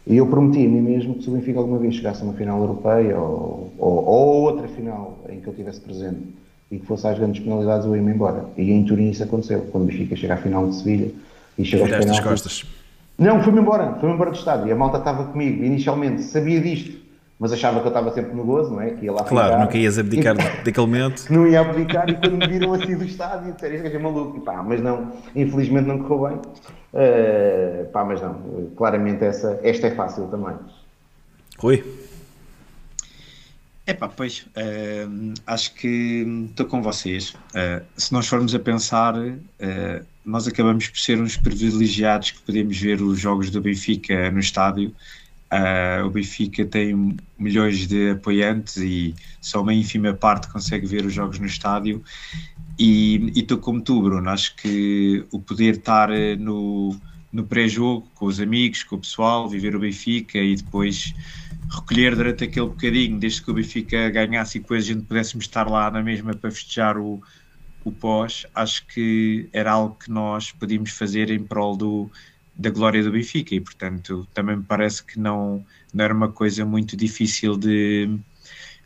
E 0.05 0.15
eu 0.17 0.27
prometi 0.27 0.65
a 0.65 0.69
mim 0.69 0.81
mesmo 0.81 1.15
que 1.15 1.23
se 1.23 1.29
o 1.29 1.33
Benfica 1.33 1.59
alguma 1.59 1.79
vez 1.79 1.95
chegasse 1.95 2.21
a 2.21 2.25
uma 2.25 2.33
final 2.33 2.59
europeia 2.61 3.17
ou, 3.17 3.73
ou, 3.77 4.05
ou 4.05 4.41
outra 4.43 4.67
final 4.67 5.17
em 5.29 5.39
que 5.39 5.47
eu 5.47 5.51
estivesse 5.51 5.81
presente 5.81 6.19
e 6.71 6.77
que 6.77 6.85
fosse 6.85 7.07
às 7.07 7.17
grandes 7.17 7.43
penalidades, 7.43 7.85
eu 7.85 7.95
ia-me 7.95 8.11
embora. 8.11 8.45
E 8.55 8.71
em 8.71 8.83
Turim 8.83 9.09
isso 9.09 9.23
aconteceu, 9.23 9.61
quando 9.71 9.85
o 9.85 9.87
Benfica 9.87 10.15
chega 10.15 10.35
à 10.35 10.37
final 10.37 10.67
de 10.67 10.75
Sevilha 10.75 11.11
e 11.57 11.65
chega 11.65 11.83
aos 11.83 11.91
penaltis. 11.91 12.19
costas. 12.19 12.65
Não, 13.17 13.41
fui-me 13.41 13.59
embora, 13.59 13.95
fui-me 13.99 14.13
embora 14.13 14.31
do 14.31 14.37
estádio. 14.37 14.67
E 14.67 14.71
a 14.71 14.75
malta 14.75 14.99
estava 14.99 15.25
comigo, 15.25 15.63
inicialmente 15.63 16.21
sabia 16.21 16.61
disto, 16.61 16.96
mas 17.39 17.53
achava 17.53 17.79
que 17.79 17.85
eu 17.85 17.89
estava 17.89 18.11
sempre 18.11 18.33
no 18.33 18.43
gozo, 18.43 18.71
não 18.71 18.81
é? 18.81 18.91
Que 18.91 19.05
ia 19.05 19.11
lá 19.11 19.23
Claro, 19.23 19.51
ficar. 19.53 19.63
nunca 19.65 19.77
ias 19.77 19.97
abdicar 19.99 20.35
daquele 20.35 20.87
momento. 20.87 21.25
não 21.31 21.47
ia 21.47 21.61
abdicar 21.61 22.09
e 22.09 22.15
quando 22.15 22.37
me 22.37 22.47
viram 22.47 22.73
assim 22.73 22.97
do 22.97 23.03
estádio 23.05 23.53
disseram 23.53 23.75
este 23.75 23.83
gajo 23.83 23.95
é 23.95 23.99
maluco 23.99 24.37
e 24.37 24.41
pá, 24.41 24.63
mas 24.63 24.81
não, 24.81 25.11
infelizmente 25.35 25.87
não 25.87 25.99
correu 25.99 26.29
bem 26.29 26.41
Eh, 26.93 27.85
pá, 27.93 28.03
mas 28.03 28.21
não, 28.21 28.69
claramente 28.75 29.23
essa, 29.23 29.59
esta 29.61 29.87
é 29.87 29.91
fácil 29.91 30.27
também 30.27 30.55
Rui, 31.59 31.83
Epá, 33.85 34.09
pois, 34.09 34.45
hum, 35.09 35.33
acho 35.45 35.73
que 35.75 36.25
estou 36.49 36.65
com 36.65 36.81
vocês. 36.81 37.29
Uh, 37.29 37.81
se 37.95 38.11
nós 38.11 38.27
formos 38.27 38.53
a 38.53 38.59
pensar, 38.59 39.15
uh, 39.15 40.05
nós 40.25 40.45
acabamos 40.45 40.89
por 40.89 40.99
ser 40.99 41.21
uns 41.21 41.37
privilegiados 41.37 42.31
que 42.31 42.41
podemos 42.41 42.77
ver 42.77 43.01
os 43.01 43.17
jogos 43.17 43.49
do 43.49 43.61
Benfica 43.61 44.29
no 44.29 44.39
estádio. 44.39 44.93
Uh, 45.51 46.05
o 46.05 46.09
Benfica 46.09 46.65
tem 46.65 47.15
milhões 47.39 47.87
de 47.87 48.11
apoiantes 48.11 48.75
e 48.77 49.15
só 49.39 49.61
uma 49.61 49.73
ínfima 49.73 50.13
parte 50.13 50.49
consegue 50.49 50.85
ver 50.85 51.05
os 51.05 51.13
jogos 51.13 51.39
no 51.39 51.45
estádio. 51.45 52.03
E 52.77 53.31
estou 53.35 53.57
como 53.57 53.81
tu, 53.81 54.01
Bruno. 54.01 54.29
Acho 54.29 54.55
que 54.55 55.25
o 55.31 55.39
poder 55.39 55.77
estar 55.77 56.11
eh, 56.11 56.35
no, 56.35 56.95
no 57.31 57.45
pré-jogo 57.45 58.07
com 58.13 58.25
os 58.25 58.39
amigos, 58.39 58.83
com 58.83 58.97
o 58.97 58.99
pessoal, 58.99 59.49
viver 59.49 59.75
o 59.75 59.79
Benfica 59.79 60.37
e 60.37 60.55
depois 60.55 61.13
recolher 61.69 62.15
durante 62.15 62.43
aquele 62.43 62.67
bocadinho, 62.67 63.17
desde 63.19 63.41
que 63.41 63.49
o 63.49 63.53
Benfica 63.53 64.09
ganhasse 64.09 64.57
e 64.57 64.61
depois 64.61 64.83
a 64.83 64.87
gente 64.87 65.05
pudéssemos 65.05 65.45
estar 65.45 65.67
lá 65.69 65.89
na 65.89 66.03
mesma 66.03 66.33
para 66.33 66.51
festejar 66.51 66.97
o, 66.97 67.21
o 67.83 67.91
pós, 67.91 68.45
acho 68.53 68.85
que 68.87 69.49
era 69.51 69.71
algo 69.71 69.95
que 69.95 70.11
nós 70.11 70.51
podíamos 70.51 70.91
fazer 70.91 71.31
em 71.31 71.43
prol 71.43 71.75
do, 71.75 72.11
da 72.57 72.69
glória 72.69 73.03
do 73.03 73.11
Benfica 73.11 73.53
e 73.55 73.61
portanto 73.61 74.27
também 74.33 74.57
me 74.57 74.63
parece 74.63 75.03
que 75.03 75.19
não, 75.19 75.65
não 75.93 76.03
era 76.05 76.13
uma 76.13 76.31
coisa 76.31 76.65
muito 76.65 76.97
difícil 76.97 77.57
de, 77.57 78.09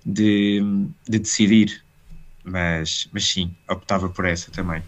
de, 0.06 0.62
de 1.08 1.20
decidir, 1.20 1.84
mas, 2.44 3.08
mas 3.14 3.26
sim, 3.26 3.52
optava 3.70 4.10
por 4.10 4.26
essa 4.26 4.52
também. 4.52 4.82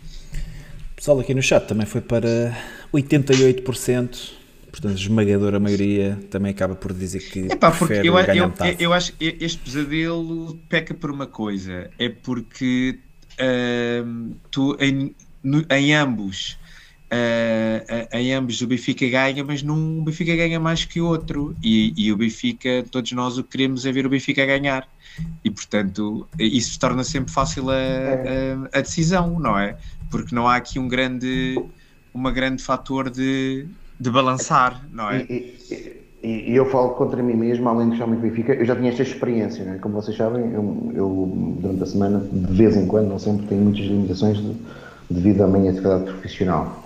o 0.92 0.96
pessoal 0.96 1.20
aqui 1.20 1.34
no 1.34 1.42
chat 1.42 1.68
também 1.68 1.86
foi 1.86 2.02
para 2.02 2.56
88%, 2.94 4.32
portanto, 4.72 4.98
esmagadora 4.98 5.60
maioria 5.60 6.20
também 6.30 6.52
acaba 6.52 6.76
por 6.76 6.94
dizer 6.94 7.20
que 7.20 7.40
Epá, 7.52 7.72
porque 7.72 7.94
eu, 8.04 8.18
eu, 8.18 8.54
eu 8.80 8.94
acho 8.94 9.14
que 9.14 9.38
este 9.40 9.60
pesadelo 9.60 10.58
peca 10.70 10.94
por 10.94 11.12
uma 11.12 11.28
coisa, 11.28 11.90
é 12.00 12.10
porque 12.10 13.00
ahm, 13.40 14.32
tu 14.52 14.76
em, 14.80 15.16
no- 15.44 15.66
em 15.70 15.94
ambos 15.94 16.58
ah, 17.14 18.18
em 18.20 18.34
ambos 18.34 18.62
o 18.62 18.68
Benfica 18.68 19.08
ganha, 19.08 19.44
mas 19.44 19.62
num 19.62 20.00
o 20.00 20.04
Benfica 20.04 20.36
ganha 20.36 20.60
mais 20.60 20.86
que 20.86 21.00
o 21.00 21.06
outro 21.08 21.56
e, 21.64 21.94
e 21.98 22.12
o 22.12 22.18
Benfica, 22.18 22.84
todos 22.92 23.12
nós 23.12 23.38
o 23.38 23.44
que 23.44 23.52
queremos 23.52 23.86
é 23.86 23.92
ver 23.92 24.06
o 24.06 24.10
Benfica 24.10 24.46
ganhar 24.46 24.88
e 25.44 25.52
portanto 25.52 26.28
isso 26.40 26.80
torna 26.80 27.04
sempre 27.04 27.32
fácil 27.32 27.70
a, 27.70 27.74
a, 27.76 28.80
a 28.80 28.82
decisão, 28.82 29.40
não 29.40 29.58
é? 29.58 29.78
Porque 30.10 30.34
não 30.34 30.48
há 30.48 30.56
aqui 30.56 30.80
um 30.80 30.88
grande 30.88 31.56
uma 32.14 32.32
grande 32.32 32.62
fator 32.64 33.10
de, 33.10 33.68
de 34.00 34.10
balançar, 34.10 34.88
não 34.92 35.10
é? 35.10 35.22
e, 35.30 35.58
e- 36.24 36.52
e- 36.52 36.56
eu 36.56 36.66
falo 36.68 36.92
contra 36.92 37.22
mim 37.22 37.34
mesmo, 37.34 37.68
além 37.68 37.90
de 37.90 37.98
do 37.98 38.16
Benfica 38.16 38.54
eu 38.54 38.66
já 38.66 38.76
tinha 38.76 38.90
esta 38.90 39.02
experiência, 39.02 39.64
é? 39.64 39.78
como 39.80 39.96
vocês 39.96 40.16
sabem 40.16 40.52
eu, 40.52 40.92
eu, 40.96 41.58
durante 41.60 41.84
a 41.84 41.86
semana, 41.86 42.20
de 42.32 42.54
vez 42.54 42.76
em 42.78 42.88
quando 42.88 43.10
não 43.10 43.20
sempre, 43.20 43.48
tenho 43.48 43.62
muitas 43.62 43.86
limitações 43.86 44.38
de- 44.38 44.56
devido 45.10 45.44
à 45.44 45.48
minha 45.48 45.72
atividade 45.72 46.06
profissional 46.06 46.83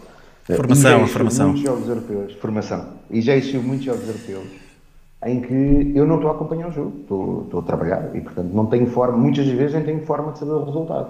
Formação, 0.56 0.92
E 0.92 1.00
já 1.00 1.04
a 1.04 1.08
formação. 1.08 1.48
muitos 1.48 1.64
jogos 1.64 1.90
europeus, 1.90 2.34
formação 2.36 2.86
e 3.12 3.22
já 3.22 3.36
existiu 3.36 3.62
muitos 3.62 3.86
jogos 3.86 4.08
europeus 4.08 4.48
em 5.26 5.42
que 5.42 5.92
eu 5.96 6.06
não 6.06 6.16
estou 6.16 6.30
a 6.32 6.34
acompanhar 6.36 6.70
o 6.70 6.72
jogo, 6.72 6.94
estou, 7.02 7.42
estou 7.44 7.60
a 7.60 7.64
trabalhar 7.64 8.16
e, 8.16 8.22
portanto, 8.22 8.54
não 8.54 8.68
tenho 8.68 8.86
forma, 8.88 9.18
muitas 9.18 9.46
das 9.46 9.56
vezes 9.56 9.74
nem 9.74 9.84
tenho 9.84 10.06
forma 10.06 10.32
de 10.32 10.40
saber 10.40 10.52
o 10.52 10.64
resultado. 10.64 11.10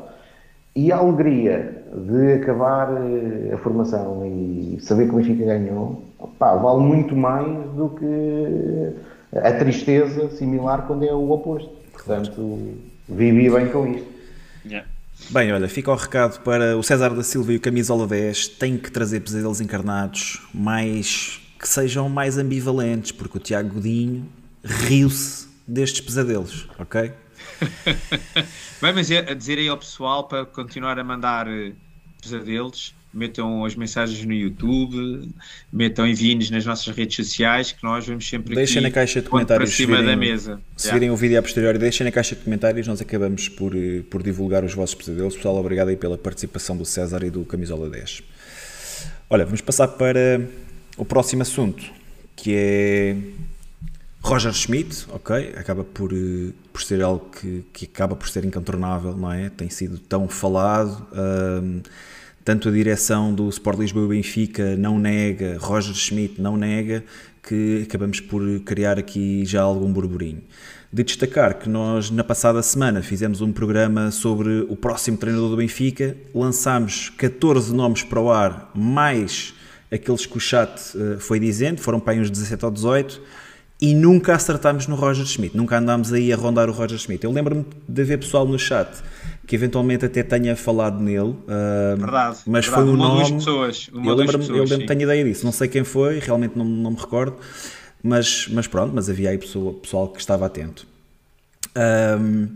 E 0.75 0.91
a 0.91 0.97
alegria 0.97 1.83
de 1.93 2.33
acabar 2.33 2.89
eh, 2.91 3.53
a 3.53 3.57
formação 3.57 4.25
e 4.25 4.77
saber 4.79 5.05
que 5.07 5.13
o 5.13 5.17
Benfica 5.17 5.43
ganhou, 5.45 6.03
pá, 6.39 6.55
vale 6.55 6.81
muito 6.81 7.15
mais 7.15 7.47
do 7.71 7.89
que 7.89 8.93
a 9.35 9.51
tristeza 9.53 10.29
similar 10.29 10.85
quando 10.87 11.03
é 11.03 11.13
o 11.13 11.29
oposto. 11.31 11.69
Portanto, 11.91 12.59
vivi 13.09 13.49
bem 13.49 13.67
com 13.69 13.87
isto. 13.87 14.07
Bem, 15.29 15.51
olha, 15.51 15.67
fica 15.67 15.91
o 15.91 15.95
recado 15.95 16.39
para 16.41 16.77
o 16.77 16.83
César 16.83 17.09
da 17.09 17.23
Silva 17.23 17.51
e 17.51 17.57
o 17.57 17.59
Camisola 17.59 18.07
10. 18.07 18.47
Tem 18.49 18.77
que 18.77 18.89
trazer 18.89 19.19
pesadelos 19.19 19.59
encarnados 19.59 20.41
mais 20.53 21.41
que 21.59 21.67
sejam 21.67 22.07
mais 22.07 22.37
ambivalentes, 22.37 23.11
porque 23.11 23.37
o 23.37 23.41
Tiago 23.41 23.73
Godinho 23.73 24.29
riu-se 24.63 25.47
destes 25.67 26.01
pesadelos, 26.01 26.69
ok? 26.79 27.11
Bem, 28.81 28.93
mas 28.93 29.11
é 29.11 29.19
a 29.19 29.33
dizer 29.33 29.57
aí 29.57 29.67
ao 29.67 29.77
pessoal 29.77 30.27
para 30.27 30.45
continuar 30.45 30.97
a 30.97 31.03
mandar 31.03 31.47
eh, 31.47 31.73
pesadelos, 32.21 32.95
metam 33.17 33.65
as 33.65 33.75
mensagens 33.75 34.23
no 34.23 34.33
YouTube, 34.33 35.29
metam 35.73 36.07
enviem-nos 36.07 36.51
nas 36.51 36.65
nossas 36.65 36.95
redes 36.95 37.15
sociais, 37.15 37.71
que 37.71 37.83
nós 37.83 38.05
vamos 38.05 38.27
sempre 38.27 38.55
Deixem 38.55 38.77
aqui 38.77 38.83
na 38.87 38.91
caixa 38.91 39.21
de 39.21 39.27
comentários 39.27 39.69
para 39.69 39.75
cima 39.75 39.97
virem, 39.97 40.11
da 40.11 40.15
mesa. 40.15 40.61
Se 40.75 40.91
virem 40.91 41.09
o 41.09 41.15
vídeo 41.15 41.39
a 41.39 41.41
posteriori, 41.41 41.79
deixem 41.79 42.05
na 42.05 42.11
caixa 42.11 42.35
de 42.35 42.43
comentários, 42.43 42.87
nós 42.87 43.01
acabamos 43.01 43.49
por, 43.49 43.75
eh, 43.75 44.03
por 44.09 44.21
divulgar 44.21 44.63
os 44.63 44.73
vossos 44.73 44.95
pesadelos. 44.95 45.35
Pessoal, 45.35 45.57
obrigado 45.57 45.87
aí 45.87 45.97
pela 45.97 46.17
participação 46.17 46.77
do 46.77 46.85
César 46.85 47.23
e 47.23 47.31
do 47.31 47.43
Camisola 47.43 47.89
10. 47.89 48.21
Olha, 49.29 49.43
vamos 49.43 49.61
passar 49.61 49.87
para 49.87 50.41
o 50.95 51.03
próximo 51.03 51.41
assunto, 51.41 51.83
que 52.35 52.53
é 52.55 53.17
Roger 54.21 54.53
Schmidt, 54.53 55.07
ok? 55.09 55.53
Acaba 55.57 55.83
por, 55.83 56.13
eh, 56.13 56.51
por 56.71 56.83
ser 56.83 57.01
algo 57.01 57.29
que, 57.31 57.65
que 57.73 57.85
acaba 57.85 58.15
por 58.15 58.29
ser 58.29 58.45
incontornável, 58.45 59.15
não 59.17 59.31
é? 59.31 59.49
Tem 59.49 59.69
sido 59.69 59.97
tão 59.97 60.27
falado. 60.27 61.07
ahm, 61.13 61.81
tanto 62.47 62.69
a 62.69 62.71
direção 62.71 63.33
do 63.33 63.49
Sport 63.49 63.77
Lisboa 63.77 64.05
e 64.05 64.07
Benfica 64.07 64.77
não 64.77 64.97
nega, 64.97 65.57
Roger 65.59 65.93
Schmidt 65.93 66.41
não 66.41 66.55
nega, 66.55 67.03
que 67.43 67.83
acabamos 67.85 68.21
por 68.21 68.41
criar 68.61 68.97
aqui 68.97 69.43
já 69.43 69.63
algum 69.63 69.91
burburinho. 69.91 70.41
De 70.89 71.03
destacar 71.03 71.59
que 71.59 71.67
nós, 71.67 72.09
na 72.09 72.23
passada 72.23 72.63
semana, 72.63 73.01
fizemos 73.01 73.41
um 73.41 73.51
programa 73.51 74.11
sobre 74.11 74.65
o 74.69 74.77
próximo 74.77 75.17
treinador 75.17 75.49
do 75.49 75.57
Benfica, 75.57 76.15
lançámos 76.33 77.09
14 77.17 77.75
nomes 77.75 78.03
para 78.03 78.21
o 78.21 78.31
ar, 78.31 78.71
mais 78.73 79.53
aqueles 79.91 80.25
que 80.25 80.37
o 80.37 80.39
chat 80.39 80.79
eh, 80.95 81.17
foi 81.19 81.41
dizendo, 81.41 81.81
foram 81.81 81.99
para 81.99 82.13
aí 82.13 82.21
uns 82.21 82.31
17 82.31 82.63
ou 82.63 82.71
18, 82.71 83.21
e 83.81 83.93
nunca 83.93 84.33
acertámos 84.33 84.87
no 84.87 84.95
Roger 84.95 85.25
Schmidt, 85.25 85.55
nunca 85.55 85.77
andámos 85.77 86.13
aí 86.13 86.31
a 86.31 86.37
rondar 86.37 86.69
o 86.69 86.71
Roger 86.71 86.97
Schmidt. 86.97 87.25
Eu 87.25 87.31
lembro-me 87.31 87.65
de 87.87 88.01
haver 88.01 88.17
pessoal 88.19 88.47
no 88.47 88.57
chat 88.57 88.89
que 89.47 89.55
eventualmente 89.55 90.05
até 90.05 90.21
tenha 90.23 90.55
falado 90.55 90.99
nele, 91.01 91.33
ah, 91.47 91.95
Verdade, 91.97 92.37
mas 92.45 92.65
verdade. 92.65 92.83
foi 92.85 92.93
um 92.93 92.95
Uma 92.95 93.07
nome. 93.07 93.33
pessoas, 93.35 93.89
uma 93.93 94.11
eu 94.11 94.15
lembro-me, 94.15 94.47
eu 94.49 94.63
lembro, 94.65 94.85
tenho 94.85 95.01
ideia 95.03 95.23
disso, 95.23 95.45
não 95.45 95.53
sei 95.53 95.67
quem 95.69 95.83
foi, 95.85 96.19
realmente 96.19 96.57
não, 96.57 96.65
não 96.65 96.91
me 96.91 96.97
recordo, 96.97 97.37
mas, 98.03 98.47
mas 98.49 98.67
pronto, 98.67 98.91
mas 98.93 99.09
havia 99.09 99.29
aí 99.29 99.37
pessoa, 99.37 99.73
pessoal 99.73 100.09
que 100.09 100.19
estava 100.19 100.45
atento. 100.45 100.85
Ahm, 101.75 102.47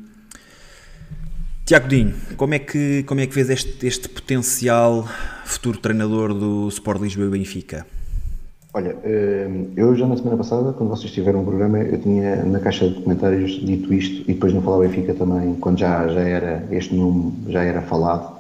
Tiago 1.66 1.88
Dinho, 1.88 2.14
como 2.36 2.54
é 2.54 2.60
que, 2.60 3.04
como 3.04 3.22
é 3.22 3.26
que 3.28 3.34
vês 3.34 3.50
este, 3.50 3.88
este 3.88 4.10
potencial 4.10 5.08
futuro 5.46 5.78
treinador 5.78 6.34
do 6.34 6.68
Sport 6.68 7.02
Lisboa 7.02 7.28
e 7.28 7.30
Benfica? 7.30 7.86
Olha, 8.74 8.96
eh, 9.04 9.50
eu 9.76 9.94
já 9.98 10.08
na 10.08 10.16
semana 10.16 10.38
passada, 10.38 10.72
quando 10.72 10.92
vocês 10.92 11.12
tiveram 11.12 11.42
um 11.42 11.46
programa, 11.46 11.80
eu 11.80 12.00
tinha 12.02 12.38
na 12.46 12.58
caixa 12.58 12.88
de 12.88 13.02
comentários 13.02 13.52
dito 13.60 13.94
isto 13.94 14.22
e 14.30 14.34
depois 14.34 14.54
no 14.54 14.62
Falar 14.62 14.88
Benfica 14.88 15.14
também, 15.14 15.56
quando 15.56 15.80
já, 15.80 16.08
já 16.08 16.22
era, 16.22 16.66
este 16.72 16.96
nome 16.96 17.34
já 17.50 17.64
era 17.64 17.82
falado 17.82 18.40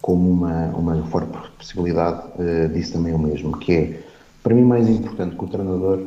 como 0.00 0.30
uma, 0.30 0.68
uma 0.68 1.02
forte 1.08 1.36
possibilidade, 1.58 2.22
eh, 2.38 2.68
disse 2.68 2.94
também 2.94 3.12
o 3.12 3.18
mesmo, 3.18 3.58
que 3.58 3.72
é, 3.74 4.00
para 4.42 4.54
mim 4.54 4.62
mais 4.64 4.88
importante 4.88 5.36
que 5.36 5.44
o 5.44 5.48
treinador 5.48 6.00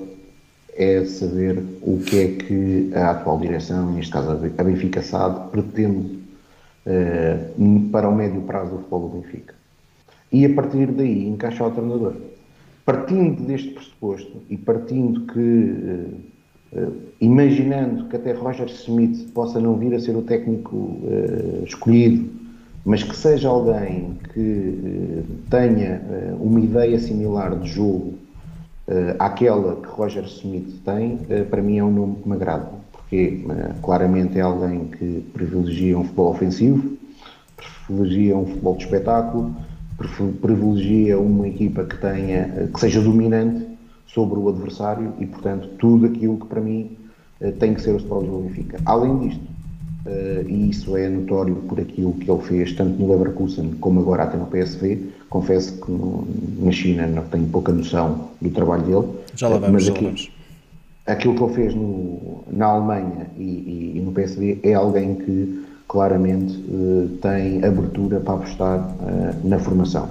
é 0.75 1.05
saber 1.05 1.63
o 1.83 1.99
que 1.99 2.19
é 2.19 2.27
que 2.29 2.91
a 2.95 3.11
atual 3.11 3.37
direção, 3.39 3.91
neste 3.91 4.11
caso 4.11 4.31
a 4.31 4.63
Benfica 4.63 5.03
SAD, 5.03 5.51
pretende 5.51 6.19
eh, 6.87 7.37
para 7.91 8.09
o 8.09 8.15
médio 8.15 8.41
prazo 8.41 8.71
do 8.71 8.77
futebol 8.77 9.09
do 9.09 9.19
Benfica. 9.19 9.53
E 10.31 10.45
a 10.45 10.53
partir 10.53 10.87
daí 10.87 11.27
encaixar 11.27 11.67
o 11.67 11.71
treinador. 11.71 12.30
Partindo 12.91 13.43
deste 13.43 13.69
pressuposto 13.69 14.41
e 14.49 14.57
partindo 14.57 15.21
que, 15.21 15.39
eh, 15.39 16.75
eh, 16.75 16.87
imaginando 17.21 18.09
que 18.09 18.17
até 18.17 18.33
Roger 18.33 18.67
Smith 18.67 19.31
possa 19.33 19.61
não 19.61 19.77
vir 19.77 19.95
a 19.95 19.99
ser 20.01 20.13
o 20.13 20.21
técnico 20.21 20.99
eh, 21.05 21.63
escolhido, 21.65 22.29
mas 22.83 23.01
que 23.01 23.15
seja 23.15 23.47
alguém 23.47 24.17
que 24.33 25.23
tenha 25.49 26.01
uma 26.41 26.59
ideia 26.59 26.99
similar 26.99 27.57
de 27.57 27.69
jogo 27.69 28.15
aquela 29.19 29.75
que 29.77 29.87
Roger 29.87 30.25
Smith 30.25 30.81
tem, 30.83 31.19
para 31.49 31.61
mim 31.61 31.77
é 31.77 31.83
um 31.83 31.91
nome 31.91 32.15
que 32.15 32.27
me 32.27 32.35
agrada, 32.35 32.71
porque 32.91 33.45
claramente 33.83 34.37
é 34.37 34.41
alguém 34.41 34.85
que 34.85 35.23
privilegia 35.31 35.97
um 35.97 36.03
futebol 36.03 36.31
ofensivo, 36.31 36.97
privilegia 37.85 38.35
um 38.35 38.47
futebol 38.47 38.75
de 38.75 38.83
espetáculo, 38.83 39.55
privilegia 40.41 41.19
uma 41.19 41.47
equipa 41.47 41.83
que 41.83 41.97
tenha, 41.97 42.69
que 42.73 42.79
seja 42.79 43.01
dominante 43.01 43.65
sobre 44.07 44.39
o 44.39 44.49
adversário 44.49 45.13
e, 45.19 45.25
portanto, 45.25 45.69
tudo 45.79 46.05
aquilo 46.05 46.37
que 46.37 46.45
para 46.45 46.61
mim 46.61 46.91
tem 47.59 47.73
que 47.73 47.81
ser 47.81 47.91
o 47.91 47.97
Sporting 47.97 48.29
do 48.29 48.39
Benfica. 48.39 48.79
Além 48.85 49.17
disto, 49.19 49.51
Uh, 50.03 50.49
e 50.49 50.71
isso 50.71 50.97
é 50.97 51.07
notório 51.07 51.55
por 51.55 51.79
aquilo 51.79 52.13
que 52.13 52.29
ele 52.29 52.41
fez 52.41 52.73
tanto 52.73 52.99
no 52.99 53.11
Leverkusen 53.11 53.73
como 53.79 53.99
agora 53.99 54.23
até 54.23 54.35
no 54.35 54.47
PSV. 54.47 54.99
Confesso 55.29 55.79
que 55.79 55.91
no, 55.91 56.27
na 56.59 56.71
China 56.71 57.05
não 57.05 57.23
tenho 57.25 57.45
pouca 57.47 57.71
noção 57.71 58.29
do 58.41 58.49
trabalho 58.49 58.81
dele. 58.83 59.07
Já 59.35 59.47
lá 59.47 59.57
vamos, 59.59 59.73
mas 59.73 59.89
aqui, 59.89 60.05
vamos. 60.05 60.31
aquilo 61.05 61.35
que 61.35 61.43
ele 61.43 61.53
fez 61.53 61.75
no, 61.75 62.43
na 62.51 62.65
Alemanha 62.65 63.27
e, 63.37 63.43
e, 63.43 63.93
e, 63.97 64.01
no 64.01 64.11
PSV 64.11 64.59
é 64.63 64.73
alguém 64.73 65.15
que 65.15 65.65
claramente 65.91 66.55
uh, 66.69 67.09
tem 67.21 67.61
abertura 67.65 68.21
para 68.21 68.35
apostar 68.35 68.79
uh, 68.79 69.47
na 69.47 69.59
formação 69.59 70.09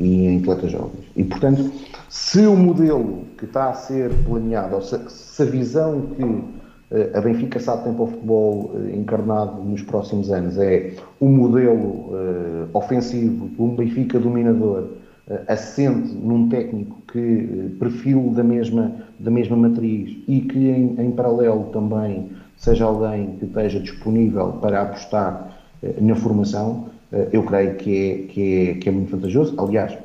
e 0.00 0.24
em 0.24 0.38
atletas 0.38 0.70
jovens. 0.70 1.04
E 1.14 1.22
portanto, 1.22 1.70
se 2.08 2.46
o 2.46 2.56
modelo 2.56 3.24
que 3.36 3.44
está 3.44 3.68
a 3.68 3.74
ser 3.74 4.10
planeado, 4.24 4.76
ou 4.76 4.80
se, 4.80 4.98
se 5.08 5.42
a 5.42 5.44
visão 5.44 6.00
que 6.16 6.44
eh, 6.90 7.10
a 7.12 7.20
Benfica 7.20 7.60
sabe 7.60 7.84
tem 7.84 7.92
para 7.92 8.04
o 8.04 8.06
futebol 8.06 8.72
eh, 8.74 8.96
encarnado 8.96 9.62
nos 9.62 9.82
próximos 9.82 10.30
anos 10.30 10.56
é 10.56 10.94
um 11.20 11.28
modelo 11.28 12.12
ofensivo, 12.72 13.50
um 13.58 13.74
Benfica 13.74 14.18
dominador, 14.18 14.84
assente 15.46 16.14
num 16.14 16.48
técnico 16.48 17.02
que 17.12 17.76
perfil 17.78 18.32
da 18.34 18.42
mesma, 18.42 18.92
da 19.18 19.30
mesma 19.30 19.56
matriz 19.56 20.16
e 20.26 20.40
que 20.40 20.68
em, 20.68 20.94
em 20.98 21.10
paralelo 21.10 21.64
também 21.72 22.30
seja 22.58 22.84
alguém 22.84 23.36
que 23.38 23.46
esteja 23.46 23.80
disponível 23.80 24.52
para 24.60 24.82
apostar 24.82 25.58
na 26.00 26.14
formação, 26.16 26.86
eu 27.32 27.42
creio 27.44 27.76
que 27.76 27.96
é, 27.96 28.18
que, 28.26 28.68
é, 28.68 28.74
que 28.74 28.88
é 28.88 28.92
muito 28.92 29.10
vantajoso. 29.10 29.54
Aliás, 29.58 29.96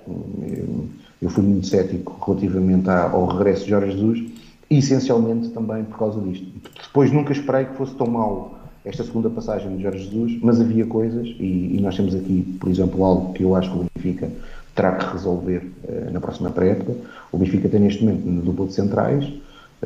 eu 1.21 1.29
fui 1.29 1.43
muito 1.43 1.67
cético 1.67 2.15
relativamente 2.25 2.89
ao 2.89 3.25
regresso 3.25 3.63
de 3.63 3.71
Jorge 3.71 3.91
Jesus, 3.91 4.23
essencialmente 4.69 5.49
também 5.49 5.83
por 5.83 5.97
causa 5.97 6.21
disto. 6.21 6.45
Depois 6.87 7.11
nunca 7.11 7.31
esperei 7.31 7.65
que 7.65 7.75
fosse 7.75 7.95
tão 7.95 8.07
mal 8.07 8.59
esta 8.85 9.03
segunda 9.03 9.29
passagem 9.29 9.77
de 9.77 9.83
Jorge 9.83 10.03
Jesus, 10.03 10.39
mas 10.41 10.59
havia 10.59 10.85
coisas, 10.85 11.27
e, 11.39 11.75
e 11.75 11.79
nós 11.81 11.95
temos 11.95 12.13
aqui, 12.13 12.57
por 12.59 12.69
exemplo, 12.69 13.03
algo 13.03 13.33
que 13.33 13.43
eu 13.43 13.55
acho 13.55 13.71
que 13.71 13.77
o 13.77 13.85
Benfica 13.95 14.29
terá 14.75 14.93
que 14.93 15.05
resolver 15.13 15.71
uh, 15.83 16.11
na 16.11 16.19
próxima 16.19 16.49
pré-época. 16.49 16.93
O 17.31 17.37
Benfica 17.37 17.69
tem 17.69 17.79
neste 17.79 18.03
momento 18.03 18.25
na 18.25 18.41
dupla 18.41 18.65
de 18.65 18.73
centrais, 18.73 19.31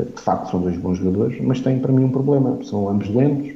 de 0.05 0.21
facto 0.21 0.51
são 0.51 0.61
dois 0.61 0.77
bons 0.77 0.97
jogadores, 0.97 1.39
mas 1.41 1.61
tem 1.61 1.79
para 1.79 1.91
mim 1.91 2.05
um 2.05 2.11
problema, 2.11 2.59
são 2.63 2.89
ambos 2.89 3.09
lentos 3.09 3.49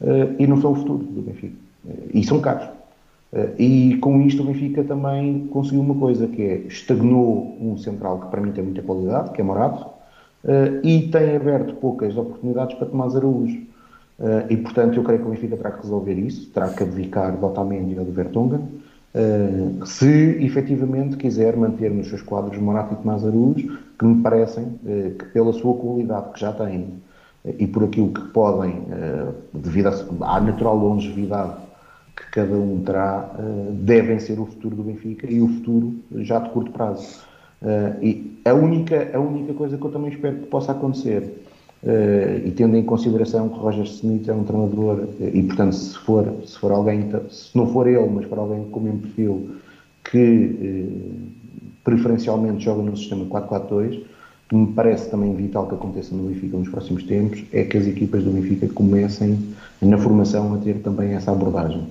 uh, 0.00 0.34
e 0.38 0.46
não 0.46 0.60
são 0.60 0.72
o 0.72 0.74
futuro 0.74 0.98
do 0.98 1.22
Benfica. 1.22 1.54
e 2.12 2.24
são 2.24 2.40
caros. 2.40 2.68
e 3.58 3.96
com 4.00 4.20
isto 4.22 4.42
o 4.42 4.46
Benfica 4.46 4.84
também 4.84 5.46
conseguiu 5.48 5.80
uma 5.80 5.94
coisa, 5.94 6.26
que 6.26 6.42
é 6.42 6.54
estagnou 6.68 7.56
um 7.60 7.76
central 7.76 8.20
que 8.20 8.26
para 8.28 8.40
mim 8.40 8.52
tem 8.52 8.64
muita 8.64 8.82
qualidade, 8.82 9.30
que 9.30 9.40
é 9.40 9.44
Morato, 9.44 9.86
e 10.82 11.08
tem 11.12 11.36
aberto 11.36 11.74
poucas 11.74 12.16
oportunidades 12.16 12.76
para 12.76 12.86
Tomás 12.86 13.14
Araújo. 13.14 13.58
E, 14.50 14.56
portanto, 14.56 14.96
eu 14.98 15.02
creio 15.02 15.20
que 15.20 15.26
o 15.26 15.30
Benfica 15.30 15.56
terá 15.56 15.70
que 15.70 15.82
resolver 15.82 16.14
isso, 16.14 16.50
terá 16.50 16.68
que 16.68 16.82
abdicar 16.82 17.36
do 17.36 17.46
Otamendi 17.46 17.98
ou 17.98 18.04
do 18.04 18.12
Vertonghen, 18.12 18.60
uh, 19.14 19.86
se 19.86 20.44
efetivamente 20.44 21.16
quiser 21.16 21.56
manter 21.56 21.90
nos 21.90 22.08
seus 22.08 22.22
quadros 22.22 22.58
Morato 22.58 22.94
e 22.94 22.96
Tomás 22.96 23.22
que 23.98 24.04
me 24.04 24.22
parecem 24.22 24.64
uh, 24.64 25.10
que 25.18 25.24
pela 25.26 25.52
sua 25.52 25.74
qualidade 25.74 26.32
que 26.32 26.40
já 26.40 26.52
têm 26.52 26.94
e 27.58 27.66
por 27.66 27.84
aquilo 27.84 28.12
que 28.12 28.20
podem, 28.32 28.84
devido 29.54 29.88
à 30.20 30.40
natural 30.42 30.76
longevidade 30.76 31.54
que 32.14 32.30
cada 32.32 32.54
um 32.54 32.82
terá, 32.84 33.34
devem 33.70 34.18
ser 34.18 34.38
o 34.38 34.44
futuro 34.44 34.76
do 34.76 34.82
Benfica 34.82 35.26
e 35.26 35.40
o 35.40 35.48
futuro 35.48 35.94
já 36.16 36.38
de 36.38 36.50
curto 36.50 36.70
prazo. 36.70 37.20
E 38.02 38.38
a 38.44 38.52
única, 38.52 39.10
a 39.14 39.18
única 39.18 39.54
coisa 39.54 39.78
que 39.78 39.82
eu 39.86 39.90
também 39.90 40.12
espero 40.12 40.36
que 40.36 40.46
possa 40.48 40.72
acontecer, 40.72 41.42
uh, 41.82 42.46
e 42.46 42.50
tendo 42.52 42.76
em 42.76 42.82
consideração 42.82 43.48
que 43.48 43.58
Roger 43.58 43.84
Smith 43.84 44.28
é 44.28 44.32
um 44.32 44.44
treinador, 44.44 44.98
uh, 44.98 45.30
e 45.32 45.42
portanto, 45.42 45.74
se 45.74 45.98
for, 45.98 46.32
se 46.46 46.58
for 46.58 46.72
alguém, 46.72 47.10
se 47.30 47.56
não 47.56 47.66
for 47.72 47.86
ele, 47.86 48.08
mas 48.08 48.26
for 48.26 48.38
alguém 48.38 48.64
com 48.64 48.80
o 48.80 48.82
mesmo 48.82 49.00
perfil, 49.00 49.50
que 50.04 51.12
preferencialmente 51.84 52.64
joga 52.64 52.82
no 52.82 52.96
sistema 52.96 53.24
4-4-2, 53.26 54.02
que 54.48 54.56
me 54.56 54.72
parece 54.72 55.10
também 55.10 55.34
vital 55.34 55.66
que 55.68 55.74
aconteça 55.74 56.14
no 56.14 56.24
Benfica 56.24 56.56
nos 56.56 56.68
próximos 56.68 57.04
tempos, 57.04 57.44
é 57.52 57.64
que 57.64 57.76
as 57.76 57.86
equipas 57.86 58.24
do 58.24 58.30
Benfica 58.30 58.66
comecem 58.68 59.38
na 59.80 59.96
formação 59.96 60.54
a 60.54 60.58
ter 60.58 60.80
também 60.80 61.12
essa 61.12 61.30
abordagem. 61.30 61.86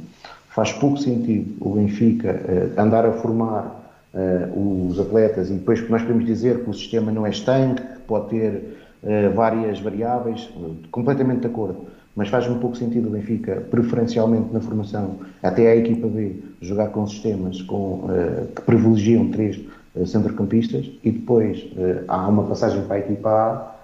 Faz 0.49 0.73
pouco 0.73 0.97
sentido 0.97 1.55
o 1.61 1.75
Benfica 1.75 2.41
andar 2.77 3.05
a 3.05 3.13
formar 3.13 3.79
uh, 4.13 4.87
os 4.87 4.99
atletas, 4.99 5.49
e 5.49 5.53
depois 5.53 5.87
nós 5.89 6.01
podemos 6.01 6.25
dizer 6.25 6.63
que 6.63 6.69
o 6.69 6.73
sistema 6.73 7.11
não 7.11 7.25
é 7.25 7.29
estanque, 7.29 7.81
que 7.81 7.99
pode 8.07 8.29
ter 8.29 8.78
uh, 9.03 9.33
várias 9.33 9.79
variáveis, 9.79 10.49
completamente 10.91 11.41
de 11.41 11.47
acordo, 11.47 11.87
mas 12.15 12.27
faz 12.29 12.49
um 12.49 12.59
pouco 12.59 12.75
sentido 12.75 13.07
o 13.07 13.11
Benfica, 13.11 13.63
preferencialmente 13.69 14.51
na 14.51 14.59
formação, 14.59 15.17
até 15.41 15.71
a 15.71 15.75
equipa 15.75 16.07
B, 16.07 16.35
jogar 16.61 16.89
com 16.89 17.07
sistemas 17.07 17.61
com, 17.61 18.05
uh, 18.05 18.47
que 18.55 18.61
privilegiam 18.63 19.29
três 19.29 19.59
centrocampistas 20.05 20.89
e 21.03 21.11
depois 21.11 21.65
há 22.07 22.27
uma 22.27 22.43
passagem 22.43 22.83
para 22.83 22.97
a 22.97 22.99
equipa 22.99 23.29
A, 23.29 23.75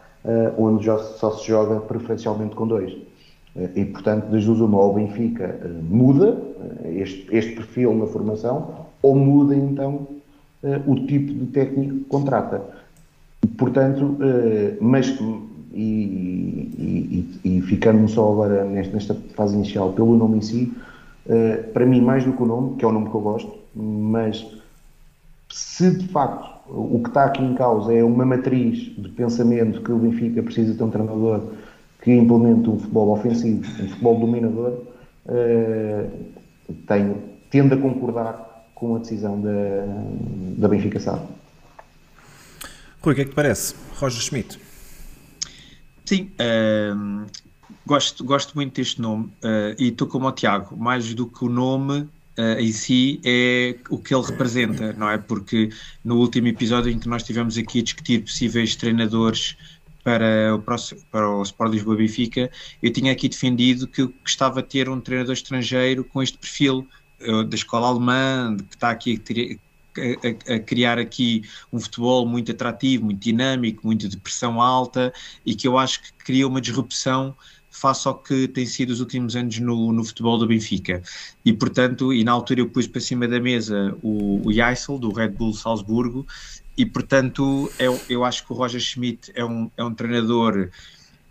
onde 0.58 0.86
só 0.86 1.32
se 1.32 1.48
joga 1.48 1.80
preferencialmente 1.82 2.56
com 2.56 2.68
dois. 2.68 2.96
E, 3.76 3.84
portanto, 3.86 4.28
das 4.28 4.46
duas 4.46 4.60
uma, 4.60 4.80
ou 4.80 4.92
o 4.92 4.94
Benfica 4.94 5.60
muda 5.90 6.38
este, 6.86 7.28
este 7.36 7.56
perfil 7.56 7.96
na 7.96 8.06
formação, 8.06 8.86
ou 9.02 9.16
muda 9.16 9.56
então 9.56 10.08
o 10.86 10.96
tipo 10.96 11.34
de 11.34 11.48
técnico 11.48 11.96
que 11.96 12.04
contrata. 12.06 12.62
Portanto, 13.48 14.04
uh, 14.06 14.78
mas 14.80 15.08
e, 15.74 17.30
e, 17.44 17.58
e, 17.58 17.62
ficando 17.62 18.08
só 18.08 18.32
agora 18.32 18.64
nesta, 18.64 19.16
fase 19.36 19.56
inicial 19.56 19.92
pelo 19.92 20.16
nome 20.16 20.38
em 20.38 20.42
si, 20.42 20.74
uh, 21.26 21.72
para 21.74 21.86
mim 21.86 22.02
mais 22.02 22.24
do 22.24 22.34
que 22.34 22.42
o 22.42 22.46
nome, 22.46 22.76
que 22.78 22.86
é 22.86 22.88
o 22.88 22.92
nome 22.92 23.10
que 23.10 23.16
eu 23.16 23.22
gosto, 23.22 23.52
mas 23.76 24.46
se 25.50 25.92
de 25.92 26.08
facto 26.08 26.56
o 26.68 27.00
que 27.04 27.10
está 27.10 27.26
aqui 27.26 27.44
em 27.44 27.54
causa 27.54 27.94
é 27.94 28.04
uma 28.04 28.26
matriz 28.26 28.78
de 28.98 29.10
pensamento 29.10 29.82
que 29.82 29.92
o 29.92 29.98
Benfica 29.98 30.42
precisa 30.42 30.74
ter 30.74 30.84
um 30.84 30.90
treinador 30.90 31.42
que 32.02 32.12
implemente 32.12 32.70
um 32.70 32.80
futebol 32.80 33.10
ofensivo, 33.10 33.60
um 33.60 33.88
futebol 33.90 34.20
dominador, 34.20 34.80
uh, 35.26 36.10
tenho, 36.88 37.18
tendo 37.50 37.74
a 37.76 37.78
concordar 37.78 38.66
com 38.74 38.96
a 38.96 39.00
decisão 39.00 39.42
da, 39.42 39.50
da 40.58 40.68
Benfica 40.68 41.00
SAD. 41.00 41.22
Rui, 43.06 43.14
o 43.14 43.16
que 43.16 43.22
é 43.22 43.26
que 43.26 43.30
te 43.30 43.36
parece? 43.36 43.76
Roger 44.00 44.20
Schmidt. 44.20 44.60
Sim, 46.06 46.32
uh, 46.42 47.28
gosto, 47.86 48.24
gosto 48.24 48.56
muito 48.56 48.74
deste 48.78 49.00
nome 49.00 49.26
uh, 49.44 49.76
e 49.78 49.90
estou 49.90 50.08
como 50.08 50.28
o 50.28 50.32
Tiago, 50.32 50.76
mais 50.76 51.14
do 51.14 51.28
que 51.28 51.46
o 51.46 51.50
nome 51.50 52.00
uh, 52.00 52.60
em 52.60 52.72
si 52.72 53.22
é 53.24 53.76
o 53.92 54.00
que 54.00 54.12
ele 54.12 54.26
representa, 54.26 54.92
não 54.94 55.08
é? 55.08 55.20
Porque 55.20 55.70
no 56.04 56.18
último 56.18 56.48
episódio 56.48 56.92
em 56.92 56.98
que 56.98 57.08
nós 57.08 57.22
estivemos 57.22 57.60
aqui 57.60 57.82
a 57.82 57.84
discutir 57.84 58.24
possíveis 58.24 58.76
treinadores 58.76 59.56
para 60.04 60.56
o, 60.56 60.60
próximo, 60.60 61.00
para 61.12 61.30
o 61.30 61.44
Sport 61.44 61.74
Lisboa 61.74 61.98
Benfica, 61.98 62.50
eu 62.82 62.92
tinha 62.92 63.12
aqui 63.12 63.30
defendido 63.30 63.88
que 63.88 64.04
gostava 64.24 64.64
de 64.64 64.70
ter 64.70 64.90
um 64.90 65.00
treinador 65.00 65.34
estrangeiro 65.34 66.04
com 66.04 66.24
este 66.24 66.40
perfil, 66.40 66.88
da 67.50 67.56
escola 67.56 67.88
alemã, 67.88 68.58
que 68.58 68.76
está 68.76 68.90
aqui 68.90 69.18
a, 69.98 70.56
a, 70.56 70.60
criar 70.60 71.00
aqui 71.00 71.44
um 71.72 71.80
futebol 71.80 72.26
muito 72.28 72.52
atrativo, 72.52 73.06
muito 73.06 73.20
dinâmico, 73.20 73.86
muito 73.86 74.08
de 74.08 74.18
pressão 74.18 74.62
alta 74.62 75.14
e 75.46 75.56
que 75.56 75.68
eu 75.68 75.78
acho 75.78 76.02
que 76.02 76.14
cria 76.14 76.48
uma 76.48 76.62
disrupção 76.62 77.36
face 77.70 78.08
ao 78.08 78.16
que 78.18 78.48
tem 78.48 78.66
sido 78.66 78.92
os 78.92 79.02
últimos 79.02 79.36
anos 79.36 79.60
no, 79.60 79.92
no 79.92 80.04
futebol 80.04 80.38
do 80.38 80.48
Benfica. 80.48 81.04
E 81.44 81.52
portanto, 81.52 82.14
e 82.14 82.24
na 82.24 82.32
altura 82.32 82.62
eu 82.62 82.70
pus 82.70 82.88
para 82.88 83.02
cima 83.02 83.28
da 83.28 83.40
mesa 83.40 83.96
o, 84.02 84.48
o 84.48 84.54
Jaissel, 84.54 84.98
do 84.98 85.12
Red 85.12 85.30
Bull 85.30 85.54
Salzburgo, 85.54 86.26
e 86.78 86.86
portanto 86.86 87.72
eu, 87.78 88.00
eu 88.10 88.24
acho 88.24 88.46
que 88.46 88.54
o 88.54 88.56
Roger 88.56 88.80
Schmidt 88.80 89.32
é 89.36 89.44
um, 89.44 89.70
é 89.76 89.84
um 89.84 89.94
treinador 89.94 90.70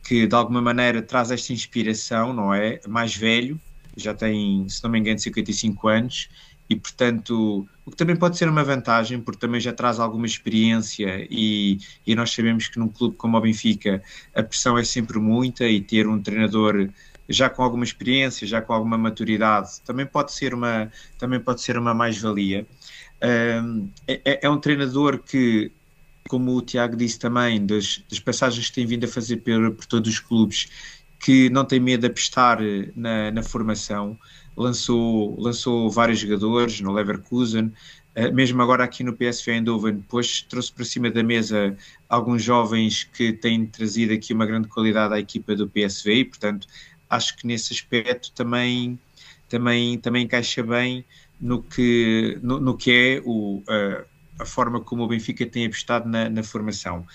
que 0.07 0.27
de 0.27 0.35
alguma 0.35 0.61
maneira 0.61 1.01
traz 1.01 1.31
esta 1.31 1.53
inspiração, 1.53 2.35
não 2.35 2.53
é? 2.53 2.79
Mais 2.87 3.17
velho, 3.17 3.59
já 3.97 4.13
tem, 4.13 4.69
se 4.69 4.83
não 4.85 4.91
me 4.91 4.99
engano, 4.99 5.19
55 5.19 5.89
anos 5.89 6.29
e, 6.69 6.77
portanto, 6.77 7.67
o 7.87 7.91
que 7.91 7.97
também 7.97 8.17
pode 8.17 8.39
ser 8.39 8.49
uma 8.49 8.65
vantagem, 8.65 9.21
porque 9.21 9.41
também 9.41 9.61
já 9.61 9.73
traz 9.73 10.01
alguma 10.01 10.27
experiência 10.27 11.27
e, 11.31 11.79
e 12.07 12.15
nós 12.15 12.33
sabemos 12.33 12.69
que 12.69 12.79
num 12.79 12.89
clube 12.89 13.17
como 13.17 13.37
o 13.37 13.41
Benfica 13.41 14.03
a 14.35 14.43
pressão 14.43 14.79
é 14.79 14.85
sempre 14.85 15.19
muita 15.19 15.67
e 15.67 15.81
ter 15.81 16.07
um 16.07 16.21
treinador 16.21 16.89
já 17.29 17.49
com 17.49 17.63
alguma 17.63 17.85
experiência, 17.85 18.47
já 18.47 18.61
com 18.61 18.73
alguma 18.73 18.99
maturidade, 18.99 19.81
também 19.85 20.07
pode 20.07 20.33
ser 20.33 20.55
uma, 20.55 20.91
também 21.19 21.41
pode 21.41 21.63
ser 21.63 21.79
uma 21.79 21.95
mais-valia. 21.95 22.67
Um, 23.23 23.89
é, 24.07 24.21
é, 24.25 24.41
é 24.43 24.51
um 24.51 24.59
treinador 24.59 25.19
que 25.19 25.71
como 26.29 26.57
o 26.57 26.63
Tiago 26.63 26.97
disse 26.97 27.19
também, 27.19 27.65
das, 27.65 28.03
das, 28.09 28.19
passagens 28.19 28.69
que 28.69 28.75
tem 28.75 28.87
vindo 28.87 29.05
a 29.05 29.09
fazer 29.09 29.39
por, 29.39 29.73
por, 29.73 29.85
todos 29.85 30.11
os 30.11 30.19
clubes, 30.19 30.69
que 31.21 31.51
não 31.51 31.65
tem 31.65 31.81
medo 31.81 32.01
de 32.01 32.07
apostar 32.07 32.59
na, 32.97 33.31
na 33.31 33.43
formação. 33.43 34.19
Lançou, 34.57 35.39
lançou 35.41 35.91
vários 35.91 36.21
jogadores 36.21 36.81
no 36.81 36.93
Leverkusen, 36.93 37.73
uh, 38.17 38.33
mesmo 38.33 38.63
agora 38.63 38.85
aqui 38.85 39.03
no 39.03 39.13
PSV 39.13 39.53
Eindhoven, 39.53 39.97
depois 39.97 40.43
trouxe 40.43 40.73
para 40.73 40.85
cima 40.85 41.11
da 41.11 41.23
mesa 41.23 41.77
alguns 42.09 42.43
jovens 42.43 43.05
que 43.05 43.33
têm 43.33 43.67
trazido 43.67 44.13
aqui 44.13 44.33
uma 44.33 44.47
grande 44.47 44.69
qualidade 44.69 45.15
à 45.15 45.19
equipa 45.19 45.57
do 45.57 45.69
PSV 45.69 46.15
e, 46.15 46.25
portanto, 46.25 46.67
acho 47.11 47.37
que 47.37 47.47
nesse 47.47 47.73
aspecto 47.73 48.33
também, 48.33 48.99
também, 49.49 49.99
também 49.99 50.25
encaixa 50.25 50.63
bem 50.63 51.05
no 51.41 51.63
que, 51.63 52.39
no, 52.43 52.61
no 52.61 52.77
que 52.77 52.91
é 52.91 53.23
o, 53.25 53.59
uh, 53.59 54.05
a 54.39 54.45
forma 54.45 54.81
como 54.81 55.05
o 55.05 55.09
Benfica 55.09 55.47
tem 55.47 55.67
apostado 55.67 56.09
na, 56.09 56.29
na 56.29 56.43
formação. 56.43 57.07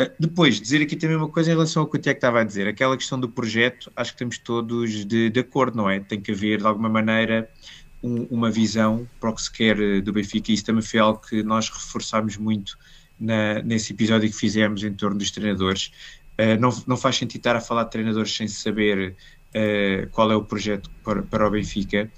Uh, 0.00 0.10
depois, 0.18 0.60
dizer 0.60 0.82
aqui 0.82 0.96
também 0.96 1.16
uma 1.16 1.28
coisa 1.28 1.50
em 1.50 1.54
relação 1.54 1.82
ao 1.82 1.88
que 1.88 1.96
o 1.96 2.00
Tiago 2.00 2.16
estava 2.16 2.40
a 2.40 2.44
dizer, 2.44 2.66
aquela 2.66 2.96
questão 2.96 3.20
do 3.20 3.28
projeto, 3.28 3.92
acho 3.94 4.12
que 4.12 4.16
estamos 4.16 4.38
todos 4.38 5.04
de, 5.04 5.30
de 5.30 5.40
acordo, 5.40 5.76
não 5.76 5.88
é? 5.88 6.00
Tem 6.00 6.20
que 6.20 6.32
haver, 6.32 6.58
de 6.58 6.66
alguma 6.66 6.88
maneira, 6.88 7.48
um, 8.02 8.24
uma 8.30 8.50
visão 8.50 9.08
para 9.20 9.30
o 9.30 9.34
que 9.34 9.42
se 9.42 9.52
quer 9.52 9.78
eh, 9.78 10.00
do 10.00 10.12
Benfica, 10.12 10.50
e 10.50 10.54
isso 10.54 10.64
também 10.64 10.82
foi 10.82 10.98
algo 10.98 11.20
que 11.20 11.42
nós 11.42 11.68
reforçámos 11.68 12.36
muito 12.36 12.78
na, 13.20 13.62
nesse 13.62 13.92
episódio 13.92 14.28
que 14.28 14.36
fizemos 14.36 14.82
em 14.82 14.92
torno 14.92 15.18
dos 15.18 15.30
treinadores. 15.30 15.92
Uh, 16.38 16.58
não, 16.58 16.70
não 16.86 16.96
faz 16.96 17.16
sentido 17.16 17.40
estar 17.40 17.56
a 17.56 17.60
falar 17.60 17.84
de 17.84 17.90
treinadores 17.90 18.34
sem 18.34 18.48
saber 18.48 19.14
uh, 19.54 20.08
qual 20.10 20.32
é 20.32 20.36
o 20.36 20.42
projeto 20.42 20.90
para, 21.04 21.22
para 21.22 21.46
o 21.46 21.50
Benfica. 21.50 22.10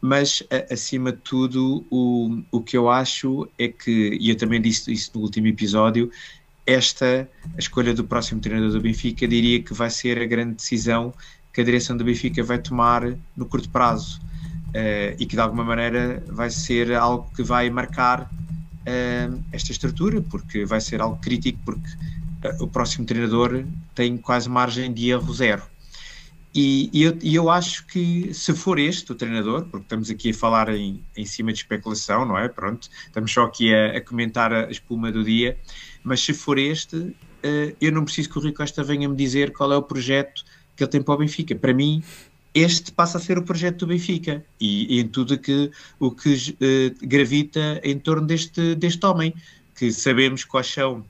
Mas, 0.00 0.42
acima 0.70 1.12
de 1.12 1.18
tudo, 1.18 1.86
o, 1.90 2.42
o 2.50 2.60
que 2.60 2.76
eu 2.76 2.88
acho 2.90 3.48
é 3.58 3.68
que, 3.68 4.18
e 4.20 4.30
eu 4.30 4.36
também 4.36 4.60
disse 4.60 4.92
isso 4.92 5.12
no 5.14 5.20
último 5.22 5.46
episódio, 5.46 6.10
esta, 6.66 7.28
a 7.54 7.58
escolha 7.58 7.94
do 7.94 8.04
próximo 8.04 8.40
treinador 8.40 8.72
do 8.72 8.80
Benfica, 8.80 9.26
diria 9.28 9.62
que 9.62 9.72
vai 9.72 9.88
ser 9.88 10.20
a 10.20 10.26
grande 10.26 10.56
decisão 10.56 11.14
que 11.52 11.60
a 11.60 11.64
direção 11.64 11.96
do 11.96 12.04
Benfica 12.04 12.42
vai 12.42 12.58
tomar 12.58 13.02
no 13.34 13.46
curto 13.46 13.70
prazo 13.70 14.20
uh, 14.68 15.16
e 15.18 15.24
que, 15.24 15.36
de 15.36 15.40
alguma 15.40 15.64
maneira, 15.64 16.22
vai 16.26 16.50
ser 16.50 16.92
algo 16.92 17.30
que 17.34 17.42
vai 17.42 17.70
marcar 17.70 18.22
uh, 18.22 19.42
esta 19.52 19.72
estrutura, 19.72 20.20
porque 20.20 20.66
vai 20.66 20.80
ser 20.80 21.00
algo 21.00 21.16
crítico, 21.18 21.58
porque 21.64 21.88
uh, 21.88 22.64
o 22.64 22.68
próximo 22.68 23.06
treinador 23.06 23.64
tem 23.94 24.18
quase 24.18 24.50
margem 24.50 24.92
de 24.92 25.08
erro 25.08 25.32
zero. 25.32 25.62
E, 26.56 26.88
e, 26.90 27.02
eu, 27.02 27.18
e, 27.22 27.34
eu, 27.34 27.50
acho 27.50 27.86
que 27.86 28.32
se 28.32 28.54
for 28.54 28.78
este 28.78 29.12
o 29.12 29.14
treinador, 29.14 29.66
porque 29.66 29.84
estamos 29.84 30.08
aqui 30.08 30.30
a 30.30 30.34
falar 30.34 30.74
em, 30.74 31.04
em 31.14 31.26
cima 31.26 31.52
de 31.52 31.58
especulação, 31.58 32.24
não 32.24 32.38
é? 32.38 32.48
Pronto, 32.48 32.88
estamos 33.04 33.30
só 33.30 33.44
aqui 33.44 33.74
a, 33.74 33.98
a 33.98 34.00
comentar 34.00 34.50
a 34.50 34.70
espuma 34.70 35.12
do 35.12 35.22
dia, 35.22 35.58
mas 36.02 36.22
se 36.22 36.32
for 36.32 36.58
este, 36.58 36.96
uh, 36.96 37.14
eu 37.78 37.92
não 37.92 38.06
preciso 38.06 38.30
que 38.30 38.38
o 38.38 38.40
Rui 38.40 38.52
Costa 38.52 38.82
venha-me 38.82 39.14
dizer 39.14 39.52
qual 39.52 39.70
é 39.70 39.76
o 39.76 39.82
projeto 39.82 40.46
que 40.74 40.82
ele 40.82 40.90
tem 40.90 41.02
para 41.02 41.12
o 41.12 41.18
Benfica. 41.18 41.54
Para 41.54 41.74
mim, 41.74 42.02
este 42.54 42.90
passa 42.90 43.18
a 43.18 43.20
ser 43.20 43.36
o 43.36 43.42
projeto 43.42 43.80
do 43.80 43.88
Benfica 43.88 44.42
e, 44.58 44.96
e 44.96 45.00
em 45.00 45.08
tudo 45.08 45.38
que, 45.38 45.70
o 46.00 46.10
que 46.10 46.32
uh, 46.32 47.06
gravita 47.06 47.82
em 47.84 47.98
torno 47.98 48.26
deste, 48.26 48.74
deste 48.76 49.04
homem, 49.04 49.34
que 49.74 49.92
sabemos 49.92 50.42
quais 50.42 50.68
são 50.68 51.04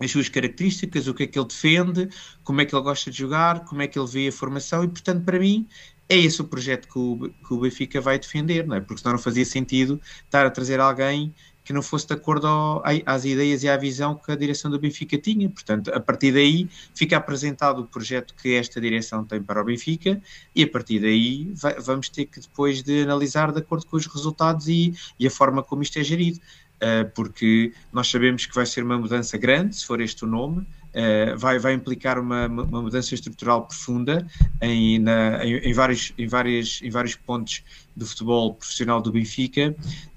as 0.00 0.10
suas 0.10 0.28
características, 0.28 1.06
o 1.06 1.14
que 1.14 1.24
é 1.24 1.26
que 1.26 1.38
ele 1.38 1.46
defende, 1.46 2.08
como 2.42 2.60
é 2.60 2.64
que 2.64 2.74
ele 2.74 2.82
gosta 2.82 3.10
de 3.10 3.18
jogar, 3.18 3.64
como 3.64 3.82
é 3.82 3.86
que 3.86 3.98
ele 3.98 4.08
vê 4.08 4.28
a 4.28 4.32
formação 4.32 4.82
e, 4.82 4.88
portanto, 4.88 5.24
para 5.24 5.38
mim, 5.38 5.68
é 6.08 6.16
esse 6.16 6.40
o 6.40 6.44
projeto 6.44 6.88
que 6.88 6.98
o, 6.98 7.30
que 7.46 7.54
o 7.54 7.60
Benfica 7.60 8.00
vai 8.00 8.18
defender, 8.18 8.66
não 8.66 8.76
é? 8.76 8.80
Porque 8.80 9.00
senão 9.00 9.12
não 9.12 9.22
fazia 9.22 9.44
sentido 9.44 10.00
estar 10.24 10.44
a 10.44 10.50
trazer 10.50 10.80
alguém 10.80 11.32
que 11.62 11.72
não 11.72 11.82
fosse 11.82 12.06
de 12.06 12.14
acordo 12.14 12.48
ao, 12.48 12.82
às 13.06 13.24
ideias 13.24 13.62
e 13.62 13.68
à 13.68 13.76
visão 13.76 14.16
que 14.16 14.32
a 14.32 14.34
direção 14.34 14.70
do 14.70 14.78
Benfica 14.80 15.16
tinha. 15.16 15.48
Portanto, 15.48 15.92
a 15.94 16.00
partir 16.00 16.32
daí 16.32 16.68
fica 16.96 17.16
apresentado 17.16 17.82
o 17.82 17.86
projeto 17.86 18.34
que 18.34 18.54
esta 18.54 18.80
direção 18.80 19.24
tem 19.24 19.40
para 19.40 19.60
o 19.60 19.64
Benfica 19.64 20.20
e 20.52 20.64
a 20.64 20.68
partir 20.68 20.98
daí 20.98 21.52
vai, 21.54 21.78
vamos 21.78 22.08
ter 22.08 22.26
que 22.26 22.40
depois 22.40 22.82
de 22.82 23.02
analisar 23.02 23.52
de 23.52 23.60
acordo 23.60 23.86
com 23.86 23.96
os 23.96 24.06
resultados 24.06 24.66
e, 24.66 24.94
e 25.16 25.28
a 25.28 25.30
forma 25.30 25.62
como 25.62 25.82
isto 25.82 25.96
é 25.96 26.02
gerido. 26.02 26.40
Eh, 26.80 27.04
porque 27.04 27.72
nós 27.92 28.08
sabemos 28.08 28.46
que 28.46 28.54
vai 28.54 28.64
ser 28.64 28.82
uma 28.82 28.96
mudança 28.96 29.36
grande, 29.36 29.76
se 29.76 29.86
for 29.86 30.00
este 30.00 30.24
o 30.24 30.26
nome, 30.26 30.66
Uh, 30.90 31.38
vai, 31.38 31.56
vai 31.56 31.72
implicar 31.74 32.18
uma, 32.18 32.48
uma 32.48 32.82
mudança 32.82 33.14
estrutural 33.14 33.64
profunda 33.64 34.26
em, 34.60 34.98
na, 34.98 35.44
em, 35.44 35.58
em, 35.58 35.72
vários, 35.72 36.12
em, 36.18 36.24
em 36.24 36.90
vários 36.90 37.14
pontos 37.14 37.62
do 37.94 38.04
futebol 38.04 38.54
profissional 38.54 39.00
do 39.00 39.12
Benfica 39.12 39.72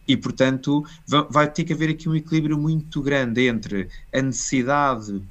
e, 0.07 0.17
portanto, 0.17 0.83
vai, 1.29 1.47
ter 1.47 1.63
que 1.63 1.73
haver 1.73 1.91
aqui 1.91 2.09
um 2.09 2.15
equilíbrio 2.15 2.57
muito 2.57 3.03
grande 3.03 3.47
entre 3.47 3.87
a 4.11 4.19
necessidade 4.19 5.11
uh, 5.11 5.21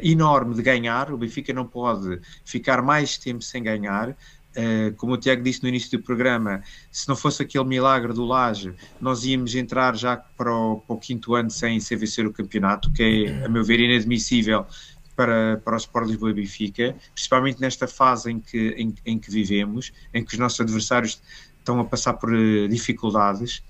enorme 0.00 0.54
de 0.54 0.62
ganhar, 0.62 1.12
o 1.12 1.18
Benfica 1.18 1.52
não 1.52 1.66
pode 1.66 2.20
ficar 2.44 2.80
mais 2.80 3.18
tempo 3.18 3.42
sem 3.42 3.64
ganhar, 3.64 4.16
como 4.96 5.14
o 5.14 5.16
Tiago 5.16 5.42
disse 5.42 5.62
no 5.62 5.68
início 5.68 5.98
do 5.98 6.04
programa, 6.04 6.62
se 6.90 7.08
não 7.08 7.16
fosse 7.16 7.42
aquele 7.42 7.64
milagre 7.64 8.12
do 8.12 8.24
Laje, 8.24 8.74
nós 9.00 9.24
íamos 9.24 9.54
entrar 9.54 9.96
já 9.96 10.16
para 10.16 10.54
o, 10.54 10.78
para 10.78 10.96
o 10.96 10.98
quinto 10.98 11.34
ano 11.34 11.50
sem, 11.50 11.80
sem 11.80 11.96
vencer 11.96 12.26
o 12.26 12.32
campeonato, 12.32 12.92
que 12.92 13.02
é, 13.26 13.44
a 13.44 13.48
meu 13.48 13.64
ver, 13.64 13.80
inadmissível 13.80 14.66
para, 15.16 15.60
para 15.64 15.74
o 15.74 15.76
Sport 15.76 16.08
Lisboa 16.08 16.30
e 16.30 16.34
Benfica, 16.34 16.96
principalmente 17.14 17.60
nesta 17.60 17.86
fase 17.86 18.30
em 18.30 18.40
que, 18.40 18.74
em, 18.76 18.94
em 19.04 19.18
que 19.18 19.30
vivemos, 19.30 19.92
em 20.12 20.24
que 20.24 20.34
os 20.34 20.38
nossos 20.38 20.60
adversários 20.60 21.20
estão 21.58 21.80
a 21.80 21.84
passar 21.84 22.14
por 22.14 22.32
uh, 22.32 22.68
dificuldades. 22.68 23.62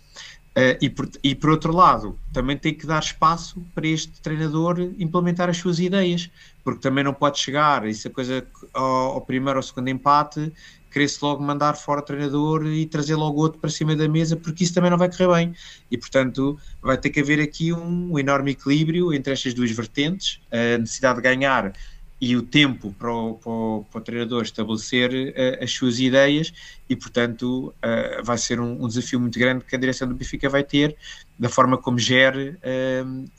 Uh, 0.56 0.78
e, 0.80 0.88
por, 0.88 1.10
e 1.22 1.34
por 1.34 1.50
outro 1.50 1.74
lado, 1.74 2.16
também 2.32 2.56
tem 2.56 2.72
que 2.72 2.86
dar 2.86 3.02
espaço 3.02 3.60
para 3.74 3.88
este 3.88 4.20
treinador 4.20 4.78
implementar 4.98 5.50
as 5.50 5.56
suas 5.56 5.80
ideias, 5.80 6.30
porque 6.64 6.80
também 6.80 7.04
não 7.04 7.12
pode 7.12 7.38
chegar, 7.38 7.86
isso 7.86 8.08
é 8.08 8.10
coisa 8.10 8.46
ao, 8.72 8.84
ao 8.84 9.20
primeiro 9.20 9.58
ou 9.58 9.62
segundo 9.62 9.88
empate, 9.88 10.50
querer-se 10.90 11.18
logo 11.22 11.42
mandar 11.42 11.74
fora 11.74 12.00
o 12.00 12.02
treinador 12.02 12.66
e 12.66 12.86
trazer 12.86 13.16
logo 13.16 13.40
outro 13.40 13.60
para 13.60 13.68
cima 13.68 13.94
da 13.94 14.08
mesa, 14.08 14.36
porque 14.36 14.64
isso 14.64 14.72
também 14.72 14.90
não 14.90 14.96
vai 14.96 15.10
correr 15.10 15.28
bem. 15.28 15.54
E 15.90 15.98
portanto, 15.98 16.58
vai 16.80 16.96
ter 16.96 17.10
que 17.10 17.20
haver 17.20 17.40
aqui 17.40 17.72
um, 17.72 18.12
um 18.12 18.18
enorme 18.18 18.52
equilíbrio 18.52 19.12
entre 19.12 19.32
estas 19.32 19.52
duas 19.52 19.70
vertentes, 19.72 20.40
a 20.50 20.78
necessidade 20.78 21.16
de 21.16 21.22
ganhar 21.22 21.72
e 22.20 22.36
o 22.36 22.42
tempo 22.42 22.94
para 22.98 23.12
o, 23.12 23.34
para 23.34 23.50
o, 23.50 23.86
para 23.90 23.98
o 23.98 24.02
treinador 24.02 24.42
estabelecer 24.42 25.10
uh, 25.10 25.62
as 25.64 25.70
suas 25.72 25.98
ideias 25.98 26.52
e, 26.88 26.94
portanto, 26.94 27.74
uh, 27.84 28.22
vai 28.22 28.38
ser 28.38 28.60
um, 28.60 28.84
um, 28.84 28.88
desafio 28.88 29.20
muito 29.20 29.38
grande 29.38 29.64
que 29.64 29.74
a 29.74 29.78
direção 29.78 30.06
do 30.08 30.14
Benfica 30.14 30.48
vai 30.48 30.62
ter 30.62 30.96
da 31.38 31.48
forma 31.48 31.76
como 31.76 31.98
gere 31.98 32.50
uh, 32.50 33.30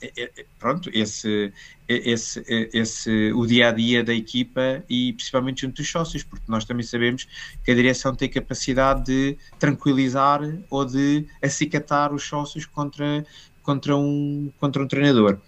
pronto, 0.58 0.90
esse, 0.92 1.52
esse, 1.88 2.44
esse, 2.72 3.32
o 3.32 3.46
dia 3.46 3.68
a 3.68 3.72
dia 3.72 4.04
da 4.04 4.14
equipa 4.14 4.84
e 4.88 5.14
principalmente 5.14 5.62
junto 5.62 5.76
dos 5.76 5.90
sócios, 5.90 6.22
porque 6.22 6.44
nós 6.46 6.64
também 6.64 6.84
sabemos 6.84 7.26
que 7.64 7.70
a 7.70 7.74
direção 7.74 8.14
tem 8.14 8.28
capacidade 8.28 9.04
de 9.04 9.38
tranquilizar 9.58 10.40
ou 10.68 10.84
de 10.84 11.26
acicatar 11.42 12.12
os 12.12 12.22
sócios 12.22 12.66
contra, 12.66 13.24
contra, 13.62 13.96
um, 13.96 14.52
contra 14.60 14.82
um 14.82 14.86
treinador. 14.86 15.40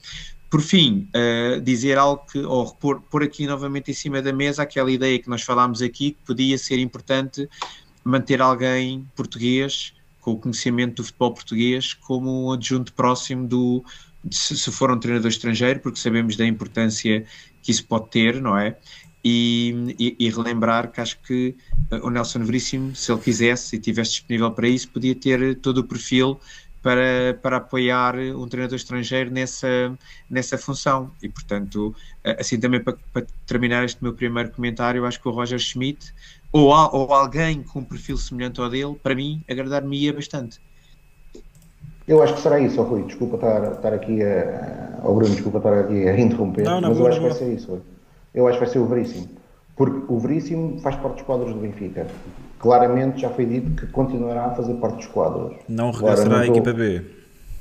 Por 0.50 0.62
fim, 0.62 1.08
uh, 1.14 1.60
dizer 1.60 1.98
algo 1.98 2.24
que, 2.30 2.38
ou 2.38 2.74
pôr, 2.74 3.00
pôr 3.02 3.22
aqui 3.22 3.46
novamente 3.46 3.90
em 3.90 3.94
cima 3.94 4.22
da 4.22 4.32
mesa 4.32 4.62
aquela 4.62 4.90
ideia 4.90 5.18
que 5.18 5.28
nós 5.28 5.42
falámos 5.42 5.82
aqui, 5.82 6.12
que 6.12 6.18
podia 6.24 6.56
ser 6.56 6.78
importante 6.78 7.48
manter 8.02 8.40
alguém 8.40 9.06
português, 9.14 9.92
com 10.20 10.32
o 10.32 10.38
conhecimento 10.38 10.96
do 10.96 11.04
futebol 11.04 11.34
português, 11.34 11.92
como 11.92 12.46
um 12.46 12.52
adjunto 12.52 12.94
próximo 12.94 13.46
do, 13.46 13.84
se, 14.30 14.56
se 14.56 14.70
for 14.70 14.90
um 14.90 14.98
treinador 14.98 15.30
estrangeiro, 15.30 15.80
porque 15.80 15.98
sabemos 15.98 16.36
da 16.36 16.46
importância 16.46 17.24
que 17.62 17.70
isso 17.70 17.86
pode 17.86 18.08
ter, 18.08 18.40
não 18.40 18.56
é? 18.56 18.76
E, 19.24 19.94
e, 19.98 20.16
e, 20.18 20.30
relembrar 20.30 20.90
que 20.90 21.00
acho 21.00 21.20
que 21.20 21.54
o 22.02 22.08
Nelson 22.08 22.44
Veríssimo, 22.44 22.94
se 22.94 23.10
ele 23.10 23.20
quisesse 23.20 23.76
e 23.76 23.78
tivesse 23.78 24.12
disponível 24.12 24.50
para 24.52 24.68
isso, 24.68 24.88
podia 24.88 25.14
ter 25.14 25.56
todo 25.56 25.78
o 25.78 25.84
perfil 25.84 26.40
para, 26.82 27.38
para 27.42 27.56
apoiar 27.58 28.16
um 28.16 28.46
treinador 28.46 28.76
estrangeiro 28.76 29.30
nessa, 29.30 29.96
nessa 30.28 30.56
função. 30.56 31.10
E, 31.22 31.28
portanto, 31.28 31.94
assim 32.38 32.58
também 32.58 32.80
para, 32.80 32.96
para 33.12 33.26
terminar 33.46 33.84
este 33.84 34.02
meu 34.02 34.12
primeiro 34.12 34.50
comentário, 34.50 35.04
acho 35.04 35.20
que 35.20 35.28
o 35.28 35.30
Roger 35.30 35.58
Schmidt, 35.58 36.12
ou, 36.52 36.68
ou 36.68 37.12
alguém 37.12 37.62
com 37.62 37.80
um 37.80 37.84
perfil 37.84 38.16
semelhante 38.16 38.60
ao 38.60 38.68
dele, 38.68 38.96
para 39.02 39.14
mim, 39.14 39.42
agradar-me-ia 39.48 40.12
bastante. 40.12 40.60
Eu 42.06 42.22
acho 42.22 42.34
que 42.34 42.40
será 42.40 42.58
isso, 42.58 42.80
oh, 42.80 42.84
Rui. 42.84 43.02
Desculpa 43.02 43.36
estar, 43.36 43.72
estar 43.72 43.92
aqui 43.92 44.22
a. 44.22 45.00
Oh, 45.04 45.14
Bruno, 45.14 45.34
desculpa 45.34 45.58
estar 45.58 45.78
aqui 45.80 46.08
a 46.08 46.18
interromper, 46.18 46.64
não, 46.64 46.80
não, 46.80 46.88
mas 46.88 46.98
eu 46.98 47.06
acho 47.06 47.20
que 47.20 47.26
vai 47.26 47.34
ser 47.34 47.52
isso. 47.52 47.70
Rui. 47.70 47.80
Eu 48.34 48.48
acho 48.48 48.58
que 48.58 48.64
vai 48.64 48.72
ser 48.72 48.78
o 48.78 48.86
Veríssimo. 48.86 49.28
Porque 49.76 50.12
o 50.12 50.18
Veríssimo 50.18 50.80
faz 50.80 50.96
parte 50.96 51.16
dos 51.16 51.22
quadros 51.22 51.52
do 51.52 51.60
Benfica 51.60 52.06
claramente 52.58 53.20
já 53.20 53.30
foi 53.30 53.46
dito 53.46 53.70
que 53.80 53.86
continuará 53.92 54.46
a 54.46 54.50
fazer 54.54 54.74
parte 54.74 54.96
dos 54.96 55.06
quadros. 55.06 55.56
Não 55.68 55.90
regressará 55.90 56.40
à 56.40 56.46
equipa 56.46 56.72
B. 56.72 57.02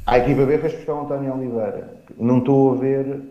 A 0.05 0.17
equipa 0.19 0.45
B 0.45 0.57
fez 0.57 0.73
questão 0.73 1.03
António 1.03 1.33
Oliveira. 1.33 2.01
Não 2.17 2.39
estou 2.39 2.73
a 2.73 2.77
ver 2.77 3.21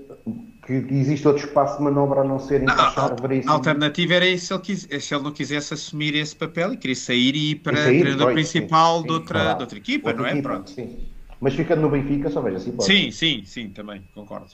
que 0.66 0.72
existe 0.90 1.26
outro 1.26 1.46
espaço 1.46 1.78
de 1.78 1.84
manobra 1.84 2.22
a 2.22 2.24
não 2.24 2.40
ser 2.40 2.62
encaixar 2.62 3.10
não, 3.10 3.16
Veríssimo. 3.16 3.52
A 3.52 3.54
alternativa 3.54 4.14
era 4.14 4.38
se 4.38 4.52
ele, 4.52 4.62
quis, 4.62 4.80
se 4.82 5.14
ele 5.14 5.22
não 5.22 5.30
quisesse 5.30 5.72
assumir 5.72 6.14
esse 6.16 6.34
papel 6.34 6.72
e 6.72 6.76
queria 6.76 6.96
sair 6.96 7.34
e 7.36 7.50
ir 7.52 7.54
para 7.56 7.74
o 7.74 7.82
treinador 7.84 8.32
principal 8.32 9.00
sim, 9.00 9.06
de, 9.06 9.12
outra, 9.12 9.54
de 9.54 9.62
outra 9.62 9.78
equipa, 9.78 10.08
outra 10.08 10.22
não 10.22 10.28
é? 10.28 10.32
Equipa, 10.32 10.48
Pronto. 10.48 10.70
Sim. 10.70 10.98
Mas 11.40 11.54
ficando 11.54 11.82
no 11.82 11.90
Benfica, 11.90 12.30
só 12.30 12.40
vejo 12.40 12.56
assim. 12.56 12.72
Pode. 12.72 12.84
Sim, 12.84 13.10
sim, 13.10 13.42
sim, 13.44 13.68
também, 13.68 14.02
concordo. 14.14 14.48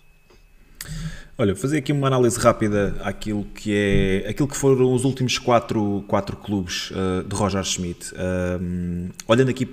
Olha, 1.38 1.56
fazer 1.56 1.78
aqui 1.78 1.92
uma 1.92 2.06
análise 2.06 2.38
rápida 2.38 2.94
àquilo 3.02 3.44
que 3.54 3.74
é 3.74 4.28
aquilo 4.28 4.46
que 4.46 4.56
foram 4.56 4.92
os 4.92 5.04
últimos 5.04 5.38
quatro, 5.38 6.04
quatro 6.06 6.36
clubes 6.36 6.90
uh, 6.90 7.24
de 7.26 7.34
Roger 7.34 7.64
Schmidt. 7.64 8.12
Uh, 8.12 9.10
olhando 9.26 9.48
aqui, 9.48 9.66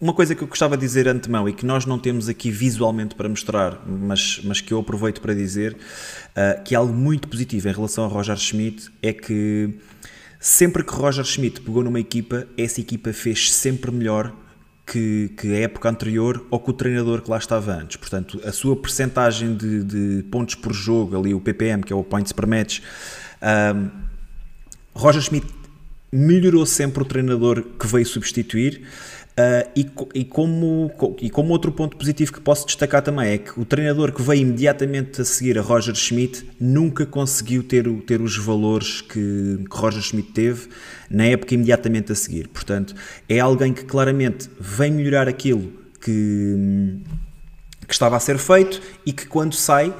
uma 0.00 0.14
coisa 0.14 0.36
que 0.36 0.42
eu 0.42 0.46
gostava 0.46 0.76
de 0.76 0.80
dizer 0.80 1.08
antemão 1.08 1.48
e 1.48 1.52
que 1.52 1.66
nós 1.66 1.84
não 1.84 1.98
temos 1.98 2.28
aqui 2.28 2.50
visualmente 2.50 3.16
para 3.16 3.28
mostrar, 3.28 3.82
mas, 3.86 4.40
mas 4.44 4.60
que 4.60 4.72
eu 4.72 4.78
aproveito 4.78 5.20
para 5.20 5.34
dizer, 5.34 5.74
uh, 5.74 6.62
que 6.62 6.74
é 6.74 6.78
algo 6.78 6.94
muito 6.94 7.26
positivo 7.26 7.68
em 7.68 7.72
relação 7.72 8.04
a 8.04 8.08
Roger 8.08 8.36
Schmidt, 8.36 8.88
é 9.02 9.12
que 9.12 9.74
sempre 10.38 10.84
que 10.84 10.92
Roger 10.94 11.24
Schmidt 11.24 11.60
pegou 11.60 11.82
numa 11.82 11.98
equipa, 11.98 12.46
essa 12.56 12.80
equipa 12.80 13.12
fez 13.12 13.52
sempre 13.52 13.90
melhor 13.90 14.32
que, 14.90 15.28
que, 15.36 15.54
a 15.54 15.60
época 15.60 15.88
anterior 15.88 16.44
ou 16.50 16.58
que 16.58 16.70
o 16.70 16.72
treinador 16.72 17.22
que 17.22 17.30
lá 17.30 17.38
estava 17.38 17.72
antes. 17.72 17.96
Portanto, 17.96 18.40
a 18.44 18.50
sua 18.50 18.74
percentagem 18.74 19.54
de, 19.54 19.84
de 19.84 20.22
pontos 20.24 20.56
por 20.56 20.72
jogo, 20.72 21.16
ali 21.16 21.32
o 21.32 21.40
PPM, 21.40 21.84
que 21.84 21.92
é 21.92 21.96
o 21.96 22.02
Points 22.02 22.32
per 22.32 22.46
Match, 22.46 22.80
um, 23.40 23.88
Roger 24.92 25.22
Schmidt 25.22 25.46
melhorou 26.12 26.66
sempre 26.66 27.02
o 27.02 27.06
treinador 27.06 27.62
que 27.78 27.86
veio 27.86 28.04
substituir. 28.04 28.82
Uh, 29.30 29.70
e, 29.74 29.86
e, 30.14 30.24
como, 30.24 30.90
e 31.18 31.30
como 31.30 31.52
outro 31.52 31.72
ponto 31.72 31.96
positivo 31.96 32.32
que 32.32 32.40
posso 32.40 32.66
destacar 32.66 33.00
também 33.00 33.30
é 33.30 33.38
que 33.38 33.58
o 33.58 33.64
treinador 33.64 34.12
que 34.12 34.20
veio 34.20 34.42
imediatamente 34.42 35.22
a 35.22 35.24
seguir 35.24 35.58
a 35.58 35.62
Roger 35.62 35.94
Schmidt 35.94 36.44
nunca 36.60 37.06
conseguiu 37.06 37.62
ter, 37.62 37.88
ter 38.02 38.20
os 38.20 38.36
valores 38.36 39.00
que, 39.00 39.64
que 39.70 39.76
Roger 39.76 40.02
Schmidt 40.02 40.32
teve 40.32 40.68
na 41.08 41.24
época 41.24 41.54
imediatamente 41.54 42.12
a 42.12 42.14
seguir. 42.14 42.48
Portanto, 42.48 42.94
é 43.28 43.38
alguém 43.38 43.72
que 43.72 43.84
claramente 43.84 44.50
vem 44.58 44.90
melhorar 44.90 45.26
aquilo 45.26 45.72
que, 46.00 46.98
que 47.86 47.94
estava 47.94 48.16
a 48.16 48.20
ser 48.20 48.36
feito 48.36 48.82
e 49.06 49.12
que 49.12 49.26
quando 49.26 49.54
sai 49.54 49.94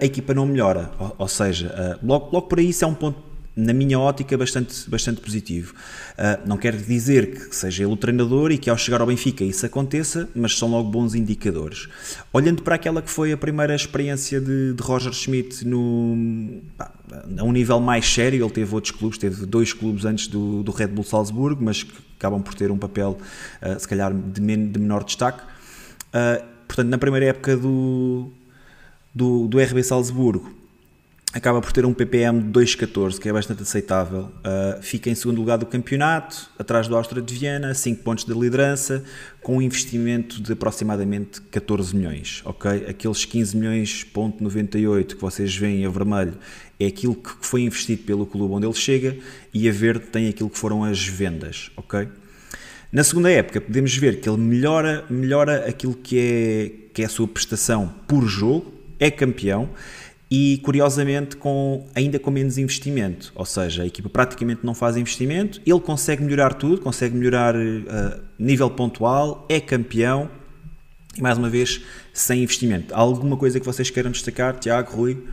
a 0.00 0.04
equipa 0.04 0.32
não 0.34 0.46
melhora. 0.46 0.90
Ou, 0.98 1.14
ou 1.18 1.28
seja, 1.28 1.98
logo, 2.02 2.30
logo 2.32 2.48
por 2.48 2.58
aí 2.58 2.70
isso 2.70 2.84
é 2.84 2.88
um 2.88 2.94
ponto 2.94 3.29
na 3.60 3.72
minha 3.72 3.98
ótica, 3.98 4.36
bastante, 4.36 4.88
bastante 4.88 5.20
positivo. 5.20 5.74
Uh, 6.12 6.48
não 6.48 6.56
quer 6.56 6.74
dizer 6.74 7.48
que 7.48 7.54
seja 7.54 7.84
ele 7.84 7.92
o 7.92 7.96
treinador 7.96 8.50
e 8.50 8.58
que 8.58 8.70
ao 8.70 8.76
chegar 8.76 9.00
ao 9.00 9.06
Benfica 9.06 9.44
isso 9.44 9.64
aconteça, 9.66 10.28
mas 10.34 10.56
são 10.56 10.70
logo 10.70 10.90
bons 10.90 11.14
indicadores. 11.14 11.88
Olhando 12.32 12.62
para 12.62 12.74
aquela 12.74 13.02
que 13.02 13.10
foi 13.10 13.32
a 13.32 13.36
primeira 13.36 13.74
experiência 13.74 14.40
de, 14.40 14.72
de 14.72 14.82
Roger 14.82 15.12
Schmidt 15.12 15.66
no, 15.66 16.60
a 16.78 17.44
um 17.44 17.52
nível 17.52 17.80
mais 17.80 18.06
sério, 18.06 18.44
ele 18.44 18.52
teve 18.52 18.74
outros 18.74 18.92
clubes, 18.96 19.18
teve 19.18 19.46
dois 19.46 19.72
clubes 19.72 20.04
antes 20.04 20.26
do, 20.26 20.62
do 20.62 20.72
Red 20.72 20.88
Bull 20.88 21.04
Salzburgo, 21.04 21.62
mas 21.62 21.82
que 21.82 21.92
acabam 22.18 22.42
por 22.42 22.54
ter 22.54 22.70
um 22.70 22.78
papel, 22.78 23.18
uh, 23.62 23.78
se 23.78 23.86
calhar, 23.86 24.12
de, 24.12 24.40
men 24.40 24.68
de 24.68 24.78
menor 24.78 25.04
destaque. 25.04 25.42
Uh, 26.08 26.44
portanto, 26.66 26.88
na 26.88 26.98
primeira 26.98 27.26
época 27.26 27.56
do, 27.56 28.30
do, 29.14 29.46
do 29.46 29.58
RB 29.58 29.82
Salzburgo, 29.82 30.59
acaba 31.32 31.60
por 31.60 31.72
ter 31.72 31.86
um 31.86 31.94
PPM 31.94 32.42
de 32.42 32.48
2.14, 32.48 33.18
que 33.18 33.28
é 33.28 33.32
bastante 33.32 33.62
aceitável. 33.62 34.32
Uh, 34.38 34.82
fica 34.82 35.08
em 35.08 35.14
segundo 35.14 35.38
lugar 35.38 35.58
do 35.58 35.66
campeonato, 35.66 36.50
atrás 36.58 36.88
do 36.88 36.96
Áustria 36.96 37.22
de 37.22 37.32
Viena, 37.32 37.72
5 37.72 38.02
pontos 38.02 38.24
de 38.24 38.32
liderança, 38.32 39.04
com 39.40 39.58
um 39.58 39.62
investimento 39.62 40.42
de 40.42 40.52
aproximadamente 40.52 41.40
14 41.42 41.94
milhões. 41.94 42.42
ok? 42.44 42.86
Aqueles 42.88 43.24
15 43.24 43.56
milhões, 43.56 44.04
ponto 44.04 44.42
98 44.42 45.16
que 45.16 45.22
vocês 45.22 45.54
veem 45.54 45.86
a 45.86 45.88
vermelho 45.88 46.34
é 46.78 46.86
aquilo 46.86 47.14
que 47.14 47.30
foi 47.42 47.60
investido 47.62 48.02
pelo 48.04 48.26
clube 48.26 48.54
onde 48.54 48.66
ele 48.66 48.74
chega 48.74 49.16
e 49.52 49.68
a 49.68 49.72
verde 49.72 50.06
tem 50.06 50.28
aquilo 50.28 50.48
que 50.48 50.58
foram 50.58 50.82
as 50.82 51.06
vendas. 51.06 51.70
ok? 51.76 52.08
Na 52.90 53.04
segunda 53.04 53.30
época 53.30 53.60
podemos 53.60 53.94
ver 53.96 54.18
que 54.18 54.28
ele 54.28 54.38
melhora, 54.38 55.04
melhora 55.08 55.68
aquilo 55.68 55.94
que 55.94 56.18
é, 56.18 56.72
que 56.92 57.02
é 57.02 57.04
a 57.04 57.08
sua 57.08 57.28
prestação 57.28 57.94
por 58.08 58.26
jogo, 58.26 58.72
é 58.98 59.10
campeão, 59.10 59.70
e 60.30 60.58
curiosamente 60.58 61.36
com, 61.36 61.84
ainda 61.92 62.18
com 62.18 62.30
menos 62.30 62.56
investimento, 62.56 63.32
ou 63.34 63.44
seja, 63.44 63.82
a 63.82 63.86
equipa 63.86 64.08
praticamente 64.08 64.64
não 64.64 64.74
faz 64.74 64.96
investimento, 64.96 65.60
ele 65.66 65.80
consegue 65.80 66.22
melhorar 66.22 66.54
tudo, 66.54 66.80
consegue 66.80 67.16
melhorar 67.16 67.56
uh, 67.56 68.20
nível 68.38 68.70
pontual, 68.70 69.44
é 69.48 69.58
campeão. 69.58 70.30
E 71.16 71.20
mais 71.20 71.36
uma 71.36 71.50
vez 71.50 71.82
sem 72.14 72.44
investimento. 72.44 72.94
Há 72.94 72.98
alguma 72.98 73.36
coisa 73.36 73.58
que 73.58 73.66
vocês 73.66 73.90
queiram 73.90 74.12
destacar, 74.12 74.56
Tiago, 74.60 74.92
Rui, 74.92 75.26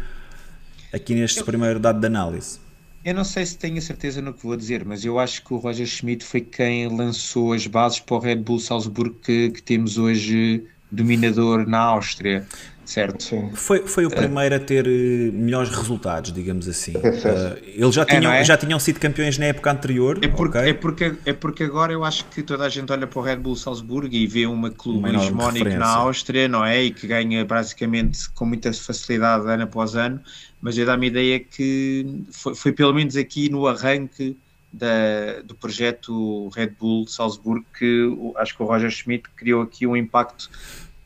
aqui 0.92 1.14
neste 1.14 1.40
eu, 1.40 1.46
primeiro 1.46 1.80
dado 1.80 2.00
de 2.00 2.08
análise? 2.08 2.60
Eu 3.06 3.14
não 3.14 3.24
sei 3.24 3.46
se 3.46 3.56
tenho 3.56 3.80
certeza 3.80 4.20
no 4.20 4.34
que 4.34 4.44
vou 4.44 4.58
dizer, 4.58 4.84
mas 4.84 5.06
eu 5.06 5.20
acho 5.20 5.46
que 5.46 5.54
o 5.54 5.58
Roger 5.58 5.86
Schmidt 5.86 6.26
foi 6.26 6.42
quem 6.42 6.88
lançou 6.88 7.54
as 7.54 7.68
bases 7.68 8.00
para 8.00 8.16
o 8.16 8.20
Red 8.20 8.38
Bull 8.38 8.60
Salzburgo 8.60 9.20
que, 9.22 9.52
que 9.52 9.62
temos 9.62 10.00
hoje 10.00 10.66
dominador 10.92 11.68
na 11.68 11.80
Áustria 11.80 12.48
certo? 12.88 13.22
Sim. 13.22 13.52
Foi, 13.54 13.86
foi 13.86 14.06
o 14.06 14.10
primeiro 14.10 14.56
a 14.56 14.60
ter 14.60 14.88
eh, 14.88 15.32
melhores 15.32 15.70
resultados, 15.70 16.32
digamos 16.32 16.68
assim. 16.68 16.94
Uh, 16.96 17.58
eles 17.66 17.94
já 17.94 18.06
tinham, 18.06 18.32
é, 18.32 18.40
é? 18.40 18.44
já 18.46 18.56
tinham 18.56 18.80
sido 18.80 19.00
campeões 19.00 19.38
na 19.38 19.46
época 19.46 19.70
anterior. 19.70 20.18
É 20.22 20.28
porque, 20.30 20.58
okay? 20.58 20.70
é, 20.70 20.74
porque, 20.74 21.14
é 21.26 21.34
porque 21.34 21.64
agora 21.64 21.92
eu 21.92 22.06
acho 22.06 22.26
que 22.26 22.42
toda 22.42 22.64
a 22.64 22.70
gente 22.70 22.90
olha 22.92 23.06
para 23.06 23.20
o 23.20 23.22
Red 23.22 23.36
Bull 23.36 23.58
Salzburgo 23.58 24.16
e 24.16 24.26
vê 24.26 24.46
uma 24.46 24.72
clube 24.72 25.14
hegemónico 25.14 25.70
na 25.70 25.88
Áustria, 25.88 26.48
não 26.48 26.64
é? 26.64 26.84
E 26.84 26.92
que 26.92 27.06
ganha 27.06 27.44
basicamente 27.44 28.30
com 28.32 28.46
muita 28.46 28.72
facilidade 28.72 29.46
ano 29.48 29.64
após 29.64 29.96
ano, 29.96 30.22
mas 30.62 30.78
eu 30.78 30.86
dá-me 30.86 31.08
a 31.08 31.10
ideia 31.10 31.40
que 31.42 32.24
foi, 32.32 32.56
foi 32.56 32.72
pelo 32.72 32.94
menos 32.94 33.18
aqui 33.18 33.50
no 33.50 33.68
arranque 33.68 34.38
da, 34.72 35.42
do 35.44 35.56
projeto 35.56 36.50
Red 36.50 36.72
Bull 36.80 37.08
Salzburgo 37.08 37.66
que 37.78 38.18
acho 38.38 38.56
que 38.56 38.64
o 38.64 38.66
Roger 38.66 38.92
Schmidt 38.92 39.24
criou 39.36 39.62
aqui 39.62 39.88
um 39.88 39.96
impacto 39.96 40.50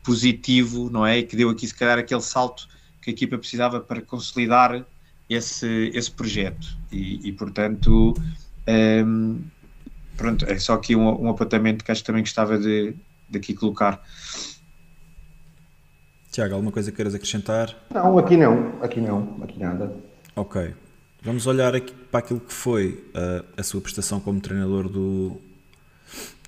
positivo, 0.02 0.90
não 0.90 1.06
é? 1.06 1.18
E 1.18 1.22
que 1.22 1.36
deu 1.36 1.50
aqui, 1.50 1.66
se 1.66 1.74
calhar, 1.74 1.98
aquele 1.98 2.20
salto 2.20 2.68
que 3.00 3.10
a 3.10 3.12
equipa 3.12 3.38
precisava 3.38 3.80
para 3.80 4.00
consolidar 4.00 4.84
esse, 5.28 5.90
esse 5.94 6.10
projeto. 6.10 6.76
E, 6.90 7.28
e 7.28 7.32
portanto, 7.32 8.14
um, 9.06 9.40
pronto, 10.16 10.44
é 10.46 10.58
só 10.58 10.74
aqui 10.74 10.94
um, 10.94 11.24
um 11.24 11.28
apontamento 11.28 11.84
que 11.84 11.90
acho 11.90 12.02
que 12.02 12.06
também 12.06 12.22
gostava 12.22 12.58
de, 12.58 12.94
de 13.28 13.38
aqui 13.38 13.54
colocar. 13.54 14.02
Tiago, 16.30 16.54
alguma 16.54 16.72
coisa 16.72 16.90
que 16.90 16.96
queiras 16.96 17.14
acrescentar? 17.14 17.76
Não, 17.92 18.16
aqui 18.18 18.36
não, 18.36 18.82
aqui 18.82 19.00
não, 19.00 19.38
aqui 19.42 19.58
nada. 19.58 19.94
Ok. 20.34 20.74
Vamos 21.22 21.46
olhar 21.46 21.74
aqui 21.74 21.92
para 21.92 22.20
aquilo 22.20 22.40
que 22.40 22.52
foi 22.52 23.04
uh, 23.14 23.44
a 23.56 23.62
sua 23.62 23.80
prestação 23.80 24.18
como 24.18 24.40
treinador 24.40 24.88
do, 24.88 25.40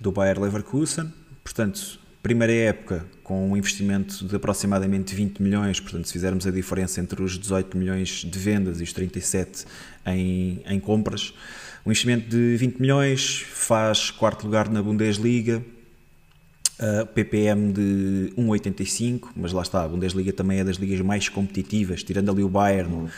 do 0.01 0.10
Bayer 0.10 0.40
Leverkusen. 0.40 1.12
Portanto, 1.44 2.01
primeira 2.24 2.55
época 2.55 3.05
com 3.22 3.51
um 3.51 3.56
investimento 3.56 4.24
de 4.26 4.34
aproximadamente 4.34 5.14
20 5.14 5.42
milhões, 5.42 5.78
portanto, 5.78 6.06
se 6.06 6.12
fizermos 6.14 6.46
a 6.46 6.51
diferença 6.51 6.98
entre 6.98 7.22
os 7.22 7.38
18 7.38 7.76
milhões 7.76 8.24
de 8.24 8.38
vendas 8.38 8.80
e 8.80 8.82
os 8.82 8.94
37 8.94 9.66
em, 10.06 10.62
em 10.66 10.80
compras, 10.80 11.34
um 11.84 11.90
investimento 11.90 12.26
de 12.30 12.56
20 12.56 12.80
milhões 12.80 13.44
faz 13.51 14.10
quarto 14.10 14.44
lugar 14.44 14.70
na 14.70 14.82
Bundesliga, 14.82 15.62
uh, 16.80 17.06
PPM 17.09 17.74
de 17.74 18.32
1,85, 18.38 19.28
mas 19.36 19.52
lá 19.52 19.60
está, 19.60 19.84
a 19.84 19.88
Bundesliga 19.88 20.32
também 20.32 20.60
é 20.60 20.64
das 20.64 20.76
ligas 20.76 21.01
mais 21.02 21.28
competitivas, 21.28 22.02
tirando 22.02 22.30
ali 22.30 22.42
o 22.42 22.48
Bayern 22.48 23.10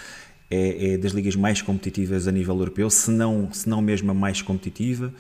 é, 0.50 0.92
é, 0.92 0.98
das 0.98 1.12
ligas 1.12 1.34
mais 1.34 1.60
competitivas 1.60 2.28
a 2.28 2.32
nível 2.32 2.56
europeu, 2.56 2.88
se 2.88 3.10
não, 3.10 3.48
se 3.52 3.68
não 3.68 3.82
mesmo 3.82 4.10
a 4.10 4.14
mais 4.14 4.40
competitiva. 4.42 5.12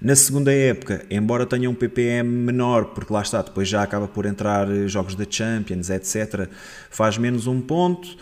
Na 0.00 0.16
segunda 0.16 0.52
época, 0.52 1.04
embora 1.10 1.44
tenha 1.44 1.68
um 1.68 1.74
PPM 1.74 2.28
menor, 2.28 2.86
porque 2.86 3.12
lá 3.12 3.20
está, 3.20 3.42
depois 3.42 3.68
já 3.68 3.82
acaba 3.82 4.08
por 4.08 4.24
entrar 4.24 4.66
jogos 4.88 5.14
da 5.14 5.26
Champions, 5.28 5.90
etc., 5.90 6.48
faz 6.90 7.18
menos 7.18 7.46
um 7.46 7.60
ponto. 7.60 8.16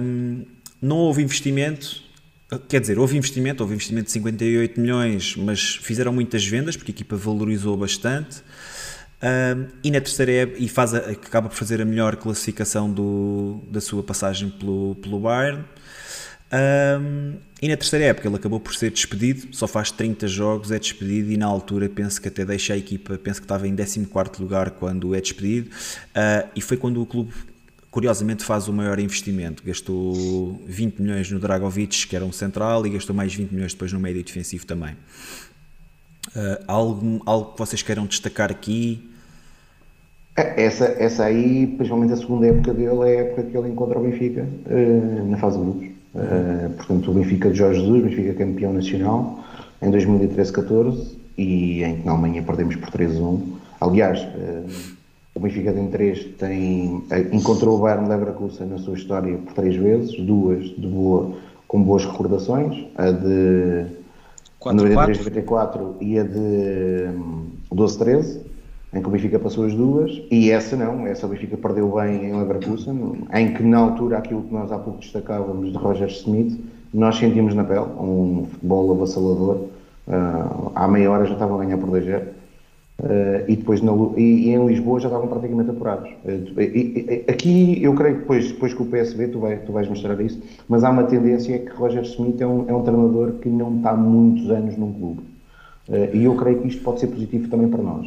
Um, 0.00 0.44
não 0.80 0.98
houve 0.98 1.22
investimento, 1.22 2.02
quer 2.68 2.80
dizer, 2.80 2.98
houve 2.98 3.16
investimento, 3.16 3.62
houve 3.62 3.74
investimento 3.74 4.06
de 4.06 4.12
58 4.12 4.80
milhões, 4.80 5.34
mas 5.36 5.76
fizeram 5.82 6.12
muitas 6.12 6.46
vendas, 6.46 6.76
porque 6.76 6.92
a 6.92 6.94
equipa 6.94 7.16
valorizou 7.16 7.76
bastante. 7.76 8.42
Um, 9.22 9.68
e 9.82 9.90
na 9.90 10.00
terceira 10.00 10.32
época, 10.32 10.58
e 10.62 10.68
faz 10.68 10.94
a, 10.94 10.98
acaba 10.98 11.48
por 11.48 11.56
fazer 11.56 11.80
a 11.80 11.84
melhor 11.84 12.16
classificação 12.16 12.90
do, 12.90 13.60
da 13.70 13.80
sua 13.80 14.02
passagem 14.02 14.50
pelo, 14.50 14.94
pelo 14.96 15.20
Bayern. 15.20 15.64
Um, 16.52 17.34
e 17.60 17.68
na 17.68 17.76
terceira 17.76 18.04
época 18.04 18.28
ele 18.28 18.36
acabou 18.36 18.60
por 18.60 18.74
ser 18.74 18.90
despedido, 18.90 19.48
só 19.52 19.66
faz 19.66 19.90
30 19.90 20.28
jogos, 20.28 20.70
é 20.70 20.78
despedido 20.78 21.32
e 21.32 21.36
na 21.36 21.46
altura 21.46 21.88
penso 21.88 22.20
que 22.20 22.28
até 22.28 22.44
deixa 22.44 22.74
a 22.74 22.76
equipa, 22.76 23.18
penso 23.18 23.40
que 23.40 23.44
estava 23.46 23.66
em 23.66 23.74
14 23.74 24.40
lugar 24.40 24.70
quando 24.72 25.14
é 25.14 25.20
despedido 25.20 25.70
uh, 25.70 26.48
e 26.54 26.60
foi 26.60 26.76
quando 26.76 27.02
o 27.02 27.06
clube 27.06 27.32
curiosamente 27.90 28.44
faz 28.44 28.68
o 28.68 28.74
maior 28.74 29.00
investimento, 29.00 29.62
gastou 29.64 30.62
20 30.66 31.00
milhões 31.00 31.30
no 31.30 31.40
Dragovic, 31.40 32.06
que 32.06 32.14
era 32.14 32.26
um 32.26 32.30
central, 32.30 32.86
e 32.86 32.90
gastou 32.90 33.16
mais 33.16 33.34
20 33.34 33.52
milhões 33.52 33.72
depois 33.72 33.90
no 33.90 33.98
médio 33.98 34.22
defensivo 34.22 34.66
também. 34.66 34.94
Uh, 36.36 36.62
algo, 36.68 37.22
algo 37.24 37.52
que 37.52 37.58
vocês 37.58 37.80
queiram 37.80 38.04
destacar 38.04 38.50
aqui? 38.50 39.10
É, 40.36 40.64
essa, 40.64 40.84
essa 40.84 41.24
aí, 41.24 41.66
principalmente 41.66 42.12
a 42.12 42.16
segunda 42.18 42.46
época 42.46 42.74
dele, 42.74 43.00
é 43.04 43.04
a 43.04 43.20
época 43.22 43.42
que 43.44 43.56
ele 43.56 43.70
encontra 43.70 43.98
o 43.98 44.02
Benfica 44.02 44.46
uh, 44.66 45.30
na 45.30 45.38
fase 45.38 45.56
de 45.56 45.64
grupos. 45.64 45.86
Uh, 46.14 46.70
portanto, 46.76 47.10
o 47.10 47.14
Benfica 47.14 47.50
de 47.50 47.56
Jorge 47.56 47.80
Jesus, 47.80 48.02
Benfica 48.04 48.34
campeão 48.34 48.74
nacional 48.74 49.42
em 49.80 49.90
2013-14 49.90 51.16
e 51.38 51.82
em 51.82 51.96
que 51.96 52.04
na 52.04 52.12
Alemanha 52.12 52.42
perdemos 52.42 52.76
por 52.76 52.90
3-1. 52.90 53.40
Aliás, 53.80 54.26
o 55.34 55.40
Benfica 55.40 55.72
tem 55.72 55.88
três, 55.88 56.24
tem, 56.38 57.02
encontrou 57.32 57.76
o 57.76 57.80
Bayern 57.80 58.08
Leverkusen 58.08 58.66
na 58.66 58.78
sua 58.78 58.94
história 58.94 59.36
por 59.38 59.52
três 59.54 59.76
vezes, 59.76 60.18
duas 60.18 60.64
de 60.64 60.86
boa, 60.86 61.34
com 61.68 61.82
boas 61.82 62.04
recordações, 62.04 62.86
a 62.94 63.10
de 63.10 63.86
93-94 64.72 65.94
e 66.00 66.18
a 66.18 66.22
de 66.22 67.08
12-13, 67.72 68.40
em 68.94 69.02
que 69.02 69.08
o 69.08 69.10
Benfica 69.10 69.38
passou 69.38 69.64
as 69.64 69.74
duas, 69.74 70.22
e 70.30 70.50
essa 70.50 70.76
não, 70.76 71.06
essa 71.06 71.26
o 71.26 71.28
Benfica 71.28 71.56
perdeu 71.56 71.92
bem 71.94 72.26
em 72.26 72.38
Leverkusen, 72.38 73.26
em 73.32 73.52
que 73.52 73.62
na 73.62 73.78
altura 73.78 74.18
aquilo 74.18 74.42
que 74.42 74.52
nós 74.52 74.72
há 74.72 74.78
pouco 74.78 75.00
destacávamos 75.00 75.70
de 75.70 75.76
Roger 75.76 76.08
Smith, 76.08 76.58
nós 76.94 77.16
sentimos 77.16 77.54
na 77.54 77.64
pele, 77.64 77.80
um 77.80 78.46
futebol 78.50 78.92
avassalador, 78.92 79.56
uh, 80.08 80.72
à 80.74 80.88
meia 80.88 81.10
hora 81.10 81.26
já 81.26 81.34
estavam 81.34 81.60
a 81.60 81.64
ganhar 81.64 81.78
por 81.78 81.90
2 81.90 82.04
Uh, 82.98 83.44
e 83.46 83.56
depois 83.56 83.82
na, 83.82 83.92
e, 84.16 84.48
e, 84.48 84.48
em 84.54 84.66
Lisboa 84.66 84.98
já 84.98 85.08
estavam 85.08 85.28
praticamente 85.28 85.70
apurados. 85.70 86.08
Uh, 86.24 86.60
e, 86.60 87.24
e, 87.26 87.30
aqui 87.30 87.78
eu 87.82 87.94
creio 87.94 88.14
que 88.14 88.20
depois, 88.22 88.52
depois 88.52 88.72
com 88.72 88.84
o 88.84 88.86
PSV 88.86 89.28
tu, 89.28 89.38
vai, 89.38 89.58
tu 89.58 89.70
vais 89.70 89.86
mostrar 89.86 90.18
isso, 90.18 90.42
mas 90.66 90.82
há 90.82 90.88
uma 90.88 91.04
tendência 91.04 91.58
que 91.58 91.70
Roger 91.72 92.02
Smith 92.04 92.40
é 92.40 92.46
um, 92.46 92.64
é 92.66 92.74
um 92.74 92.82
treinador 92.82 93.32
que 93.32 93.50
não 93.50 93.76
está 93.76 93.94
muitos 93.94 94.50
anos 94.50 94.78
num 94.78 94.94
clube. 94.94 95.20
Uh, 95.88 96.16
e 96.16 96.24
eu 96.24 96.34
creio 96.36 96.62
que 96.62 96.68
isto 96.68 96.82
pode 96.82 97.00
ser 97.00 97.08
positivo 97.08 97.48
também 97.48 97.68
para 97.68 97.82
nós. 97.82 98.06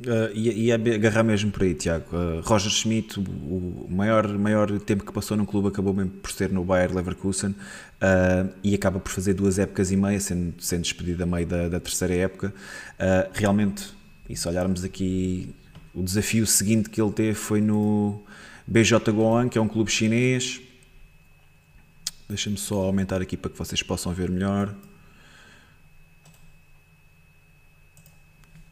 Uh, 0.00 0.28
e, 0.34 0.66
e 0.66 0.72
agarrar 0.72 1.22
mesmo 1.22 1.52
por 1.52 1.62
aí, 1.62 1.72
Tiago. 1.72 2.04
Uh, 2.12 2.40
Roger 2.42 2.70
Schmidt, 2.70 3.18
o, 3.18 3.22
o, 3.22 3.86
maior, 3.88 4.26
maior 4.36 4.80
tempo 4.80 5.04
que 5.04 5.12
passou 5.12 5.36
no 5.36 5.46
clube, 5.46 5.68
acabou 5.68 5.94
mesmo 5.94 6.10
por 6.10 6.32
ser 6.32 6.50
no 6.50 6.64
Bayer 6.64 6.92
Leverkusen 6.92 7.50
uh, 7.50 8.52
e 8.62 8.74
acaba 8.74 8.98
por 8.98 9.12
fazer 9.12 9.34
duas 9.34 9.56
épocas 9.56 9.92
e 9.92 9.96
meia, 9.96 10.18
sendo, 10.18 10.54
sendo 10.58 10.82
despedido 10.82 11.22
a 11.22 11.26
meio 11.26 11.46
da, 11.46 11.68
da 11.68 11.80
terceira 11.80 12.14
época. 12.14 12.52
realmente, 13.32 13.94
e 14.28 14.36
se 14.36 14.48
olharmos 14.48 14.82
aqui, 14.82 15.54
o 15.94 16.02
desafio 16.02 16.44
seguinte 16.44 16.90
que 16.90 17.00
ele 17.00 17.12
teve 17.12 17.34
foi 17.34 17.60
no 17.60 18.20
BJ 18.66 19.12
Goan, 19.12 19.48
que 19.48 19.58
é 19.58 19.60
um 19.60 19.68
clube 19.68 19.90
chinês. 19.92 20.60
Deixa-me 22.28 22.56
só 22.56 22.82
aumentar 22.82 23.22
aqui 23.22 23.36
para 23.36 23.50
que 23.50 23.56
vocês 23.56 23.80
possam 23.80 24.12
ver 24.12 24.28
melhor. 24.28 24.74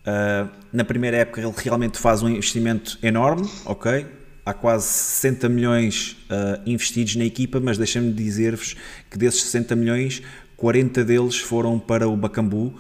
Uh, 0.03 0.49
na 0.73 0.85
primeira 0.85 1.19
época 1.19 1.41
ele 1.41 1.53
realmente 1.57 1.99
faz 1.99 2.23
um 2.23 2.29
investimento 2.29 2.99
enorme, 3.03 3.49
ok? 3.65 4.05
Há 4.45 4.53
quase 4.53 4.87
60 4.87 5.49
milhões 5.49 6.17
uh, 6.29 6.61
investidos 6.67 7.15
na 7.15 7.25
equipa, 7.25 7.61
mas 7.61 7.79
deixem-me 7.79 8.13
dizer-vos 8.13 8.75
que 9.09 9.17
desses 9.17 9.43
60 9.43 9.77
milhões, 9.77 10.21
40 10.57 11.05
deles 11.05 11.39
foram 11.39 11.79
para 11.79 12.09
o 12.09 12.17
Bacambu, 12.17 12.75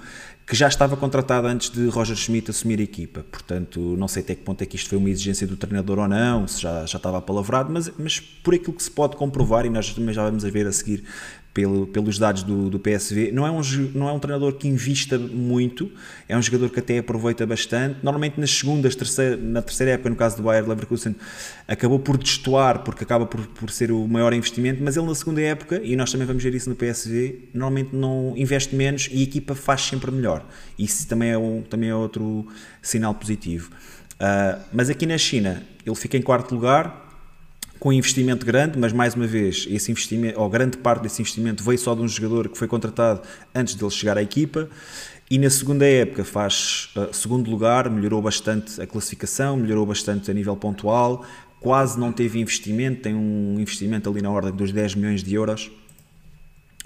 que 0.44 0.56
já 0.56 0.66
estava 0.66 0.96
contratado 0.96 1.46
antes 1.46 1.70
de 1.70 1.86
Roger 1.86 2.16
Schmidt 2.16 2.50
assumir 2.50 2.80
a 2.80 2.82
equipa. 2.82 3.24
Portanto, 3.30 3.96
não 3.96 4.08
sei 4.08 4.22
até 4.22 4.34
que 4.34 4.42
ponto 4.42 4.60
é 4.60 4.66
que 4.66 4.74
isto 4.74 4.88
foi 4.88 4.98
uma 4.98 5.08
exigência 5.08 5.46
do 5.46 5.56
treinador 5.56 6.00
ou 6.00 6.08
não, 6.08 6.46
se 6.48 6.60
já, 6.60 6.84
já 6.84 6.96
estava 6.96 7.18
apalavrado, 7.18 7.72
mas, 7.72 7.90
mas 7.96 8.18
por 8.18 8.54
aquilo 8.54 8.72
que 8.72 8.82
se 8.82 8.90
pode 8.90 9.16
comprovar, 9.16 9.64
e 9.64 9.70
nós 9.70 9.94
também 9.94 10.12
já 10.12 10.24
vamos 10.24 10.44
a 10.44 10.50
ver 10.50 10.66
a 10.66 10.72
seguir 10.72 11.04
pelo, 11.54 11.86
pelos 11.86 12.18
dados 12.18 12.42
do, 12.42 12.70
do, 12.70 12.78
PSV. 12.78 13.30
Não 13.32 13.46
é, 13.46 13.50
um, 13.50 13.60
não 13.94 14.08
é 14.08 14.12
um 14.12 14.18
treinador 14.18 14.54
que 14.54 14.66
invista 14.66 15.18
muito, 15.18 15.90
é 16.28 16.36
um 16.36 16.40
jogador 16.40 16.70
que 16.70 16.78
até 16.78 16.98
aproveita 16.98 17.46
bastante. 17.46 17.98
Normalmente 18.02 18.40
nas 18.40 18.50
segundas, 18.50 18.94
terceira, 18.94 19.36
na 19.36 19.60
terceira 19.60 19.92
época, 19.92 20.08
no 20.08 20.16
caso 20.16 20.36
do 20.38 20.42
Bayern 20.42 20.68
Leverkusen, 20.68 21.14
acabou 21.68 21.98
por 21.98 22.16
destoar, 22.16 22.82
porque 22.82 23.04
acaba 23.04 23.26
por, 23.26 23.46
por 23.46 23.70
ser 23.70 23.92
o 23.92 24.08
maior 24.08 24.32
investimento, 24.32 24.82
mas 24.82 24.96
ele 24.96 25.06
na 25.06 25.14
segunda 25.14 25.40
época, 25.40 25.80
e 25.84 25.94
nós 25.94 26.10
também 26.10 26.26
vamos 26.26 26.42
ver 26.42 26.54
isso 26.54 26.70
no 26.70 26.76
PSV, 26.76 27.48
normalmente 27.52 27.94
não 27.94 28.32
investe 28.36 28.74
menos 28.74 29.08
e 29.12 29.20
a 29.20 29.22
equipa 29.22 29.54
faz 29.54 29.82
sempre 29.82 30.10
melhor. 30.10 30.46
Isso 30.78 31.06
também 31.06 31.30
é, 31.30 31.38
um, 31.38 31.62
também 31.62 31.90
é 31.90 31.94
outro 31.94 32.46
sinal 32.80 33.14
positivo. 33.14 33.70
Uh, 34.14 34.60
mas 34.72 34.88
aqui 34.88 35.04
na 35.04 35.18
China, 35.18 35.62
ele 35.84 35.96
fica 35.96 36.16
em 36.16 36.22
quarto 36.22 36.54
lugar, 36.54 37.01
com 37.82 37.92
investimento 37.92 38.46
grande, 38.46 38.78
mas 38.78 38.92
mais 38.92 39.16
uma 39.16 39.26
vez, 39.26 39.66
esse 39.68 39.90
investimento, 39.90 40.38
ou 40.38 40.48
grande 40.48 40.76
parte 40.76 41.02
desse 41.02 41.20
investimento 41.20 41.64
veio 41.64 41.76
só 41.76 41.96
de 41.96 42.00
um 42.00 42.06
jogador 42.06 42.48
que 42.48 42.56
foi 42.56 42.68
contratado 42.68 43.22
antes 43.52 43.74
dele 43.74 43.90
chegar 43.90 44.16
à 44.16 44.22
equipa. 44.22 44.68
E 45.28 45.36
na 45.36 45.50
segunda 45.50 45.84
época 45.84 46.22
faz 46.24 46.90
uh, 46.94 47.12
segundo 47.12 47.50
lugar, 47.50 47.90
melhorou 47.90 48.22
bastante 48.22 48.80
a 48.80 48.86
classificação, 48.86 49.56
melhorou 49.56 49.84
bastante 49.84 50.30
a 50.30 50.34
nível 50.34 50.56
pontual, 50.56 51.26
quase 51.58 51.98
não 51.98 52.12
teve 52.12 52.38
investimento, 52.38 53.02
tem 53.02 53.16
um 53.16 53.58
investimento 53.58 54.08
ali 54.08 54.22
na 54.22 54.30
ordem 54.30 54.52
dos 54.52 54.70
10 54.70 54.94
milhões 54.94 55.24
de 55.24 55.34
euros, 55.34 55.68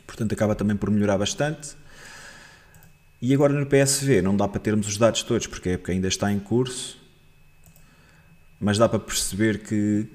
portanto 0.06 0.32
acaba 0.32 0.54
também 0.54 0.78
por 0.78 0.90
melhorar 0.90 1.18
bastante. 1.18 1.76
E 3.20 3.34
agora 3.34 3.52
no 3.52 3.66
PSV 3.66 4.22
não 4.22 4.34
dá 4.34 4.48
para 4.48 4.60
termos 4.60 4.88
os 4.88 4.96
dados 4.96 5.22
todos, 5.22 5.46
porque 5.46 5.68
a 5.68 5.72
época 5.72 5.92
ainda 5.92 6.08
está 6.08 6.32
em 6.32 6.38
curso, 6.38 6.98
mas 8.58 8.78
dá 8.78 8.88
para 8.88 8.98
perceber 8.98 9.58
que 9.58 10.08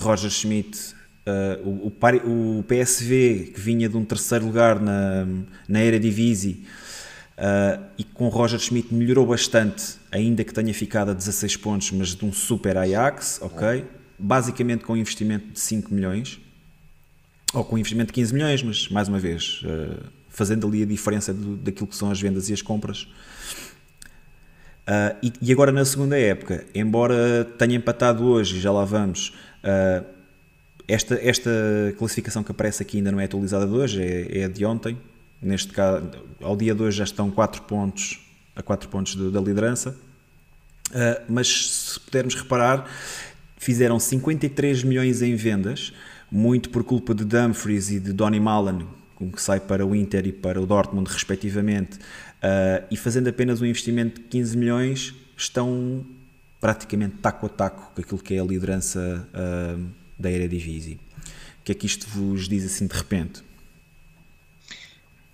Roger 0.00 0.30
Schmidt, 0.30 0.94
uh, 1.26 1.68
o, 1.68 2.58
o, 2.58 2.62
PSV 2.62 3.52
que 3.54 3.60
vinha 3.60 3.88
de 3.88 3.96
um 3.96 4.04
terceiro 4.04 4.46
lugar 4.46 4.80
na, 4.80 5.26
na 5.68 5.82
Eredivisie 5.82 6.64
uh, 7.36 7.84
e 7.98 8.04
com 8.04 8.28
Roger 8.28 8.58
Schmidt 8.58 8.94
melhorou 8.94 9.26
bastante, 9.26 9.96
ainda 10.10 10.42
que 10.42 10.52
tenha 10.52 10.72
ficado 10.72 11.10
a 11.10 11.14
16 11.14 11.56
pontos, 11.56 11.90
mas 11.92 12.14
de 12.14 12.24
um 12.24 12.32
super 12.32 12.76
Ajax, 12.76 13.40
ok? 13.42 13.84
Basicamente 14.18 14.84
com 14.84 14.94
um 14.94 14.96
investimento 14.96 15.52
de 15.52 15.60
5 15.60 15.92
milhões, 15.92 16.40
ou 17.52 17.64
com 17.64 17.76
um 17.76 17.78
investimento 17.78 18.08
de 18.08 18.14
15 18.14 18.34
milhões, 18.34 18.62
mas 18.62 18.88
mais 18.88 19.08
uma 19.08 19.18
vez, 19.18 19.62
uh, 19.64 20.02
fazendo 20.28 20.66
ali 20.66 20.82
a 20.82 20.86
diferença 20.86 21.34
do, 21.34 21.56
daquilo 21.56 21.86
que 21.86 21.96
são 21.96 22.10
as 22.10 22.20
vendas 22.20 22.48
e 22.48 22.52
as 22.52 22.62
compras. 22.62 23.06
Uh, 24.90 25.14
e, 25.22 25.32
e, 25.42 25.52
agora 25.52 25.70
na 25.70 25.84
segunda 25.84 26.18
época, 26.18 26.64
embora 26.74 27.44
tenha 27.58 27.76
empatado 27.76 28.24
hoje, 28.24 28.58
já 28.58 28.72
lá 28.72 28.84
vamos, 28.84 29.32
Uh, 29.64 30.04
esta, 30.88 31.14
esta 31.22 31.50
classificação 31.98 32.42
que 32.42 32.50
aparece 32.50 32.82
aqui 32.82 32.96
ainda 32.96 33.12
não 33.12 33.20
é 33.20 33.24
atualizada 33.24 33.66
de 33.66 33.72
hoje, 33.72 34.02
é, 34.02 34.40
é 34.40 34.48
de 34.48 34.64
ontem. 34.64 34.98
Neste 35.40 35.72
caso, 35.72 36.10
ao 36.40 36.56
dia 36.56 36.74
de 36.74 36.82
hoje 36.82 36.98
já 36.98 37.04
estão 37.04 37.30
4 37.30 37.62
pontos 37.62 38.20
a 38.54 38.62
4 38.62 38.88
pontos 38.88 39.16
de, 39.16 39.30
da 39.30 39.40
liderança. 39.40 39.96
Uh, 40.90 41.22
mas 41.28 41.48
se 41.48 42.00
pudermos 42.00 42.34
reparar, 42.34 42.88
fizeram 43.56 43.98
53 43.98 44.82
milhões 44.82 45.22
em 45.22 45.34
vendas, 45.36 45.92
muito 46.30 46.70
por 46.70 46.82
culpa 46.82 47.14
de 47.14 47.24
Dumfries 47.24 47.90
e 47.90 48.00
de 48.00 48.12
Donny 48.12 48.40
Mullen, 48.40 48.86
que 49.32 49.40
sai 49.40 49.60
para 49.60 49.86
o 49.86 49.94
Inter 49.94 50.26
e 50.26 50.32
para 50.32 50.60
o 50.60 50.66
Dortmund, 50.66 51.08
respectivamente, 51.10 51.96
uh, 51.96 52.84
e 52.90 52.96
fazendo 52.96 53.28
apenas 53.28 53.60
um 53.60 53.66
investimento 53.66 54.20
de 54.20 54.26
15 54.26 54.56
milhões, 54.56 55.14
estão 55.36 56.04
praticamente 56.60 57.16
taco 57.16 57.46
a 57.46 57.48
taco 57.48 57.92
com 57.94 58.00
aquilo 58.00 58.20
que 58.20 58.34
é 58.34 58.40
a 58.40 58.44
liderança 58.44 59.26
uh, 59.32 59.90
da 60.18 60.30
Eredivisie. 60.30 61.00
O 61.60 61.64
que 61.64 61.72
é 61.72 61.74
que 61.74 61.86
isto 61.86 62.06
vos 62.08 62.48
diz 62.48 62.64
assim 62.64 62.86
de 62.86 62.94
repente? 62.94 63.42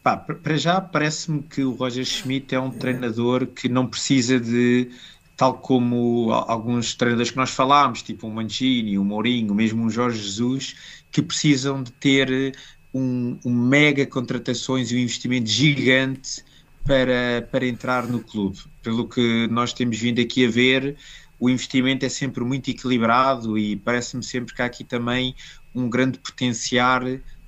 Pá, 0.02 0.16
para 0.16 0.56
já 0.56 0.80
parece-me 0.80 1.42
que 1.42 1.64
o 1.64 1.72
Roger 1.72 2.04
Schmidt 2.04 2.54
é 2.54 2.60
um 2.60 2.70
treinador 2.70 3.46
que 3.48 3.68
não 3.68 3.88
precisa 3.88 4.38
de, 4.38 4.88
tal 5.36 5.54
como 5.54 6.30
alguns 6.32 6.94
treinadores 6.94 7.32
que 7.32 7.36
nós 7.36 7.50
falámos, 7.50 8.02
tipo 8.02 8.28
o 8.28 8.30
Mancini, 8.30 8.96
o 8.98 9.04
Mourinho, 9.04 9.52
mesmo 9.52 9.84
o 9.84 9.90
Jorge 9.90 10.22
Jesus, 10.22 10.76
que 11.10 11.20
precisam 11.20 11.82
de 11.82 11.90
ter 11.90 12.56
um, 12.94 13.36
um 13.44 13.52
mega 13.52 14.06
contratações 14.06 14.92
e 14.92 14.94
um 14.94 14.98
investimento 14.98 15.50
gigante 15.50 16.44
para, 16.86 17.46
para 17.50 17.66
entrar 17.66 18.06
no 18.06 18.20
clube. 18.20 18.58
Pelo 18.82 19.08
que 19.08 19.46
nós 19.48 19.72
temos 19.72 19.98
vindo 19.98 20.20
aqui 20.20 20.46
a 20.46 20.50
ver, 20.50 20.96
o 21.38 21.50
investimento 21.50 22.06
é 22.06 22.08
sempre 22.08 22.44
muito 22.44 22.70
equilibrado 22.70 23.58
e 23.58 23.76
parece-me 23.76 24.22
sempre 24.22 24.54
que 24.54 24.62
há 24.62 24.66
aqui 24.66 24.84
também 24.84 25.34
um 25.74 25.88
grande 25.88 26.18
potencial 26.18 27.00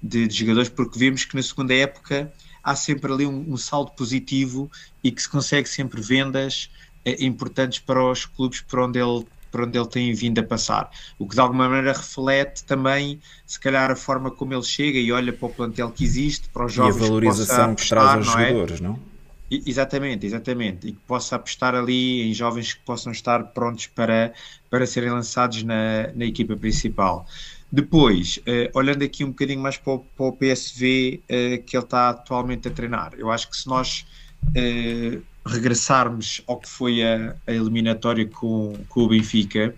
de, 0.02 0.26
de, 0.26 0.34
jogadores, 0.34 0.68
porque 0.68 0.98
vemos 0.98 1.24
que 1.24 1.34
na 1.34 1.42
segunda 1.42 1.74
época 1.74 2.32
há 2.62 2.74
sempre 2.74 3.12
ali 3.12 3.26
um, 3.26 3.52
um 3.52 3.56
saldo 3.56 3.92
positivo 3.92 4.70
e 5.02 5.10
que 5.10 5.22
se 5.22 5.28
consegue 5.28 5.68
sempre 5.68 6.00
vendas 6.00 6.70
eh, 7.04 7.24
importantes 7.24 7.78
para 7.78 8.04
os 8.04 8.26
clubes 8.26 8.60
por 8.60 8.80
onde 8.80 8.98
ele 8.98 9.24
por 9.50 9.62
onde 9.62 9.78
ele 9.78 9.88
tem 9.88 10.12
vindo 10.12 10.38
a 10.40 10.42
passar. 10.42 10.90
O 11.18 11.26
que 11.26 11.34
de 11.34 11.40
alguma 11.40 11.70
maneira 11.70 11.94
reflete 11.94 12.64
também, 12.64 13.18
se 13.46 13.58
calhar, 13.58 13.90
a 13.90 13.96
forma 13.96 14.30
como 14.30 14.52
ele 14.52 14.62
chega 14.62 14.98
e 14.98 15.10
olha 15.10 15.32
para 15.32 15.46
o 15.46 15.48
plantel 15.48 15.90
que 15.90 16.04
existe, 16.04 16.50
para 16.50 16.66
os 16.66 16.72
jovens 16.74 16.96
e 16.96 16.98
a 16.98 17.08
valorização 17.08 17.74
que, 17.74 17.82
que 17.82 17.88
traz 17.88 18.28
aos 18.28 18.36
é? 18.36 18.48
jogadores, 18.48 18.80
não? 18.82 18.98
Exatamente, 19.50 20.26
exatamente. 20.26 20.88
E 20.88 20.92
que 20.92 21.00
possa 21.06 21.36
apostar 21.36 21.74
ali 21.74 22.22
em 22.22 22.34
jovens 22.34 22.74
que 22.74 22.80
possam 22.80 23.12
estar 23.12 23.42
prontos 23.52 23.86
para, 23.86 24.32
para 24.68 24.86
serem 24.86 25.10
lançados 25.10 25.62
na, 25.62 26.12
na 26.14 26.24
equipa 26.26 26.56
principal. 26.56 27.26
Depois, 27.70 28.38
uh, 28.38 28.78
olhando 28.78 29.02
aqui 29.02 29.24
um 29.24 29.28
bocadinho 29.28 29.60
mais 29.60 29.76
para 29.76 29.94
o, 29.94 29.98
para 30.00 30.26
o 30.26 30.32
PSV 30.32 31.22
eh, 31.28 31.58
que 31.58 31.76
ele 31.76 31.84
está 31.84 32.10
atualmente 32.10 32.66
a 32.68 32.70
treinar, 32.70 33.12
eu 33.18 33.30
acho 33.30 33.50
que 33.50 33.56
se 33.56 33.68
nós 33.68 34.06
uh, 34.56 35.22
regressarmos 35.46 36.42
ao 36.46 36.58
que 36.58 36.68
foi 36.68 37.02
a, 37.02 37.36
a 37.46 37.52
eliminatória 37.52 38.26
com, 38.26 38.74
com 38.88 39.02
o 39.02 39.08
Benfica, 39.08 39.74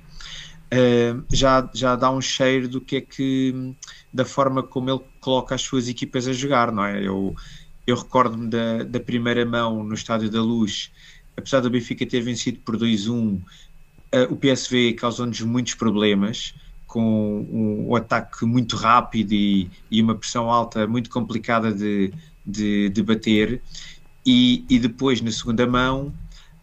já, 1.32 1.68
já 1.74 1.96
dá 1.96 2.12
um 2.12 2.20
cheiro 2.20 2.68
do 2.68 2.80
que 2.80 2.96
é 2.96 3.00
que 3.00 3.74
da 4.12 4.24
forma 4.24 4.62
como 4.62 4.88
ele 4.88 5.00
coloca 5.20 5.52
as 5.52 5.62
suas 5.62 5.88
equipas 5.88 6.28
a 6.28 6.32
jogar, 6.32 6.70
não 6.70 6.84
é? 6.84 7.04
Eu, 7.04 7.34
eu 7.86 7.96
recordo-me 7.96 8.48
da, 8.48 8.82
da, 8.84 9.00
primeira 9.00 9.44
mão 9.44 9.82
no 9.82 9.94
Estádio 9.94 10.30
da 10.30 10.42
Luz 10.42 10.90
apesar 11.40 11.60
do 11.60 11.70
Benfica 11.70 12.06
ter 12.06 12.20
vencido 12.20 12.60
por 12.60 12.76
2-1, 12.76 13.40
o 14.28 14.36
PSV 14.36 14.94
causou-nos 14.94 15.40
muitos 15.40 15.74
problemas, 15.74 16.54
com 16.86 17.00
um, 17.00 17.90
um, 17.90 17.96
ataque 17.96 18.44
muito 18.44 18.76
rápido 18.76 19.32
e, 19.32 19.70
e, 19.90 20.02
uma 20.02 20.16
pressão 20.16 20.50
alta 20.50 20.86
muito 20.88 21.08
complicada 21.08 21.72
de, 21.72 22.12
de, 22.44 22.88
de 22.88 23.02
bater. 23.02 23.62
E, 24.26 24.64
e, 24.68 24.78
depois, 24.78 25.20
na 25.20 25.30
segunda 25.30 25.64
mão, 25.68 26.12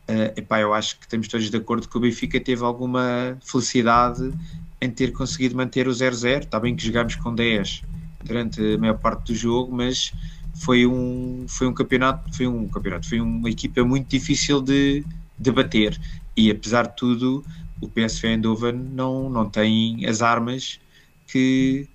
uh, 0.09 0.33
epá, 0.35 0.59
eu 0.59 0.73
acho 0.73 0.99
que 0.99 1.05
estamos 1.05 1.29
todos 1.29 1.49
de 1.49 1.55
acordo 1.55 1.87
que 1.87 1.97
o 1.97 2.01
Benfica 2.01 2.41
teve 2.41 2.61
alguma 2.61 3.37
felicidade 3.41 4.33
em 4.81 4.91
ter 4.91 5.13
conseguido 5.13 5.55
manter 5.55 5.87
o 5.87 5.91
0-0. 5.91 6.43
Está 6.43 6.59
bem 6.59 6.75
que 6.75 6.85
jogámos 6.85 7.15
com 7.15 7.33
10 7.33 7.83
durante 8.25 8.61
a 8.73 8.77
maior 8.77 8.97
parte 8.97 9.31
do 9.31 9.35
jogo, 9.35 9.73
mas 9.73 10.11
foi 10.57 10.85
um, 10.85 11.45
foi 11.47 11.67
um 11.67 11.73
campeonato, 11.73 12.35
foi 12.35 12.47
um 12.47 12.67
campeonato, 12.67 13.07
foi 13.07 13.19
uma 13.19 13.49
equipa 13.49 13.83
muito 13.83 14.07
difícil 14.07 14.61
de, 14.61 15.03
de 15.37 15.51
bater. 15.51 15.99
E 16.35 16.49
apesar 16.51 16.87
de 16.87 16.95
tudo, 16.95 17.45
o 17.81 17.87
PSV 17.87 18.27
Eindhoven 18.27 18.73
não, 18.73 19.29
não 19.29 19.49
tem 19.49 20.05
as 20.05 20.21
armas 20.21 20.79
que, 21.27 21.87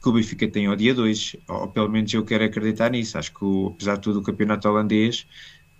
que 0.00 0.08
o 0.08 0.12
Benfica 0.12 0.48
tem 0.48 0.66
ao 0.66 0.76
dia 0.76 0.94
2, 0.94 1.36
ou 1.48 1.68
pelo 1.68 1.88
menos 1.88 2.12
eu 2.12 2.24
quero 2.24 2.44
acreditar 2.44 2.90
nisso. 2.90 3.18
Acho 3.18 3.32
que, 3.32 3.66
apesar 3.74 3.96
de 3.96 4.02
tudo, 4.02 4.20
o 4.20 4.22
campeonato 4.22 4.68
holandês 4.68 5.26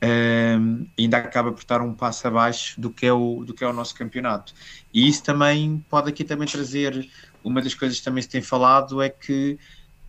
um, 0.02 0.86
ainda 0.98 1.18
acaba 1.18 1.52
por 1.52 1.60
estar 1.60 1.80
um 1.82 1.92
passo 1.92 2.26
abaixo 2.26 2.80
do 2.80 2.90
que, 2.90 3.06
é 3.06 3.12
o, 3.12 3.44
do 3.44 3.52
que 3.54 3.64
é 3.64 3.68
o 3.68 3.72
nosso 3.72 3.94
campeonato. 3.94 4.52
E 4.92 5.08
isso 5.08 5.22
também 5.22 5.84
pode 5.88 6.08
aqui 6.08 6.24
também 6.24 6.48
trazer. 6.48 7.08
Uma 7.42 7.62
das 7.62 7.74
coisas 7.74 7.98
que 7.98 8.04
também 8.04 8.22
se 8.22 8.28
tem 8.28 8.42
falado 8.42 9.00
é 9.00 9.08
que 9.08 9.58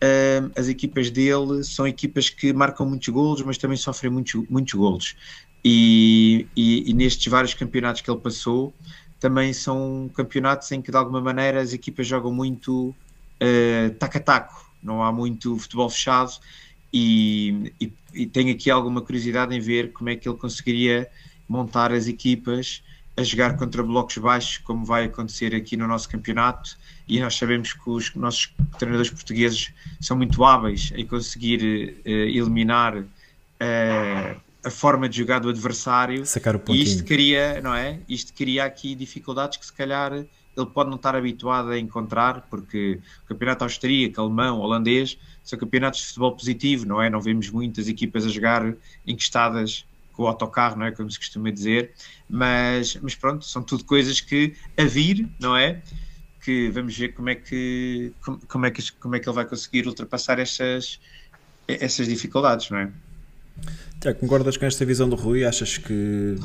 um, 0.02 0.50
as 0.56 0.68
equipas 0.68 1.10
dele 1.10 1.62
são 1.62 1.86
equipas 1.86 2.30
que 2.30 2.52
marcam 2.52 2.86
muitos 2.86 3.08
golos, 3.08 3.42
mas 3.42 3.58
também 3.58 3.76
sofrem 3.76 4.10
muitos, 4.10 4.48
muitos 4.48 4.74
golos. 4.74 5.16
E, 5.64 6.46
e, 6.56 6.90
e 6.90 6.94
nestes 6.94 7.26
vários 7.26 7.54
campeonatos 7.54 8.00
que 8.00 8.10
ele 8.10 8.20
passou, 8.20 8.72
também 9.18 9.52
são 9.52 10.10
campeonatos 10.14 10.72
em 10.72 10.80
que 10.80 10.90
de 10.90 10.96
alguma 10.96 11.20
maneira 11.20 11.60
as 11.60 11.74
equipas 11.74 12.06
jogam 12.06 12.32
muito 12.32 12.88
uh, 12.88 13.94
taco 13.98 14.16
a 14.16 14.20
taco, 14.20 14.72
não 14.82 15.02
há 15.02 15.12
muito 15.12 15.58
futebol 15.58 15.90
fechado 15.90 16.32
e, 16.92 17.72
e, 17.80 17.92
e, 18.14 18.26
tenho 18.26 18.52
aqui 18.52 18.70
alguma 18.70 19.00
curiosidade 19.02 19.54
em 19.54 19.60
ver 19.60 19.92
como 19.92 20.08
é 20.08 20.16
que 20.16 20.28
ele 20.28 20.38
conseguiria 20.38 21.08
montar 21.46 21.92
as 21.92 22.08
equipas 22.08 22.82
a 23.16 23.22
jogar 23.22 23.56
contra 23.56 23.82
blocos 23.82 24.16
baixos, 24.18 24.58
como 24.58 24.84
vai 24.84 25.04
acontecer 25.04 25.54
aqui 25.54 25.76
no 25.76 25.86
nosso 25.86 26.08
campeonato, 26.08 26.78
e 27.10 27.18
nós 27.18 27.34
sabemos 27.34 27.72
que 27.72 27.90
os 27.90 28.14
nossos 28.14 28.54
treinadores 28.78 29.10
portugueses 29.10 29.72
são 30.00 30.16
muito 30.16 30.44
hábeis 30.44 30.92
em 30.94 31.04
conseguir 31.04 31.96
uh, 32.06 32.08
eliminar 32.08 32.98
uh, 32.98 34.40
a 34.62 34.70
forma 34.70 35.08
de 35.08 35.18
jogar 35.18 35.40
do 35.40 35.48
adversário 35.48 36.24
Sacar 36.24 36.54
o 36.54 36.62
e 36.68 36.80
isto 36.80 37.04
cria, 37.04 37.60
não 37.60 37.74
é? 37.74 37.98
Isto 38.08 38.32
cria 38.32 38.64
aqui 38.64 38.94
dificuldades 38.94 39.58
que 39.58 39.66
se 39.66 39.72
calhar 39.72 40.12
ele 40.12 40.66
pode 40.66 40.88
não 40.88 40.96
estar 40.96 41.16
habituado 41.16 41.70
a 41.70 41.78
encontrar, 41.78 42.42
porque 42.48 43.00
o 43.24 43.28
campeonato 43.28 43.64
austríaco, 43.64 44.20
alemão, 44.20 44.60
holandês 44.60 45.18
são 45.42 45.58
campeonatos 45.58 46.00
de 46.00 46.06
futebol 46.06 46.36
positivo, 46.36 46.86
não 46.86 47.02
é? 47.02 47.10
Não 47.10 47.20
vemos 47.20 47.50
muitas 47.50 47.88
equipas 47.88 48.24
a 48.24 48.28
jogar 48.28 48.74
encostadas 49.06 49.84
com 50.12 50.24
o 50.24 50.26
autocarro, 50.26 50.78
não 50.78 50.86
é? 50.86 50.92
Como 50.92 51.10
se 51.10 51.18
costuma 51.18 51.50
dizer, 51.50 51.92
mas, 52.28 52.96
mas 53.02 53.14
pronto, 53.16 53.44
são 53.44 53.62
tudo 53.62 53.84
coisas 53.84 54.20
que 54.20 54.54
a 54.76 54.84
vir, 54.84 55.28
não 55.40 55.56
é? 55.56 55.82
Que 56.42 56.70
vamos 56.70 56.96
ver 56.96 57.08
como 57.12 57.28
é 57.28 57.34
que, 57.34 58.12
como, 58.24 58.40
como 58.48 58.66
é, 58.66 58.70
que, 58.70 58.92
como 58.92 59.14
é 59.16 59.20
que 59.20 59.28
ele 59.28 59.34
vai 59.34 59.44
conseguir 59.44 59.86
ultrapassar 59.86 60.38
essas, 60.38 60.98
essas 61.68 62.06
dificuldades, 62.06 62.70
não 62.70 62.78
é? 62.78 62.90
Tiago, 64.00 64.18
concordas 64.18 64.56
com 64.56 64.64
esta 64.64 64.84
visão 64.84 65.08
do 65.08 65.16
Rui? 65.16 65.44
Achas 65.44 65.76
que 65.76 66.36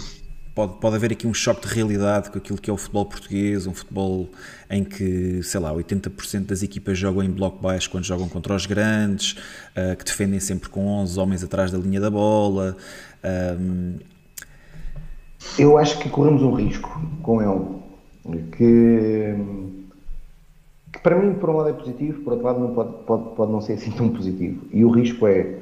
pode, 0.56 0.80
pode 0.80 0.96
haver 0.96 1.12
aqui 1.12 1.28
um 1.28 1.34
choque 1.34 1.68
de 1.68 1.74
realidade 1.74 2.30
com 2.30 2.38
aquilo 2.38 2.58
que 2.58 2.70
é 2.70 2.74
o 2.74 2.78
futebol 2.78 3.06
português, 3.06 3.68
um 3.68 3.74
futebol 3.74 4.30
em 4.70 4.84
que, 4.84 5.44
sei 5.44 5.60
lá, 5.60 5.74
80% 5.74 6.46
das 6.46 6.64
equipas 6.64 6.98
jogam 6.98 7.22
em 7.22 7.30
bloco 7.30 7.62
baixo 7.62 7.90
quando 7.90 8.06
jogam 8.06 8.30
contra 8.30 8.56
os 8.56 8.66
grandes, 8.66 9.34
uh, 9.34 9.96
que 9.98 10.06
defendem 10.06 10.40
sempre 10.40 10.70
com 10.70 10.88
11 10.88 11.20
homens 11.20 11.44
atrás 11.44 11.72
da 11.72 11.78
linha 11.78 12.00
da 12.00 12.10
bola. 12.10 12.78
Um... 13.24 13.98
Eu 15.60 15.78
acho 15.78 16.00
que 16.00 16.10
corremos 16.10 16.42
um 16.42 16.54
risco 16.54 16.90
com 17.22 17.42
ele, 17.42 18.42
que, 18.52 18.56
que, 18.58 19.85
para 21.06 21.16
mim, 21.16 21.36
por 21.36 21.52
um 21.52 21.58
lado 21.58 21.70
é 21.70 21.74
positivo, 21.74 22.24
por 22.24 22.34
outro 22.34 22.48
lado 22.48 22.60
não 22.60 22.74
pode, 22.74 22.90
pode, 23.06 23.36
pode 23.36 23.52
não 23.52 23.62
ser 23.62 23.74
assim 23.74 23.92
tão 23.92 24.10
positivo. 24.10 24.62
E 24.74 24.84
o 24.84 24.90
risco 24.90 25.28
é 25.28 25.60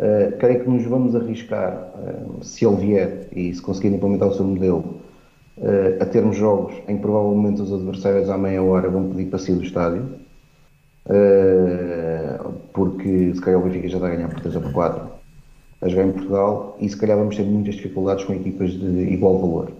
Uh, 0.00 0.34
creio 0.38 0.60
que 0.60 0.70
nos 0.70 0.82
vamos 0.86 1.14
arriscar, 1.14 1.92
uh, 1.94 2.42
se 2.42 2.64
ele 2.64 2.76
vier 2.76 3.28
e 3.36 3.52
se 3.54 3.60
conseguir 3.60 3.88
implementar 3.88 4.28
o 4.28 4.34
seu 4.34 4.46
modelo, 4.46 4.96
uh, 5.58 6.00
a 6.02 6.06
termos 6.06 6.38
jogos 6.38 6.72
em 6.88 6.96
que 6.96 7.02
provavelmente 7.02 7.60
os 7.60 7.70
adversários 7.70 8.30
à 8.30 8.38
meia 8.38 8.62
hora 8.62 8.88
vão 8.88 9.10
pedir 9.10 9.26
para 9.26 9.38
sair 9.38 9.56
do 9.56 9.62
estádio, 9.62 10.08
porque 12.72 13.34
se 13.34 13.40
calhar 13.42 13.60
o 13.60 13.64
Benfica 13.64 13.88
já 13.88 13.96
está 13.98 14.06
a 14.06 14.10
ganhar 14.10 14.28
por 14.28 14.40
3 14.40 14.56
ou 14.56 14.62
por 14.62 14.72
4 14.72 15.10
a 15.82 15.88
jogar 15.88 16.06
em 16.06 16.12
Portugal 16.12 16.76
e 16.80 16.88
se 16.88 16.96
calhar 16.96 17.18
vamos 17.18 17.36
ter 17.36 17.42
muitas 17.42 17.74
dificuldades 17.74 18.24
com 18.24 18.32
equipas 18.32 18.70
de 18.70 19.12
igual 19.12 19.38
valor. 19.38 19.72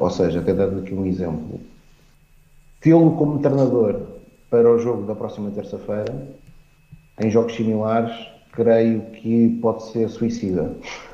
ou 0.00 0.10
seja, 0.10 0.40
até 0.40 0.52
dar 0.52 0.68
aqui 0.68 0.94
um 0.94 1.06
exemplo. 1.06 1.60
Tê-lo 2.82 3.12
como 3.12 3.38
treinador 3.38 4.00
para 4.50 4.68
o 4.68 4.76
jogo 4.76 5.06
da 5.06 5.14
próxima 5.14 5.50
terça-feira, 5.50 6.12
em 7.20 7.30
jogos 7.30 7.54
similares, 7.54 8.12
creio 8.52 9.02
que 9.12 9.56
pode 9.62 9.84
ser 9.84 10.08
suicida, 10.08 10.72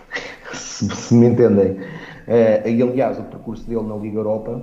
se, 0.52 0.88
se, 0.88 1.14
me 1.14 1.26
entendem. 1.26 1.72
Uh, 1.72 2.68
e 2.68 2.82
aliás, 2.82 3.18
o 3.18 3.22
percurso 3.24 3.68
dele 3.68 3.82
na 3.82 3.96
Liga 3.96 4.16
Europa, 4.16 4.62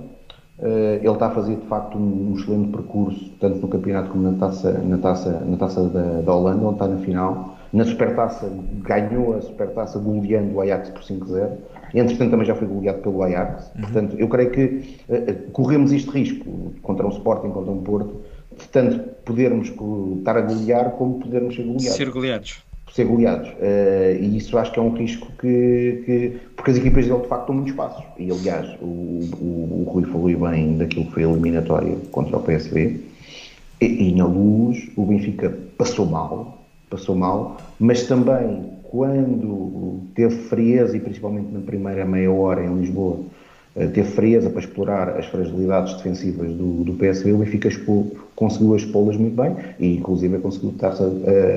uh, 0.58 0.66
ele 0.66 1.08
está 1.08 1.28
a 1.28 1.30
fazer 1.30 1.54
de 1.54 1.66
facto 1.66 1.96
um, 1.96 2.32
um, 2.32 2.34
excelente 2.36 2.72
percurso, 2.72 3.30
tanto 3.40 3.58
no 3.58 3.68
campeonato 3.68 4.10
como 4.10 4.28
na 4.28 4.38
taça, 4.38 4.72
na 4.72 4.98
taça, 4.98 5.30
na 5.46 5.56
taça 5.56 5.88
da, 5.88 6.22
da 6.22 6.34
Holanda, 6.34 6.64
onde 6.64 6.74
está 6.74 6.88
na 6.88 6.98
final. 6.98 7.55
Na 7.76 7.84
Supertaça 7.84 8.50
ganhou 8.82 9.36
a 9.36 9.42
Supertaça 9.42 9.98
goleando 9.98 10.54
o 10.54 10.60
Ajax 10.62 10.88
por 10.88 11.02
5-0. 11.02 11.50
Entretanto, 11.92 12.30
também 12.30 12.46
já 12.46 12.54
foi 12.54 12.66
goleado 12.66 13.02
pelo 13.02 13.22
Ajax. 13.22 13.70
Uhum. 13.74 13.82
Portanto, 13.82 14.16
eu 14.18 14.28
creio 14.28 14.50
que 14.50 14.96
uh, 15.10 15.50
corremos 15.52 15.92
este 15.92 16.08
risco 16.10 16.72
contra 16.80 17.06
um 17.06 17.10
Sporting, 17.10 17.50
contra 17.50 17.70
um 17.70 17.82
Porto, 17.82 18.22
de 18.58 18.66
tanto 18.68 18.98
podermos 19.26 19.68
estar 19.68 20.38
a 20.38 20.40
golear 20.40 20.92
como 20.92 21.20
podermos 21.20 21.54
ser 21.54 21.64
goleados. 21.64 21.96
Ser 21.96 22.10
goleados 22.10 22.66
ser 22.94 23.04
goleados. 23.04 23.50
Uh, 23.50 24.22
e 24.22 24.38
isso 24.38 24.56
acho 24.56 24.72
que 24.72 24.78
é 24.78 24.82
um 24.82 24.94
risco 24.94 25.30
que, 25.38 26.02
que, 26.06 26.40
Porque 26.56 26.70
as 26.70 26.78
equipas 26.78 27.06
dele 27.06 27.20
de 27.20 27.28
facto 27.28 27.48
dão 27.48 27.56
muitos 27.56 27.74
passos. 27.74 28.02
E 28.16 28.30
aliás, 28.30 28.74
o, 28.80 28.86
o, 28.86 29.84
o 29.86 29.90
Rui 29.92 30.04
falou 30.04 30.50
bem 30.50 30.78
daquilo 30.78 31.04
que 31.04 31.12
foi 31.12 31.24
eliminatório 31.24 31.98
contra 32.10 32.38
o 32.38 32.42
PSV. 32.42 32.98
E, 33.82 33.84
e, 33.84 34.12
na 34.14 34.24
luz, 34.24 34.88
o 34.96 35.04
Benfica 35.04 35.50
passou 35.76 36.06
mal, 36.06 36.65
passou 36.88 37.14
mal, 37.14 37.56
mas 37.78 38.04
também 38.04 38.76
quando 38.90 40.00
teve 40.14 40.34
frieza, 40.44 40.96
e 40.96 41.00
principalmente 41.00 41.52
na 41.52 41.60
primeira 41.60 42.04
meia 42.04 42.30
hora 42.30 42.64
em 42.64 42.74
Lisboa, 42.80 43.18
eh, 43.74 43.86
teve 43.88 44.08
frieza 44.10 44.48
para 44.48 44.60
explorar 44.60 45.08
as 45.10 45.26
fragilidades 45.26 45.94
defensivas 45.96 46.48
do, 46.54 46.84
do 46.84 46.94
PSV, 46.94 47.32
o 47.32 47.38
Benfica 47.38 47.68
expô, 47.68 48.06
conseguiu 48.34 48.74
expô-las 48.76 49.16
muito 49.16 49.36
bem 49.36 49.54
e, 49.78 49.96
inclusive, 49.96 50.38
conseguiu 50.38 50.70
estar-se 50.70 51.02
a, 51.02 51.06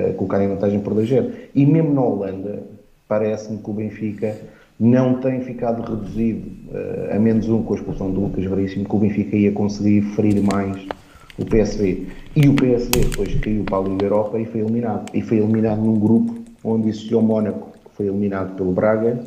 a, 0.09 0.13
colocar 0.13 0.43
em 0.43 0.49
vantagem 0.49 0.79
por 0.79 0.93
2 0.93 1.09
E 1.55 1.65
mesmo 1.65 1.93
na 1.93 2.01
Holanda, 2.01 2.63
parece-me 3.07 3.59
que 3.59 3.69
o 3.69 3.73
Benfica 3.73 4.35
não 4.79 5.15
tem 5.15 5.41
ficado 5.41 5.81
reduzido 5.81 6.47
uh, 6.71 7.15
a 7.15 7.19
menos 7.19 7.49
um 7.49 7.61
com 7.63 7.73
a 7.73 7.77
expulsão 7.77 8.11
do 8.11 8.21
Lucas 8.21 8.45
Veríssimo, 8.45 8.85
que 8.85 8.95
o 8.95 8.99
Benfica 8.99 9.35
ia 9.35 9.51
conseguir 9.51 10.01
ferir 10.15 10.41
mais 10.41 10.87
o 11.39 11.45
PSV. 11.45 12.07
E 12.35 12.47
o 12.47 12.53
PSV 12.53 13.05
depois 13.09 13.35
caiu 13.35 13.63
para 13.63 13.77
a 13.77 13.81
Liga 13.81 14.05
Europa 14.05 14.39
e 14.39 14.45
foi 14.45 14.61
eliminado. 14.61 15.09
E 15.13 15.21
foi 15.21 15.37
eliminado 15.37 15.81
num 15.81 15.99
grupo 15.99 16.35
onde 16.63 16.89
existiu 16.89 17.19
o 17.19 17.21
Mónaco, 17.21 17.71
que 17.85 17.95
foi 17.95 18.07
eliminado 18.07 18.55
pelo 18.55 18.71
Braga, 18.71 19.19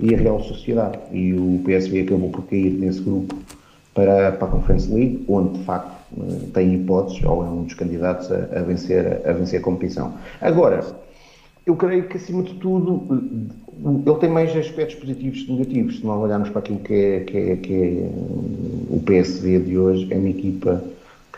e 0.00 0.14
a 0.14 0.18
Real 0.18 0.40
Sociedade. 0.40 0.98
E 1.12 1.34
o 1.34 1.60
PSV 1.64 2.02
acabou 2.02 2.30
por 2.30 2.42
cair 2.46 2.72
nesse 2.72 3.00
grupo 3.00 3.34
para, 3.92 4.32
para 4.32 4.48
a 4.48 4.50
Conference 4.50 4.92
League, 4.92 5.24
onde 5.28 5.58
de 5.58 5.64
facto 5.64 5.92
eh, 6.16 6.46
tem 6.54 6.74
hipóteses, 6.74 7.22
ou 7.24 7.44
é 7.44 7.48
um 7.48 7.64
dos 7.64 7.74
candidatos 7.74 8.30
a, 8.30 8.36
a 8.58 8.62
vencer, 8.62 9.22
a 9.26 9.32
vencer 9.32 9.60
a 9.60 9.62
competição. 9.62 10.14
Agora, 10.40 10.84
eu 11.66 11.74
creio 11.74 12.08
que 12.08 12.16
acima 12.16 12.42
de 12.44 12.54
tudo 12.54 13.02
ele 13.84 14.18
tem 14.18 14.28
mais 14.28 14.56
aspectos 14.56 14.96
positivos 14.96 15.42
que 15.42 15.52
negativos. 15.52 15.98
Se 15.98 16.06
nós 16.06 16.20
olharmos 16.20 16.48
para 16.48 16.60
aquilo 16.60 16.78
que 16.80 16.94
é, 16.94 17.20
que 17.20 17.36
é, 17.36 17.56
que 17.56 17.74
é 17.74 18.10
o 18.90 19.00
PSV 19.04 19.60
de 19.60 19.78
hoje, 19.78 20.08
é 20.10 20.16
uma 20.16 20.28
equipa 20.28 20.82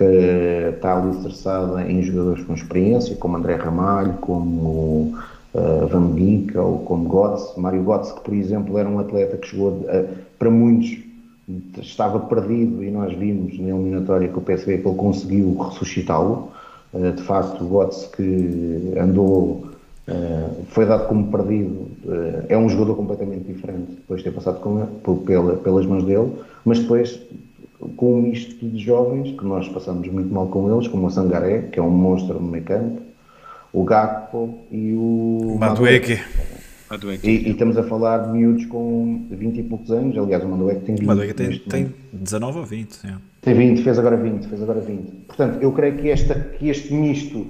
que 0.00 0.74
está 0.74 0.96
ali 0.96 1.10
estressada 1.10 1.82
em 1.82 2.02
jogadores 2.02 2.42
com 2.44 2.54
experiência, 2.54 3.14
como 3.16 3.36
André 3.36 3.56
Ramalho, 3.56 4.14
como 4.14 5.12
uh, 5.52 5.86
Van 5.88 6.16
Gink 6.16 6.56
ou 6.56 6.78
como 6.78 7.06
Götze, 7.06 7.60
Mário 7.60 7.84
Götze, 7.84 8.14
que 8.14 8.20
por 8.22 8.32
exemplo 8.32 8.78
era 8.78 8.88
um 8.88 8.98
atleta 8.98 9.36
que 9.36 9.48
chegou 9.48 9.72
uh, 9.72 10.08
para 10.38 10.50
muitos 10.50 10.98
estava 11.82 12.18
perdido 12.20 12.82
e 12.82 12.90
nós 12.90 13.12
vimos 13.12 13.58
na 13.58 13.68
eliminatória 13.68 14.28
que 14.28 14.38
o 14.38 14.40
PSV 14.40 14.78
que 14.78 14.88
ele 14.88 14.96
conseguiu 14.96 15.54
ressuscitá-lo. 15.58 16.50
Uh, 16.94 17.12
de 17.12 17.22
facto, 17.22 17.62
o 17.62 17.68
Götze 17.68 18.08
que 18.08 18.94
andou 18.98 19.68
Uh, 20.08 20.64
foi 20.70 20.86
dado 20.86 21.06
como 21.06 21.30
perdido. 21.30 21.86
Uh, 22.04 22.44
é 22.48 22.58
um 22.58 22.68
jogador 22.68 22.96
completamente 22.96 23.44
diferente 23.44 23.92
depois 23.92 24.20
de 24.20 24.24
ter 24.24 24.34
passado 24.34 24.58
com 24.58 24.80
ele, 24.80 24.88
pela, 25.24 25.56
pelas 25.56 25.86
mãos 25.86 26.02
dele, 26.02 26.32
mas 26.64 26.80
depois 26.80 27.20
com 27.96 28.18
um 28.18 28.22
misto 28.22 28.66
de 28.66 28.78
jovens 28.78 29.36
que 29.38 29.44
nós 29.44 29.68
passamos 29.68 30.06
muito 30.08 30.32
mal 30.32 30.46
com 30.48 30.72
eles, 30.72 30.88
como 30.88 31.06
o 31.06 31.10
Sangaré, 31.10 31.62
que 31.62 31.78
é 31.78 31.82
um 31.82 31.90
monstro 31.90 32.40
no 32.40 32.46
meio 32.46 32.64
campo, 32.64 33.00
o 33.72 33.84
Gakpo 33.84 34.58
e 34.70 34.92
o 34.92 35.56
Madueke. 35.58 36.20
E, 37.22 37.48
e, 37.48 37.50
estamos 37.50 37.76
a 37.78 37.84
falar 37.84 38.18
de 38.18 38.32
miúdos 38.32 38.66
com 38.66 39.24
20 39.30 39.58
e 39.58 39.62
poucos 39.62 39.92
anos, 39.92 40.18
aliás 40.18 40.42
o 40.42 40.48
Madueke 40.48 40.80
tem 40.80 40.94
20. 40.96 41.04
O 41.04 41.06
Madueke 41.06 41.34
tem, 41.34 41.58
tem 41.60 41.94
19 42.12 42.58
ou 42.58 42.64
20, 42.64 43.06
é. 43.06 43.14
Tem 43.40 43.54
20, 43.54 43.82
fez 43.82 43.98
agora 43.98 44.16
20, 44.16 44.48
fez 44.48 44.62
agora 44.62 44.80
20. 44.80 45.02
Portanto, 45.28 45.58
eu 45.62 45.72
creio 45.72 45.96
que, 45.96 46.10
esta, 46.10 46.34
que 46.34 46.68
este 46.68 46.92
misto 46.92 47.46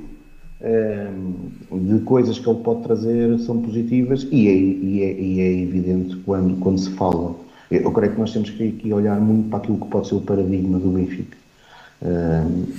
de 1.73 2.01
coisas 2.01 2.39
que 2.39 2.49
ele 2.49 2.61
pode 2.61 2.83
trazer 2.83 3.39
são 3.39 3.63
positivas 3.63 4.27
e 4.31 4.47
é, 4.47 4.53
e 4.53 5.03
é, 5.03 5.13
e 5.21 5.41
é 5.41 5.63
evidente 5.63 6.17
quando, 6.19 6.59
quando 6.61 6.79
se 6.79 6.91
fala. 6.91 7.35
Eu 7.71 7.93
creio 7.93 8.13
que 8.13 8.19
nós 8.19 8.33
temos 8.33 8.51
que 8.51 8.69
aqui 8.69 8.93
olhar 8.93 9.21
muito 9.21 9.49
para 9.49 9.59
aquilo 9.59 9.79
que 9.79 9.87
pode 9.87 10.09
ser 10.09 10.17
o 10.17 10.21
paradigma 10.21 10.79
do 10.79 10.91
Benfica. 10.91 11.37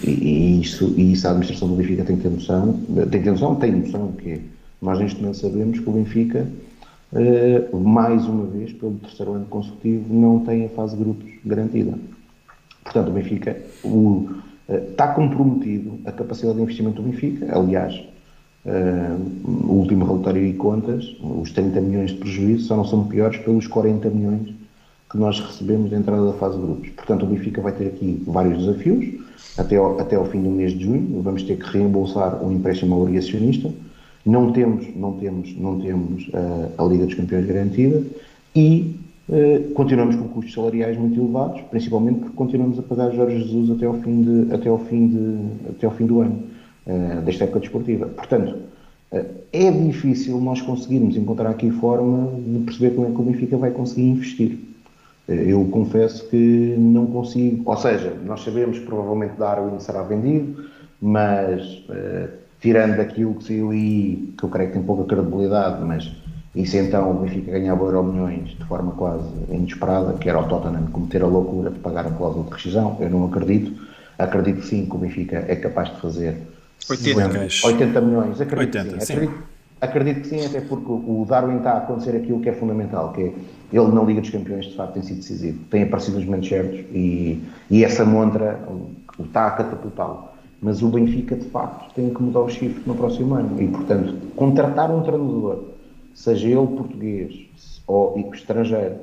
e, 0.03 0.09
e, 0.09 0.61
isso, 0.61 0.93
e 0.97 1.13
isso 1.13 1.27
a 1.27 1.31
administração 1.31 1.69
do 1.69 1.75
Benfica 1.75 2.03
tem 2.03 2.17
que 2.17 2.23
ter 2.23 2.29
noção, 2.29 2.73
tem 2.87 3.05
que 3.05 3.19
ter 3.19 3.31
noção, 3.31 3.55
tem 3.55 3.71
noção 3.71 4.11
que 4.11 4.31
é, 4.31 4.39
nós 4.81 4.99
neste 4.99 5.21
momento 5.21 5.37
sabemos 5.37 5.79
que 5.79 5.89
o 5.89 5.93
Benfica, 5.93 6.45
uh, 7.13 7.79
mais 7.79 8.25
uma 8.25 8.45
vez, 8.47 8.73
pelo 8.73 8.95
terceiro 8.95 9.33
ano 9.33 9.45
consecutivo, 9.45 10.13
não 10.13 10.39
tem 10.39 10.65
a 10.65 10.69
fase 10.69 10.97
de 10.97 11.03
grupos 11.03 11.31
garantida. 11.45 11.97
Portanto, 12.83 13.09
o 13.09 13.11
Benfica, 13.11 13.61
o, 13.85 14.29
está 14.67 15.07
comprometido 15.09 15.99
a 16.03 16.11
capacidade 16.11 16.57
de 16.57 16.63
investimento 16.63 17.01
do 17.01 17.07
Benfica. 17.07 17.57
Aliás, 17.57 17.95
uh, 18.65 19.69
o 19.69 19.73
último 19.73 20.03
relatório 20.03 20.45
e 20.45 20.53
contas, 20.53 21.15
os 21.21 21.51
30 21.51 21.79
milhões 21.79 22.11
de 22.11 22.17
prejuízo 22.17 22.65
só 22.65 22.75
não 22.75 22.85
são 22.85 23.07
piores 23.07 23.37
pelos 23.37 23.67
40 23.67 24.09
milhões 24.09 24.60
que 25.11 25.17
nós 25.17 25.39
recebemos 25.39 25.89
de 25.89 25.95
entrada 25.95 26.25
da 26.25 26.33
fase 26.33 26.55
de 26.57 26.63
grupos. 26.63 26.89
Portanto, 26.89 27.23
o 27.23 27.25
Benfica 27.27 27.61
vai 27.61 27.73
ter 27.73 27.87
aqui 27.87 28.23
vários 28.25 28.59
desafios 28.59 29.05
até 29.57 29.75
ao, 29.75 29.99
até 29.99 30.15
ao 30.15 30.25
fim 30.25 30.41
do 30.41 30.49
mês 30.49 30.71
de 30.71 30.85
junho. 30.85 31.21
Vamos 31.21 31.43
ter 31.43 31.57
que 31.57 31.65
reembolsar 31.65 32.43
um 32.43 32.51
empréstimo 32.51 32.95
ao. 32.95 33.73
Não 34.25 34.51
temos, 34.51 34.85
não 34.95 35.13
temos, 35.13 35.55
não 35.57 35.79
temos 35.79 36.27
uh, 36.29 36.71
a 36.77 36.83
Liga 36.85 37.05
dos 37.05 37.15
Campeões 37.15 37.45
garantida 37.45 38.03
e 38.55 38.95
eh, 39.31 39.61
continuamos 39.73 40.17
com 40.17 40.27
custos 40.27 40.53
salariais 40.53 40.97
muito 40.97 41.17
elevados, 41.17 41.61
principalmente 41.69 42.19
porque 42.19 42.35
continuamos 42.35 42.77
a 42.77 42.81
pagar 42.81 43.11
Jorge 43.11 43.39
Jesus 43.39 43.71
até 43.71 43.85
ao 43.85 43.93
fim, 44.01 44.21
de, 44.23 44.53
até 44.53 44.67
ao 44.67 44.77
fim, 44.77 45.07
de, 45.07 45.69
até 45.69 45.85
ao 45.85 45.93
fim 45.93 46.05
do 46.05 46.19
ano, 46.19 46.43
uh, 46.85 47.21
desta 47.21 47.45
época 47.45 47.61
desportiva. 47.61 48.07
Portanto, 48.07 48.57
uh, 49.13 49.25
é 49.53 49.71
difícil 49.71 50.39
nós 50.41 50.61
conseguirmos 50.61 51.15
encontrar 51.15 51.49
aqui 51.49 51.71
forma 51.71 52.29
de 52.45 52.59
perceber 52.59 52.93
como 52.93 53.07
é 53.07 53.11
que 53.11 53.21
o 53.21 53.23
Benfica 53.23 53.57
vai 53.57 53.71
conseguir 53.71 54.09
investir. 54.09 54.59
Eu 55.33 55.65
confesso 55.65 56.27
que 56.29 56.75
não 56.77 57.05
consigo, 57.07 57.63
ou 57.65 57.77
seja, 57.77 58.13
nós 58.25 58.43
sabemos 58.43 58.79
que 58.79 58.85
provavelmente 58.85 59.33
Darwin 59.37 59.79
será 59.79 60.03
vendido, 60.03 60.65
mas 61.01 61.83
tirando 62.59 62.99
aquilo 62.99 63.35
que 63.35 63.45
saiu 63.45 63.71
aí, 63.71 64.33
que 64.37 64.43
eu 64.43 64.49
creio 64.49 64.69
que 64.69 64.75
tem 64.75 64.83
pouca 64.83 65.03
credibilidade, 65.03 65.83
mas 65.83 66.11
e 66.53 66.65
se 66.65 66.77
então 66.77 67.11
o 67.11 67.13
Benfica 67.13 67.51
ganhava 67.51 67.83
euro 67.85 68.03
milhões 68.03 68.49
de 68.49 68.63
forma 68.65 68.91
quase 68.91 69.29
inesperada, 69.49 70.13
que 70.13 70.29
era 70.29 70.39
o 70.39 70.47
Tottenham 70.47 70.85
cometer 70.87 71.23
a 71.23 71.27
loucura 71.27 71.69
de 71.69 71.79
pagar 71.79 72.05
a 72.05 72.11
cláusula 72.11 72.45
de 72.45 72.51
rescisão, 72.51 72.97
eu 72.99 73.09
não 73.09 73.25
acredito. 73.25 73.89
Acredito 74.19 74.61
sim 74.65 74.85
que 74.85 74.95
o 74.95 74.97
Benfica 74.99 75.45
é 75.47 75.55
capaz 75.55 75.89
de 75.89 76.01
fazer 76.01 76.37
80, 76.89 77.47
80 77.67 78.01
milhões. 78.01 78.41
Acredito 78.41 78.77
80, 78.77 78.99
sim. 78.99 79.05
sim. 79.05 79.13
Acredito, 79.13 79.43
acredito, 79.81 80.21
que 80.21 80.27
sim, 80.27 80.45
até 80.45 80.61
porque 80.61 80.89
o 80.89 81.25
Darwin 81.27 81.57
está 81.57 81.73
a 81.73 81.77
acontecer 81.79 82.15
aquilo 82.15 82.39
que 82.39 82.49
é 82.49 82.53
fundamental, 82.53 83.11
que 83.11 83.21
é 83.21 83.33
ele 83.73 83.87
na 83.87 84.03
Liga 84.03 84.21
dos 84.21 84.29
Campeões 84.29 84.65
de 84.65 84.75
facto 84.75 84.93
tem 84.93 85.03
sido 85.03 85.17
decisivo, 85.17 85.59
tem 85.69 85.83
aparecido 85.83 86.17
nos 86.17 86.25
momentos 86.25 86.49
certos 86.49 86.79
e, 86.91 87.41
e 87.69 87.83
essa 87.83 88.05
montra 88.05 88.59
está 89.19 89.47
a 89.47 89.51
catapultá-lo. 89.51 90.29
Mas 90.61 90.83
o 90.83 90.89
Benfica 90.89 91.35
de 91.35 91.45
facto 91.45 91.91
tem 91.95 92.13
que 92.13 92.21
mudar 92.21 92.41
o 92.41 92.49
shift 92.49 92.87
no 92.87 92.93
próximo 92.93 93.33
ano 93.33 93.61
e 93.61 93.67
portanto 93.67 94.15
contratar 94.35 94.91
um 94.91 95.01
treinador 95.01 95.63
seja 96.13 96.47
ele 96.47 96.67
português 96.67 97.33
ou 97.87 98.17
estrangeiro, 98.33 98.95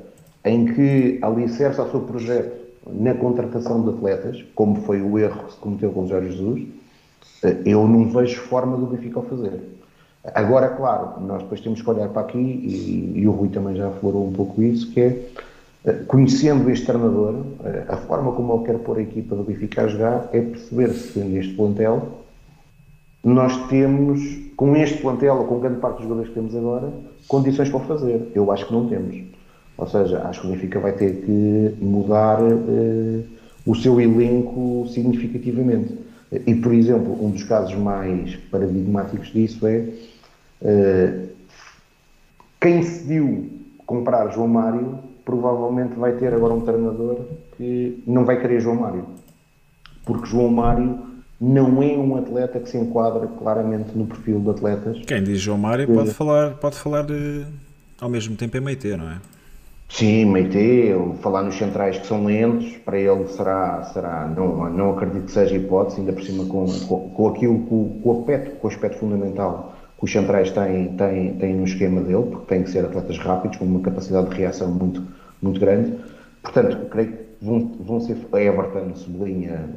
em 0.45 0.65
que 0.65 1.19
alicerça 1.21 1.83
o 1.83 1.91
seu 1.91 2.01
projeto 2.01 2.59
na 2.87 3.13
contratação 3.13 3.83
de 3.83 3.89
atletas, 3.89 4.43
como 4.55 4.75
foi 4.81 5.01
o 5.01 5.17
erro 5.19 5.45
que 5.45 5.53
se 5.53 5.57
cometeu 5.59 5.91
com 5.91 6.03
o 6.03 6.07
Jorge 6.07 6.31
Jesus, 6.31 6.67
eh, 7.43 7.57
eu 7.65 7.87
não 7.87 8.09
vejo 8.09 8.39
forma 8.41 8.77
do 8.77 8.85
Benfica 8.87 9.19
ao 9.19 9.25
fazer. 9.25 9.61
Agora, 10.23 10.69
claro, 10.69 11.21
nós 11.21 11.41
depois 11.43 11.61
temos 11.61 11.81
que 11.81 11.89
olhar 11.89 12.09
para 12.09 12.23
aqui, 12.23 12.37
e, 12.37 13.13
e 13.19 13.27
o 13.27 13.31
Rui 13.31 13.49
também 13.49 13.75
já 13.75 13.89
falou 13.91 14.27
um 14.27 14.33
pouco 14.33 14.61
isso, 14.61 14.91
que 14.91 14.99
é, 14.99 15.25
eh, 15.85 15.93
conhecendo 16.07 16.69
este 16.69 16.85
treinador, 16.85 17.35
eh, 17.63 17.85
a 17.87 17.97
forma 17.97 18.33
como 18.33 18.53
ele 18.53 18.65
quer 18.65 18.79
pôr 18.79 18.97
a 18.97 19.01
equipa 19.01 19.35
do 19.35 19.43
Benfica 19.43 19.83
a 19.83 19.87
jogar 19.87 20.29
é 20.33 20.41
perceber 20.41 20.89
se 20.89 21.19
este 21.37 21.53
plantel 21.53 22.19
nós 23.23 23.67
temos, 23.67 24.21
com 24.55 24.75
este 24.75 25.01
plantel, 25.01 25.37
ou 25.37 25.45
com 25.45 25.59
grande 25.59 25.79
parte 25.79 25.97
dos 25.97 26.03
jogadores 26.03 26.29
que 26.29 26.35
temos 26.35 26.55
agora, 26.55 26.89
condições 27.27 27.69
para 27.69 27.77
o 27.77 27.83
fazer. 27.83 28.31
Eu 28.33 28.51
acho 28.51 28.65
que 28.65 28.73
não 28.73 28.87
temos. 28.87 29.23
Ou 29.77 29.87
seja, 29.87 30.23
acho 30.23 30.41
que 30.41 30.47
o 30.47 30.51
Benfica 30.51 30.79
vai 30.79 30.93
ter 30.93 31.21
que 31.21 31.75
mudar 31.81 32.41
uh, 32.41 33.23
o 33.65 33.75
seu 33.75 33.99
elenco 33.99 34.85
significativamente. 34.89 35.97
E, 36.31 36.55
por 36.55 36.73
exemplo, 36.73 37.25
um 37.25 37.31
dos 37.31 37.43
casos 37.43 37.75
mais 37.75 38.35
paradigmáticos 38.51 39.29
disso 39.29 39.65
é 39.65 39.85
uh, 40.61 41.29
quem 42.59 42.79
decidiu 42.79 43.49
comprar 43.85 44.29
João 44.31 44.47
Mário 44.47 44.99
provavelmente 45.23 45.95
vai 45.95 46.13
ter 46.13 46.33
agora 46.33 46.53
um 46.53 46.61
treinador 46.61 47.19
que 47.55 48.03
não 48.05 48.25
vai 48.25 48.39
querer 48.39 48.59
João 48.59 48.75
Mário. 48.75 49.05
Porque 50.03 50.27
João 50.27 50.49
Mário 50.49 50.99
não 51.39 51.81
é 51.81 51.95
um 51.97 52.17
atleta 52.17 52.59
que 52.59 52.69
se 52.69 52.77
enquadra 52.77 53.27
claramente 53.27 53.95
no 53.95 54.05
perfil 54.05 54.39
de 54.39 54.49
atletas. 54.49 55.01
Quem 55.05 55.23
diz 55.23 55.39
João 55.39 55.57
Mário 55.57 55.87
pode 55.87 56.13
falar, 56.13 56.55
pode 56.55 56.77
falar 56.77 57.03
de, 57.03 57.45
ao 58.01 58.09
mesmo 58.09 58.35
tempo 58.35 58.57
em 58.57 58.61
Meite, 58.61 58.95
não 58.97 59.09
é? 59.09 59.17
Sim, 59.87 60.25
Meite, 60.25 60.93
falar 61.21 61.43
nos 61.43 61.55
centrais 61.55 61.97
que 61.97 62.05
são 62.05 62.25
lentos, 62.25 62.77
para 62.77 62.99
ele 62.99 63.27
será, 63.27 63.83
será 63.93 64.27
não, 64.27 64.69
não 64.69 64.91
acredito 64.91 65.25
que 65.25 65.31
seja 65.31 65.55
hipótese, 65.55 65.99
ainda 65.99 66.13
por 66.13 66.23
cima 66.23 66.45
com, 66.45 66.65
com, 66.87 67.09
com 67.09 67.27
aquilo, 67.27 67.59
com, 67.65 67.99
com, 68.01 68.19
aspecto, 68.19 68.55
com 68.57 68.67
o 68.67 68.71
aspecto 68.71 68.99
fundamental 68.99 69.78
que 69.99 70.05
os 70.05 70.11
centrais 70.11 70.49
têm, 70.51 71.55
no 71.55 71.65
esquema 71.65 72.01
dele, 72.01 72.23
porque 72.23 72.45
têm 72.47 72.63
que 72.63 72.71
ser 72.71 72.85
atletas 72.85 73.17
rápidos, 73.17 73.57
com 73.57 73.65
uma 73.65 73.81
capacidade 73.81 74.29
de 74.29 74.35
reação 74.35 74.71
muito, 74.71 75.05
muito 75.41 75.59
grande. 75.59 75.93
Portanto, 76.41 76.89
creio 76.89 77.11
que 77.11 77.17
vão, 77.41 77.75
vão 77.81 77.99
ser 77.99 78.15
Everton, 78.33 78.95
Cebolinha, 78.95 79.69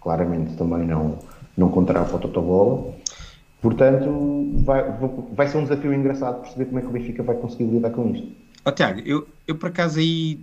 claramente 0.00 0.56
também 0.56 0.86
não, 0.86 1.18
não 1.54 1.68
contará 1.68 2.02
para 2.02 2.16
o 2.16 2.18
Totobola. 2.18 2.94
Portanto, 3.60 4.50
vai, 4.64 4.84
vai 5.32 5.48
ser 5.48 5.58
um 5.58 5.64
desafio 5.64 5.92
engraçado 5.92 6.40
perceber 6.40 6.64
como 6.66 6.78
é 6.78 6.82
que 6.82 6.88
o 6.88 6.92
Benfica 6.92 7.22
vai 7.22 7.36
conseguir 7.36 7.64
lidar 7.64 7.90
com 7.90 8.10
isto. 8.10 8.26
Oh, 8.64 8.72
Tiago, 8.72 9.00
eu, 9.04 9.28
eu 9.46 9.54
por 9.54 9.68
acaso 9.68 9.98
aí 9.98 10.40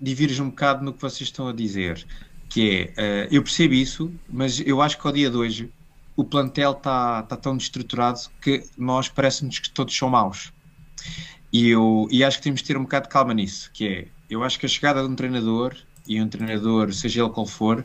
divirjo 0.00 0.44
um 0.44 0.48
bocado 0.48 0.82
no 0.82 0.92
que 0.94 1.02
vocês 1.02 1.28
estão 1.28 1.46
a 1.46 1.52
dizer, 1.52 2.04
que 2.48 2.90
é, 2.96 3.26
uh, 3.26 3.34
eu 3.34 3.42
percebo 3.42 3.74
isso, 3.74 4.10
mas 4.30 4.62
eu 4.64 4.80
acho 4.80 4.98
que 4.98 5.06
ao 5.06 5.12
dia 5.12 5.28
de 5.28 5.36
hoje 5.36 5.70
o 6.16 6.24
plantel 6.24 6.72
está 6.72 7.22
tá 7.22 7.36
tão 7.36 7.56
destruturado 7.56 8.20
que 8.40 8.64
nós 8.76 9.08
parece-nos 9.08 9.58
que 9.58 9.70
todos 9.70 9.96
são 9.96 10.10
maus. 10.10 10.52
E, 11.52 11.68
eu, 11.68 12.08
e 12.10 12.24
acho 12.24 12.38
que 12.38 12.44
temos 12.44 12.60
de 12.60 12.66
ter 12.66 12.76
um 12.76 12.82
bocado 12.82 13.06
de 13.06 13.12
calma 13.12 13.34
nisso, 13.34 13.70
que 13.72 13.86
é, 13.86 14.08
eu 14.30 14.42
acho 14.42 14.58
que 14.58 14.66
a 14.66 14.68
chegada 14.68 15.02
de 15.02 15.08
um 15.08 15.14
treinador, 15.14 15.76
e 16.06 16.20
um 16.20 16.28
treinador, 16.28 16.92
seja 16.92 17.22
ele 17.22 17.30
qual 17.30 17.46
for, 17.46 17.84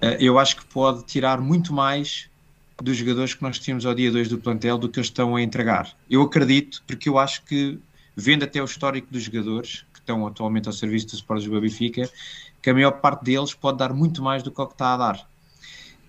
eh, 0.00 0.16
eu 0.20 0.38
acho 0.38 0.56
que 0.56 0.66
pode 0.66 1.04
tirar 1.04 1.40
muito 1.40 1.72
mais 1.72 2.28
dos 2.82 2.96
jogadores 2.96 3.34
que 3.34 3.42
nós 3.42 3.58
tínhamos 3.58 3.86
ao 3.86 3.94
dia 3.94 4.10
2 4.10 4.28
do 4.28 4.38
plantel 4.38 4.78
do 4.78 4.88
que 4.88 4.98
eles 4.98 5.08
estão 5.08 5.34
a 5.36 5.42
entregar. 5.42 5.96
Eu 6.08 6.22
acredito, 6.22 6.82
porque 6.86 7.08
eu 7.08 7.18
acho 7.18 7.44
que, 7.44 7.78
vendo 8.16 8.44
até 8.44 8.60
o 8.60 8.64
histórico 8.64 9.08
dos 9.10 9.22
jogadores 9.22 9.84
que 9.92 10.00
estão 10.00 10.26
atualmente 10.26 10.68
ao 10.68 10.72
serviço 10.72 11.08
do 11.08 11.14
Sport 11.14 11.40
Lisboa 11.40 11.60
Benfica, 11.60 12.08
que 12.62 12.70
a 12.70 12.74
maior 12.74 12.92
parte 12.92 13.24
deles 13.24 13.54
pode 13.54 13.78
dar 13.78 13.92
muito 13.92 14.22
mais 14.22 14.42
do 14.42 14.50
que 14.50 14.60
o 14.60 14.66
que 14.66 14.74
está 14.74 14.94
a 14.94 14.96
dar. 14.96 15.28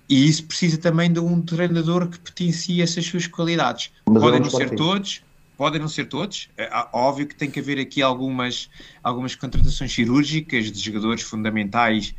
E 0.10 0.27
isso 0.27 0.45
precisa 0.45 0.77
também 0.77 1.14
de 1.14 1.19
um 1.19 1.40
treinador 1.40 2.07
que 2.07 2.19
potencie 2.19 2.81
essas 2.81 3.06
suas 3.06 3.27
qualidades. 3.27 3.91
Mas 4.07 4.23
Podem 4.23 4.40
não 4.40 4.49
ser 4.49 4.76
todos, 4.76 5.22
podem 5.56 5.80
não 5.80 5.88
ser 5.88 6.06
todos. 6.06 6.49
É 6.57 6.68
óbvio 6.91 7.27
que 7.27 7.36
tem 7.36 7.52
que 7.52 7.60
haver 7.60 7.80
aqui 7.80 8.02
algumas, 8.02 8.69
algumas 9.03 9.36
contratações 9.36 9.94
cirúrgicas 9.94 10.72
de 10.72 10.80
jogadores 10.80 11.22
fundamentais 11.22 12.15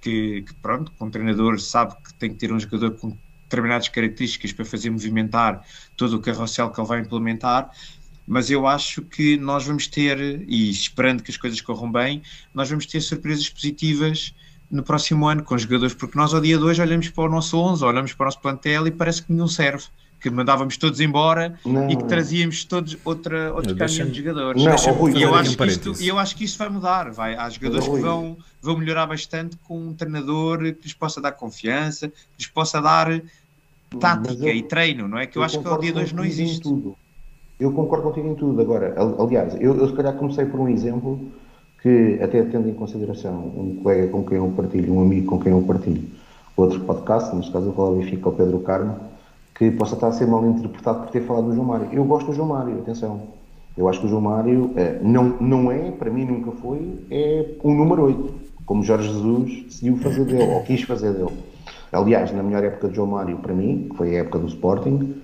que, 0.00 0.42
que, 0.42 0.54
pronto, 0.54 0.92
um 1.00 1.10
treinador 1.10 1.58
sabe 1.58 1.94
que 2.04 2.14
tem 2.14 2.30
que 2.30 2.36
ter 2.36 2.52
um 2.52 2.60
jogador 2.60 2.92
com 2.92 3.16
determinadas 3.44 3.88
características 3.88 4.52
para 4.52 4.64
fazer 4.64 4.90
movimentar 4.90 5.64
todo 5.96 6.16
o 6.16 6.20
carrossel 6.20 6.70
que 6.70 6.80
ele 6.80 6.86
vai 6.86 7.00
implementar, 7.00 7.70
mas 8.26 8.50
eu 8.50 8.66
acho 8.66 9.02
que 9.02 9.36
nós 9.36 9.66
vamos 9.66 9.86
ter, 9.86 10.18
e 10.48 10.70
esperando 10.70 11.22
que 11.22 11.30
as 11.30 11.36
coisas 11.36 11.60
corram 11.60 11.90
bem, 11.90 12.22
nós 12.54 12.68
vamos 12.68 12.86
ter 12.86 13.00
surpresas 13.00 13.48
positivas 13.48 14.34
no 14.74 14.82
próximo 14.82 15.28
ano 15.28 15.44
com 15.44 15.54
os 15.54 15.62
jogadores, 15.62 15.94
porque 15.94 16.18
nós 16.18 16.34
ao 16.34 16.40
dia 16.40 16.58
de 16.58 16.64
hoje 16.64 16.82
olhamos 16.82 17.08
para 17.08 17.24
o 17.24 17.28
nosso 17.28 17.56
11, 17.56 17.84
olhamos 17.84 18.12
para 18.12 18.24
o 18.24 18.26
nosso 18.26 18.40
plantel 18.40 18.88
e 18.88 18.90
parece 18.90 19.22
que 19.22 19.32
nenhum 19.32 19.46
serve, 19.46 19.84
que 20.20 20.28
mandávamos 20.28 20.76
todos 20.76 21.00
embora 21.00 21.56
não, 21.64 21.88
e 21.88 21.96
que 21.96 22.02
trazíamos 22.04 22.64
todos 22.64 22.96
outra, 23.04 23.54
outro 23.54 23.76
caminho 23.76 24.10
de 24.10 24.18
jogadores. 24.18 24.64
Não, 24.64 24.72
e 25.16 25.22
eu 25.22 25.32
acho, 25.32 25.56
que 25.56 25.64
isto, 25.66 26.02
eu 26.02 26.18
acho 26.18 26.36
que 26.36 26.44
isto 26.44 26.58
vai 26.58 26.68
mudar. 26.68 27.12
Vai. 27.12 27.36
Há 27.36 27.48
jogadores 27.50 27.86
que 27.86 28.00
vão, 28.00 28.36
vão 28.60 28.76
melhorar 28.76 29.06
bastante 29.06 29.56
com 29.62 29.78
um 29.78 29.94
treinador 29.94 30.58
que 30.58 30.82
lhes 30.82 30.94
possa 30.94 31.20
dar 31.20 31.32
confiança, 31.32 32.08
que 32.08 32.16
lhes 32.40 32.48
possa 32.48 32.82
dar 32.82 33.22
tática 34.00 34.46
eu, 34.46 34.56
e 34.56 34.62
treino, 34.64 35.06
não 35.06 35.18
é? 35.18 35.26
Que 35.26 35.38
eu, 35.38 35.40
eu 35.40 35.44
acho 35.46 35.60
que 35.60 35.68
ao 35.68 35.78
dia 35.78 35.92
2 35.92 36.12
não 36.12 36.24
existe. 36.24 36.62
Tudo. 36.62 36.96
Eu 37.60 37.70
concordo 37.70 38.02
contigo 38.08 38.26
em 38.26 38.34
tudo. 38.34 38.60
Agora, 38.60 38.92
aliás, 39.20 39.54
eu, 39.60 39.76
eu 39.76 39.88
se 39.88 39.94
calhar 39.94 40.14
comecei 40.14 40.44
por 40.46 40.58
um 40.58 40.68
exemplo 40.68 41.30
que, 41.84 42.18
até 42.22 42.42
tendo 42.44 42.66
em 42.66 42.72
consideração 42.72 43.34
um 43.34 43.78
colega 43.82 44.08
com 44.08 44.24
quem 44.24 44.38
eu 44.38 44.50
partilho, 44.56 44.94
um 44.94 45.02
amigo 45.02 45.26
com 45.26 45.38
quem 45.38 45.52
eu 45.52 45.60
partilho, 45.60 46.02
outro 46.56 46.80
podcast, 46.80 47.36
neste 47.36 47.52
caso 47.52 47.66
eu 47.66 47.72
falo 47.74 47.96
Benfica, 47.96 48.26
o 48.26 48.32
Pedro 48.32 48.58
Carmo, 48.60 48.96
que 49.54 49.70
possa 49.70 49.94
estar 49.94 50.06
a 50.06 50.12
ser 50.12 50.26
mal 50.26 50.42
interpretado 50.46 51.00
por 51.00 51.10
ter 51.10 51.20
falado 51.20 51.48
do 51.48 51.54
João 51.54 51.66
Mário. 51.66 51.88
Eu 51.92 52.02
gosto 52.06 52.28
do 52.28 52.32
João 52.32 52.48
Mário, 52.48 52.78
atenção. 52.78 53.20
Eu 53.76 53.86
acho 53.86 54.00
que 54.00 54.06
o 54.06 54.08
João 54.08 54.22
Mário 54.22 54.70
eh, 54.76 54.98
não, 55.02 55.36
não 55.38 55.70
é, 55.70 55.90
para 55.90 56.10
mim 56.10 56.24
nunca 56.24 56.52
foi, 56.52 57.00
é 57.10 57.50
o 57.62 57.74
número 57.74 58.04
8, 58.04 58.34
como 58.64 58.82
Jorge 58.82 59.06
Jesus 59.06 59.64
decidiu 59.64 59.98
fazer 59.98 60.24
dele, 60.24 60.54
ou 60.54 60.62
quis 60.62 60.80
fazer 60.84 61.12
dele. 61.12 61.36
Aliás, 61.92 62.32
na 62.32 62.42
melhor 62.42 62.64
época 62.64 62.88
de 62.88 62.96
João 62.96 63.08
Mário, 63.08 63.36
para 63.36 63.52
mim, 63.52 63.88
que 63.90 63.96
foi 63.98 64.16
a 64.16 64.20
época 64.20 64.38
do 64.38 64.46
Sporting, 64.46 65.16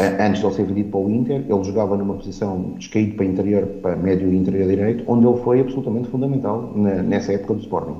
antes 0.00 0.40
de 0.40 0.46
ele 0.46 0.54
ser 0.54 0.64
vendido 0.64 0.90
para 0.90 1.00
o 1.00 1.10
Inter, 1.10 1.44
ele 1.48 1.64
jogava 1.64 1.96
numa 1.96 2.14
posição 2.14 2.74
descaído 2.76 3.14
para 3.14 3.24
interior, 3.24 3.66
para 3.82 3.96
médio 3.96 4.32
e 4.32 4.36
interior 4.36 4.68
direito, 4.68 5.04
onde 5.06 5.26
ele 5.26 5.38
foi 5.42 5.60
absolutamente 5.60 6.08
fundamental 6.08 6.72
na, 6.74 7.02
nessa 7.02 7.32
época 7.32 7.54
do 7.54 7.60
Sporting. 7.60 7.96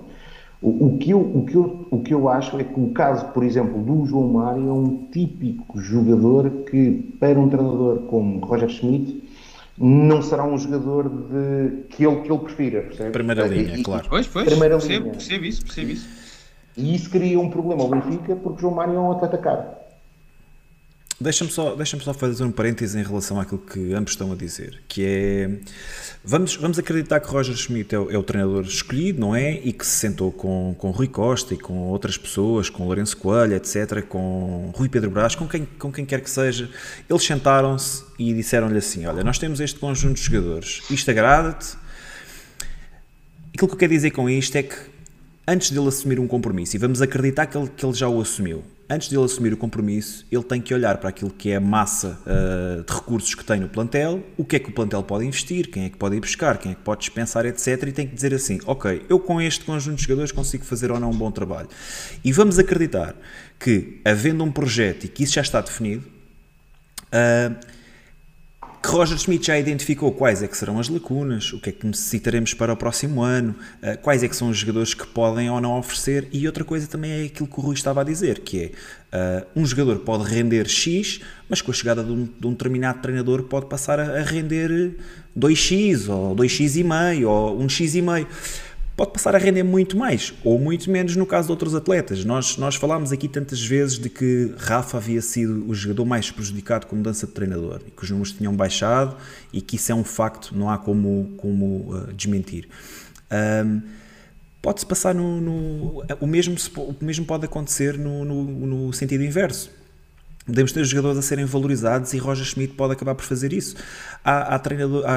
O, 0.60 0.86
o, 0.86 0.98
que 0.98 1.10
eu, 1.10 1.20
o, 1.20 1.44
que 1.44 1.54
eu, 1.54 1.86
o 1.90 2.02
que 2.02 2.14
eu 2.14 2.28
acho 2.28 2.58
é 2.58 2.64
que 2.64 2.80
o 2.80 2.90
caso, 2.90 3.26
por 3.28 3.44
exemplo, 3.44 3.80
do 3.82 4.06
João 4.06 4.28
Mário 4.28 4.68
é 4.68 4.72
um 4.72 5.06
típico 5.12 5.78
jogador 5.80 6.50
que, 6.70 7.14
para 7.20 7.38
um 7.38 7.48
treinador 7.48 7.98
como 8.08 8.44
Roger 8.44 8.68
Schmidt, 8.68 9.22
não 9.78 10.22
será 10.22 10.44
um 10.44 10.56
jogador 10.56 11.08
de, 11.08 11.82
que, 11.90 12.04
ele, 12.06 12.16
que 12.22 12.32
ele 12.32 12.38
prefira, 12.38 12.82
percebe? 12.82 13.10
Primeira 13.10 13.46
linha, 13.46 13.76
e, 13.76 13.82
claro. 13.82 14.06
Pois, 14.08 14.26
pois, 14.26 14.46
Primeira 14.46 14.78
percebo, 14.78 15.04
linha. 15.04 15.12
percebo 15.12 15.44
isso, 15.44 15.62
percebo 15.62 15.90
isso. 15.90 16.08
E 16.76 16.94
isso 16.94 17.10
cria 17.10 17.38
um 17.38 17.50
problema 17.50 17.82
ao 17.82 17.88
Benfica 17.88 18.34
porque 18.36 18.60
João 18.60 18.74
Mário 18.74 18.94
é 18.94 18.98
um 18.98 19.12
atleta 19.12 19.38
caro. 19.38 19.64
Deixa-me 21.18 21.51
só, 21.51 21.74
deixa 21.74 21.98
só 21.98 22.12
fazer 22.12 22.44
um 22.44 22.52
parêntese 22.52 22.98
em 22.98 23.02
relação 23.02 23.40
àquilo 23.40 23.59
que 23.59 23.94
ambos 23.94 24.12
estão 24.12 24.32
a 24.32 24.36
dizer, 24.36 24.82
que 24.86 25.02
é 25.02 25.51
vamos, 26.22 26.56
vamos 26.56 26.78
acreditar 26.78 27.20
que 27.20 27.28
Roger 27.28 27.56
Schmidt 27.56 27.94
é 27.94 27.98
o, 27.98 28.10
é 28.10 28.18
o 28.18 28.22
treinador 28.22 28.64
escolhido, 28.64 29.18
não 29.18 29.34
é? 29.34 29.55
E 29.64 29.72
que 29.72 29.86
se 29.86 29.93
sentou 29.93 30.30
com, 30.30 30.74
com 30.76 30.90
Rui 30.90 31.09
Costa 31.09 31.55
e 31.55 31.56
com 31.59 31.88
outras 31.88 32.18
pessoas, 32.18 32.68
com 32.68 32.84
Lourenço 32.84 33.16
Coelho, 33.16 33.55
etc., 33.55 34.02
com 34.02 34.70
Rui 34.74 34.90
Pedro 34.90 35.10
Brás, 35.10 35.34
com 35.34 35.48
quem, 35.48 35.64
com 35.78 35.90
quem 35.90 36.05
quer 36.05 36.20
que 36.20 36.28
seja, 36.28 36.68
eles 37.09 37.24
sentaram-se 37.24 38.05
e 38.18 38.34
disseram-lhe 38.34 38.76
assim: 38.76 39.06
Olha, 39.06 39.24
nós 39.24 39.38
temos 39.38 39.59
este 39.59 39.78
conjunto 39.78 40.16
de 40.16 40.22
jogadores, 40.22 40.82
isto 40.90 41.10
agrada-te. 41.10 41.78
Aquilo 43.55 43.68
que 43.68 43.74
eu 43.74 43.78
quero 43.78 43.93
dizer 43.93 44.10
com 44.10 44.28
isto 44.28 44.55
é 44.56 44.62
que 44.64 44.76
antes 45.48 45.70
dele 45.70 45.88
assumir 45.88 46.20
um 46.20 46.26
compromisso, 46.26 46.76
e 46.76 46.78
vamos 46.78 47.01
acreditar 47.01 47.47
que 47.47 47.56
ele, 47.56 47.70
que 47.74 47.86
ele 47.86 47.94
já 47.94 48.06
o 48.06 48.20
assumiu, 48.20 48.62
antes 48.88 49.08
de 49.08 49.16
ele 49.16 49.24
assumir 49.24 49.52
o 49.52 49.56
compromisso, 49.56 50.26
ele 50.30 50.42
tem 50.42 50.60
que 50.60 50.72
olhar 50.72 50.96
para 50.98 51.08
aquilo 51.08 51.30
que 51.30 51.50
é 51.50 51.56
a 51.56 51.60
massa 51.60 52.18
uh, 52.22 52.82
de 52.82 52.92
recursos 52.92 53.34
que 53.34 53.44
tem 53.44 53.60
no 53.60 53.68
plantel, 53.68 54.24
o 54.36 54.44
que 54.44 54.56
é 54.56 54.58
que 54.58 54.68
o 54.68 54.72
plantel 54.72 55.02
pode 55.02 55.24
investir, 55.24 55.70
quem 55.70 55.84
é 55.84 55.88
que 55.88 55.96
pode 55.96 56.16
ir 56.16 56.20
buscar, 56.20 56.58
quem 56.58 56.72
é 56.72 56.74
que 56.74 56.82
pode 56.82 57.00
dispensar, 57.00 57.44
etc. 57.46 57.82
E 57.82 57.92
tem 57.92 58.06
que 58.06 58.14
dizer 58.14 58.32
assim: 58.32 58.60
ok, 58.66 59.04
eu 59.08 59.18
com 59.18 59.40
este 59.40 59.64
conjunto 59.64 59.96
de 59.96 60.02
jogadores 60.02 60.32
consigo 60.32 60.64
fazer 60.64 60.90
ou 60.90 61.00
não 61.00 61.10
um 61.10 61.16
bom 61.16 61.30
trabalho. 61.30 61.68
E 62.24 62.32
vamos 62.32 62.58
acreditar 62.58 63.14
que, 63.58 64.00
havendo 64.04 64.44
um 64.44 64.52
projeto 64.52 65.04
e 65.04 65.08
que 65.08 65.24
isso 65.24 65.34
já 65.34 65.40
está 65.40 65.60
definido, 65.60 66.04
uh, 67.06 67.76
que 68.86 68.92
Roger 68.92 69.18
Schmidt 69.18 69.48
já 69.48 69.58
identificou 69.58 70.12
quais 70.12 70.44
é 70.44 70.46
que 70.46 70.56
serão 70.56 70.78
as 70.78 70.88
lacunas, 70.88 71.52
o 71.52 71.58
que 71.58 71.70
é 71.70 71.72
que 71.72 71.84
necessitaremos 71.84 72.54
para 72.54 72.72
o 72.72 72.76
próximo 72.76 73.20
ano, 73.20 73.52
eh, 73.82 73.96
quais 73.96 74.22
é 74.22 74.28
que 74.28 74.36
são 74.36 74.48
os 74.48 74.58
jogadores 74.58 74.94
que 74.94 75.04
podem 75.08 75.50
ou 75.50 75.60
não 75.60 75.76
oferecer 75.76 76.28
e 76.32 76.46
outra 76.46 76.62
coisa 76.62 76.86
também 76.86 77.10
é 77.10 77.24
aquilo 77.24 77.48
que 77.48 77.58
o 77.58 77.62
Rui 77.62 77.74
estava 77.74 78.02
a 78.02 78.04
dizer, 78.04 78.38
que 78.40 78.72
é 79.12 79.42
uh, 79.42 79.46
um 79.60 79.66
jogador 79.66 79.98
pode 79.98 80.32
render 80.32 80.68
X, 80.68 81.20
mas 81.48 81.60
com 81.60 81.72
a 81.72 81.74
chegada 81.74 82.04
de 82.04 82.12
um, 82.12 82.28
de 82.38 82.46
um 82.46 82.52
determinado 82.52 83.00
treinador 83.00 83.42
pode 83.42 83.66
passar 83.66 83.98
a, 83.98 84.20
a 84.20 84.22
render 84.22 84.94
2X 85.36 86.08
ou 86.08 86.36
2X 86.36 87.26
ou 87.26 87.58
1X 87.58 88.26
pode 88.97 89.12
passar 89.12 89.35
a 89.35 89.39
render 89.39 89.62
muito 89.62 89.97
mais 89.97 90.32
ou 90.43 90.59
muito 90.59 90.90
menos 90.90 91.14
no 91.14 91.27
caso 91.27 91.47
de 91.47 91.52
outros 91.52 91.74
atletas. 91.74 92.24
Nós, 92.24 92.56
nós 92.56 92.77
falámos 92.77 93.12
aqui 93.12 93.28
tantas 93.28 93.62
vezes 93.62 93.98
de 93.98 94.09
que 94.09 94.55
Rafa 94.56 94.97
havia 94.97 95.20
sido 95.20 95.68
o 95.68 95.74
jogador 95.74 96.06
mais 96.06 96.31
prejudicado 96.31 96.86
com 96.86 96.97
mudança 96.97 97.27
de 97.27 97.32
treinador 97.32 97.82
e 97.86 97.90
que 97.90 98.02
os 98.02 98.10
números 98.10 98.32
tinham 98.32 98.55
baixado 98.55 99.16
e 99.52 99.60
que 99.60 99.77
isso 99.77 99.93
é 99.93 99.94
um 99.94 100.05
facto, 100.05 100.56
não 100.56 100.70
há 100.70 100.78
como, 100.78 101.35
como 101.36 101.94
uh, 101.94 102.12
desmentir. 102.14 102.68
Um, 103.31 103.82
Pode-se 104.62 104.85
passar 104.85 105.14
no, 105.14 105.40
no, 105.40 106.05
o, 106.20 106.27
mesmo, 106.27 106.56
o 106.77 106.97
mesmo 107.01 107.24
pode 107.24 107.44
acontecer 107.44 107.97
no, 107.97 108.24
no, 108.24 108.44
no 108.44 108.93
sentido 108.93 109.23
inverso 109.23 109.70
Podemos 110.47 110.70
ter 110.70 110.85
jogadores 110.85 111.18
a 111.18 111.23
serem 111.23 111.44
valorizados 111.44 112.14
e 112.14 112.18
Roger 112.18 112.44
Schmidt 112.44 112.74
pode 112.74 112.93
acabar 112.93 113.16
por 113.16 113.24
fazer 113.24 113.52
isso. 113.52 113.74
Há, 114.24 114.55
há, 114.55 114.60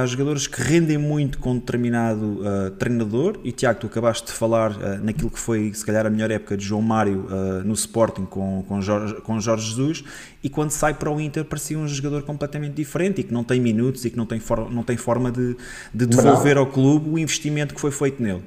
há 0.02 0.06
jogadores 0.08 0.48
que 0.48 0.60
rendem 0.60 0.98
muito 0.98 1.38
com 1.38 1.52
um 1.52 1.60
determinado 1.60 2.42
uh, 2.42 2.72
treinador, 2.72 3.40
e 3.44 3.52
Tiago, 3.52 3.80
tu 3.80 3.86
acabaste 3.86 4.26
de 4.26 4.34
falar 4.34 4.72
uh, 4.72 5.04
naquilo 5.04 5.30
que 5.30 5.38
foi, 5.38 5.72
se 5.72 5.86
calhar, 5.86 6.08
a 6.08 6.10
melhor 6.10 6.32
época 6.32 6.58
de 6.58 6.66
João 6.66 6.82
Mário 6.82 7.28
uh, 7.28 7.64
no 7.64 7.76
Sporting 7.76 8.26
com, 8.26 8.66
com, 8.68 8.82
Jorge, 8.82 9.22
com 9.22 9.40
Jorge 9.40 9.70
Jesus, 9.70 10.04
e 10.44 10.50
quando 10.50 10.72
sai 10.72 10.96
para 10.96 11.12
o 11.12 11.22
Inter 11.22 11.46
parecia 11.46 11.78
um 11.78 11.88
jogador 11.88 12.24
completamente 12.24 12.74
diferente 12.74 13.22
e 13.22 13.24
que 13.24 13.32
não 13.32 13.44
tem 13.44 13.62
minutos 13.62 14.06
e 14.06 14.10
que 14.10 14.18
não 14.18 14.26
tem, 14.26 14.40
for, 14.40 14.72
não 14.72 14.82
tem 14.82 14.98
forma 14.98 15.32
de, 15.32 15.56
de 15.94 16.08
devolver 16.08 16.58
ao 16.58 16.66
clube 16.66 17.08
o 17.08 17.20
investimento 17.20 17.76
que 17.76 17.80
foi 17.80 17.92
feito 17.92 18.22
nele. 18.22 18.42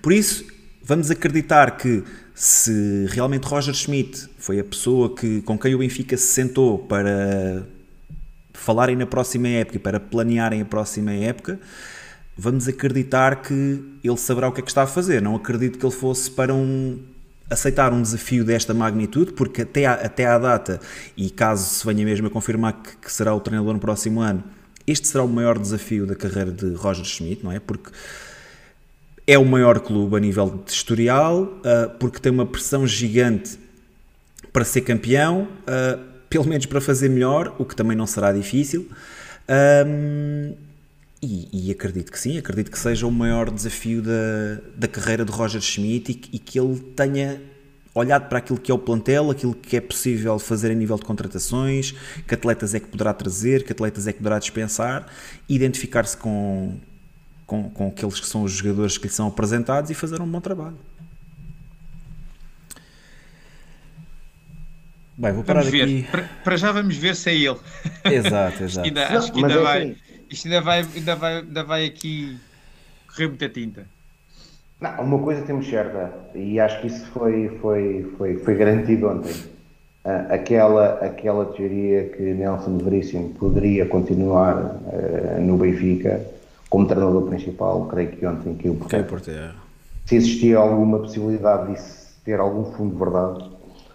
por 0.00 0.12
isso, 0.12 0.44
vamos 0.84 1.10
acreditar 1.10 1.76
que 1.76 2.04
se 2.38 3.06
realmente 3.08 3.44
Roger 3.44 3.72
Schmidt 3.72 4.28
foi 4.36 4.60
a 4.60 4.64
pessoa 4.64 5.14
que, 5.14 5.40
com 5.40 5.58
quem 5.58 5.74
o 5.74 5.78
Benfica 5.78 6.18
se 6.18 6.26
sentou 6.26 6.78
para 6.78 7.66
falarem 8.52 8.94
na 8.94 9.06
próxima 9.06 9.48
época 9.48 9.76
e 9.76 9.78
para 9.78 9.98
planearem 9.98 10.60
a 10.60 10.64
próxima 10.66 11.12
época, 11.12 11.58
vamos 12.36 12.68
acreditar 12.68 13.40
que 13.40 13.82
ele 14.04 14.16
saberá 14.18 14.48
o 14.48 14.52
que 14.52 14.60
é 14.60 14.62
que 14.62 14.68
está 14.68 14.82
a 14.82 14.86
fazer. 14.86 15.22
Não 15.22 15.34
acredito 15.34 15.78
que 15.78 15.86
ele 15.86 15.94
fosse 15.94 16.30
para 16.30 16.54
um 16.54 16.98
aceitar 17.48 17.90
um 17.90 18.02
desafio 18.02 18.44
desta 18.44 18.74
magnitude, 18.74 19.32
porque 19.32 19.62
até 19.62 19.86
à, 19.86 19.94
até 19.94 20.26
à 20.26 20.38
data, 20.38 20.78
e 21.16 21.30
caso 21.30 21.64
se 21.64 21.86
venha 21.86 22.04
mesmo 22.04 22.26
a 22.26 22.30
confirmar 22.30 22.74
que, 22.82 22.98
que 22.98 23.10
será 23.10 23.34
o 23.34 23.40
treinador 23.40 23.72
no 23.72 23.80
próximo 23.80 24.20
ano, 24.20 24.44
este 24.86 25.08
será 25.08 25.24
o 25.24 25.28
maior 25.28 25.58
desafio 25.58 26.04
da 26.04 26.14
carreira 26.14 26.52
de 26.52 26.74
Roger 26.74 27.04
Schmidt, 27.06 27.42
não 27.42 27.50
é? 27.50 27.58
Porque 27.58 27.90
é 29.26 29.36
o 29.36 29.44
maior 29.44 29.80
clube 29.80 30.16
a 30.16 30.20
nível 30.20 30.62
de 30.64 30.72
historial, 30.72 31.42
uh, 31.42 31.90
porque 31.98 32.18
tem 32.18 32.30
uma 32.30 32.46
pressão 32.46 32.86
gigante 32.86 33.58
para 34.52 34.64
ser 34.64 34.82
campeão, 34.82 35.48
uh, 35.62 36.00
pelo 36.30 36.46
menos 36.46 36.66
para 36.66 36.80
fazer 36.80 37.08
melhor, 37.08 37.54
o 37.58 37.64
que 37.64 37.74
também 37.74 37.96
não 37.96 38.06
será 38.06 38.32
difícil. 38.32 38.88
E, 41.22 41.48
e, 41.52 41.70
acredito 41.70 42.12
que 42.12 42.20
sim, 42.20 42.36
acredito 42.36 42.70
que 42.70 42.78
seja 42.78 43.06
o 43.06 43.10
maior 43.10 43.50
desafio 43.50 44.02
da, 44.02 44.60
da 44.76 44.86
carreira 44.86 45.24
de 45.24 45.32
Roger 45.32 45.60
Schmidt 45.60 46.12
e, 46.12 46.36
e, 46.36 46.38
que 46.38 46.60
ele 46.60 46.78
tenha 46.94 47.40
olhado 47.94 48.28
para 48.28 48.38
aquilo 48.38 48.60
que 48.60 48.70
é 48.70 48.74
o 48.74 48.78
plantel, 48.78 49.30
aquilo 49.30 49.54
que 49.54 49.76
é 49.76 49.80
possível 49.80 50.38
fazer 50.38 50.70
a 50.70 50.74
nível 50.74 50.96
de 50.96 51.04
contratações, 51.04 51.94
que 52.28 52.34
atletas 52.34 52.74
é 52.74 52.80
que 52.80 52.86
poderá 52.88 53.14
trazer, 53.14 53.64
que 53.64 53.72
atletas 53.72 54.06
é 54.06 54.12
que 54.12 54.18
poderá 54.18 54.38
dispensar, 54.38 55.06
identificar-se 55.48 56.16
com, 56.16 56.78
com, 57.46 57.70
com 57.70 57.88
aqueles 57.88 58.18
que 58.18 58.26
são 58.26 58.42
os 58.42 58.52
jogadores 58.52 58.98
que 58.98 59.06
lhe 59.06 59.12
são 59.12 59.28
apresentados 59.28 59.90
e 59.90 59.94
fazer 59.94 60.20
um 60.20 60.26
bom 60.26 60.40
trabalho. 60.40 60.76
Bem, 65.16 65.32
vou 65.32 65.44
parar 65.44 65.60
vamos 65.60 65.72
ver. 65.72 65.84
aqui. 65.84 66.02
Para, 66.10 66.28
para, 66.44 66.56
já 66.56 66.72
vamos 66.72 66.96
ver 66.96 67.16
se 67.16 67.30
é 67.30 67.34
ele. 67.34 67.56
Exato, 68.04 68.62
exato. 68.64 68.86
ainda, 68.86 69.06
acho 69.16 69.32
que 69.32 69.42
ainda, 69.42 69.54
é 69.54 69.62
vai, 69.62 69.82
assim. 69.82 69.96
isto 70.28 70.46
ainda 70.46 70.60
vai, 70.60 70.86
ainda, 70.94 71.16
vai, 71.16 71.36
ainda 71.36 71.64
vai 71.64 71.84
aqui 71.86 72.38
correr 73.08 73.28
muita 73.28 73.48
tinta. 73.48 73.86
Não, 74.78 75.00
uma 75.00 75.18
coisa 75.20 75.40
temos 75.42 75.66
certa, 75.68 76.12
e 76.34 76.60
acho 76.60 76.82
que 76.82 76.88
isso 76.88 77.06
foi, 77.06 77.48
foi, 77.62 78.14
foi, 78.18 78.36
foi 78.38 78.54
garantido 78.56 79.08
ontem. 79.08 79.32
Uh, 80.04 80.32
aquela, 80.32 80.98
aquela 81.04 81.46
teoria 81.46 82.10
que 82.10 82.22
Nelson 82.22 82.76
Veríssimo 82.76 83.30
poderia 83.34 83.86
continuar 83.86 84.56
uh, 84.56 85.40
no 85.40 85.56
Benfica 85.56 86.24
como 86.68 86.86
treinador 86.86 87.28
principal, 87.28 87.86
creio 87.86 88.10
que 88.10 88.26
ontem 88.26 88.54
caiu 88.56 88.74
por 88.74 88.88
terra. 88.88 89.04
por 89.04 89.20
terra. 89.20 89.54
Se 90.04 90.16
existia 90.16 90.58
alguma 90.58 90.98
possibilidade 90.98 91.72
disso 91.72 92.06
ter 92.24 92.40
algum 92.40 92.64
fundo 92.72 92.92
de 92.92 92.98
verdade, 92.98 93.50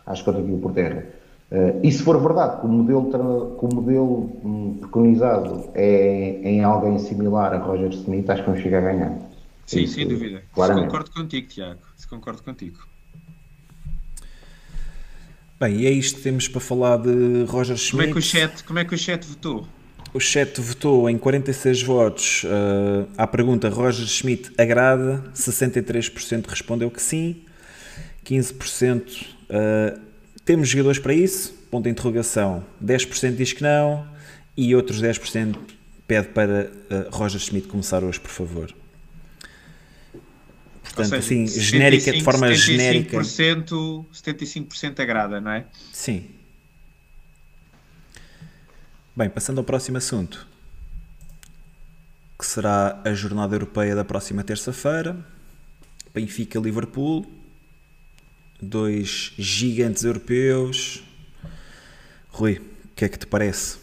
acho 0.05 0.23
que 0.23 0.29
ontem 0.29 0.45
caiu 0.45 0.59
por 0.59 0.73
terra. 0.73 1.05
Uh, 1.51 1.79
e 1.83 1.91
se 1.91 2.01
for 2.01 2.17
verdade 2.21 2.61
que 2.61 2.65
o 2.65 2.69
modelo, 2.69 3.09
que 3.59 3.65
o 3.65 3.75
modelo 3.75 4.39
um, 4.41 4.77
preconizado 4.79 5.69
é 5.73 6.39
em 6.43 6.63
alguém 6.63 6.97
similar 6.97 7.53
a 7.53 7.57
Roger 7.57 7.89
Smith, 7.91 8.29
acho 8.29 8.41
que 8.41 8.49
vamos 8.49 8.63
chegar 8.63 8.77
a 8.77 8.93
ganhar. 8.93 9.19
Sim, 9.65 9.81
Isso, 9.81 9.95
sem 9.95 10.07
dúvida. 10.07 10.43
Claramente. 10.53 10.85
Se 10.85 10.91
concordo 10.91 11.11
contigo, 11.11 11.47
Tiago. 11.47 11.81
Se 11.97 12.07
concordo 12.07 12.43
contigo. 12.43 12.77
Bem, 15.59 15.75
e 15.75 15.87
é 15.87 15.91
isto 15.91 16.17
que 16.17 16.23
temos 16.23 16.47
para 16.47 16.61
falar 16.61 16.97
de 16.97 17.43
Roger 17.43 17.77
Schmidt. 17.77 17.91
Como 17.91 18.03
é 18.03 18.13
que 18.13 18.17
o 18.17 18.21
chat, 18.21 18.63
como 18.63 18.79
é 18.79 18.85
que 18.85 18.95
o 18.95 18.97
chat 18.97 19.27
votou? 19.27 19.67
O 20.13 20.19
chat 20.19 20.59
votou 20.59 21.09
em 21.09 21.17
46 21.17 21.83
votos 21.83 22.43
uh, 22.43 23.07
à 23.17 23.25
pergunta 23.25 23.69
Roger 23.69 24.05
Schmidt 24.05 24.51
agrada, 24.57 25.23
63% 25.33 26.47
respondeu 26.47 26.91
que 26.91 27.01
sim, 27.01 27.43
15% 28.25 29.23
uh, 29.23 29.99
temos 30.43 30.67
jogadores 30.67 30.99
para 30.99 31.13
isso, 31.13 31.53
ponto 31.71 31.85
de 31.85 31.89
interrogação, 31.89 32.65
10% 32.83 33.35
diz 33.35 33.53
que 33.53 33.63
não 33.63 34.05
e 34.57 34.75
outros 34.75 35.01
10% 35.01 35.55
pede 36.05 36.27
para 36.27 36.69
uh, 36.69 37.15
Roger 37.15 37.39
Schmidt 37.39 37.69
começar 37.69 38.03
hoje, 38.03 38.19
por 38.19 38.31
favor. 38.31 38.75
Portanto, 40.83 41.05
seja, 41.05 41.17
assim, 41.19 41.47
75, 41.47 41.61
genérica, 41.61 42.11
de 42.11 42.21
forma 42.21 42.47
75%, 42.47 42.55
genérica. 42.55 43.17
75% 43.21 44.99
agrada, 44.99 45.39
não 45.39 45.51
é? 45.51 45.65
Sim. 45.93 46.25
Bem, 49.13 49.29
passando 49.29 49.57
ao 49.57 49.63
próximo 49.65 49.97
assunto, 49.97 50.47
que 52.39 52.45
será 52.45 53.01
a 53.03 53.13
jornada 53.13 53.53
europeia 53.53 53.93
da 53.93 54.05
próxima 54.05 54.41
terça-feira. 54.41 55.17
Benfica-Liverpool, 56.13 57.25
dois 58.61 59.33
gigantes 59.37 60.05
europeus. 60.05 61.03
Rui, 62.29 62.61
o 62.85 62.87
que 62.95 63.03
é 63.03 63.09
que 63.09 63.19
te 63.19 63.27
parece? 63.27 63.79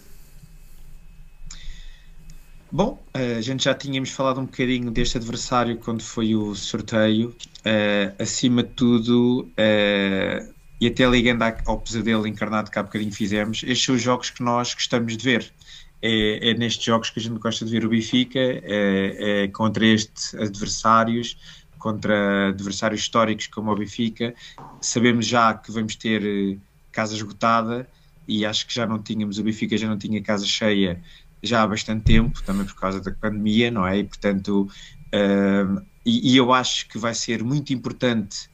Bom, 2.72 3.02
a 3.12 3.40
gente 3.42 3.64
já 3.64 3.74
tínhamos 3.74 4.10
falado 4.10 4.40
um 4.40 4.46
bocadinho 4.46 4.90
deste 4.90 5.18
adversário 5.18 5.76
quando 5.76 6.02
foi 6.02 6.34
o 6.34 6.54
sorteio. 6.54 7.36
Uh, 7.58 8.22
acima 8.22 8.62
de 8.62 8.70
tudo, 8.70 9.42
uh, 9.42 10.54
e 10.80 10.86
até 10.86 11.06
ligando 11.08 11.42
ao 11.66 11.80
pesadelo 11.80 12.26
encarnado 12.26 12.70
que 12.70 12.78
há 12.78 12.82
bocadinho 12.82 13.12
fizemos, 13.12 13.62
estes 13.62 13.84
são 13.84 13.94
os 13.94 14.02
jogos 14.02 14.30
que 14.30 14.42
nós 14.42 14.74
gostamos 14.74 15.16
de 15.16 15.24
ver. 15.24 15.52
É, 16.00 16.50
é 16.50 16.54
nestes 16.54 16.84
jogos 16.84 17.10
que 17.10 17.18
a 17.18 17.22
gente 17.22 17.38
gosta 17.38 17.64
de 17.64 17.70
ver 17.70 17.84
o 17.84 17.88
Benfica, 17.88 18.38
é, 18.38 19.44
é 19.44 19.48
contra 19.48 19.84
estes 19.84 20.34
adversários, 20.34 21.36
contra 21.78 22.48
adversários 22.48 23.00
históricos 23.00 23.46
como 23.48 23.72
o 23.72 23.76
Benfica. 23.76 24.34
Sabemos 24.80 25.26
já 25.26 25.54
que 25.54 25.72
vamos 25.72 25.96
ter 25.96 26.24
eh, 26.24 26.56
casa 26.92 27.14
esgotada 27.14 27.88
e 28.26 28.44
acho 28.44 28.66
que 28.66 28.74
já 28.74 28.86
não 28.86 29.02
tínhamos, 29.02 29.38
o 29.38 29.42
Benfica 29.42 29.76
já 29.76 29.88
não 29.88 29.98
tinha 29.98 30.22
casa 30.22 30.44
cheia 30.44 31.00
já 31.42 31.62
há 31.62 31.66
bastante 31.66 32.04
tempo, 32.04 32.42
também 32.42 32.66
por 32.66 32.74
causa 32.74 33.00
da 33.00 33.12
pandemia, 33.12 33.70
não 33.70 33.86
é? 33.86 33.98
E 33.98 34.04
portanto, 34.04 34.68
uh, 35.14 35.82
e, 36.04 36.32
e, 36.32 36.36
eu 36.36 36.52
acho 36.52 36.88
que 36.88 36.98
vai 36.98 37.14
ser 37.14 37.44
muito 37.44 37.72
importante 37.72 38.50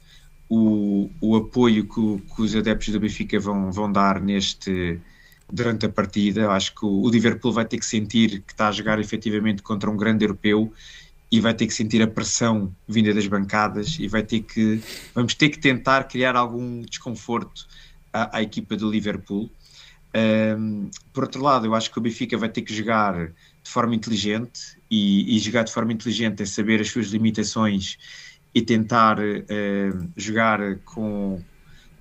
o, 0.55 1.11
o 1.21 1.37
apoio 1.37 1.85
que, 1.85 2.35
que, 2.35 2.43
os 2.43 2.55
adeptos 2.55 2.89
do 2.89 3.01
Benfica 3.01 3.39
vão, 3.41 3.73
vão 3.73 3.91
dar 3.91 4.21
neste 4.21 5.01
durante 5.53 5.87
a 5.87 5.89
partida. 5.89 6.51
Acho 6.51 6.75
que 6.75 6.85
o, 6.85 7.03
o 7.03 7.11
Liverpool 7.11 7.53
vai 7.53 7.65
ter 7.65 7.79
que 7.79 7.87
sentir 7.87 8.43
que 8.43 8.53
está 8.53 8.69
a 8.69 8.73
jogar 8.73 8.99
efetivamente 9.01 9.63
contra 9.63 9.91
um 9.91 9.97
grande 9.97 10.25
europeu 10.25 10.73
e 11.31 11.41
vai 11.41 11.55
ter 11.55 11.67
que 11.67 11.75
sentir 11.75 12.01
a 12.03 12.07
pressão 12.07 12.75
vinda 12.87 13.13
das 13.13 13.27
bancadas 13.27 13.99
e 13.99 14.07
vai 14.07 14.23
ter 14.23 14.41
que 14.41 14.81
vamos 15.15 15.35
ter 15.35 15.49
que 15.49 15.59
tentar 15.59 16.05
criar 16.05 16.37
algum 16.37 16.83
desconforto 16.83 17.67
à, 18.13 18.39
à 18.39 18.43
equipa 18.43 18.77
do 18.77 18.89
Liverpool 18.91 19.51
um, 20.15 20.91
por 21.13 21.25
outro 21.25 21.43
lado, 21.43 21.67
eu 21.67 21.75
acho 21.75 21.91
que 21.91 21.99
o 21.99 22.01
Benfica 22.01 22.39
vai 22.39 22.49
ter 22.49 22.63
que 22.63 22.73
jogar 22.73 23.27
de 23.27 23.71
forma 23.71 23.97
inteligente 23.97 24.79
e, 24.89 25.37
e 25.37 25.39
jogar 25.41 25.65
de 25.65 25.73
forma 25.73 25.93
inteligente 25.93 26.43
é 26.43 26.47
saber 26.47 26.81
as 26.81 26.89
suas 26.89 27.09
limitações 27.09 27.99
e 28.55 28.63
tentar 28.63 29.19
uh, 29.19 30.11
jogar 30.17 30.77
com, 30.85 31.43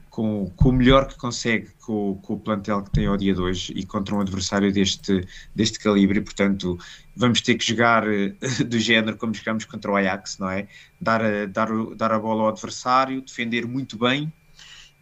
com, 0.10 0.52
com, 0.56 0.70
o 0.70 0.72
melhor 0.72 1.08
que 1.08 1.18
consegue 1.18 1.70
com, 1.82 2.20
com, 2.22 2.34
o 2.36 2.40
plantel 2.40 2.84
que 2.84 2.92
tem 2.92 3.08
ao 3.08 3.18
dia 3.18 3.34
de 3.34 3.42
hoje 3.42 3.74
e 3.76 3.84
contra 3.86 4.14
um 4.14 4.22
adversário 4.22 4.72
deste, 4.72 5.26
deste 5.56 5.80
calibre. 5.80 6.22
portanto, 6.22 6.78
vamos 7.16 7.42
ter 7.42 7.56
que 7.56 7.66
jogar 7.66 8.08
uh, 8.08 8.36
do 8.68 8.78
género 8.78 9.18
como 9.18 9.34
jogamos 9.34 9.66
contra 9.66 9.92
o 9.92 9.96
Ajax, 9.96 10.38
não 10.38 10.50
é? 10.50 10.68
Dar 11.02 11.24
a, 11.24 11.46
dar, 11.48 11.70
dar 11.96 12.12
a 12.12 12.20
bola 12.20 12.44
ao 12.44 12.50
adversário, 12.50 13.22
defender 13.22 13.66
muito 13.66 13.98
bem 13.98 14.32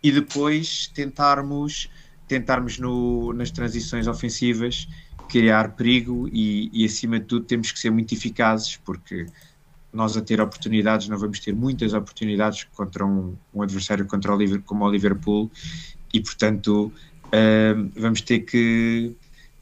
e 0.01 0.11
depois 0.11 0.87
tentarmos 0.87 1.89
tentarmos 2.27 2.79
no, 2.79 3.33
nas 3.33 3.51
transições 3.51 4.07
ofensivas 4.07 4.87
criar 5.27 5.75
perigo 5.75 6.29
e, 6.31 6.69
e, 6.73 6.85
acima 6.85 7.19
de 7.19 7.25
tudo 7.25 7.45
temos 7.45 7.71
que 7.71 7.79
ser 7.79 7.89
muito 7.89 8.13
eficazes 8.13 8.77
porque 8.77 9.25
nós 9.93 10.15
a 10.15 10.21
ter 10.21 10.39
oportunidades 10.39 11.07
não 11.07 11.17
vamos 11.17 11.39
ter 11.39 11.53
muitas 11.53 11.93
oportunidades 11.93 12.65
contra 12.75 13.05
um, 13.05 13.35
um 13.53 13.61
adversário 13.61 14.05
contra 14.05 14.33
o 14.33 14.37
Liverpool, 14.37 14.65
como 14.65 14.85
o 14.85 14.91
Liverpool 14.91 15.51
e 16.13 16.21
portanto 16.21 16.91
uh, 17.27 17.91
vamos 17.95 18.21
ter 18.21 18.39
que, 18.39 19.13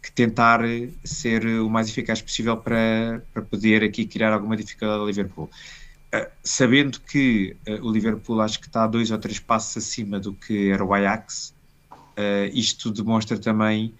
que, 0.01 0.11
tentar 0.11 0.61
ser 1.03 1.45
o 1.45 1.69
mais 1.69 1.89
eficaz 1.89 2.21
possível 2.21 2.57
para, 2.57 3.23
para 3.33 3.41
poder 3.41 3.83
aqui 3.83 4.05
criar 4.05 4.33
alguma 4.33 4.55
dificuldade 4.55 4.99
ao 4.99 5.07
Liverpool 5.07 5.49
uh, 6.13 6.27
sabendo 6.43 6.99
que 7.01 7.55
uh, 7.67 7.85
o 7.85 7.91
Liverpool 7.91 8.41
acho 8.41 8.59
que 8.59 8.67
está 8.67 8.85
dois 8.85 9.11
ou 9.11 9.17
três 9.17 9.39
passos 9.39 9.77
acima 9.77 10.19
do 10.19 10.33
que 10.33 10.69
era 10.69 10.83
o 10.83 10.93
Ajax 10.93 11.53
uh, 11.91 12.49
isto 12.53 12.91
demonstra 12.91 13.37
também 13.37 13.93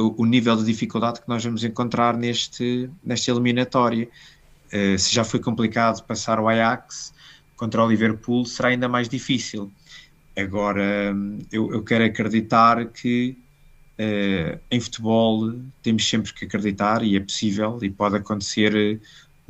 o, 0.00 0.22
o, 0.22 0.26
nível 0.26 0.56
de 0.56 0.64
dificuldade 0.64 1.20
que 1.20 1.28
nós 1.28 1.44
vamos 1.44 1.62
encontrar 1.62 2.16
neste, 2.16 2.88
nesta 3.04 3.30
eliminatória. 3.30 4.08
Uh, 4.72 4.98
se 4.98 5.12
já 5.12 5.24
foi 5.24 5.40
complicado 5.40 6.02
passar 6.04 6.38
o 6.38 6.48
Ajax 6.48 7.12
contra 7.56 7.84
o 7.84 7.88
Liverpool, 7.88 8.44
será 8.46 8.68
ainda 8.68 8.88
mais 8.88 9.08
difícil. 9.08 9.70
Agora, 10.36 11.14
eu, 11.50 11.72
eu 11.72 11.82
quero 11.82 12.04
acreditar 12.04 12.86
que 12.86 13.36
uh, 13.98 14.58
em 14.70 14.80
futebol 14.80 15.52
temos 15.82 16.08
sempre 16.08 16.32
que 16.32 16.44
acreditar 16.44 17.02
e 17.02 17.16
é 17.16 17.20
possível 17.20 17.78
e 17.82 17.90
pode 17.90 18.16
acontecer 18.16 19.00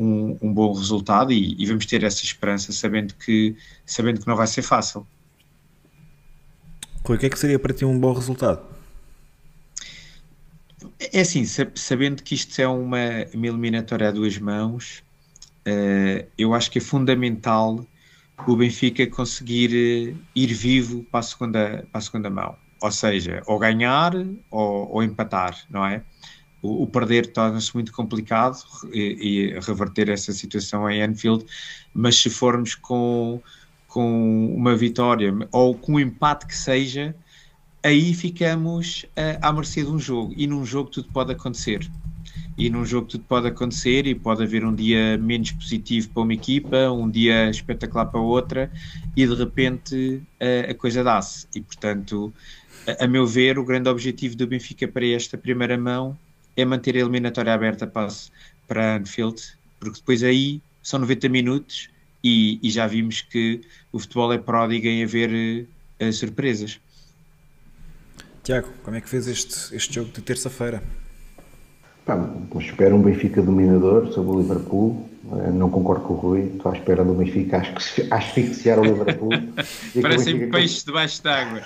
um, 0.01 0.39
um 0.41 0.53
bom 0.53 0.73
resultado 0.73 1.33
e, 1.33 1.55
e, 1.59 1.67
vamos 1.67 1.85
ter 1.85 2.03
essa 2.03 2.25
esperança 2.25 2.73
sabendo 2.73 3.15
que, 3.15 3.55
sabendo 3.85 4.21
que 4.21 4.27
não 4.27 4.35
vai 4.35 4.47
ser 4.47 4.63
fácil. 4.63 5.07
Rui, 7.05 7.17
o 7.17 7.21
que 7.21 7.27
é 7.27 7.31
que 7.31 7.39
seria 7.39 7.59
para 7.59 7.75
ti 7.75 7.85
um 7.85 7.99
bom 7.99 8.13
resultado? 8.13 8.63
É 11.13 11.21
assim, 11.21 11.45
sabendo 11.75 12.23
que 12.23 12.35
isto 12.35 12.59
é 12.61 12.67
uma, 12.67 12.99
uma 13.35 13.47
eliminatória 13.47 14.09
a 14.09 14.11
duas 14.11 14.39
mãos, 14.39 15.03
uh, 15.67 16.27
eu 16.37 16.55
acho 16.55 16.71
que 16.71 16.79
é 16.79 16.81
fundamental 16.81 17.85
o 18.47 18.57
Benfica 18.57 19.07
conseguir 19.07 19.71
eh, 19.75 20.15
ir 20.35 20.55
vivo 20.55 21.05
para 21.11 21.21
a 21.21 21.23
segunda, 21.23 21.87
para 21.93 21.99
a 21.99 22.01
segunda 22.01 22.31
mão. 22.31 22.57
Ou 22.81 22.91
seja, 22.91 23.43
ou 23.47 23.59
ganhar 23.59 24.15
ou, 24.51 24.91
ou 24.91 25.03
empatar, 25.03 25.55
não 25.69 25.85
é? 25.85 26.03
O, 26.63 26.85
o 26.85 26.87
perder 26.87 27.27
torna-se 27.33 27.75
muito 27.75 27.93
complicado 27.93 28.57
e, 28.93 29.53
e, 29.55 29.61
reverter 29.61 30.09
essa 30.09 30.33
situação 30.33 30.89
em 30.89 31.03
Anfield, 31.03 31.45
mas 31.95 32.17
se 32.17 32.31
formos 32.31 32.75
com 32.75 33.43
com 33.91 34.55
uma 34.55 34.77
vitória 34.77 35.35
ou 35.51 35.75
com 35.75 35.95
um 35.95 36.01
empate 36.01 36.47
que 36.47 36.57
seja, 36.57 37.15
aí 37.83 38.15
ficamos 38.15 39.05
uh, 39.17 39.39
à 39.43 39.53
mercê 39.53 39.83
de 39.83 39.91
um 39.91 39.99
jogo. 39.99 40.33
E 40.37 40.47
num 40.47 40.65
jogo 40.65 40.91
tudo 40.91 41.09
pode 41.13 41.33
acontecer. 41.33 41.91
E 42.57 42.69
num 42.69 42.85
jogo 42.85 43.07
tudo 43.07 43.25
pode 43.25 43.49
acontecer 43.49 44.07
e 44.07 44.15
pode 44.15 44.43
haver 44.43 44.65
um 44.65 44.75
dia 44.75 45.17
menos 45.19 45.51
positivo 45.53 46.11
para 46.11 46.23
uma 46.23 46.35
equipa, 46.35 46.91
um 46.91 47.09
dia 47.09 47.49
espetacular 47.49 48.07
para 48.07 48.21
outra 48.21 48.71
e 49.17 49.27
de 49.27 49.35
repente 49.35 50.23
uh, 50.41 50.71
a 50.71 50.75
coisa 50.75 51.03
dá-se. 51.03 51.47
E 51.55 51.61
portanto, 51.61 52.33
a, 52.87 53.05
a, 53.05 53.09
meu 53.09 53.27
ver, 53.27 53.59
o 53.59 53.65
grande 53.65 53.89
objetivo 53.89 54.37
do 54.37 54.47
Benfica 54.47 54.87
para 54.87 55.07
esta 55.07 55.39
primeira 55.39 55.79
mão 55.79 56.19
é 56.57 56.65
manter 56.65 56.97
a 56.97 57.01
eliminatória 57.01 57.55
aberta 57.55 57.87
para, 57.87 58.09
para 58.67 58.97
Anfield, 58.97 59.41
porque 59.79 59.99
depois 59.99 60.23
aí 60.23 60.61
são 60.83 61.01
90 61.01 61.29
minutos 61.29 61.89
e, 62.23 62.59
e, 62.63 62.71
já 62.71 62.87
vimos 62.87 63.23
que 63.23 63.63
o 63.91 63.99
futebol 63.99 64.33
é 64.33 64.39
pródigo 64.39 64.87
em 64.87 65.03
haver 65.03 65.67
uh, 66.01 66.13
surpresas. 66.13 66.79
Tiago, 68.43 68.69
como 68.83 68.97
é 68.97 69.01
que 69.01 69.09
fez 69.09 69.27
este, 69.27 69.75
este 69.75 69.95
jogo 69.95 70.11
de 70.13 70.21
terça-feira? 70.21 70.83
Espero 72.61 72.97
um 72.97 73.03
Benfica 73.03 73.43
dominador 73.43 74.09
sobre 74.13 74.37
o 74.37 74.41
Liverpool. 74.41 75.07
Uh, 75.25 75.53
não 75.53 75.71
concordo 75.71 76.05
com 76.05 76.15
o 76.15 76.17
Rui, 76.17 76.41
estou 76.57 76.73
à 76.73 76.75
espera 76.75 77.05
do 77.05 77.15
Benfica 77.15 77.63
asfixiar 78.11 78.81
o 78.81 78.85
Liverpool. 78.85 79.31
Parecem 80.03 80.35
Benfica... 80.35 80.57
peixes 80.57 80.85
debaixo 80.85 81.23
d'água. 81.23 81.61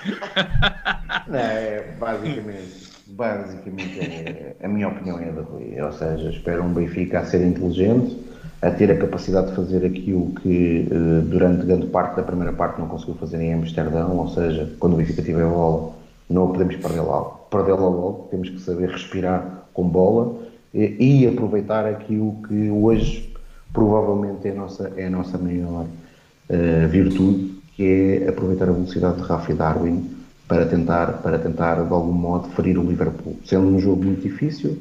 é, 1.33 1.95
basicamente, 1.99 2.91
basicamente 3.07 4.01
é, 4.01 4.57
a 4.63 4.69
minha 4.69 4.89
opinião 4.89 5.19
é 5.19 5.29
a 5.29 5.33
da 5.33 5.43
Rui. 5.43 5.81
Ou 5.81 5.93
seja, 5.93 6.31
espero 6.31 6.63
um 6.63 6.75
Benfica 6.75 7.21
a 7.21 7.25
ser 7.25 7.47
inteligente 7.47 8.17
a 8.61 8.71
ter 8.71 8.91
a 8.91 8.97
capacidade 8.97 9.51
de 9.51 9.57
fazer 9.57 9.85
aquilo 9.85 10.33
que 10.41 10.89
uh, 10.91 11.21
durante 11.23 11.67
grande 11.67 11.87
parte 11.87 12.17
da 12.17 12.23
primeira 12.23 12.53
parte 12.53 12.81
não 12.81 12.89
conseguiu 12.89 13.15
fazer 13.17 13.39
em 13.41 13.53
Amsterdão, 13.53 14.17
ou 14.17 14.29
seja, 14.29 14.73
quando 14.79 14.95
o 14.95 14.97
Benfica 14.97 15.21
tiver 15.21 15.43
a 15.43 15.49
bola, 15.49 15.93
não 16.31 16.51
podemos 16.51 16.77
perdê-la 16.77 17.45
perdê 17.51 17.73
logo, 17.73 18.27
temos 18.31 18.49
que 18.49 18.59
saber 18.59 18.89
respirar 18.89 19.64
com 19.75 19.87
bola 19.87 20.45
e, 20.75 21.27
aproveitar 21.27 21.87
aquilo 21.87 22.37
que 22.49 22.69
hoje 22.69 23.33
provavelmente 23.73 24.49
é 24.49 24.51
a 24.51 24.55
nossa, 24.55 24.93
é 24.97 25.07
a 25.07 25.11
nossa 25.11 25.39
maior 25.39 25.85
uh, 25.85 26.89
virtude, 26.89 27.55
que 27.77 28.23
é 28.23 28.29
aproveitar 28.29 28.69
a 28.69 28.73
velocidade 28.73 29.17
de 29.17 29.23
Rafa 29.23 29.53
e 29.53 29.55
Darwin 29.55 30.11
para 30.49 30.67
tentar, 30.67 31.23
para 31.23 31.39
tentar 31.39 31.77
de 31.77 31.93
algum 31.93 32.13
modo 32.13 32.49
ferir 32.51 32.79
o 32.79 32.83
Liverpool. 32.83 33.37
Sendo 33.45 33.67
um 33.67 33.79
jogo 33.79 34.05
muito 34.05 34.23
difícil, 34.23 34.77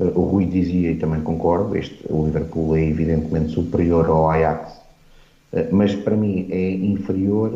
uh, 0.00 0.18
o 0.18 0.22
Rui 0.22 0.46
dizia 0.46 0.90
e 0.90 0.96
também 0.96 1.20
concordo, 1.20 1.76
este, 1.76 2.04
o 2.10 2.24
Liverpool 2.24 2.76
é 2.76 2.84
evidentemente 2.84 3.52
superior 3.52 4.06
ao 4.06 4.28
Ajax, 4.28 4.72
uh, 5.52 5.68
mas 5.70 5.94
para 5.94 6.16
mim 6.16 6.48
é 6.50 6.72
inferior 6.72 7.52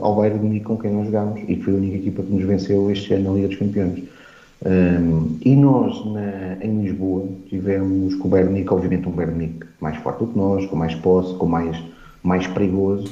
ao 0.00 0.16
Bayern 0.16 0.40
de 0.40 0.44
Munique 0.44 0.66
com 0.66 0.76
quem 0.76 0.92
nós 0.92 1.06
jogámos 1.06 1.40
e 1.46 1.54
foi 1.56 1.74
a 1.74 1.76
única 1.76 1.96
equipa 1.96 2.22
que 2.22 2.32
nos 2.32 2.44
venceu 2.44 2.90
este 2.90 3.14
ano 3.14 3.30
na 3.30 3.36
Liga 3.36 3.48
dos 3.48 3.58
Campeões. 3.58 4.17
Um, 4.64 5.38
e 5.44 5.54
nós 5.54 6.04
na, 6.06 6.64
em 6.64 6.82
Lisboa 6.82 7.28
tivemos 7.46 8.16
com 8.16 8.28
o 8.28 8.30
Munique, 8.30 8.72
obviamente 8.72 9.08
um 9.08 9.12
Munique 9.12 9.66
mais 9.80 9.96
forte 9.98 10.18
do 10.18 10.26
que 10.26 10.36
nós, 10.36 10.66
com 10.66 10.76
mais 10.76 10.94
posse, 10.96 11.34
com 11.34 11.46
mais, 11.46 11.80
mais 12.22 12.46
perigoso, 12.48 13.08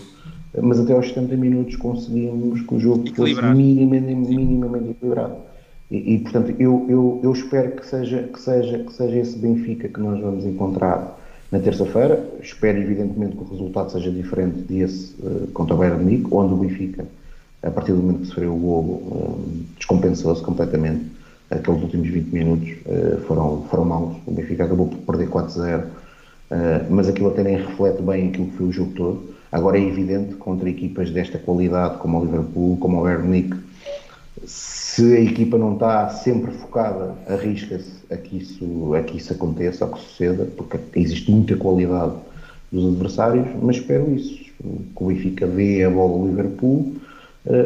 mas 0.61 0.81
até 0.81 0.93
aos 0.93 1.09
70 1.09 1.37
minutos 1.37 1.77
conseguimos 1.77 2.63
que 2.63 2.75
o 2.75 2.81
jogo 2.81 3.09
fosse 3.15 3.35
minimamente, 3.35 4.35
minimamente 4.35 4.91
equilibrado. 4.91 5.37
E, 5.89 6.15
e, 6.15 6.19
portanto 6.19 6.53
eu, 6.59 6.85
eu, 6.89 7.21
eu 7.23 7.33
espero 7.33 7.73
que 7.73 7.87
seja, 7.87 8.25
que, 8.25 8.41
seja, 8.41 8.79
que 8.81 8.93
seja 8.93 9.17
esse 9.17 9.39
Benfica 9.39 9.87
que 9.87 10.01
nós 10.01 10.21
vamos 10.21 10.45
encontrar 10.45 11.17
na 11.53 11.61
terça-feira. 11.61 12.29
Espero 12.43 12.79
evidentemente 12.79 13.37
que 13.37 13.43
o 13.45 13.47
resultado 13.49 13.93
seja 13.93 14.11
diferente 14.11 14.63
desse 14.63 15.15
uh, 15.21 15.47
contra 15.53 15.75
o 15.75 15.79
Bayern 15.79 16.03
Munique, 16.03 16.27
onde 16.33 16.55
o 16.55 16.57
Benfica, 16.57 17.07
a 17.63 17.71
partir 17.71 17.93
do 17.93 17.99
momento 17.99 18.23
que 18.23 18.27
sofreu 18.27 18.53
o 18.53 18.59
golo, 18.59 18.93
uh, 18.95 19.39
descompensou-se 19.77 20.43
completamente. 20.43 21.16
Aqueles 21.51 21.83
últimos 21.83 22.09
20 22.09 22.27
minutos 22.33 22.69
uh, 22.87 23.21
foram, 23.23 23.63
foram 23.71 23.85
maus. 23.85 24.17
O 24.27 24.33
Benfica 24.33 24.65
acabou 24.65 24.89
por 24.89 24.99
perder 24.99 25.29
4-0, 25.29 25.85
mas 26.91 27.09
aquilo 27.09 27.29
até 27.29 27.43
nem 27.43 27.57
reflete 27.57 28.01
bem 28.03 28.29
aquilo 28.29 28.47
que 28.47 28.57
foi 28.57 28.67
o 28.67 28.73
jogo 28.73 28.93
todo. 28.93 29.35
Agora 29.51 29.79
é 29.79 29.83
evidente 29.83 30.35
contra 30.37 30.69
equipas 30.69 31.11
desta 31.11 31.39
qualidade, 31.39 31.99
como 31.99 32.21
o 32.21 32.25
Liverpool, 32.25 32.77
como 32.79 33.01
o 33.01 33.03
Bayern 33.03 33.51
se 34.45 35.15
a 35.15 35.21
equipa 35.21 35.59
não 35.59 35.75
está 35.75 36.09
sempre 36.09 36.51
focada, 36.53 37.15
arrisca-se 37.29 38.03
a 38.11 38.17
que 38.17 38.39
isso, 38.39 38.95
a 38.95 39.03
que 39.03 39.19
isso 39.19 39.33
aconteça, 39.33 39.85
a 39.85 39.89
que 39.89 40.01
suceda, 40.01 40.47
porque 40.57 40.79
existe 40.95 41.31
muita 41.31 41.57
qualidade 41.57 42.15
dos 42.73 42.95
adversários, 42.95 43.47
mas 43.63 43.77
espero 43.77 44.11
isso, 44.15 44.35
que 44.37 45.05
o 45.05 45.07
Benfica 45.07 45.47
dê 45.47 45.85
a 45.85 45.91
bola 45.91 46.13
ao 46.13 46.27
Liverpool, 46.27 46.95
eh, 46.95 47.06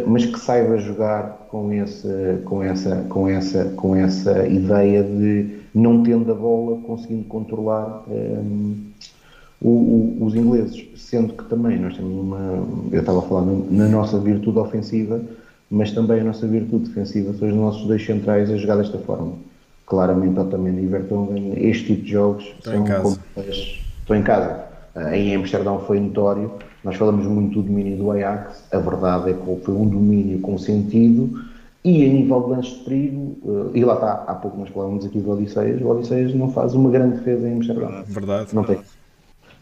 mas 0.07 0.27
que 0.27 0.39
saiba 0.39 0.77
jogar 0.78 1.47
com, 1.51 1.73
esse, 1.73 2.09
com, 2.44 2.62
essa, 2.62 2.97
com, 3.09 3.28
essa, 3.28 3.65
com 3.77 3.97
essa 3.97 4.47
ideia 4.47 5.02
de 5.02 5.61
não 5.74 6.02
tendo 6.02 6.31
a 6.31 6.35
bola, 6.35 6.81
conseguindo 6.82 7.24
controlar 7.24 8.05
um, 8.09 8.77
o, 9.61 9.69
o, 9.69 10.24
os 10.27 10.35
ingleses, 10.35 10.86
sendo 10.97 11.35
que 11.35 11.44
também 11.44 11.78
nós 11.78 11.97
temos 11.97 12.12
uma, 12.12 12.66
eu 12.93 13.01
estava 13.01 13.20
a 13.20 13.23
falar 13.23 13.47
na 13.70 13.89
nossa 13.89 14.19
virtude 14.19 14.59
ofensiva, 14.59 15.20
mas 15.70 15.93
também 15.93 16.20
a 16.20 16.24
nossa 16.24 16.47
virtude 16.47 16.89
defensiva 16.89 17.32
são 17.35 17.48
os 17.48 17.55
nossos 17.55 17.86
dois 17.86 18.05
centrais 18.05 18.51
a 18.51 18.57
jogar 18.57 18.77
desta 18.77 18.98
forma. 18.98 19.32
Claramente, 19.86 20.39
Otamendi 20.39 20.82
e 20.82 20.86
Vertonghen, 20.86 21.52
este 21.57 21.86
tipo 21.86 22.02
de 22.02 22.12
jogos 22.12 22.44
estou 22.44 22.73
são 22.73 22.82
em 22.82 22.85
casa. 22.85 23.19
Estou 24.01 24.16
em 24.16 24.23
casa. 24.23 24.65
Em 25.12 25.35
Amsterdão 25.36 25.81
foi 25.81 26.01
notório, 26.01 26.52
nós 26.82 26.97
falamos 26.97 27.27
muito 27.27 27.61
do 27.61 27.69
domínio 27.69 27.97
do 27.97 28.11
Ajax, 28.11 28.65
a 28.73 28.78
verdade 28.78 29.31
é 29.31 29.35
que 29.35 29.65
foi 29.65 29.74
um 29.74 29.89
domínio 29.89 30.40
com 30.40 30.57
sentido 30.57 31.44
e 31.85 32.05
a 32.05 32.09
nível 32.09 32.43
de 32.43 32.51
lances 32.51 32.78
de 32.78 32.85
perigo, 32.85 33.36
ah, 33.47 33.70
e 33.74 33.85
lá 33.85 33.94
está, 33.94 34.24
há 34.27 34.35
pouco 34.35 34.59
nós 34.59 34.69
falávamos 34.69 35.05
aqui 35.05 35.19
do 35.19 35.31
Odisseias, 35.31 35.81
o 35.81 35.89
Odisseias 35.89 36.35
não 36.35 36.51
faz 36.51 36.74
uma 36.74 36.90
grande 36.90 37.19
defesa 37.19 37.48
em 37.48 37.57
Amsterdão. 37.57 38.05
Verdade. 38.07 38.55
Não 38.55 38.65
tem. 38.65 38.77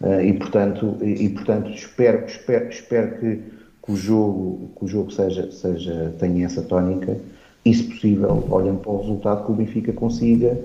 Uh, 0.00 0.20
e 0.22 0.32
portanto, 0.32 0.96
e, 1.00 1.24
e, 1.24 1.28
portanto 1.30 1.70
espero, 1.70 2.24
espero, 2.24 2.68
espero 2.68 3.18
que, 3.18 3.42
que, 3.82 3.92
o 3.92 3.96
jogo, 3.96 4.70
que 4.76 4.84
o 4.84 4.88
jogo 4.88 5.10
seja, 5.10 5.50
seja, 5.50 6.14
tenha 6.20 6.46
essa 6.46 6.62
tónica 6.62 7.18
e, 7.64 7.74
se 7.74 7.82
possível, 7.82 8.46
olhando 8.48 8.78
para 8.78 8.92
o 8.92 9.00
resultado, 9.00 9.44
que 9.44 9.52
o 9.52 9.54
Benfica 9.56 9.92
consiga, 9.92 10.56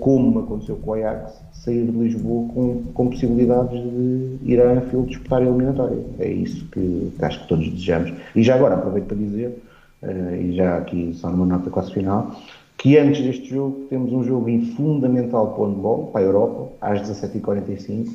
como 0.00 0.40
aconteceu 0.40 0.76
com 0.76 0.90
o 0.90 0.94
Ajax, 0.94 1.40
sair 1.52 1.86
de 1.86 1.96
Lisboa 1.96 2.48
com, 2.52 2.82
com 2.92 3.08
possibilidades 3.08 3.80
de 3.80 4.38
ir 4.42 4.60
a 4.60 4.72
Anfield 4.72 5.08
disputar 5.08 5.40
a 5.40 5.44
eliminatória. 5.44 5.98
É 6.18 6.28
isso 6.28 6.64
que, 6.66 7.12
que, 7.16 7.24
acho 7.24 7.40
que 7.42 7.48
todos 7.48 7.68
desejamos. 7.68 8.12
E 8.34 8.42
já 8.42 8.56
agora, 8.56 8.74
aproveito 8.74 9.06
para 9.06 9.16
dizer, 9.16 9.62
uh, 10.02 10.34
e 10.34 10.56
já 10.56 10.78
aqui 10.78 11.12
só 11.14 11.30
numa 11.30 11.46
nota 11.46 11.70
quase 11.70 11.92
final, 11.92 12.34
que 12.76 12.98
antes 12.98 13.22
deste 13.22 13.48
jogo 13.50 13.86
temos 13.88 14.12
um 14.12 14.24
jogo 14.24 14.46
fundamental 14.76 15.52
para 15.52 15.62
o 15.62 15.66
handball, 15.66 16.06
para 16.08 16.20
a 16.22 16.24
Europa, 16.24 16.72
às 16.80 17.00
17h45, 17.02 18.08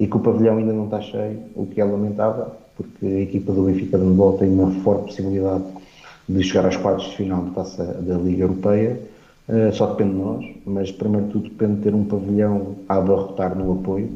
e 0.00 0.06
que 0.06 0.16
o 0.16 0.20
pavilhão 0.20 0.56
ainda 0.56 0.72
não 0.72 0.86
está 0.86 1.00
cheio, 1.02 1.40
o 1.54 1.66
que 1.66 1.80
é 1.80 1.84
lamentável, 1.84 2.46
porque 2.74 3.04
a 3.04 3.20
equipa 3.20 3.52
do 3.52 3.64
Benfica 3.64 3.98
de 3.98 4.04
Handball 4.04 4.38
tem 4.38 4.48
uma 4.48 4.70
forte 4.82 5.04
possibilidade 5.04 5.64
de 6.26 6.42
chegar 6.42 6.64
aos 6.64 6.76
quartos 6.76 7.10
de 7.10 7.16
final 7.16 7.42
da 7.42 7.50
taça 7.50 7.84
da 7.84 8.16
Liga 8.16 8.44
Europeia, 8.44 8.98
uh, 9.48 9.72
só 9.72 9.86
depende 9.86 10.12
de 10.12 10.18
nós, 10.18 10.44
mas 10.66 10.90
primeiro 10.92 11.26
de 11.26 11.32
tudo 11.32 11.48
depende 11.48 11.76
de 11.76 11.82
ter 11.82 11.94
um 11.94 12.04
pavilhão 12.04 12.76
a 12.88 12.96
abarrotar 12.96 13.56
no 13.56 13.72
apoio, 13.72 14.10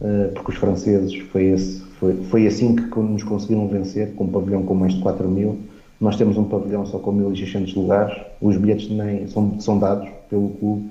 uh, 0.00 0.32
porque 0.34 0.52
os 0.52 0.56
franceses 0.56 1.14
foi, 1.30 1.44
esse, 1.46 1.80
foi, 1.98 2.16
foi 2.24 2.46
assim 2.46 2.76
que 2.76 2.98
nos 2.98 3.22
conseguiram 3.22 3.68
vencer, 3.68 4.14
com 4.14 4.24
um 4.24 4.28
pavilhão 4.28 4.62
com 4.62 4.74
mais 4.74 4.94
de 4.94 5.00
4 5.00 5.28
mil, 5.28 5.58
nós 6.00 6.16
temos 6.16 6.36
um 6.36 6.44
pavilhão 6.44 6.84
só 6.84 6.98
com 6.98 7.12
1.600 7.12 7.76
lugares, 7.76 8.16
os 8.40 8.56
bilhetes 8.56 8.90
nem 8.90 9.26
são, 9.28 9.60
são 9.60 9.78
dados 9.78 10.08
pelo 10.28 10.50
clube, 10.50 10.90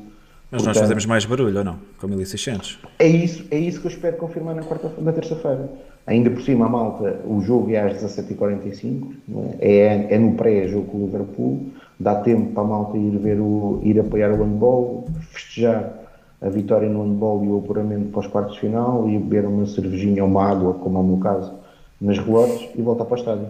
mas 0.51 0.63
Portanto, 0.63 0.75
nós 0.75 0.77
fazemos 0.81 1.05
mais 1.05 1.23
barulho 1.23 1.59
ou 1.59 1.63
não? 1.63 1.79
Com 1.97 2.07
1600? 2.07 2.79
É 2.99 3.07
isso, 3.07 3.45
é 3.49 3.57
isso 3.57 3.79
que 3.79 3.87
eu 3.87 3.91
espero 3.91 4.17
confirmar 4.17 4.53
na, 4.53 4.61
quarta, 4.61 4.91
na 5.01 5.13
terça-feira. 5.13 5.69
Ainda 6.05 6.29
por 6.29 6.41
cima, 6.41 6.65
a 6.65 6.69
malta, 6.69 7.21
o 7.25 7.41
jogo 7.41 7.71
é 7.71 7.79
às 7.79 8.03
17h45, 8.03 9.13
é? 9.59 9.69
é, 9.69 10.15
é 10.15 10.19
no 10.19 10.33
pré-jogo 10.33 10.87
com 10.87 10.97
o 10.97 11.05
Liverpool, 11.05 11.65
dá 12.01 12.15
tempo 12.15 12.53
para 12.53 12.63
a 12.63 12.65
malta 12.65 12.97
ir, 12.97 13.17
ver 13.17 13.39
o, 13.39 13.79
ir 13.83 13.99
apoiar 13.99 14.31
o 14.31 14.43
handball, 14.43 15.07
festejar 15.31 15.93
a 16.41 16.49
vitória 16.49 16.89
no 16.89 17.03
handball 17.03 17.43
e 17.45 17.47
o 17.47 17.59
apuramento 17.59 18.09
para 18.09 18.21
os 18.21 18.27
quartos 18.27 18.55
de 18.55 18.61
final 18.61 19.07
e 19.07 19.17
beber 19.17 19.45
uma 19.45 19.65
cervejinha 19.65 20.23
ou 20.23 20.29
uma 20.29 20.49
água, 20.49 20.73
como 20.73 20.97
é 20.97 21.01
o 21.01 21.03
meu 21.03 21.17
caso, 21.17 21.53
nas 21.99 22.17
relotes 22.17 22.69
e 22.75 22.81
voltar 22.81 23.05
para 23.05 23.15
o 23.15 23.19
estádio. 23.19 23.47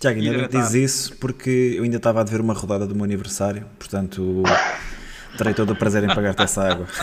Tiago, 0.00 0.20
ainda 0.20 0.48
diz 0.48 0.74
isso 0.74 1.16
porque 1.18 1.74
eu 1.76 1.84
ainda 1.84 1.96
estava 1.96 2.20
a 2.20 2.24
ver 2.24 2.40
uma 2.40 2.52
rodada 2.52 2.86
do 2.86 2.94
meu 2.94 3.04
aniversário, 3.04 3.64
portanto 3.78 4.42
Terei 5.36 5.52
todo 5.52 5.72
o 5.72 5.76
prazer 5.76 6.02
em 6.02 6.08
pagar-te 6.08 6.42
essa 6.42 6.62
água. 6.62 6.86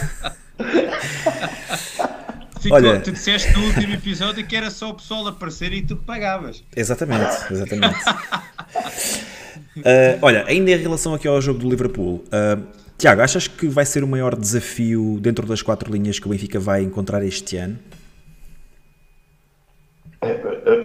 Ficou, 2.59 2.77
Olha, 2.77 2.99
tu 3.01 3.11
disseste 3.11 3.51
no 3.53 3.65
último 3.65 3.93
episódio 3.93 4.45
que 4.47 4.55
era 4.55 4.71
só 4.71 4.91
o 4.91 4.93
pessoal 4.93 5.27
aparecer 5.27 5.73
e 5.73 5.81
tu 5.81 5.97
pagavas. 5.97 6.63
Exatamente, 6.75 7.51
exatamente. 7.51 7.99
uh, 9.77 10.19
olha, 10.21 10.45
ainda 10.47 10.71
em 10.71 10.77
relação 10.77 11.13
aqui 11.13 11.27
ao 11.27 11.41
jogo 11.41 11.59
do 11.59 11.69
Liverpool, 11.69 12.23
uh, 12.27 12.63
Tiago, 12.97 13.21
achas 13.21 13.47
que 13.47 13.67
vai 13.67 13.85
ser 13.85 14.03
o 14.03 14.07
maior 14.07 14.35
desafio 14.35 15.17
dentro 15.21 15.45
das 15.45 15.61
quatro 15.61 15.91
linhas 15.91 16.19
que 16.19 16.27
o 16.27 16.29
Benfica 16.29 16.59
vai 16.59 16.83
encontrar 16.83 17.23
este 17.25 17.57
ano? 17.57 17.77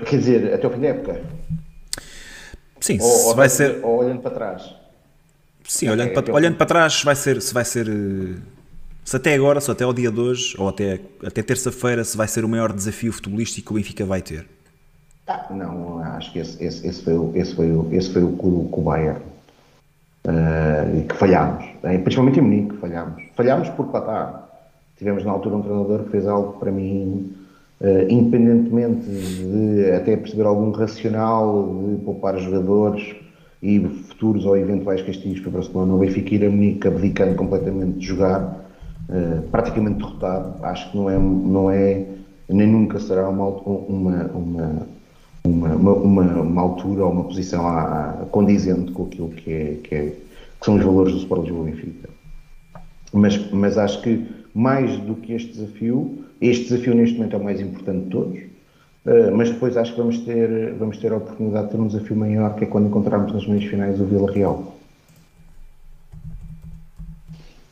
Quer 0.05 0.17
dizer, 0.19 0.55
até 0.55 0.67
o 0.67 0.71
fim 0.71 0.81
da 0.81 0.89
época? 0.89 1.21
Sim, 2.81 2.99
ou, 3.01 3.27
ou 3.27 3.35
vai 3.35 3.49
ser. 3.49 3.79
Ou 3.83 3.99
olhando 3.99 4.21
para 4.21 4.31
trás. 4.31 4.75
Sim, 5.65 5.91
olhando, 5.91 6.13
para, 6.13 6.33
olhando 6.33 6.57
para 6.57 6.67
trás, 6.67 7.03
vai 7.03 7.15
ser, 7.15 7.43
se 7.43 7.53
vai 7.53 7.65
ser. 7.65 7.89
Eh, 7.89 8.41
se 9.05 9.17
até 9.17 9.35
agora, 9.35 9.61
se 9.61 9.71
até 9.71 9.85
ao 9.85 9.93
dia 9.93 10.11
de 10.11 10.21
hoje, 10.21 10.55
ou 10.59 10.69
até, 10.69 11.01
até 11.25 11.43
terça-feira, 11.43 12.03
se 12.05 12.17
vai 12.17 12.27
ser 12.27 12.45
o 12.45 12.49
maior 12.49 12.73
desafio 12.73 13.13
futebolístico 13.13 13.69
que 13.69 13.73
o 13.73 13.77
Benfica 13.77 14.05
vai 14.05 14.23
ter. 14.23 14.47
Ah, 15.29 15.47
não, 15.51 15.99
acho 15.99 16.33
que 16.33 16.39
esse, 16.39 16.65
esse, 16.65 16.87
esse, 16.87 17.03
foi, 17.03 17.13
o, 17.13 17.31
esse, 17.35 17.55
foi, 17.55 17.71
o, 17.71 17.87
esse 17.93 18.11
foi 18.11 18.25
o 18.25 18.33
com 18.33 18.81
o 18.81 18.83
Bayern. 18.83 19.21
Uh, 20.27 21.07
que 21.07 21.15
falhámos, 21.15 21.65
é, 21.83 21.99
principalmente 21.99 22.39
em 22.39 22.43
Munique, 22.43 22.77
falhámos. 22.77 23.23
Falhámos 23.37 23.69
porque 23.71 23.93
lá 23.93 24.01
está. 24.01 24.49
Tivemos 24.97 25.25
na 25.25 25.31
altura 25.31 25.57
um 25.57 25.63
treinador 25.63 26.05
que 26.05 26.11
fez 26.11 26.27
algo 26.27 26.59
para 26.59 26.73
mim, 26.73 27.31
uh, 27.81 28.11
independentemente 28.11 29.07
de 29.07 29.91
até 29.93 30.17
perceber 30.17 30.45
algum 30.45 30.71
racional 30.71 31.75
de 31.89 32.05
poupar 32.05 32.39
jogadores 32.39 33.15
e 33.63 33.81
futuros 33.81 34.47
ou 34.47 34.57
eventuais 34.57 35.03
castigos 35.03 35.41
para 35.41 35.51
o 35.51 35.53
Barcelona, 35.53 35.95
o 35.95 35.99
Benfica 35.99 36.35
ir 36.35 36.47
a 36.47 36.51
Munique 36.51 36.89
abdicando 36.89 37.35
completamente 37.35 37.99
de 37.99 38.07
jogar, 38.07 38.65
uh, 39.09 39.43
praticamente 39.51 39.99
derrotado, 39.99 40.65
acho 40.65 40.91
que 40.91 40.97
não 40.97 41.11
é, 41.11 41.19
não 41.19 41.71
é 41.71 42.07
nem 42.49 42.67
nunca 42.67 42.99
será 42.99 43.29
uma, 43.29 43.47
uma, 43.47 44.25
uma, 44.35 44.87
uma, 45.49 45.93
uma, 45.93 46.23
uma 46.43 46.63
altura 46.63 47.05
ou 47.05 47.13
uma 47.13 47.25
posição 47.25 47.67
a, 47.67 48.11
a, 48.11 48.27
condizente 48.27 48.93
com 48.93 49.05
aquilo 49.05 49.29
que, 49.31 49.53
é, 49.53 49.77
que, 49.83 49.95
é, 49.95 50.01
que 50.61 50.65
são 50.65 50.77
os 50.77 50.85
valores 50.85 51.13
do 51.13 51.19
Sport 51.19 51.43
Lisboa 51.43 51.65
Benfica. 51.65 52.09
Mas, 53.13 53.51
mas 53.51 53.79
acho 53.79 54.03
que 54.03 54.27
mais 54.55 54.97
do 54.99 55.15
que 55.15 55.33
este 55.33 55.53
desafio, 55.53 56.25
este 56.41 56.69
desafio 56.69 56.95
neste 56.95 57.17
momento 57.17 57.35
é 57.35 57.39
o 57.39 57.45
mais 57.45 57.61
importante 57.61 58.05
de 58.05 58.11
todos, 58.11 58.39
eh, 59.07 59.31
mas 59.31 59.51
depois 59.51 59.77
acho 59.77 59.93
que 59.93 59.99
vamos 59.99 60.19
ter, 60.19 60.75
vamos 60.75 60.99
ter 60.99 61.13
a 61.13 61.17
oportunidade 61.17 61.67
de 61.67 61.73
ter 61.73 61.81
um 61.81 61.87
desafio 61.87 62.17
maior, 62.17 62.55
que 62.55 62.65
é 62.65 62.67
quando 62.67 62.89
encontrarmos 62.89 63.33
nas 63.33 63.47
meias 63.47 63.65
finais 63.65 64.01
o 64.01 64.05
Vila 64.05 64.31
Real. 64.31 64.78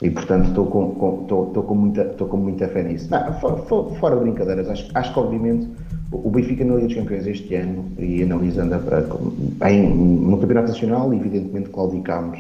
E 0.02 0.10
portanto 0.10 0.48
estou 0.48 0.66
com, 0.66 0.90
com, 0.94 1.22
estou, 1.22 1.48
estou 1.48 1.62
com, 1.62 1.74
muita, 1.74 2.02
estou 2.02 2.28
com 2.28 2.36
muita 2.36 2.68
fé 2.68 2.82
nisso. 2.82 3.10
Não, 3.10 3.32
fora, 3.40 3.62
fora, 3.98 4.16
brincadeiras, 4.16 4.68
acho, 4.68 4.90
acho 4.92 5.12
que 5.12 5.18
obviamente 5.18 5.68
o, 6.12 6.30
Benfica 6.30 6.64
na 6.64 6.74
Liga 6.74 6.88
dos 6.88 6.96
Campeões 6.96 7.26
este 7.26 7.54
ano, 7.54 7.90
e 7.98 8.22
analisando 8.22 8.74
a, 8.74 9.72
em, 9.72 9.88
no 9.88 10.38
Campeonato 10.38 10.68
Nacional, 10.68 11.14
evidentemente 11.14 11.70
claudicámos 11.70 12.38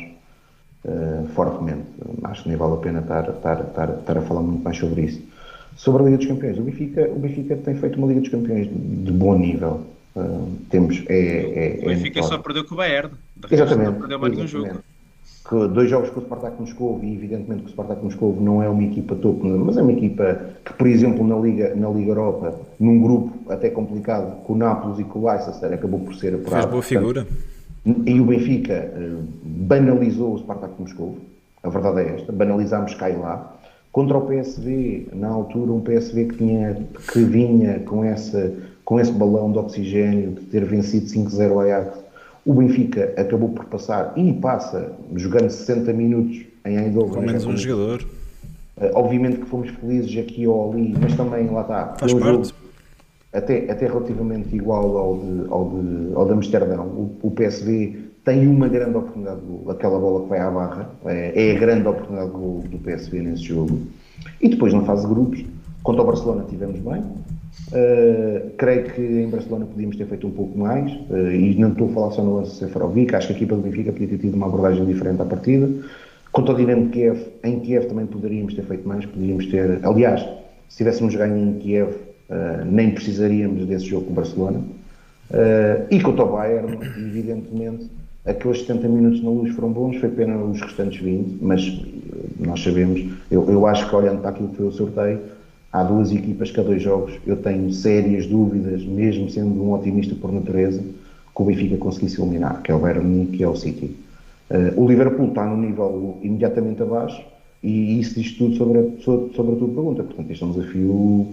uh, 0.84 1.26
fortemente. 1.28 1.86
Acho 2.24 2.42
que 2.42 2.50
nem 2.50 2.58
vale 2.58 2.74
a 2.74 2.76
pena 2.76 2.98
estar, 3.00 3.26
estar, 3.30 3.60
estar, 3.60 3.88
estar, 3.88 4.18
a 4.18 4.20
falar 4.20 4.42
muito 4.42 4.62
mais 4.62 4.76
sobre 4.76 5.02
isso. 5.02 5.22
Sobre 5.76 6.02
a 6.02 6.04
Liga 6.06 6.18
dos 6.18 6.26
Campeões, 6.26 6.58
o 6.58 6.62
Benfica, 6.62 7.08
o 7.08 7.18
Benfica 7.18 7.56
tem 7.56 7.74
feito 7.74 7.96
uma 7.96 8.06
Liga 8.06 8.20
dos 8.20 8.28
Campeões 8.28 8.68
de, 8.68 8.74
de 8.74 9.12
bom 9.12 9.34
nível. 9.38 9.80
Uh, 10.14 10.56
temos, 10.68 11.02
é, 11.08 11.78
é, 11.80 11.84
o 11.84 11.88
Benfica 11.88 12.20
é 12.20 12.22
só 12.22 12.36
perdeu 12.36 12.64
com 12.64 12.74
o 12.74 12.76
Bayern. 12.76 13.12
Exatamente. 13.50 13.92
Não 13.92 13.98
perdeu 13.98 14.18
mais 14.18 14.34
nenhum 14.34 14.46
jogo 14.46 14.82
que 15.48 15.68
dois 15.68 15.88
jogos 15.88 16.10
com 16.10 16.20
o 16.20 16.22
Spartak 16.22 16.60
Moscou 16.60 17.00
e 17.02 17.14
evidentemente 17.14 17.62
que 17.62 17.68
o 17.68 17.70
Spartak 17.70 18.02
Moscou 18.02 18.36
não 18.40 18.62
é 18.62 18.68
uma 18.68 18.82
equipa 18.82 19.14
topo, 19.14 19.46
mas 19.46 19.76
é 19.76 19.82
uma 19.82 19.92
equipa 19.92 20.40
que, 20.64 20.72
por 20.72 20.86
exemplo, 20.86 21.26
na 21.26 21.36
Liga, 21.36 21.74
na 21.74 21.88
Liga 21.88 22.10
Europa, 22.10 22.54
num 22.78 23.00
grupo 23.00 23.52
até 23.52 23.70
complicado, 23.70 24.42
com 24.44 24.54
o 24.54 24.56
Nápoles 24.56 24.98
e 24.98 25.04
com 25.04 25.20
o 25.20 25.28
Leicester, 25.28 25.72
acabou 25.72 26.00
por 26.00 26.14
ser 26.14 26.34
apurado. 26.34 26.62
Fez 26.62 26.70
boa 26.70 26.82
figura. 26.82 27.26
E 28.04 28.20
o 28.20 28.24
Benfica 28.24 28.72
eh, 28.72 29.16
banalizou 29.44 30.34
o 30.34 30.38
Spartak 30.38 30.74
Moscou, 30.80 31.16
a 31.62 31.68
verdade 31.68 32.00
é 32.00 32.14
esta, 32.16 32.32
banalizámos 32.32 32.94
cá 32.94 33.08
e 33.08 33.16
lá. 33.16 33.54
Contra 33.92 34.18
o 34.18 34.22
PSV, 34.22 35.08
na 35.12 35.28
altura, 35.28 35.72
um 35.72 35.80
PSV 35.80 36.24
que, 36.26 36.36
tinha, 36.36 36.76
que 37.12 37.20
vinha 37.20 37.80
com, 37.80 38.04
essa, 38.04 38.52
com 38.84 38.98
esse 38.98 39.12
balão 39.12 39.52
de 39.52 39.58
oxigênio 39.58 40.32
de 40.32 40.40
ter 40.42 40.64
vencido 40.64 41.06
5-0 41.06 41.50
ao 41.50 41.60
Ajax 41.60 42.05
o 42.46 42.54
Benfica 42.54 43.12
acabou 43.16 43.48
por 43.48 43.64
passar 43.64 44.12
e 44.16 44.32
passa 44.34 44.92
jogando 45.16 45.50
60 45.50 45.92
minutos 45.92 46.42
em 46.64 46.76
Eindhoven. 46.76 47.14
Com 47.14 47.20
menos 47.20 47.44
um 47.44 47.56
jogador. 47.56 48.02
Uh, 48.76 48.90
obviamente 48.94 49.38
que 49.38 49.46
fomos 49.46 49.68
felizes 49.70 50.16
aqui 50.16 50.46
ou 50.46 50.72
ali, 50.72 50.94
mas 51.00 51.16
também 51.16 51.48
lá 51.50 51.62
está. 51.62 51.94
Faz 51.98 52.14
parte. 52.14 52.54
até, 53.32 53.70
até 53.70 53.86
relativamente 53.88 54.54
igual 54.54 54.96
ao 54.96 55.18
de, 55.18 55.50
ao 55.50 55.70
de, 55.70 56.14
ao 56.14 56.26
de 56.26 56.32
Amsterdão. 56.34 56.84
O, 56.84 57.16
o 57.22 57.30
PSV 57.32 58.06
tem 58.24 58.46
uma 58.46 58.68
grande 58.68 58.96
oportunidade 58.96 59.40
de 59.40 59.46
gol, 59.46 59.70
aquela 59.70 59.98
bola 59.98 60.22
que 60.22 60.28
vai 60.28 60.38
à 60.38 60.50
barra, 60.50 60.90
é, 61.06 61.48
é 61.50 61.56
a 61.56 61.58
grande 61.58 61.88
oportunidade 61.88 62.30
de 62.30 62.36
gol 62.36 62.64
do 62.68 62.78
PSV 62.78 63.22
nesse 63.22 63.42
jogo. 63.42 63.80
E 64.40 64.48
depois 64.48 64.72
na 64.72 64.82
fase 64.82 65.02
de 65.02 65.12
grupos, 65.12 65.44
contra 65.82 66.02
o 66.02 66.06
Barcelona 66.06 66.44
tivemos 66.48 66.78
bem, 66.78 67.02
Uh, 67.72 68.50
creio 68.56 68.84
que 68.84 69.00
em 69.00 69.28
Barcelona 69.28 69.66
podíamos 69.66 69.96
ter 69.96 70.06
feito 70.06 70.26
um 70.26 70.30
pouco 70.30 70.56
mais, 70.56 70.92
uh, 71.10 71.32
e 71.32 71.56
não 71.58 71.72
estou 71.72 71.88
a 71.88 71.92
falar 71.92 72.10
só 72.12 72.22
no 72.22 72.36
lance 72.36 72.52
de 72.52 72.58
Seferovic, 72.58 73.14
acho 73.14 73.26
que 73.26 73.32
a 73.32 73.36
equipa 73.36 73.56
do 73.56 73.62
Benfica 73.62 73.90
podia 73.90 74.06
ter 74.06 74.18
tido 74.18 74.34
uma 74.34 74.46
abordagem 74.46 74.84
diferente 74.84 75.20
à 75.20 75.24
partida. 75.24 75.68
Quanto 76.30 76.52
ao 76.52 76.58
Dinamo 76.58 76.84
de 76.84 76.90
Kiev, 76.90 77.26
em 77.42 77.58
Kiev 77.60 77.86
também 77.86 78.06
poderíamos 78.06 78.54
ter 78.54 78.62
feito 78.62 78.86
mais, 78.86 79.04
podíamos 79.06 79.46
ter, 79.46 79.80
aliás, 79.82 80.24
se 80.68 80.76
tivéssemos 80.76 81.16
ganho 81.16 81.36
em 81.36 81.54
Kiev, 81.54 81.90
uh, 81.90 82.64
nem 82.70 82.92
precisaríamos 82.92 83.66
desse 83.66 83.86
jogo 83.86 84.06
com 84.06 84.12
o 84.12 84.14
Barcelona. 84.14 84.60
e 85.90 86.00
quanto 86.00 86.22
ao 86.22 86.32
Bayern, 86.32 86.78
evidentemente, 86.98 87.90
aqueles 88.24 88.60
70 88.60 88.86
minutos 88.86 89.24
na 89.24 89.30
luz 89.30 89.52
foram 89.56 89.72
bons, 89.72 89.96
foi 89.96 90.10
pena 90.10 90.36
os 90.36 90.60
restantes 90.60 91.00
20, 91.00 91.38
mas 91.40 91.84
nós 92.38 92.62
sabemos, 92.62 93.04
eu, 93.28 93.50
eu 93.50 93.66
acho 93.66 93.88
que 93.88 93.96
olhando 93.96 94.20
para 94.20 94.30
aquilo 94.30 94.50
que 94.50 94.56
foi 94.56 94.66
o 94.66 94.72
sorteio, 94.72 95.20
há 95.76 95.82
duas 95.82 96.10
equipas 96.10 96.50
que 96.50 96.58
a 96.58 96.62
dois 96.62 96.82
jogos 96.82 97.12
eu 97.26 97.36
tenho 97.36 97.70
sérias 97.70 98.26
dúvidas, 98.26 98.82
mesmo 98.82 99.28
sendo 99.28 99.62
um 99.62 99.74
otimista 99.74 100.14
por 100.14 100.32
natureza, 100.32 100.80
que 100.80 101.42
o 101.42 101.44
Benfica 101.44 101.76
conseguisse 101.76 102.20
eliminar, 102.20 102.62
que 102.62 102.72
é 102.72 102.74
o 102.74 102.78
Bayern 102.78 103.06
Munique 103.06 103.40
e 103.40 103.42
é 103.42 103.48
o 103.48 103.54
City. 103.54 103.94
Uh, 104.50 104.80
o 104.82 104.88
Liverpool 104.88 105.28
está 105.28 105.44
no 105.44 105.56
nível 105.56 106.16
imediatamente 106.22 106.82
abaixo 106.82 107.22
e 107.62 108.00
isso 108.00 108.18
diz 108.18 108.32
tudo 108.32 108.56
sobre 108.56 108.78
a, 108.78 108.84
sobre 109.02 109.52
a 109.52 109.56
tua 109.56 109.68
pergunta. 109.68 110.02
Portanto, 110.02 110.30
este 110.30 110.42
é 110.42 110.46
um 110.46 110.52
desafio 110.52 111.26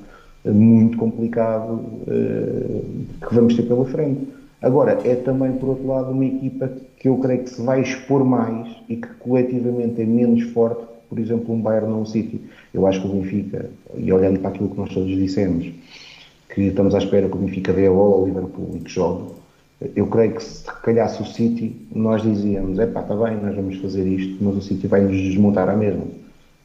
eh, 0.43 0.51
muito 0.51 0.97
complicado 0.97 1.73
uh, 1.73 2.85
que 3.25 3.35
vamos 3.35 3.55
ter 3.55 3.63
pela 3.63 3.85
frente. 3.85 4.27
Agora, 4.61 4.99
é 5.05 5.15
também, 5.15 5.53
por 5.53 5.69
outro 5.69 5.87
lado, 5.87 6.11
uma 6.11 6.25
equipa 6.25 6.69
que 6.97 7.07
eu 7.07 7.17
creio 7.17 7.43
que 7.43 7.49
se 7.49 7.61
vai 7.61 7.81
expor 7.81 8.25
mais 8.25 8.67
e 8.89 8.95
que 8.95 9.07
coletivamente 9.19 10.01
é 10.01 10.05
menos 10.05 10.43
forte 10.51 10.83
por 11.13 11.19
exemplo, 11.19 11.53
um 11.53 11.61
Bayern 11.61 11.93
ou 11.93 12.01
um 12.01 12.05
City. 12.05 12.41
Eu 12.73 12.87
acho 12.87 13.01
que 13.01 13.07
o 13.07 13.11
Benfica, 13.11 13.69
e 13.95 14.11
olhando 14.11 14.39
para 14.39 14.49
aquilo 14.49 14.69
que 14.69 14.77
nós 14.77 14.89
todos 14.89 15.09
dissemos, 15.09 15.71
que 16.53 16.61
estamos 16.61 16.95
à 16.95 16.97
espera 16.97 17.29
que 17.29 17.35
o 17.35 17.39
Benfica 17.39 17.71
dê 17.71 17.87
a 17.87 17.91
bola 17.91 18.15
ao 18.15 18.25
Liverpool 18.25 18.71
e 18.75 18.79
que 18.79 18.91
jogue, 18.91 19.31
eu 19.95 20.07
creio 20.07 20.33
que 20.33 20.43
se 20.43 20.63
calhasse 20.81 21.21
o 21.21 21.25
City, 21.25 21.75
nós 21.93 22.21
dizíamos, 22.21 22.79
é 22.79 22.85
pá, 22.85 23.01
está 23.01 23.15
bem, 23.15 23.37
nós 23.37 23.55
vamos 23.55 23.77
fazer 23.77 24.07
isto, 24.07 24.43
mas 24.43 24.55
o 24.55 24.61
City 24.61 24.87
vai 24.87 25.01
nos 25.01 25.11
desmontar 25.15 25.69
a 25.69 25.75
mesma. 25.75 26.03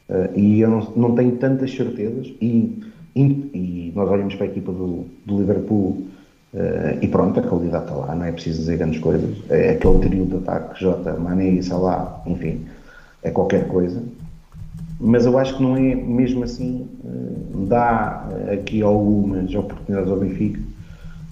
Uh, 0.09 0.39
e 0.39 0.61
eu 0.61 0.69
não, 0.69 0.79
não, 0.95 1.15
tenho 1.15 1.33
tantas 1.33 1.71
certezas, 1.71 2.27
e, 2.41 2.81
e, 3.15 3.91
nós 3.95 4.09
olhamos 4.09 4.35
para 4.35 4.45
a 4.45 4.49
equipa 4.49 4.71
do, 4.71 5.05
do 5.25 5.37
Liverpool 5.37 6.07
uh, 6.53 6.97
e 7.01 7.07
pronto, 7.07 7.39
a 7.39 7.43
qualidade 7.43 7.83
está 7.83 7.95
lá, 7.95 8.15
não 8.15 8.25
é 8.25 8.31
preciso 8.31 8.59
dizer 8.59 8.77
grandes 8.77 8.99
coisas. 8.99 9.37
É 9.49 9.71
aquele 9.71 9.99
trio 9.99 10.25
de 10.25 10.35
ataque, 10.37 10.81
Jota, 10.81 11.13
Mané 11.13 11.49
e 11.49 11.63
Salah, 11.63 12.23
enfim, 12.25 12.65
é 13.21 13.29
qualquer 13.29 13.67
coisa 13.67 14.01
mas 14.99 15.25
eu 15.25 15.37
acho 15.37 15.55
que 15.55 15.63
não 15.63 15.77
é 15.77 15.95
mesmo 15.95 16.43
assim, 16.43 16.87
eh, 17.05 17.67
dá 17.67 18.27
aqui 18.51 18.81
algumas 18.81 19.53
oportunidades 19.55 20.11
ao 20.11 20.19
Benfica 20.19 20.59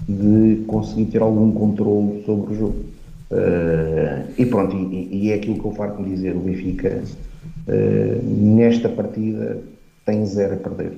de 0.08 0.64
conseguir 0.68 1.06
ter 1.06 1.22
algum 1.22 1.52
controle 1.52 2.24
sobre 2.26 2.54
o 2.54 2.58
jogo. 2.58 2.76
Uh, 3.30 4.32
e 4.38 4.46
pronto, 4.46 4.74
e, 4.74 5.26
e, 5.26 5.32
é 5.32 5.36
aquilo 5.36 5.60
que 5.60 5.66
eu 5.66 5.72
farto 5.72 6.02
dizer, 6.02 6.34
o 6.34 6.40
Benfica 6.40 7.04
nesta 8.24 8.88
partida 8.88 9.62
tem 10.06 10.26
zero 10.26 10.54
a 10.54 10.58
perder. 10.58 10.94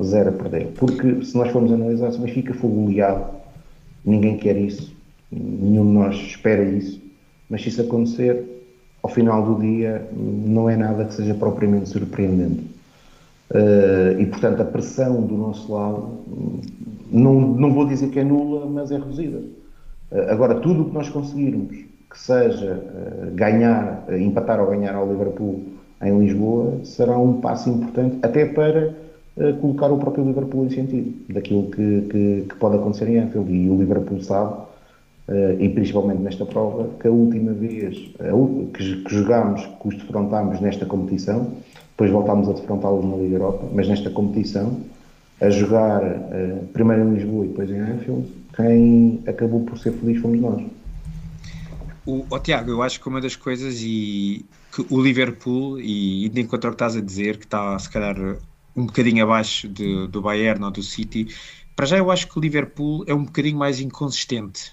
Zero 0.00 0.28
a 0.28 0.32
perder. 0.32 0.68
Porque 0.76 1.24
se 1.24 1.36
nós 1.36 1.50
formos 1.50 1.72
analisar, 1.72 2.12
se 2.12 2.18
o 2.18 2.22
Benfica 2.22 2.54
for 2.54 2.68
goleado, 2.68 3.24
ninguém 4.04 4.36
quer 4.38 4.56
isso, 4.56 4.94
nenhum 5.30 5.86
de 5.86 5.92
nós 5.92 6.14
espera 6.14 6.62
isso, 6.62 7.00
mas 7.48 7.62
se 7.62 7.68
isso 7.68 7.82
acontecer, 7.82 8.59
ao 9.02 9.10
final 9.10 9.42
do 9.42 9.60
dia 9.60 10.06
não 10.12 10.68
é 10.68 10.76
nada 10.76 11.04
que 11.04 11.14
seja 11.14 11.34
propriamente 11.34 11.88
surpreendente. 11.88 12.80
Uh, 13.50 14.20
e 14.20 14.26
portanto 14.26 14.60
a 14.60 14.64
pressão 14.64 15.22
do 15.22 15.36
nosso 15.36 15.72
lado 15.72 16.20
não, 17.10 17.34
não 17.40 17.74
vou 17.74 17.84
dizer 17.84 18.08
que 18.10 18.20
é 18.20 18.24
nula, 18.24 18.66
mas 18.66 18.92
é 18.92 18.96
reduzida. 18.96 19.38
Uh, 19.38 20.30
agora, 20.30 20.54
tudo 20.56 20.82
o 20.82 20.84
que 20.84 20.94
nós 20.94 21.08
conseguirmos 21.08 21.76
que 22.10 22.18
seja 22.18 22.74
uh, 22.74 23.34
ganhar, 23.34 24.04
empatar 24.20 24.60
ou 24.60 24.68
ganhar 24.68 24.94
ao 24.94 25.08
Liverpool 25.10 25.64
em 26.02 26.18
Lisboa 26.18 26.78
será 26.84 27.18
um 27.18 27.40
passo 27.40 27.70
importante 27.70 28.18
até 28.22 28.46
para 28.46 28.94
colocar 29.60 29.86
o 29.90 29.96
próprio 29.96 30.24
Liverpool 30.24 30.66
em 30.66 30.70
sentido 30.70 31.32
daquilo 31.32 31.70
que, 31.70 32.02
que, 32.10 32.46
que 32.48 32.54
pode 32.56 32.76
acontecer 32.76 33.08
em 33.08 33.18
Anfield. 33.18 33.50
E 33.50 33.70
o 33.70 33.78
Liverpool 33.78 34.20
sabe 34.20 34.54
e 35.58 35.68
principalmente 35.68 36.22
nesta 36.22 36.44
prova, 36.44 36.88
que 37.00 37.06
a 37.06 37.10
última 37.10 37.52
vez 37.52 37.96
que, 38.74 38.96
que 39.02 39.14
jogámos, 39.14 39.64
que 39.80 39.88
os 39.88 39.94
defrontámos 39.96 40.60
nesta 40.60 40.84
competição, 40.86 41.54
depois 41.90 42.10
voltámos 42.10 42.48
a 42.48 42.52
defrontá-los 42.52 43.04
na 43.04 43.16
Liga 43.16 43.36
Europa, 43.36 43.68
mas 43.74 43.86
nesta 43.86 44.08
competição, 44.08 44.80
a 45.40 45.50
jogar 45.50 46.02
uh, 46.02 46.66
primeiro 46.72 47.02
em 47.02 47.14
Lisboa 47.14 47.44
e 47.44 47.48
depois 47.48 47.70
em 47.70 47.78
Anfield, 47.78 48.26
quem 48.56 49.22
acabou 49.26 49.64
por 49.64 49.78
ser 49.78 49.92
feliz 49.92 50.20
fomos 50.20 50.40
nós. 50.40 50.62
O, 52.06 52.24
oh, 52.30 52.38
Tiago, 52.38 52.70
eu 52.70 52.82
acho 52.82 53.00
que 53.00 53.08
uma 53.08 53.20
das 53.20 53.36
coisas 53.36 53.80
e 53.82 54.44
que 54.72 54.86
o 54.88 55.00
Liverpool, 55.00 55.78
e 55.78 56.26
indo 56.26 56.40
encontro 56.40 56.68
ao 56.68 56.72
que 56.72 56.82
estás 56.82 56.96
a 56.96 57.00
dizer, 57.00 57.36
que 57.36 57.44
está 57.44 57.78
se 57.78 57.90
calhar 57.90 58.16
um 58.76 58.86
bocadinho 58.86 59.22
abaixo 59.24 59.68
de, 59.68 60.08
do 60.08 60.22
Bayern 60.22 60.64
ou 60.64 60.70
do 60.70 60.82
City, 60.82 61.28
para 61.76 61.86
já 61.86 61.98
eu 61.98 62.10
acho 62.10 62.28
que 62.28 62.38
o 62.38 62.40
Liverpool 62.40 63.04
é 63.06 63.14
um 63.14 63.24
bocadinho 63.24 63.58
mais 63.58 63.80
inconsistente 63.80 64.72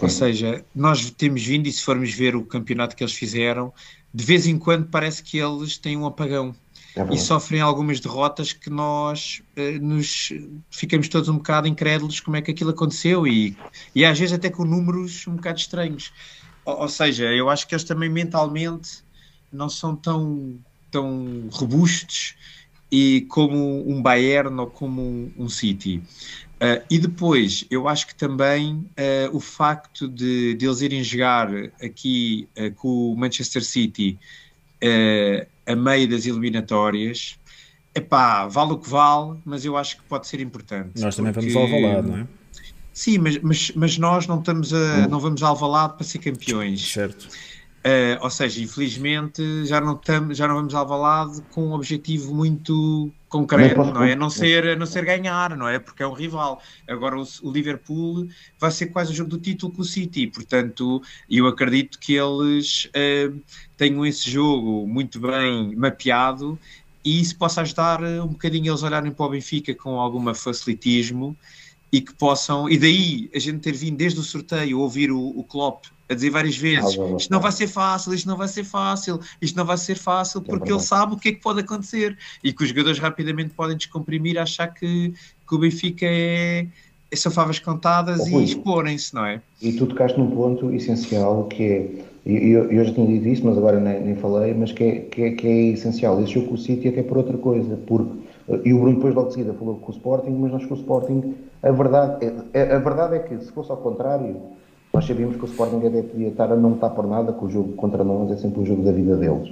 ou 0.00 0.08
seja, 0.08 0.64
nós 0.74 1.10
temos 1.10 1.44
vindo, 1.44 1.66
e 1.66 1.72
se 1.72 1.82
formos 1.82 2.12
ver 2.12 2.34
o 2.34 2.44
campeonato 2.44 2.96
que 2.96 3.02
eles 3.02 3.14
fizeram, 3.14 3.72
de 4.12 4.24
vez 4.24 4.46
em 4.46 4.58
quando 4.58 4.88
parece 4.88 5.22
que 5.22 5.38
eles 5.38 5.76
têm 5.76 5.96
um 5.96 6.06
apagão. 6.06 6.54
É 6.96 7.14
e 7.14 7.18
sofrem 7.18 7.60
algumas 7.60 8.00
derrotas 8.00 8.52
que 8.52 8.68
nós 8.68 9.42
eh, 9.54 9.78
nos 9.78 10.32
ficamos 10.72 11.08
todos 11.08 11.28
um 11.28 11.36
bocado 11.36 11.68
incrédulos 11.68 12.18
como 12.18 12.36
é 12.36 12.42
que 12.42 12.50
aquilo 12.50 12.70
aconteceu 12.70 13.28
e, 13.28 13.56
e 13.94 14.04
às 14.04 14.18
vezes 14.18 14.34
até 14.34 14.50
com 14.50 14.64
números 14.64 15.24
um 15.28 15.36
bocado 15.36 15.60
estranhos. 15.60 16.12
Ou, 16.64 16.80
ou 16.80 16.88
seja, 16.88 17.26
eu 17.26 17.48
acho 17.48 17.68
que 17.68 17.74
eles 17.74 17.84
também 17.84 18.08
mentalmente 18.08 19.04
não 19.52 19.68
são 19.68 19.94
tão, 19.94 20.58
tão 20.90 21.48
robustos 21.52 22.34
e 22.90 23.20
como 23.28 23.88
um 23.88 24.02
Bayern 24.02 24.58
ou 24.58 24.66
como 24.66 25.00
um, 25.00 25.32
um 25.38 25.48
City. 25.48 26.02
Uh, 26.60 26.84
e 26.90 26.98
depois, 26.98 27.64
eu 27.70 27.88
acho 27.88 28.06
que 28.06 28.14
também 28.14 28.74
uh, 28.74 29.34
o 29.34 29.40
facto 29.40 30.06
de, 30.06 30.52
de, 30.54 30.66
eles 30.66 30.82
irem 30.82 31.02
jogar 31.02 31.48
aqui 31.82 32.46
uh, 32.54 32.70
com 32.74 33.12
o 33.12 33.16
Manchester 33.16 33.64
City 33.64 34.18
a 35.66 35.76
meio 35.76 36.08
das 36.08 36.24
eliminatórias, 36.24 37.38
epá, 37.94 38.46
vale 38.46 38.72
o 38.72 38.78
que 38.78 38.88
vale, 38.88 39.38
mas 39.44 39.64
eu 39.64 39.76
acho 39.76 39.98
que 39.98 40.02
pode 40.04 40.26
ser 40.26 40.40
importante. 40.40 41.00
Nós 41.00 41.16
também 41.16 41.32
porque... 41.34 41.50
vamos 41.50 41.70
ao 41.70 41.76
Alvalade, 41.76 42.08
não 42.08 42.16
é? 42.18 42.26
Sim, 42.92 43.18
mas, 43.18 43.38
mas, 43.42 43.72
mas 43.74 43.98
nós 43.98 44.26
não, 44.26 44.38
estamos 44.38 44.72
a, 44.72 45.06
não 45.08 45.20
vamos 45.20 45.42
ao 45.42 45.50
Alvalade 45.50 45.94
para 45.94 46.04
ser 46.04 46.18
campeões. 46.18 46.92
Certo. 46.92 47.28
Uh, 47.80 48.20
ou 48.22 48.28
seja, 48.28 48.62
infelizmente 48.62 49.64
já 49.64 49.80
não, 49.80 49.96
tam, 49.96 50.34
já 50.34 50.46
não 50.46 50.56
vamos 50.56 50.74
ao 50.74 50.86
Valade 50.86 51.40
com 51.50 51.68
um 51.68 51.72
objetivo 51.72 52.34
muito 52.34 53.10
concreto, 53.26 53.82
não, 53.82 54.04
é? 54.04 54.12
A 54.12 54.16
não, 54.16 54.28
ser, 54.28 54.68
a 54.68 54.76
não 54.76 54.84
ser 54.84 55.02
ganhar, 55.02 55.56
não 55.56 55.66
é? 55.66 55.78
Porque 55.78 56.02
é 56.02 56.06
um 56.06 56.12
rival. 56.12 56.60
Agora 56.86 57.18
o, 57.18 57.24
o, 57.42 57.50
Liverpool 57.50 58.28
vai 58.58 58.70
ser 58.70 58.88
quase 58.88 59.12
o 59.12 59.14
jogo 59.14 59.30
do 59.30 59.38
título 59.38 59.72
com 59.72 59.80
o 59.80 59.84
City, 59.84 60.26
portanto, 60.26 61.00
eu 61.30 61.46
acredito 61.46 61.98
que 61.98 62.16
eles 62.16 62.84
uh, 62.86 63.40
tenham 63.78 64.04
esse 64.04 64.30
jogo 64.30 64.86
muito 64.86 65.18
bem 65.18 65.74
mapeado 65.74 66.58
e 67.02 67.18
isso 67.18 67.38
possa 67.38 67.62
ajudar 67.62 68.02
um 68.02 68.26
bocadinho 68.26 68.70
eles 68.70 68.82
a 68.82 68.88
olharem 68.88 69.10
para 69.10 69.24
o 69.24 69.30
Benfica 69.30 69.74
com 69.74 69.98
alguma 69.98 70.34
facilitismo 70.34 71.34
e 71.92 72.00
que 72.00 72.14
possam, 72.14 72.68
e 72.68 72.78
daí 72.78 73.30
a 73.34 73.38
gente 73.38 73.58
ter 73.58 73.72
vindo 73.72 73.96
desde 73.96 74.20
o 74.20 74.22
sorteio 74.22 74.78
ouvir 74.78 75.10
o, 75.10 75.20
o 75.20 75.42
Klopp 75.42 75.86
a 76.08 76.14
dizer 76.14 76.30
várias 76.30 76.56
vezes 76.56 76.98
ah, 76.98 77.16
isto 77.16 77.30
não 77.30 77.40
vai 77.40 77.52
ser 77.52 77.68
fácil, 77.68 78.14
isto 78.14 78.28
não 78.28 78.36
vai 78.36 78.48
ser 78.48 78.64
fácil, 78.64 79.20
isto 79.40 79.56
não 79.56 79.64
vai 79.64 79.76
ser 79.76 79.96
fácil, 79.96 80.40
é 80.40 80.44
porque 80.44 80.70
é 80.70 80.74
ele 80.74 80.82
sabe 80.82 81.14
o 81.14 81.16
que 81.16 81.28
é 81.30 81.32
que 81.32 81.40
pode 81.40 81.60
acontecer 81.60 82.16
e 82.42 82.52
que 82.52 82.62
os 82.62 82.68
jogadores 82.68 82.98
rapidamente 82.98 83.50
podem 83.50 83.76
descomprimir, 83.76 84.38
achar 84.38 84.68
que, 84.68 85.12
que 85.48 85.54
o 85.54 85.58
Benfica 85.58 86.06
é, 86.06 86.66
é 87.10 87.16
são 87.16 87.30
favas 87.30 87.58
contadas 87.58 88.20
oh, 88.20 88.40
e 88.40 88.44
exporem-se, 88.44 89.14
não 89.14 89.24
é? 89.24 89.40
E 89.60 89.72
tu 89.72 89.86
tocaste 89.86 90.18
num 90.18 90.30
ponto 90.30 90.72
essencial 90.72 91.46
que 91.46 91.62
é, 91.62 91.90
eu, 92.26 92.70
eu 92.70 92.84
já 92.84 92.92
tinha 92.92 93.06
dito 93.06 93.28
isso, 93.28 93.46
mas 93.46 93.56
agora 93.56 93.80
nem, 93.80 94.00
nem 94.00 94.16
falei, 94.16 94.52
mas 94.52 94.72
que 94.72 94.84
é, 94.84 95.00
que 95.00 95.22
é, 95.22 95.30
que 95.32 95.46
é 95.46 95.62
essencial. 95.68 96.20
Esse 96.22 96.34
jogo 96.34 96.48
com 96.48 96.54
o 96.54 96.58
City 96.58 96.88
até 96.88 97.02
por 97.02 97.18
outra 97.18 97.38
coisa, 97.38 97.76
porque, 97.86 98.12
e 98.64 98.72
o 98.72 98.80
Bruno 98.80 98.96
depois 98.96 99.14
logo 99.14 99.28
de 99.28 99.34
seguida 99.34 99.54
falou 99.54 99.76
com 99.76 99.92
o 99.92 99.94
Sporting, 99.94 100.30
mas 100.30 100.52
nós 100.52 100.66
com 100.66 100.74
o 100.74 100.76
Sporting, 100.76 101.34
a 101.62 101.70
verdade, 101.70 102.32
é, 102.52 102.74
a 102.74 102.78
verdade 102.78 103.16
é 103.16 103.18
que 103.20 103.38
se 103.44 103.52
fosse 103.52 103.70
ao 103.70 103.76
contrário 103.76 104.36
nós 104.92 105.06
sabíamos 105.06 105.36
que 105.36 105.44
o 105.44 105.46
Sporting 105.46 105.86
até 105.86 106.02
podia 106.02 106.28
estar 106.28 106.50
a 106.50 106.56
não 106.56 106.72
estar 106.74 106.90
por 106.90 107.06
nada, 107.06 107.32
que 107.32 107.44
o 107.44 107.48
jogo 107.48 107.72
contra 107.74 108.02
nós 108.02 108.30
é 108.32 108.36
sempre 108.36 108.60
o 108.60 108.66
jogo 108.66 108.82
da 108.82 108.90
vida 108.90 109.16
deles. 109.16 109.48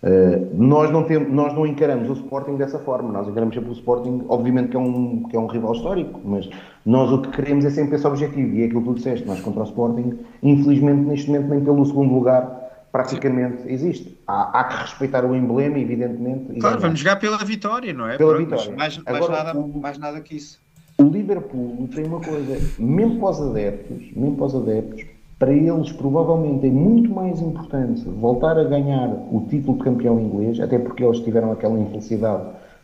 Uh, 0.00 0.54
nós, 0.54 0.92
não 0.92 1.02
temos, 1.02 1.32
nós 1.32 1.52
não 1.52 1.66
encaramos 1.66 2.08
o 2.08 2.12
Sporting 2.12 2.54
dessa 2.54 2.78
forma, 2.78 3.10
nós 3.10 3.26
encaramos 3.26 3.52
sempre 3.52 3.70
o 3.70 3.72
Sporting, 3.72 4.24
obviamente 4.28 4.68
que 4.68 4.76
é, 4.76 4.80
um, 4.80 5.24
que 5.24 5.36
é 5.36 5.40
um 5.40 5.46
rival 5.46 5.72
histórico, 5.72 6.20
mas 6.24 6.48
nós 6.86 7.10
o 7.10 7.20
que 7.20 7.30
queremos 7.30 7.64
é 7.64 7.70
sempre 7.70 7.96
esse 7.96 8.06
objetivo, 8.06 8.54
e 8.54 8.62
é 8.62 8.66
aquilo 8.66 8.82
que 8.82 8.86
tu 8.86 8.94
disseste, 8.94 9.26
nós 9.26 9.40
contra 9.40 9.62
o 9.62 9.64
Sporting, 9.64 10.20
infelizmente 10.40 11.00
neste 11.00 11.28
momento 11.28 11.48
nem 11.48 11.64
pelo 11.64 11.84
segundo 11.84 12.14
lugar 12.14 12.67
praticamente 12.92 13.62
Sim. 13.62 13.70
existe. 13.70 14.18
Há, 14.26 14.60
há, 14.60 14.64
que 14.64 14.76
respeitar 14.82 15.24
o 15.24 15.34
emblema, 15.34 15.78
evidentemente. 15.78 16.58
Claro, 16.60 16.80
vamos 16.80 16.98
jogar 16.98 17.16
pela 17.16 17.38
vitória, 17.38 17.92
não 17.92 18.08
é? 18.08 18.16
Pela 18.16 18.34
Pronto, 18.34 18.50
vitória. 18.50 18.76
Mais, 18.76 18.98
mais, 18.98 19.22
Agora, 19.22 19.44
nada, 19.44 19.58
o, 19.58 19.80
mais 19.80 19.98
nada 19.98 20.20
que 20.20 20.36
isso. 20.36 20.60
O 20.98 21.04
Liverpool 21.04 21.88
tem 21.94 22.04
uma 22.04 22.20
coisa, 22.20 22.58
mesmo 22.78 23.20
para 23.20 23.30
os 23.30 23.40
adeptos, 23.40 23.98
mesmo 24.16 24.36
para 24.36 24.46
os 24.46 24.54
adeptos, 24.54 25.06
para 25.38 25.52
eles 25.52 25.92
provavelmente 25.92 26.66
é 26.66 26.70
muito 26.70 27.08
mais 27.10 27.40
importante 27.40 28.02
voltar 28.04 28.58
a 28.58 28.64
ganhar 28.64 29.08
o 29.08 29.46
título 29.48 29.78
de 29.78 29.84
campeão 29.84 30.18
inglês, 30.18 30.58
até 30.58 30.76
porque 30.78 31.04
eles 31.04 31.20
tiveram 31.20 31.52
aquela 31.52 31.78
infelicidade 31.78 32.42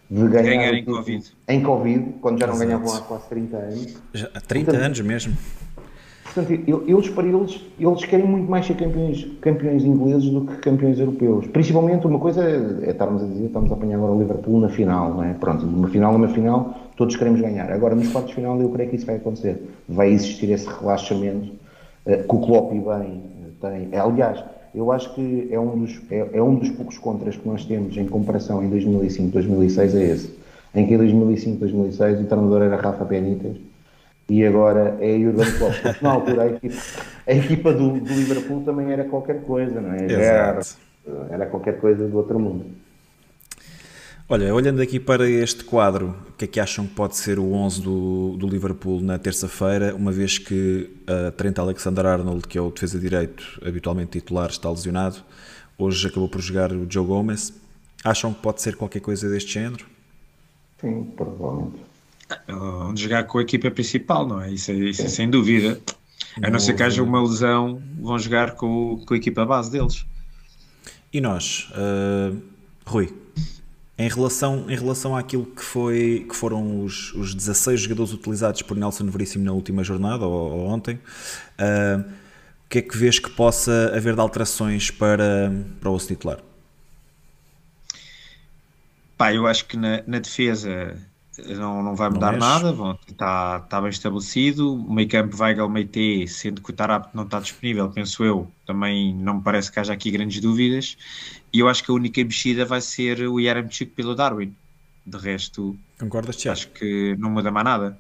de 0.08 0.28
ganhar 0.28 0.42
Ganhar 0.42 0.74
em 0.74 0.84
Covid. 0.84 1.32
Em 1.48 1.62
Covid, 1.62 2.14
quando 2.20 2.38
já 2.38 2.46
não 2.46 2.54
Exato. 2.54 2.68
ganhavam 2.70 2.94
há 2.94 3.00
quase 3.00 3.28
30 3.28 3.56
anos. 3.56 4.02
Já, 4.12 4.28
30 4.28 4.64
Portanto, 4.64 4.84
anos 4.84 5.00
mesmo. 5.00 5.36
Portanto, 6.34 6.64
eles, 6.88 7.08
para 7.10 7.28
eles, 7.28 7.64
eles 7.78 8.04
querem 8.04 8.26
muito 8.26 8.50
mais 8.50 8.66
ser 8.66 8.74
campeões, 8.74 9.24
campeões 9.40 9.84
ingleses 9.84 10.28
do 10.28 10.40
que 10.40 10.56
campeões 10.56 10.98
europeus. 10.98 11.46
Principalmente, 11.46 12.06
uma 12.08 12.18
coisa 12.18 12.42
é, 12.42 12.90
estarmos 12.90 13.22
a 13.22 13.26
dizer, 13.26 13.46
estamos 13.46 13.70
a 13.70 13.74
apanhar 13.74 13.96
agora 13.96 14.12
o 14.12 14.18
Liverpool 14.18 14.60
na 14.60 14.68
final, 14.68 15.14
não 15.14 15.22
é? 15.22 15.32
Pronto, 15.34 15.64
uma 15.64 15.88
final 15.88 16.12
é 16.12 16.16
uma 16.16 16.28
final, 16.28 16.74
todos 16.96 17.14
queremos 17.14 17.40
ganhar. 17.40 17.70
Agora, 17.70 17.94
nos 17.94 18.08
quartos 18.10 18.30
de 18.30 18.34
final, 18.34 18.60
eu 18.60 18.68
creio 18.70 18.90
que 18.90 18.96
isso 18.96 19.06
vai 19.06 19.14
acontecer. 19.14 19.62
Vai 19.88 20.10
existir 20.10 20.50
esse 20.50 20.66
relaxamento 20.66 21.52
uh, 22.06 22.28
que 22.28 22.34
o 22.34 22.40
Klopp 22.40 22.72
e 22.72 22.80
bem 22.80 23.22
tem. 23.60 23.88
É, 23.92 24.00
aliás, 24.00 24.42
eu 24.74 24.90
acho 24.90 25.14
que 25.14 25.48
é 25.52 25.60
um, 25.60 25.78
dos, 25.78 26.00
é, 26.10 26.30
é, 26.32 26.42
um 26.42 26.56
dos 26.56 26.70
poucos 26.70 26.98
contras 26.98 27.36
que 27.36 27.46
nós 27.46 27.64
temos 27.64 27.96
em 27.96 28.06
comparação 28.06 28.60
em 28.60 28.68
2005, 28.68 29.30
2006 29.30 29.94
é 29.94 30.02
esse. 30.02 30.34
Em 30.74 30.84
que 30.84 30.94
em 30.94 30.98
2005, 30.98 31.60
2006 31.60 32.22
o 32.22 32.24
treinador 32.24 32.62
era 32.62 32.74
Rafa 32.74 33.04
Benítez 33.04 33.56
e 34.28 34.44
agora 34.44 34.96
é 35.00 35.18
Jurgen 35.18 35.58
Klopp. 35.58 35.74
Porque 35.82 36.04
na 36.04 36.10
altura 36.10 36.42
a 36.42 36.46
equipa, 36.46 36.76
a 37.26 37.32
equipa 37.32 37.72
do, 37.72 38.00
do, 38.00 38.14
Liverpool 38.14 38.62
também 38.62 38.92
era 38.92 39.04
qualquer 39.04 39.42
coisa, 39.42 39.80
não 39.80 39.92
é? 39.92 40.12
Era, 40.12 40.60
era 41.30 41.46
qualquer 41.46 41.78
coisa 41.80 42.06
do 42.08 42.16
outro 42.16 42.38
mundo. 42.38 42.66
Olha, 44.26 44.54
olhando 44.54 44.80
aqui 44.80 44.98
para 44.98 45.28
este 45.28 45.64
quadro, 45.64 46.16
o 46.30 46.32
que 46.32 46.46
é 46.46 46.48
que 46.48 46.58
acham 46.58 46.86
que 46.86 46.94
pode 46.94 47.14
ser 47.14 47.38
o 47.38 47.52
11 47.52 47.82
do, 47.82 48.36
do 48.38 48.48
Liverpool 48.48 48.98
na 49.02 49.18
terça-feira, 49.18 49.94
uma 49.94 50.10
vez 50.10 50.38
que 50.38 50.90
uh, 51.02 51.30
Trent 51.32 51.58
Alexander-Arnold, 51.58 52.48
que 52.48 52.56
é 52.56 52.60
o 52.60 52.70
defesa 52.70 52.98
direito 52.98 53.60
habitualmente 53.62 54.12
titular, 54.18 54.48
está 54.48 54.70
lesionado, 54.70 55.18
hoje 55.78 56.06
acabou 56.08 56.26
por 56.26 56.40
jogar 56.40 56.72
o 56.72 56.86
Joe 56.88 57.04
Gomez. 57.04 57.52
Acham 58.02 58.32
que 58.32 58.40
pode 58.40 58.62
ser 58.62 58.76
qualquer 58.76 59.00
coisa 59.00 59.28
deste 59.28 59.52
género? 59.52 59.84
Sim, 60.80 61.04
provavelmente. 61.14 61.93
Onde 62.48 63.02
jogar 63.02 63.24
com 63.24 63.38
a 63.38 63.42
equipa 63.42 63.70
principal, 63.70 64.26
não 64.26 64.40
é? 64.40 64.52
Isso, 64.52 64.70
é, 64.70 64.74
isso 64.74 65.02
é 65.02 65.08
sem 65.08 65.28
dúvida. 65.28 65.80
A 66.42 66.50
não 66.50 66.58
ser 66.58 66.74
que 66.74 66.82
haja 66.82 67.02
uma 67.02 67.22
lesão, 67.22 67.82
vão 68.00 68.18
jogar 68.18 68.52
com, 68.52 69.02
com 69.06 69.14
a 69.14 69.16
equipa 69.16 69.44
base 69.44 69.70
deles. 69.70 70.04
E 71.12 71.20
nós, 71.20 71.70
uh, 71.70 72.36
Rui, 72.84 73.14
em 73.96 74.08
relação, 74.08 74.68
em 74.68 74.76
relação 74.76 75.16
àquilo 75.16 75.46
que, 75.46 75.62
foi, 75.62 76.26
que 76.28 76.34
foram 76.34 76.82
os, 76.82 77.14
os 77.14 77.34
16 77.34 77.82
jogadores 77.82 78.12
utilizados 78.12 78.62
por 78.62 78.76
Nelson 78.76 79.06
Veríssimo 79.06 79.44
na 79.44 79.52
última 79.52 79.84
jornada, 79.84 80.26
ou, 80.26 80.52
ou 80.52 80.66
ontem, 80.66 80.96
uh, 80.96 82.00
o 82.00 82.68
que 82.68 82.78
é 82.78 82.82
que 82.82 82.96
vês 82.96 83.20
que 83.20 83.30
possa 83.30 83.92
haver 83.94 84.14
de 84.14 84.20
alterações 84.20 84.90
para, 84.90 85.52
para 85.80 85.88
o 85.88 85.94
osso 85.94 86.08
titular? 86.08 86.40
Pá, 89.16 89.32
eu 89.32 89.46
acho 89.46 89.66
que 89.66 89.76
na, 89.76 90.02
na 90.06 90.18
defesa 90.18 90.96
não, 91.56 91.82
não 91.82 91.94
vai 91.94 92.10
mudar 92.10 92.32
não 92.32 92.38
nada, 92.38 92.98
está, 93.08 93.60
está 93.64 93.80
bem 93.80 93.90
estabelecido. 93.90 94.74
O 94.74 94.92
meio 94.92 95.08
campo 95.08 95.36
Weigel 95.40 95.68
Meite, 95.68 96.28
sendo 96.28 96.62
que 96.62 96.70
o 96.70 96.72
Tarap 96.72 97.14
não 97.14 97.24
está 97.24 97.40
disponível, 97.40 97.90
penso 97.90 98.24
eu, 98.24 98.48
também 98.66 99.14
não 99.14 99.34
me 99.34 99.42
parece 99.42 99.70
que 99.70 99.80
haja 99.80 99.92
aqui 99.92 100.10
grandes 100.10 100.40
dúvidas. 100.40 100.96
E 101.52 101.60
eu 101.60 101.68
acho 101.68 101.82
que 101.82 101.90
a 101.90 101.94
única 101.94 102.22
mexida 102.22 102.64
vai 102.64 102.80
ser 102.80 103.20
o 103.28 103.40
Yaramchuk 103.40 103.92
pelo 103.92 104.14
Darwin. 104.14 104.54
De 105.06 105.18
resto, 105.18 105.76
Concordas, 105.98 106.36
Tiago? 106.36 106.58
acho 106.58 106.68
que 106.68 107.14
não 107.18 107.30
muda 107.30 107.50
mais 107.50 107.64
nada. 107.64 107.98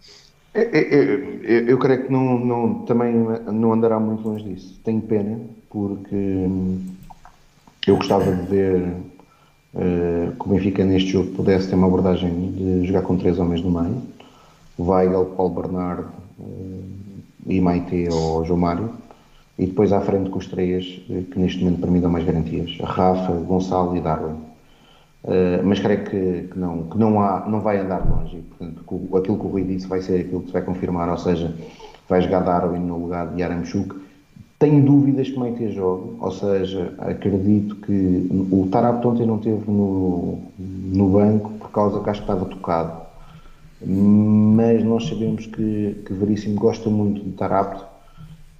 Eu, 0.54 0.62
é, 0.62 0.66
eu, 0.66 0.72
é, 0.72 0.82
é, 0.82 1.60
eu, 1.60 1.68
eu 1.68 1.78
creio 1.78 2.06
que 2.06 2.12
não, 2.12 2.38
não, 2.38 2.74
também 2.86 3.12
não 3.12 3.72
andará 3.72 4.00
muito 4.00 4.26
longe 4.26 4.44
disso. 4.44 4.80
Tenho 4.82 5.02
pena, 5.02 5.38
porque 5.68 6.14
hum, 6.14 6.86
eu 7.86 7.96
gostava 7.96 8.34
de 8.34 8.46
ver 8.46 8.96
uh, 9.74 10.32
que 10.32 10.46
o 10.46 10.48
Benfica 10.48 10.84
neste 10.84 11.10
jogo 11.10 11.30
pudesse 11.32 11.68
ter 11.68 11.74
uma 11.74 11.86
abordagem 11.86 12.52
de 12.52 12.86
jogar 12.86 13.02
com 13.02 13.16
três 13.16 13.38
homens 13.38 13.62
no 13.62 13.70
meio, 13.70 14.02
Weigel, 14.78 15.26
Paulo 15.36 15.54
Bernardo 15.62 16.08
uh, 16.38 16.84
e 17.46 17.60
Maite 17.60 18.08
ou 18.10 18.44
João 18.44 18.58
Mário, 18.58 18.90
e 19.58 19.66
depois 19.66 19.92
à 19.92 20.00
frente 20.00 20.30
com 20.30 20.38
os 20.38 20.46
três 20.46 21.02
uh, 21.08 21.22
que 21.24 21.38
neste 21.38 21.62
momento 21.62 21.80
para 21.80 21.90
mim 21.90 22.00
dão 22.00 22.10
mais 22.10 22.24
garantias, 22.24 22.76
Rafa, 22.80 23.32
Gonçalo 23.32 23.96
e 23.96 24.00
Darwin. 24.00 24.36
mas 25.64 25.80
creio 25.80 26.04
que, 26.04 26.48
que, 26.50 26.58
não, 26.58 26.84
que 26.84 26.98
não, 26.98 27.20
há, 27.20 27.44
não 27.48 27.60
vai 27.60 27.78
andar 27.78 28.06
longe, 28.08 28.42
portanto, 28.48 29.16
aquilo 29.16 29.38
que 29.38 29.46
o 29.46 29.48
Rui 29.48 29.64
disse 29.64 29.86
vai 29.86 30.00
ser 30.00 30.20
aquilo 30.20 30.40
que 30.40 30.46
se 30.48 30.52
vai 30.52 30.62
confirmar, 30.62 31.08
ou 31.08 31.18
seja, 31.18 31.54
vai 32.08 32.20
jogar 32.20 32.40
Darwin 32.40 32.80
no 32.80 32.98
lugar 32.98 33.28
de 33.28 33.40
Yaramchuk, 33.40 34.03
tenho 34.58 34.84
dúvidas 34.84 35.30
como 35.30 35.46
é 35.46 35.52
que 35.52 35.70
jogo, 35.72 36.16
ou 36.20 36.30
seja, 36.30 36.94
acredito 36.98 37.76
que 37.76 38.28
o 38.50 38.68
Tarap 38.70 39.04
ontem 39.04 39.26
não 39.26 39.38
teve 39.38 39.70
no, 39.70 40.38
no 40.58 41.08
banco 41.08 41.50
por 41.58 41.70
causa 41.70 42.00
que 42.02 42.10
acho 42.10 42.20
que 42.20 42.30
estava 42.30 42.46
tocado. 42.46 43.04
Mas 43.86 44.82
nós 44.82 45.06
sabemos 45.06 45.46
que, 45.46 46.02
que 46.06 46.12
Veríssimo 46.14 46.54
gosta 46.54 46.88
muito 46.88 47.22
de 47.22 47.32
Tarap 47.32 47.82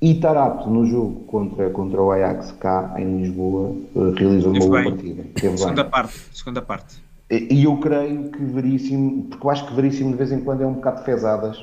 e 0.02 0.14
Tarap 0.14 0.66
no 0.66 0.84
jogo 0.84 1.20
contra, 1.20 1.70
contra 1.70 2.02
o 2.02 2.10
Ajax 2.10 2.52
cá 2.52 2.94
em 2.98 3.22
Lisboa 3.22 3.74
realizou 4.16 4.52
uma 4.52 4.66
boa 4.66 4.82
partida. 4.82 5.24
Teve 5.34 5.56
segunda 5.56 5.82
bem. 5.82 5.90
parte, 5.90 6.20
segunda 6.32 6.60
parte. 6.60 7.04
E 7.30 7.64
eu 7.64 7.78
creio 7.78 8.24
que 8.24 8.44
Veríssimo, 8.44 9.24
porque 9.30 9.46
eu 9.46 9.50
acho 9.50 9.66
que 9.66 9.74
Veríssimo 9.74 10.10
de 10.10 10.18
vez 10.18 10.30
em 10.30 10.40
quando 10.40 10.62
é 10.62 10.66
um 10.66 10.74
bocado 10.74 11.02
fezadas 11.04 11.58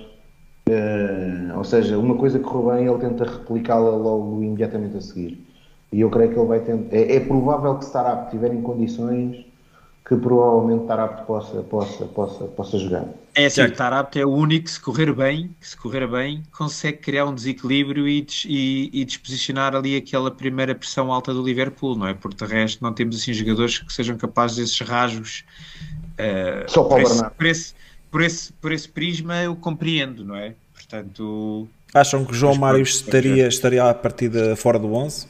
Uh, 0.68 1.58
ou 1.58 1.64
seja, 1.64 1.98
uma 1.98 2.16
coisa 2.16 2.40
que 2.40 2.46
correu 2.46 2.76
bem, 2.76 2.88
ele 2.88 3.00
tenta 3.00 3.26
replicá-la 3.26 3.90
logo 3.90 4.42
imediatamente 4.42 4.98
a 4.98 5.02
seguir. 5.02 5.46
E 5.92 6.00
eu 6.00 6.10
creio 6.10 6.32
que 6.32 6.40
ele 6.40 6.48
vai 6.48 6.60
tentar. 6.60 6.96
É, 6.96 7.16
é 7.16 7.20
provável 7.20 7.76
que 7.76 7.86
Startup 7.86 8.30
tiver 8.32 8.54
em 8.54 8.62
condições 8.62 9.46
que 10.12 10.18
provavelmente 10.18 10.88
Tarap 10.88 11.26
possa, 11.26 11.64
possa, 11.64 12.06
possa, 12.06 12.44
possa 12.46 12.78
jogar. 12.78 13.06
É 13.34 13.46
assim, 13.46 13.62
o 13.62 13.72
Tarap 13.72 14.14
é 14.18 14.26
o 14.26 14.30
único 14.30 14.66
que 14.66 14.72
se 14.72 14.80
correr 14.80 15.14
bem, 15.14 15.56
se 15.62 15.78
correr 15.78 16.06
bem, 16.06 16.44
consegue 16.52 16.98
criar 16.98 17.26
um 17.26 17.34
desequilíbrio 17.34 18.06
e, 18.06 18.28
e, 18.46 18.90
e, 18.92 19.06
disposicionar 19.06 19.74
ali 19.74 19.96
aquela 19.96 20.30
primeira 20.30 20.76
pressão 20.76 21.14
alta 21.14 21.34
do 21.34 21.42
Liverpool, 21.42 21.96
não 21.96 22.08
é? 22.08 22.14
Porque 22.14 22.44
de 22.46 22.52
resto 22.52 22.84
não 22.84 22.92
temos 22.92 23.16
assim 23.16 23.32
jogadores 23.32 23.80
que 23.80 23.94
sejam 23.94 24.18
capazes 24.18 24.58
desses 24.58 24.82
rasgos. 24.82 25.46
Uh, 26.20 26.70
Só 26.70 26.84
para 26.84 27.06
o 27.06 27.08
Bernardo. 27.08 27.36
Por 28.12 28.22
esse, 28.22 28.52
por 28.54 28.72
esse, 28.72 28.90
prisma 28.90 29.42
eu 29.42 29.56
compreendo, 29.56 30.26
não 30.26 30.36
é? 30.36 30.54
Portanto. 30.74 31.68
Acham 31.94 32.26
que 32.26 32.36
João 32.36 32.56
Mário 32.56 32.82
estaria, 32.82 33.48
estaria 33.48 33.90
à 33.90 33.94
partida 33.94 34.56
fora 34.56 34.78
do 34.78 34.94
11? 34.94 35.28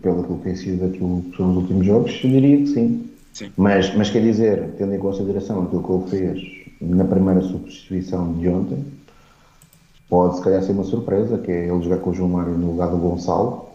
pelo 0.00 0.22
que 0.22 0.44
tem 0.44 0.54
sido 0.54 0.86
aquilo 0.86 1.22
que 1.22 1.36
são 1.36 1.50
os 1.50 1.56
últimos 1.56 1.86
jogos, 1.86 2.20
eu 2.22 2.30
diria 2.30 2.56
que 2.58 2.66
sim. 2.68 3.10
sim. 3.32 3.52
Mas, 3.56 3.92
mas 3.96 4.10
quer 4.10 4.22
dizer, 4.22 4.74
tendo 4.78 4.94
em 4.94 4.98
consideração 4.98 5.64
aquilo 5.64 5.82
que 5.82 6.14
ele 6.14 6.32
fez 6.32 6.62
na 6.80 7.04
primeira 7.04 7.40
substituição 7.42 8.32
de 8.34 8.48
ontem, 8.48 8.84
pode 10.08 10.36
se 10.36 10.42
calhar 10.42 10.62
ser 10.62 10.72
uma 10.72 10.84
surpresa, 10.84 11.38
que 11.38 11.50
é 11.50 11.68
ele 11.68 11.82
jogar 11.82 11.98
com 11.98 12.10
o 12.10 12.14
João 12.14 12.28
Mário 12.28 12.52
no 12.52 12.72
lugar 12.72 12.90
do 12.90 12.98
Gonçalo 12.98 13.70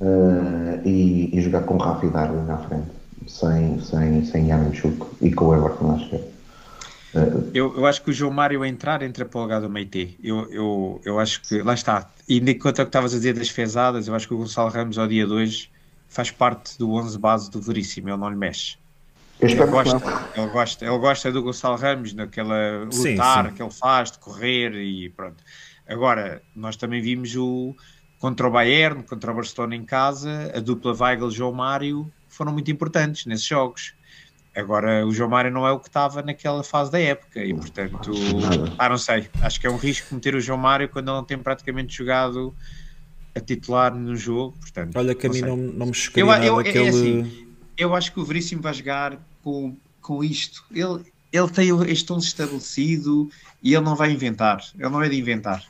uh, 0.00 0.86
e, 0.86 1.30
e, 1.36 1.40
jogar 1.40 1.62
com 1.62 1.74
o 1.74 1.78
Rafa 1.78 2.06
e 2.06 2.10
Darwin 2.10 2.44
na 2.44 2.58
frente, 2.58 2.90
sem, 3.26 3.80
sem, 3.80 4.24
sem 4.24 4.48
Yaramchuk 4.48 5.06
e 5.20 5.32
com 5.32 5.46
o 5.46 5.54
Everton 5.54 5.92
à 5.92 5.96
esquerda. 5.96 6.36
Uh, 7.14 7.50
eu, 7.54 7.74
eu 7.76 7.86
acho 7.86 8.02
que 8.02 8.10
o 8.10 8.12
João 8.12 8.32
Mário 8.32 8.62
a 8.62 8.68
entrar 8.68 9.02
entra 9.02 9.24
para 9.24 9.38
o 9.38 9.42
lugar 9.42 9.60
do 9.60 9.70
Meite. 9.70 10.18
Eu, 10.22 10.52
eu, 10.52 11.00
eu 11.04 11.18
acho 11.18 11.40
que, 11.42 11.62
lá 11.62 11.74
está, 11.74 12.10
e 12.28 12.38
enquanto 12.38 12.80
é 12.80 12.84
que 12.84 12.88
estavas 12.88 13.14
a 13.14 13.16
dizer 13.16 13.34
das 13.34 13.48
fezadas, 13.48 14.06
eu 14.06 14.14
acho 14.14 14.28
que 14.28 14.34
o 14.34 14.38
Gonçalo 14.38 14.70
Ramos 14.70 14.98
ao 14.98 15.06
dia 15.06 15.26
2 15.26 15.70
faz 16.08 16.30
parte 16.30 16.78
do 16.78 16.92
11 16.92 17.18
base 17.18 17.50
do 17.50 17.60
Veríssimo, 17.60 18.10
ele 18.10 18.16
não 18.16 18.28
lhe 18.28 18.36
mexe. 18.36 18.76
Ele 19.40 19.54
gosta, 19.66 20.02
ele, 20.34 20.48
gosta, 20.48 20.84
ele 20.86 20.98
gosta 20.98 21.32
do 21.32 21.42
Gonçalo 21.42 21.76
Ramos, 21.76 22.14
naquela 22.14 22.84
lutar 22.84 22.92
sim, 22.92 23.16
sim. 23.16 23.54
que 23.54 23.62
ele 23.62 23.70
faz, 23.70 24.10
de 24.10 24.18
correr 24.18 24.74
e 24.74 25.10
pronto. 25.10 25.42
Agora, 25.86 26.42
nós 26.54 26.76
também 26.76 27.00
vimos 27.00 27.36
o 27.36 27.74
contra 28.18 28.46
o 28.46 28.50
Bayern, 28.50 29.02
contra 29.02 29.30
o 29.30 29.34
Barcelona 29.34 29.76
em 29.76 29.84
casa, 29.84 30.52
a 30.54 30.60
dupla 30.60 30.96
Weigl-João 30.98 31.52
Mário 31.52 32.10
foram 32.36 32.52
muito 32.52 32.70
importantes 32.70 33.26
nesses 33.26 33.46
jogos. 33.46 33.94
Agora, 34.54 35.06
o 35.06 35.12
João 35.12 35.28
Mário 35.28 35.50
não 35.50 35.66
é 35.66 35.72
o 35.72 35.78
que 35.78 35.88
estava 35.88 36.22
naquela 36.22 36.64
fase 36.64 36.90
da 36.90 36.98
época 36.98 37.44
e, 37.44 37.52
portanto, 37.52 38.12
ah, 38.78 38.88
não 38.88 38.96
sei. 38.96 39.28
Acho 39.42 39.60
que 39.60 39.66
é 39.66 39.70
um 39.70 39.76
risco 39.76 40.14
meter 40.14 40.34
o 40.34 40.40
João 40.40 40.58
Mário 40.58 40.88
quando 40.88 41.08
ele 41.08 41.16
não 41.16 41.24
tem 41.24 41.36
praticamente 41.36 41.94
jogado 41.94 42.54
a 43.34 43.40
titular 43.40 43.94
no 43.94 44.16
jogo. 44.16 44.56
Portanto, 44.58 44.96
Olha, 44.96 45.14
que 45.14 45.26
a 45.26 45.30
mim 45.30 45.42
não, 45.42 45.56
não 45.58 45.86
me 45.86 45.94
chocaria 45.94 46.22
eu, 46.22 46.26
nada 46.26 46.46
eu, 46.46 46.58
é 46.58 46.68
aquele... 46.68 46.86
É 46.86 46.88
assim, 46.88 47.46
eu 47.76 47.94
acho 47.94 48.10
que 48.12 48.18
o 48.18 48.24
Veríssimo 48.24 48.62
vai 48.62 48.72
jogar 48.72 49.18
com, 49.42 49.76
com 50.00 50.24
isto. 50.24 50.64
Ele, 50.70 51.04
ele 51.30 51.48
tem 51.50 51.68
este 51.90 52.10
11 52.10 52.26
estabelecido 52.26 53.28
e 53.62 53.74
ele 53.74 53.84
não 53.84 53.94
vai 53.94 54.10
inventar. 54.10 54.64
Ele 54.78 54.88
não 54.88 55.02
é 55.02 55.08
de 55.10 55.18
inventar. 55.18 55.62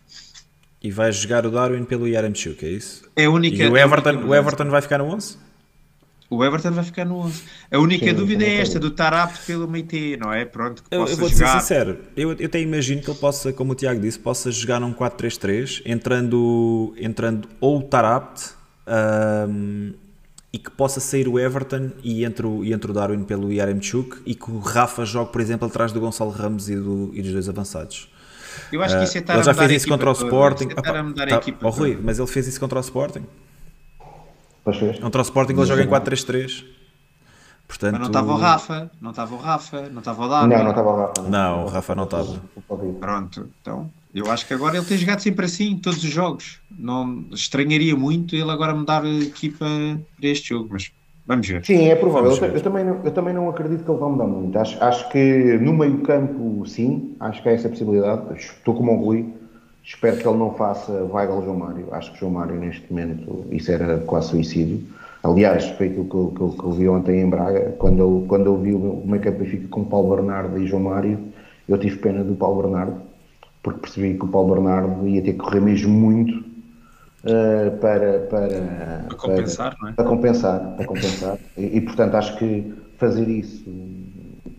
E 0.81 0.93
vai 0.93 1.11
jogar 1.11 1.45
o 1.45 1.51
Darwin 1.51 1.85
pelo 1.85 2.07
Yaramchuk, 2.07 2.65
é 2.65 2.69
isso? 2.69 3.11
É 3.17 3.25
a 3.25 3.31
única. 3.31 3.65
E 3.65 3.69
o 3.69 3.77
Everton, 3.77 4.25
o 4.27 4.33
Everton 4.33 4.71
vai 4.71 4.81
ficar 4.81 4.99
no 4.99 5.07
11? 5.07 5.39
O 6.29 6.45
Everton 6.45 6.73
vai 6.73 6.85
ficar 6.85 7.05
no 7.05 7.19
11. 7.19 7.43
A 7.71 7.79
única 7.79 8.07
Sim, 8.07 8.15
dúvida 8.15 8.45
é 8.45 8.57
esta, 8.57 8.81
do 8.81 8.89
estar 8.89 9.15
apto 9.15 9.41
pelo 9.47 9.69
Meite, 9.69 10.17
não 10.17 10.33
é? 10.33 10.45
Pronto, 10.45 10.83
que 10.83 10.95
eu, 10.95 11.07
eu 11.07 11.17
vou 11.17 11.29
jogar. 11.29 11.53
ser 11.53 11.61
sincero, 11.61 11.99
eu, 12.17 12.33
eu 12.33 12.47
até 12.47 12.61
imagino 12.61 13.01
que 13.01 13.09
ele 13.09 13.19
possa, 13.19 13.53
como 13.53 13.73
o 13.73 13.75
Tiago 13.77 14.01
disse, 14.01 14.19
possa 14.19 14.51
jogar 14.51 14.81
num 14.81 14.93
4-3-3, 14.93 15.83
entrando, 15.87 16.95
entrando 16.99 17.49
ou 17.61 17.79
estar 17.79 18.05
apto 18.05 18.57
um, 19.49 19.93
e 20.53 20.59
que 20.59 20.71
possa 20.71 20.99
sair 20.99 21.29
o 21.29 21.39
Everton 21.39 21.91
e 22.03 22.25
entre 22.25 22.47
o, 22.47 22.65
e 22.65 22.73
entre 22.73 22.91
o 22.91 22.95
Darwin 22.95 23.23
pelo 23.23 23.53
Yaremchuk 23.53 24.23
e 24.27 24.35
que 24.35 24.51
o 24.51 24.59
Rafa 24.59 25.05
jogue, 25.05 25.31
por 25.31 25.41
exemplo, 25.41 25.69
atrás 25.69 25.93
do 25.93 26.01
Gonçalo 26.01 26.31
Ramos 26.31 26.69
e, 26.69 26.75
do, 26.75 27.11
e 27.15 27.23
dos 27.23 27.33
dois 27.33 27.49
avançados. 27.49 28.11
Eu 28.73 28.83
acho 28.83 28.97
que 28.99 29.05
isso 29.05 29.19
é 29.19 29.21
estar 29.21 29.35
ele 29.35 29.43
já 29.45 29.55
fez 29.55 29.71
isso 29.71 29.89
contra 29.89 30.09
o 30.09 30.13
Sporting. 30.13 30.69
É 30.71 30.75
tá, 30.75 31.41
oh, 31.63 31.69
Rui, 31.71 31.99
mas 32.03 32.19
ele 32.19 32.27
fez 32.27 32.47
isso 32.47 32.59
contra 32.59 32.79
o 32.79 32.81
Sporting. 32.81 33.25
Contra 35.01 35.21
o 35.21 35.23
Sporting 35.23 35.53
ele 35.53 35.67
joga 35.67 35.83
em 35.83 35.89
4-3-3. 35.89 36.65
Portanto, 37.69 37.93
mas 37.93 38.01
não 38.01 38.07
estava 38.07 38.33
o 38.33 38.37
Rafa, 38.37 38.91
não 39.01 39.11
estava 39.11 39.35
o 39.35 39.39
Rafa, 39.39 39.89
não 39.91 39.99
estava 39.99 40.25
o 40.25 40.29
Darwin. 40.29 40.55
Não, 40.55 40.63
não 40.63 40.71
estava 40.71 40.89
o 40.89 40.97
Rafa. 40.97 41.23
Não, 41.23 41.31
não 41.31 41.65
o 41.65 41.69
Rafa 41.69 41.95
não 41.95 42.05
estava. 42.05 42.41
Pronto, 43.01 43.49
então 43.61 43.91
eu 44.15 44.31
acho 44.31 44.47
que 44.47 44.55
agora 44.55 44.77
ele 44.77 44.87
tem 44.87 44.97
jogado 44.97 45.21
sempre 45.21 45.45
assim 45.45 45.73
em 45.73 45.79
todos 45.79 46.03
os 46.03 46.11
jogos. 46.11 46.61
Não 46.71 47.25
estranharia 47.33 47.97
muito 47.97 48.37
ele 48.37 48.51
agora 48.51 48.75
mudar 48.75 49.05
a 49.05 49.09
equipa 49.09 49.67
para 50.17 50.29
este 50.29 50.51
jogo, 50.51 50.69
mas 50.71 50.93
vamos 51.27 51.47
ver. 51.47 51.65
Sim, 51.65 51.89
é 51.89 51.97
provável. 51.97 52.31
Eu, 52.31 52.47
eu, 52.55 52.63
também 52.63 52.85
não, 52.85 53.01
eu 53.05 53.11
também 53.11 53.35
não 53.35 53.49
acredito 53.49 53.85
que 53.85 53.91
ele 53.91 53.99
vá 53.99 54.09
mudar 54.09 54.27
muito. 54.27 54.57
Acho, 54.59 54.83
acho 54.83 55.09
que 55.11 55.59
no 55.59 55.73
meio 55.73 55.99
campo, 56.03 56.65
sim, 56.67 57.17
acho 57.19 57.43
que 57.43 57.49
há 57.49 57.53
essa 57.53 57.69
possibilidade. 57.69 58.23
Estou 58.37 58.75
como 58.75 58.93
o 58.93 59.05
Rui. 59.05 59.35
Espero 59.87 60.17
que 60.17 60.27
ele 60.27 60.37
não 60.37 60.53
faça 60.53 60.91
Weigl 60.93 61.43
João 61.45 61.59
Mário. 61.59 61.87
Acho 61.93 62.13
que 62.13 62.19
João 62.19 62.33
Mário, 62.33 62.57
neste 62.57 62.93
momento, 62.93 63.47
isso 63.53 63.71
era 63.71 63.99
quase 63.99 64.31
suicídio. 64.31 64.83
Aliás, 65.23 65.65
foi 65.71 65.87
aquilo 65.87 66.05
que 66.07 66.15
eu, 66.15 66.33
que, 66.35 66.41
eu, 66.41 66.49
que 66.51 66.65
eu 66.65 66.73
vi 66.73 66.89
ontem 66.89 67.21
em 67.21 67.31
Braga, 67.31 67.73
quando 67.79 68.01
eu, 68.01 68.25
quando 68.27 68.47
eu 68.47 68.57
vi 68.59 68.75
o 68.75 69.03
meio 69.07 69.23
campo 69.23 69.45
fica 69.45 69.69
com 69.69 69.85
Paulo 69.85 70.17
Bernardo 70.17 70.59
e 70.59 70.67
João 70.67 70.83
Mário, 70.83 71.21
eu 71.69 71.79
tive 71.79 71.99
pena 71.99 72.25
do 72.25 72.35
Paulo 72.35 72.63
Bernardo 72.63 73.01
porque 73.63 73.81
percebi 73.81 74.15
que 74.15 74.25
o 74.25 74.29
Paulo 74.29 74.55
Bernardo 74.55 75.07
ia 75.07 75.23
ter 75.23 75.33
que 75.33 75.39
correr 75.39 75.61
mesmo 75.61 75.93
muito 75.93 76.37
uh, 76.37 77.77
para, 77.81 78.21
para, 78.29 79.05
para 79.09 79.17
compensar, 79.17 79.71
para, 79.71 79.83
não 79.83 79.89
é? 79.89 79.93
Para 79.93 80.05
compensar, 80.05 80.77
para 80.77 80.87
compensar. 80.87 81.39
E, 81.57 81.77
e, 81.77 81.81
portanto 81.81 82.15
acho 82.17 82.37
que 82.39 82.75
fazer 82.99 83.29
isso 83.29 83.65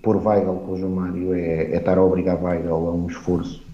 por 0.01 0.15
Weigl 0.15 0.55
com 0.65 0.71
o 0.71 0.77
João 0.77 0.91
Mário 0.91 1.33
é, 1.33 1.71
é 1.71 1.77
estar 1.77 1.97
a 1.97 2.03
obrigar 2.03 2.41
Weigl 2.41 2.69
a 2.69 2.91
um 2.91 3.07
esforço 3.07 3.66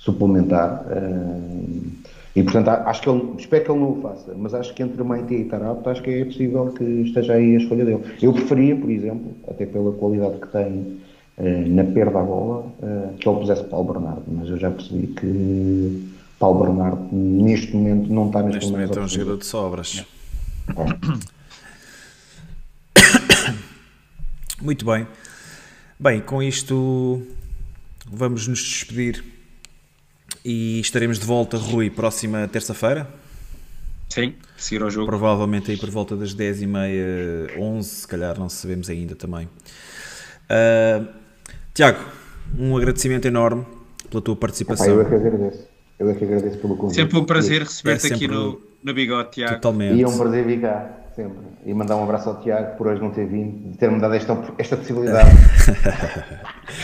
suplementar. 0.00 0.86
Uh, 0.86 2.00
e 2.34 2.42
portanto 2.42 2.68
acho 2.68 3.02
que 3.02 3.10
ele, 3.10 3.34
espero 3.38 3.64
que 3.64 3.70
ele 3.70 3.80
não 3.80 3.98
o 3.98 4.00
faça, 4.02 4.34
mas 4.36 4.54
acho 4.54 4.72
que 4.72 4.82
entre 4.82 5.02
Maite 5.02 5.34
e 5.34 5.44
Tarapto 5.44 5.90
acho 5.90 6.00
que 6.02 6.10
é 6.10 6.24
possível 6.24 6.66
que 6.72 6.84
esteja 6.84 7.34
aí 7.34 7.56
a 7.56 7.58
escolha 7.58 7.84
dele. 7.84 8.02
Eu 8.22 8.32
preferia, 8.32 8.76
por 8.76 8.88
exemplo, 8.88 9.34
até 9.48 9.66
pela 9.66 9.92
qualidade 9.92 10.38
que 10.38 10.46
tem 10.48 11.00
eh, 11.36 11.64
na 11.66 11.82
perda 11.84 12.12
da 12.12 12.22
bola 12.22 12.72
eh, 12.82 13.14
que 13.18 13.28
ele 13.28 13.40
pusesse 13.40 13.64
Paulo 13.64 13.92
Bernardo, 13.92 14.22
mas 14.28 14.48
eu 14.48 14.56
já 14.56 14.70
percebi 14.70 15.08
que 15.08 16.08
Paulo 16.38 16.64
Bernardo 16.64 17.08
neste 17.12 17.74
momento 17.74 18.12
não 18.12 18.28
está 18.28 18.44
neste, 18.44 18.58
neste 18.58 18.70
momento 18.70 18.98
é 18.98 19.02
um 19.02 19.08
jogador 19.08 19.36
de 19.38 19.46
sobras. 19.46 20.06
Muito 24.62 24.84
bem. 24.86 25.06
Bem, 25.98 26.20
com 26.20 26.40
isto 26.40 27.20
vamos 28.06 28.46
nos 28.46 28.60
despedir 28.60 29.24
e 30.44 30.80
estaremos 30.80 31.18
de 31.18 31.26
volta, 31.26 31.56
Rui, 31.56 31.90
próxima 31.90 32.48
terça-feira. 32.48 33.08
Sim, 34.08 34.34
seguir 34.56 34.82
ao 34.82 34.90
jogo. 34.90 35.06
Provavelmente 35.06 35.70
aí 35.70 35.76
por 35.76 35.90
volta 35.90 36.16
das 36.16 36.34
10h30, 36.34 37.58
11 37.58 37.88
se 37.88 38.08
calhar, 38.08 38.38
não 38.38 38.48
sabemos 38.48 38.90
ainda 38.90 39.14
também. 39.14 39.48
Uh, 40.50 41.06
Tiago, 41.72 42.04
um 42.58 42.76
agradecimento 42.76 43.26
enorme 43.26 43.64
pela 44.10 44.20
tua 44.20 44.34
participação. 44.34 44.86
Epá, 44.86 44.94
eu 44.94 45.02
é 45.02 45.08
que 45.08 45.14
agradeço. 45.14 45.68
Eu 45.98 46.10
é 46.10 46.14
que 46.14 46.24
agradeço 46.24 46.58
pelo 46.58 46.76
convite. 46.76 46.96
Sempre 46.96 47.18
um 47.18 47.24
prazer 47.24 47.62
receber-te 47.62 48.10
é 48.10 48.14
aqui 48.14 48.26
no, 48.26 48.60
no 48.82 48.94
Bigode, 48.94 49.30
Tiago. 49.30 49.54
Totalmente. 49.54 49.94
E 49.94 50.02
é 50.02 50.08
um 50.08 50.18
prazer 50.18 50.44
vir 50.44 50.60
cá, 50.60 50.90
sempre. 51.14 51.38
E 51.64 51.72
mandar 51.72 51.96
um 51.96 52.02
abraço 52.02 52.30
ao 52.30 52.40
Tiago 52.40 52.76
por 52.76 52.88
hoje 52.88 53.00
não 53.00 53.10
ter 53.10 53.26
vindo, 53.26 53.70
de 53.70 53.78
ter-me 53.78 54.00
dado 54.00 54.14
esta, 54.14 54.36
esta 54.58 54.76
possibilidade. 54.76 55.30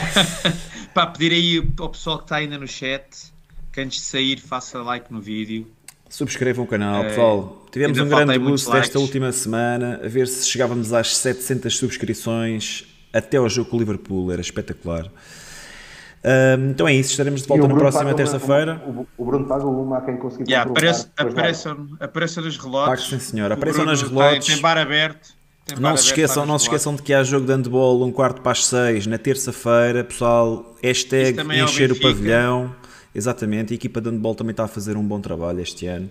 Pá, 0.95 1.07
pedir 1.07 1.33
aí 1.33 1.73
ao 1.81 1.89
pessoal 1.89 2.19
que 2.19 2.24
está 2.24 2.37
ainda 2.37 2.57
no 2.57 2.69
chat 2.69 3.35
que 3.77 3.82
antes 3.82 4.01
de 4.01 4.07
sair 4.07 4.40
faça 4.40 4.82
like 4.82 5.12
no 5.12 5.20
vídeo. 5.20 5.66
Subscrevam 6.09 6.65
o 6.65 6.66
canal, 6.66 7.05
é, 7.05 7.09
pessoal. 7.09 7.66
Tivemos 7.70 7.98
um 7.98 8.09
grande 8.09 8.39
boost 8.39 8.70
desta 8.70 8.98
última 8.98 9.31
semana, 9.32 10.01
a 10.03 10.09
ver 10.09 10.27
se 10.28 10.48
chegávamos 10.48 10.94
às 10.94 11.15
700 11.19 11.77
subscrições 11.77 12.86
até 13.12 13.36
ao 13.36 13.47
jogo 13.51 13.69
com 13.69 13.77
o 13.77 13.78
Liverpool, 13.78 14.32
era 14.32 14.40
espetacular. 14.40 15.05
Uh, 15.05 16.70
então 16.70 16.89
é 16.89 16.94
isso, 16.94 17.11
estaremos 17.11 17.43
de 17.43 17.48
volta 17.48 17.69
na 17.69 17.74
próxima 17.74 18.15
terça-feira. 18.15 18.82
O, 19.19 19.24
Bruno 19.27 19.47
paga 19.47 19.66
uma 19.66 19.98
a 19.98 20.01
quem 20.01 20.16
conseguir 20.16 20.51
yeah, 20.51 20.70
apareçam, 20.70 21.11
apareçam, 21.15 21.89
apareçam 22.01 22.44
nos 22.44 22.57
relotes. 22.57 23.09
sim 23.09 23.19
senhor, 23.19 23.53
apareçam 23.53 23.85
nos 23.85 24.01
relotes. 24.01 24.47
Tem, 24.47 24.55
tem 24.55 24.62
bar 24.62 24.78
aberto. 24.78 25.35
Tem 25.66 25.77
não, 25.77 25.90
bar 25.90 25.98
se, 25.98 26.07
esqueçam, 26.07 26.47
não 26.47 26.59
se 26.59 26.65
esqueçam 26.65 26.94
de 26.97 27.03
que 27.03 27.12
há 27.12 27.23
jogo 27.23 27.44
de 27.44 27.53
handball 27.53 28.03
um 28.03 28.11
quarto 28.11 28.40
para 28.40 28.53
as 28.53 28.65
seis 28.65 29.07
na 29.07 29.19
terça-feira, 29.19 30.03
pessoal. 30.03 30.74
Hashtag 30.82 31.39
é 31.39 31.62
encher 31.62 31.90
é 31.90 31.93
o, 31.93 31.97
o 31.97 32.01
pavilhão. 32.01 32.74
Exatamente, 33.16 33.72
a 33.72 33.76
equipa 33.76 33.98
de 33.98 34.10
handball 34.10 34.34
também 34.34 34.51
está 34.51 34.64
a 34.64 34.68
fazer 34.68 34.94
um 34.94 35.02
bom 35.02 35.18
trabalho 35.22 35.59
este 35.60 35.86
ano. 35.86 36.10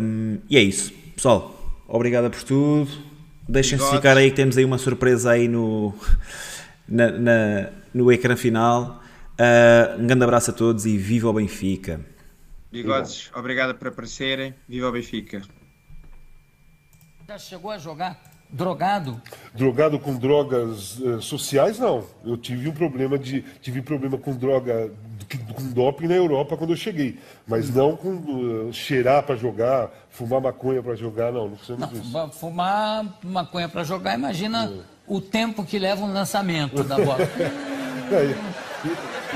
Um, 0.00 0.38
e 0.48 0.56
é 0.56 0.62
isso, 0.62 0.90
pessoal. 1.14 1.54
Obrigado 1.86 2.30
por 2.30 2.42
tudo. 2.42 2.90
Deixem-se 3.46 3.90
ficar 3.90 4.16
aí 4.16 4.30
que 4.30 4.36
temos 4.36 4.56
aí 4.56 4.64
uma 4.64 4.78
surpresa 4.78 5.32
aí 5.32 5.48
no, 5.48 5.94
na, 6.88 7.10
na 7.10 7.68
no 7.92 8.10
ecrã 8.10 8.36
final. 8.36 9.02
Uh, 9.32 10.00
um 10.00 10.06
grande 10.06 10.24
abraço 10.24 10.50
a 10.50 10.54
todos 10.54 10.86
e 10.86 10.96
viva 10.96 11.28
o 11.28 11.32
Benfica. 11.34 12.00
Bigodes, 12.72 13.30
obrigado 13.34 13.74
por 13.74 13.88
aparecerem. 13.88 14.54
Viva 14.66 14.88
o 14.88 14.92
Benfica. 14.92 15.42
Já 17.28 17.36
chegou 17.36 17.70
a 17.70 17.76
jogar 17.76 18.18
drogado? 18.48 19.20
Drogado 19.54 19.98
com 19.98 20.16
drogas 20.16 20.98
uh, 21.00 21.20
sociais, 21.20 21.78
não. 21.78 22.06
Eu 22.24 22.38
tive 22.38 22.66
um 22.66 22.72
problema 22.72 23.18
de 23.18 23.42
tive 23.60 23.82
problema 23.82 24.16
com 24.16 24.34
droga 24.34 24.90
com 25.54 25.72
doping 25.72 26.06
na 26.06 26.14
Europa 26.14 26.56
quando 26.56 26.70
eu 26.70 26.76
cheguei, 26.76 27.18
mas 27.46 27.72
não 27.74 27.96
com 27.96 28.10
uh, 28.10 28.72
cheirar 28.72 29.22
para 29.22 29.36
jogar, 29.36 29.90
fumar 30.10 30.40
maconha 30.40 30.82
para 30.82 30.94
jogar, 30.94 31.32
não. 31.32 31.50
Não 31.50 31.56
fizemos 31.56 31.92
isso. 31.92 32.30
Fumar 32.32 33.04
maconha 33.22 33.68
para 33.68 33.84
jogar, 33.84 34.14
imagina 34.14 34.64
é. 34.66 34.80
o 35.06 35.20
tempo 35.20 35.64
que 35.64 35.78
leva 35.78 36.04
um 36.04 36.12
lançamento 36.12 36.82
da 36.84 36.96
bola. 36.96 37.18
é. 38.12 38.60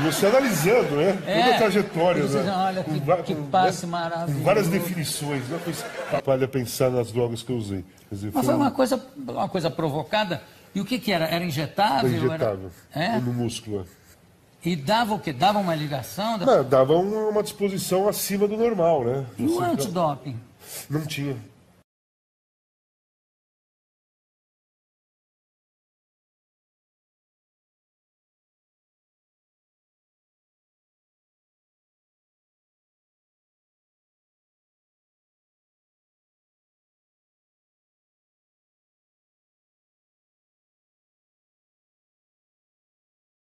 Você 0.02 0.26
analisando, 0.26 0.96
né? 0.96 1.18
É. 1.26 1.42
Toda 1.42 1.54
a 1.54 1.58
trajetória, 1.58 2.24
né? 2.24 2.52
olha, 2.52 2.82
que- 2.84 2.98
va- 3.00 3.22
que 3.22 3.34
com- 3.34 3.46
passe 3.46 3.86
né? 3.86 3.92
maravilhoso. 3.92 4.38
Com 4.38 4.44
várias 4.44 4.68
definições. 4.68 5.48
Não 5.48 5.58
foi 5.60 5.72
atrapalha 6.06 6.48
pensar 6.48 6.90
nas 6.90 7.12
drogas 7.12 7.42
que 7.42 7.52
eu 7.52 7.56
usei. 7.56 7.84
Dizer, 8.10 8.30
Mas 8.34 8.44
foi 8.44 8.54
um- 8.54 8.58
uma 8.58 8.70
coisa, 8.70 9.00
uma 9.16 9.48
coisa 9.48 9.70
provocada. 9.70 10.42
E 10.74 10.80
o 10.80 10.84
que, 10.84 10.98
que 10.98 11.12
era? 11.12 11.26
Era 11.26 11.44
injetável? 11.44 12.10
foi 12.10 12.18
injetável 12.18 12.70
Era... 12.92 13.16
É? 13.16 13.20
no 13.20 13.32
músculo. 13.32 13.86
E 14.64 14.74
dava 14.74 15.14
o 15.14 15.18
quê? 15.18 15.32
Dava 15.32 15.58
uma 15.58 15.74
ligação? 15.74 16.38
Não, 16.38 16.64
dava 16.64 16.94
uma, 16.94 17.28
uma 17.28 17.42
disposição 17.42 18.08
acima 18.08 18.48
do 18.48 18.56
normal, 18.56 19.04
né? 19.04 19.26
E 19.38 19.44
o 19.44 19.48
Você- 19.54 19.64
antidoping? 19.64 20.36
Não 20.88 21.02
tinha. 21.02 21.36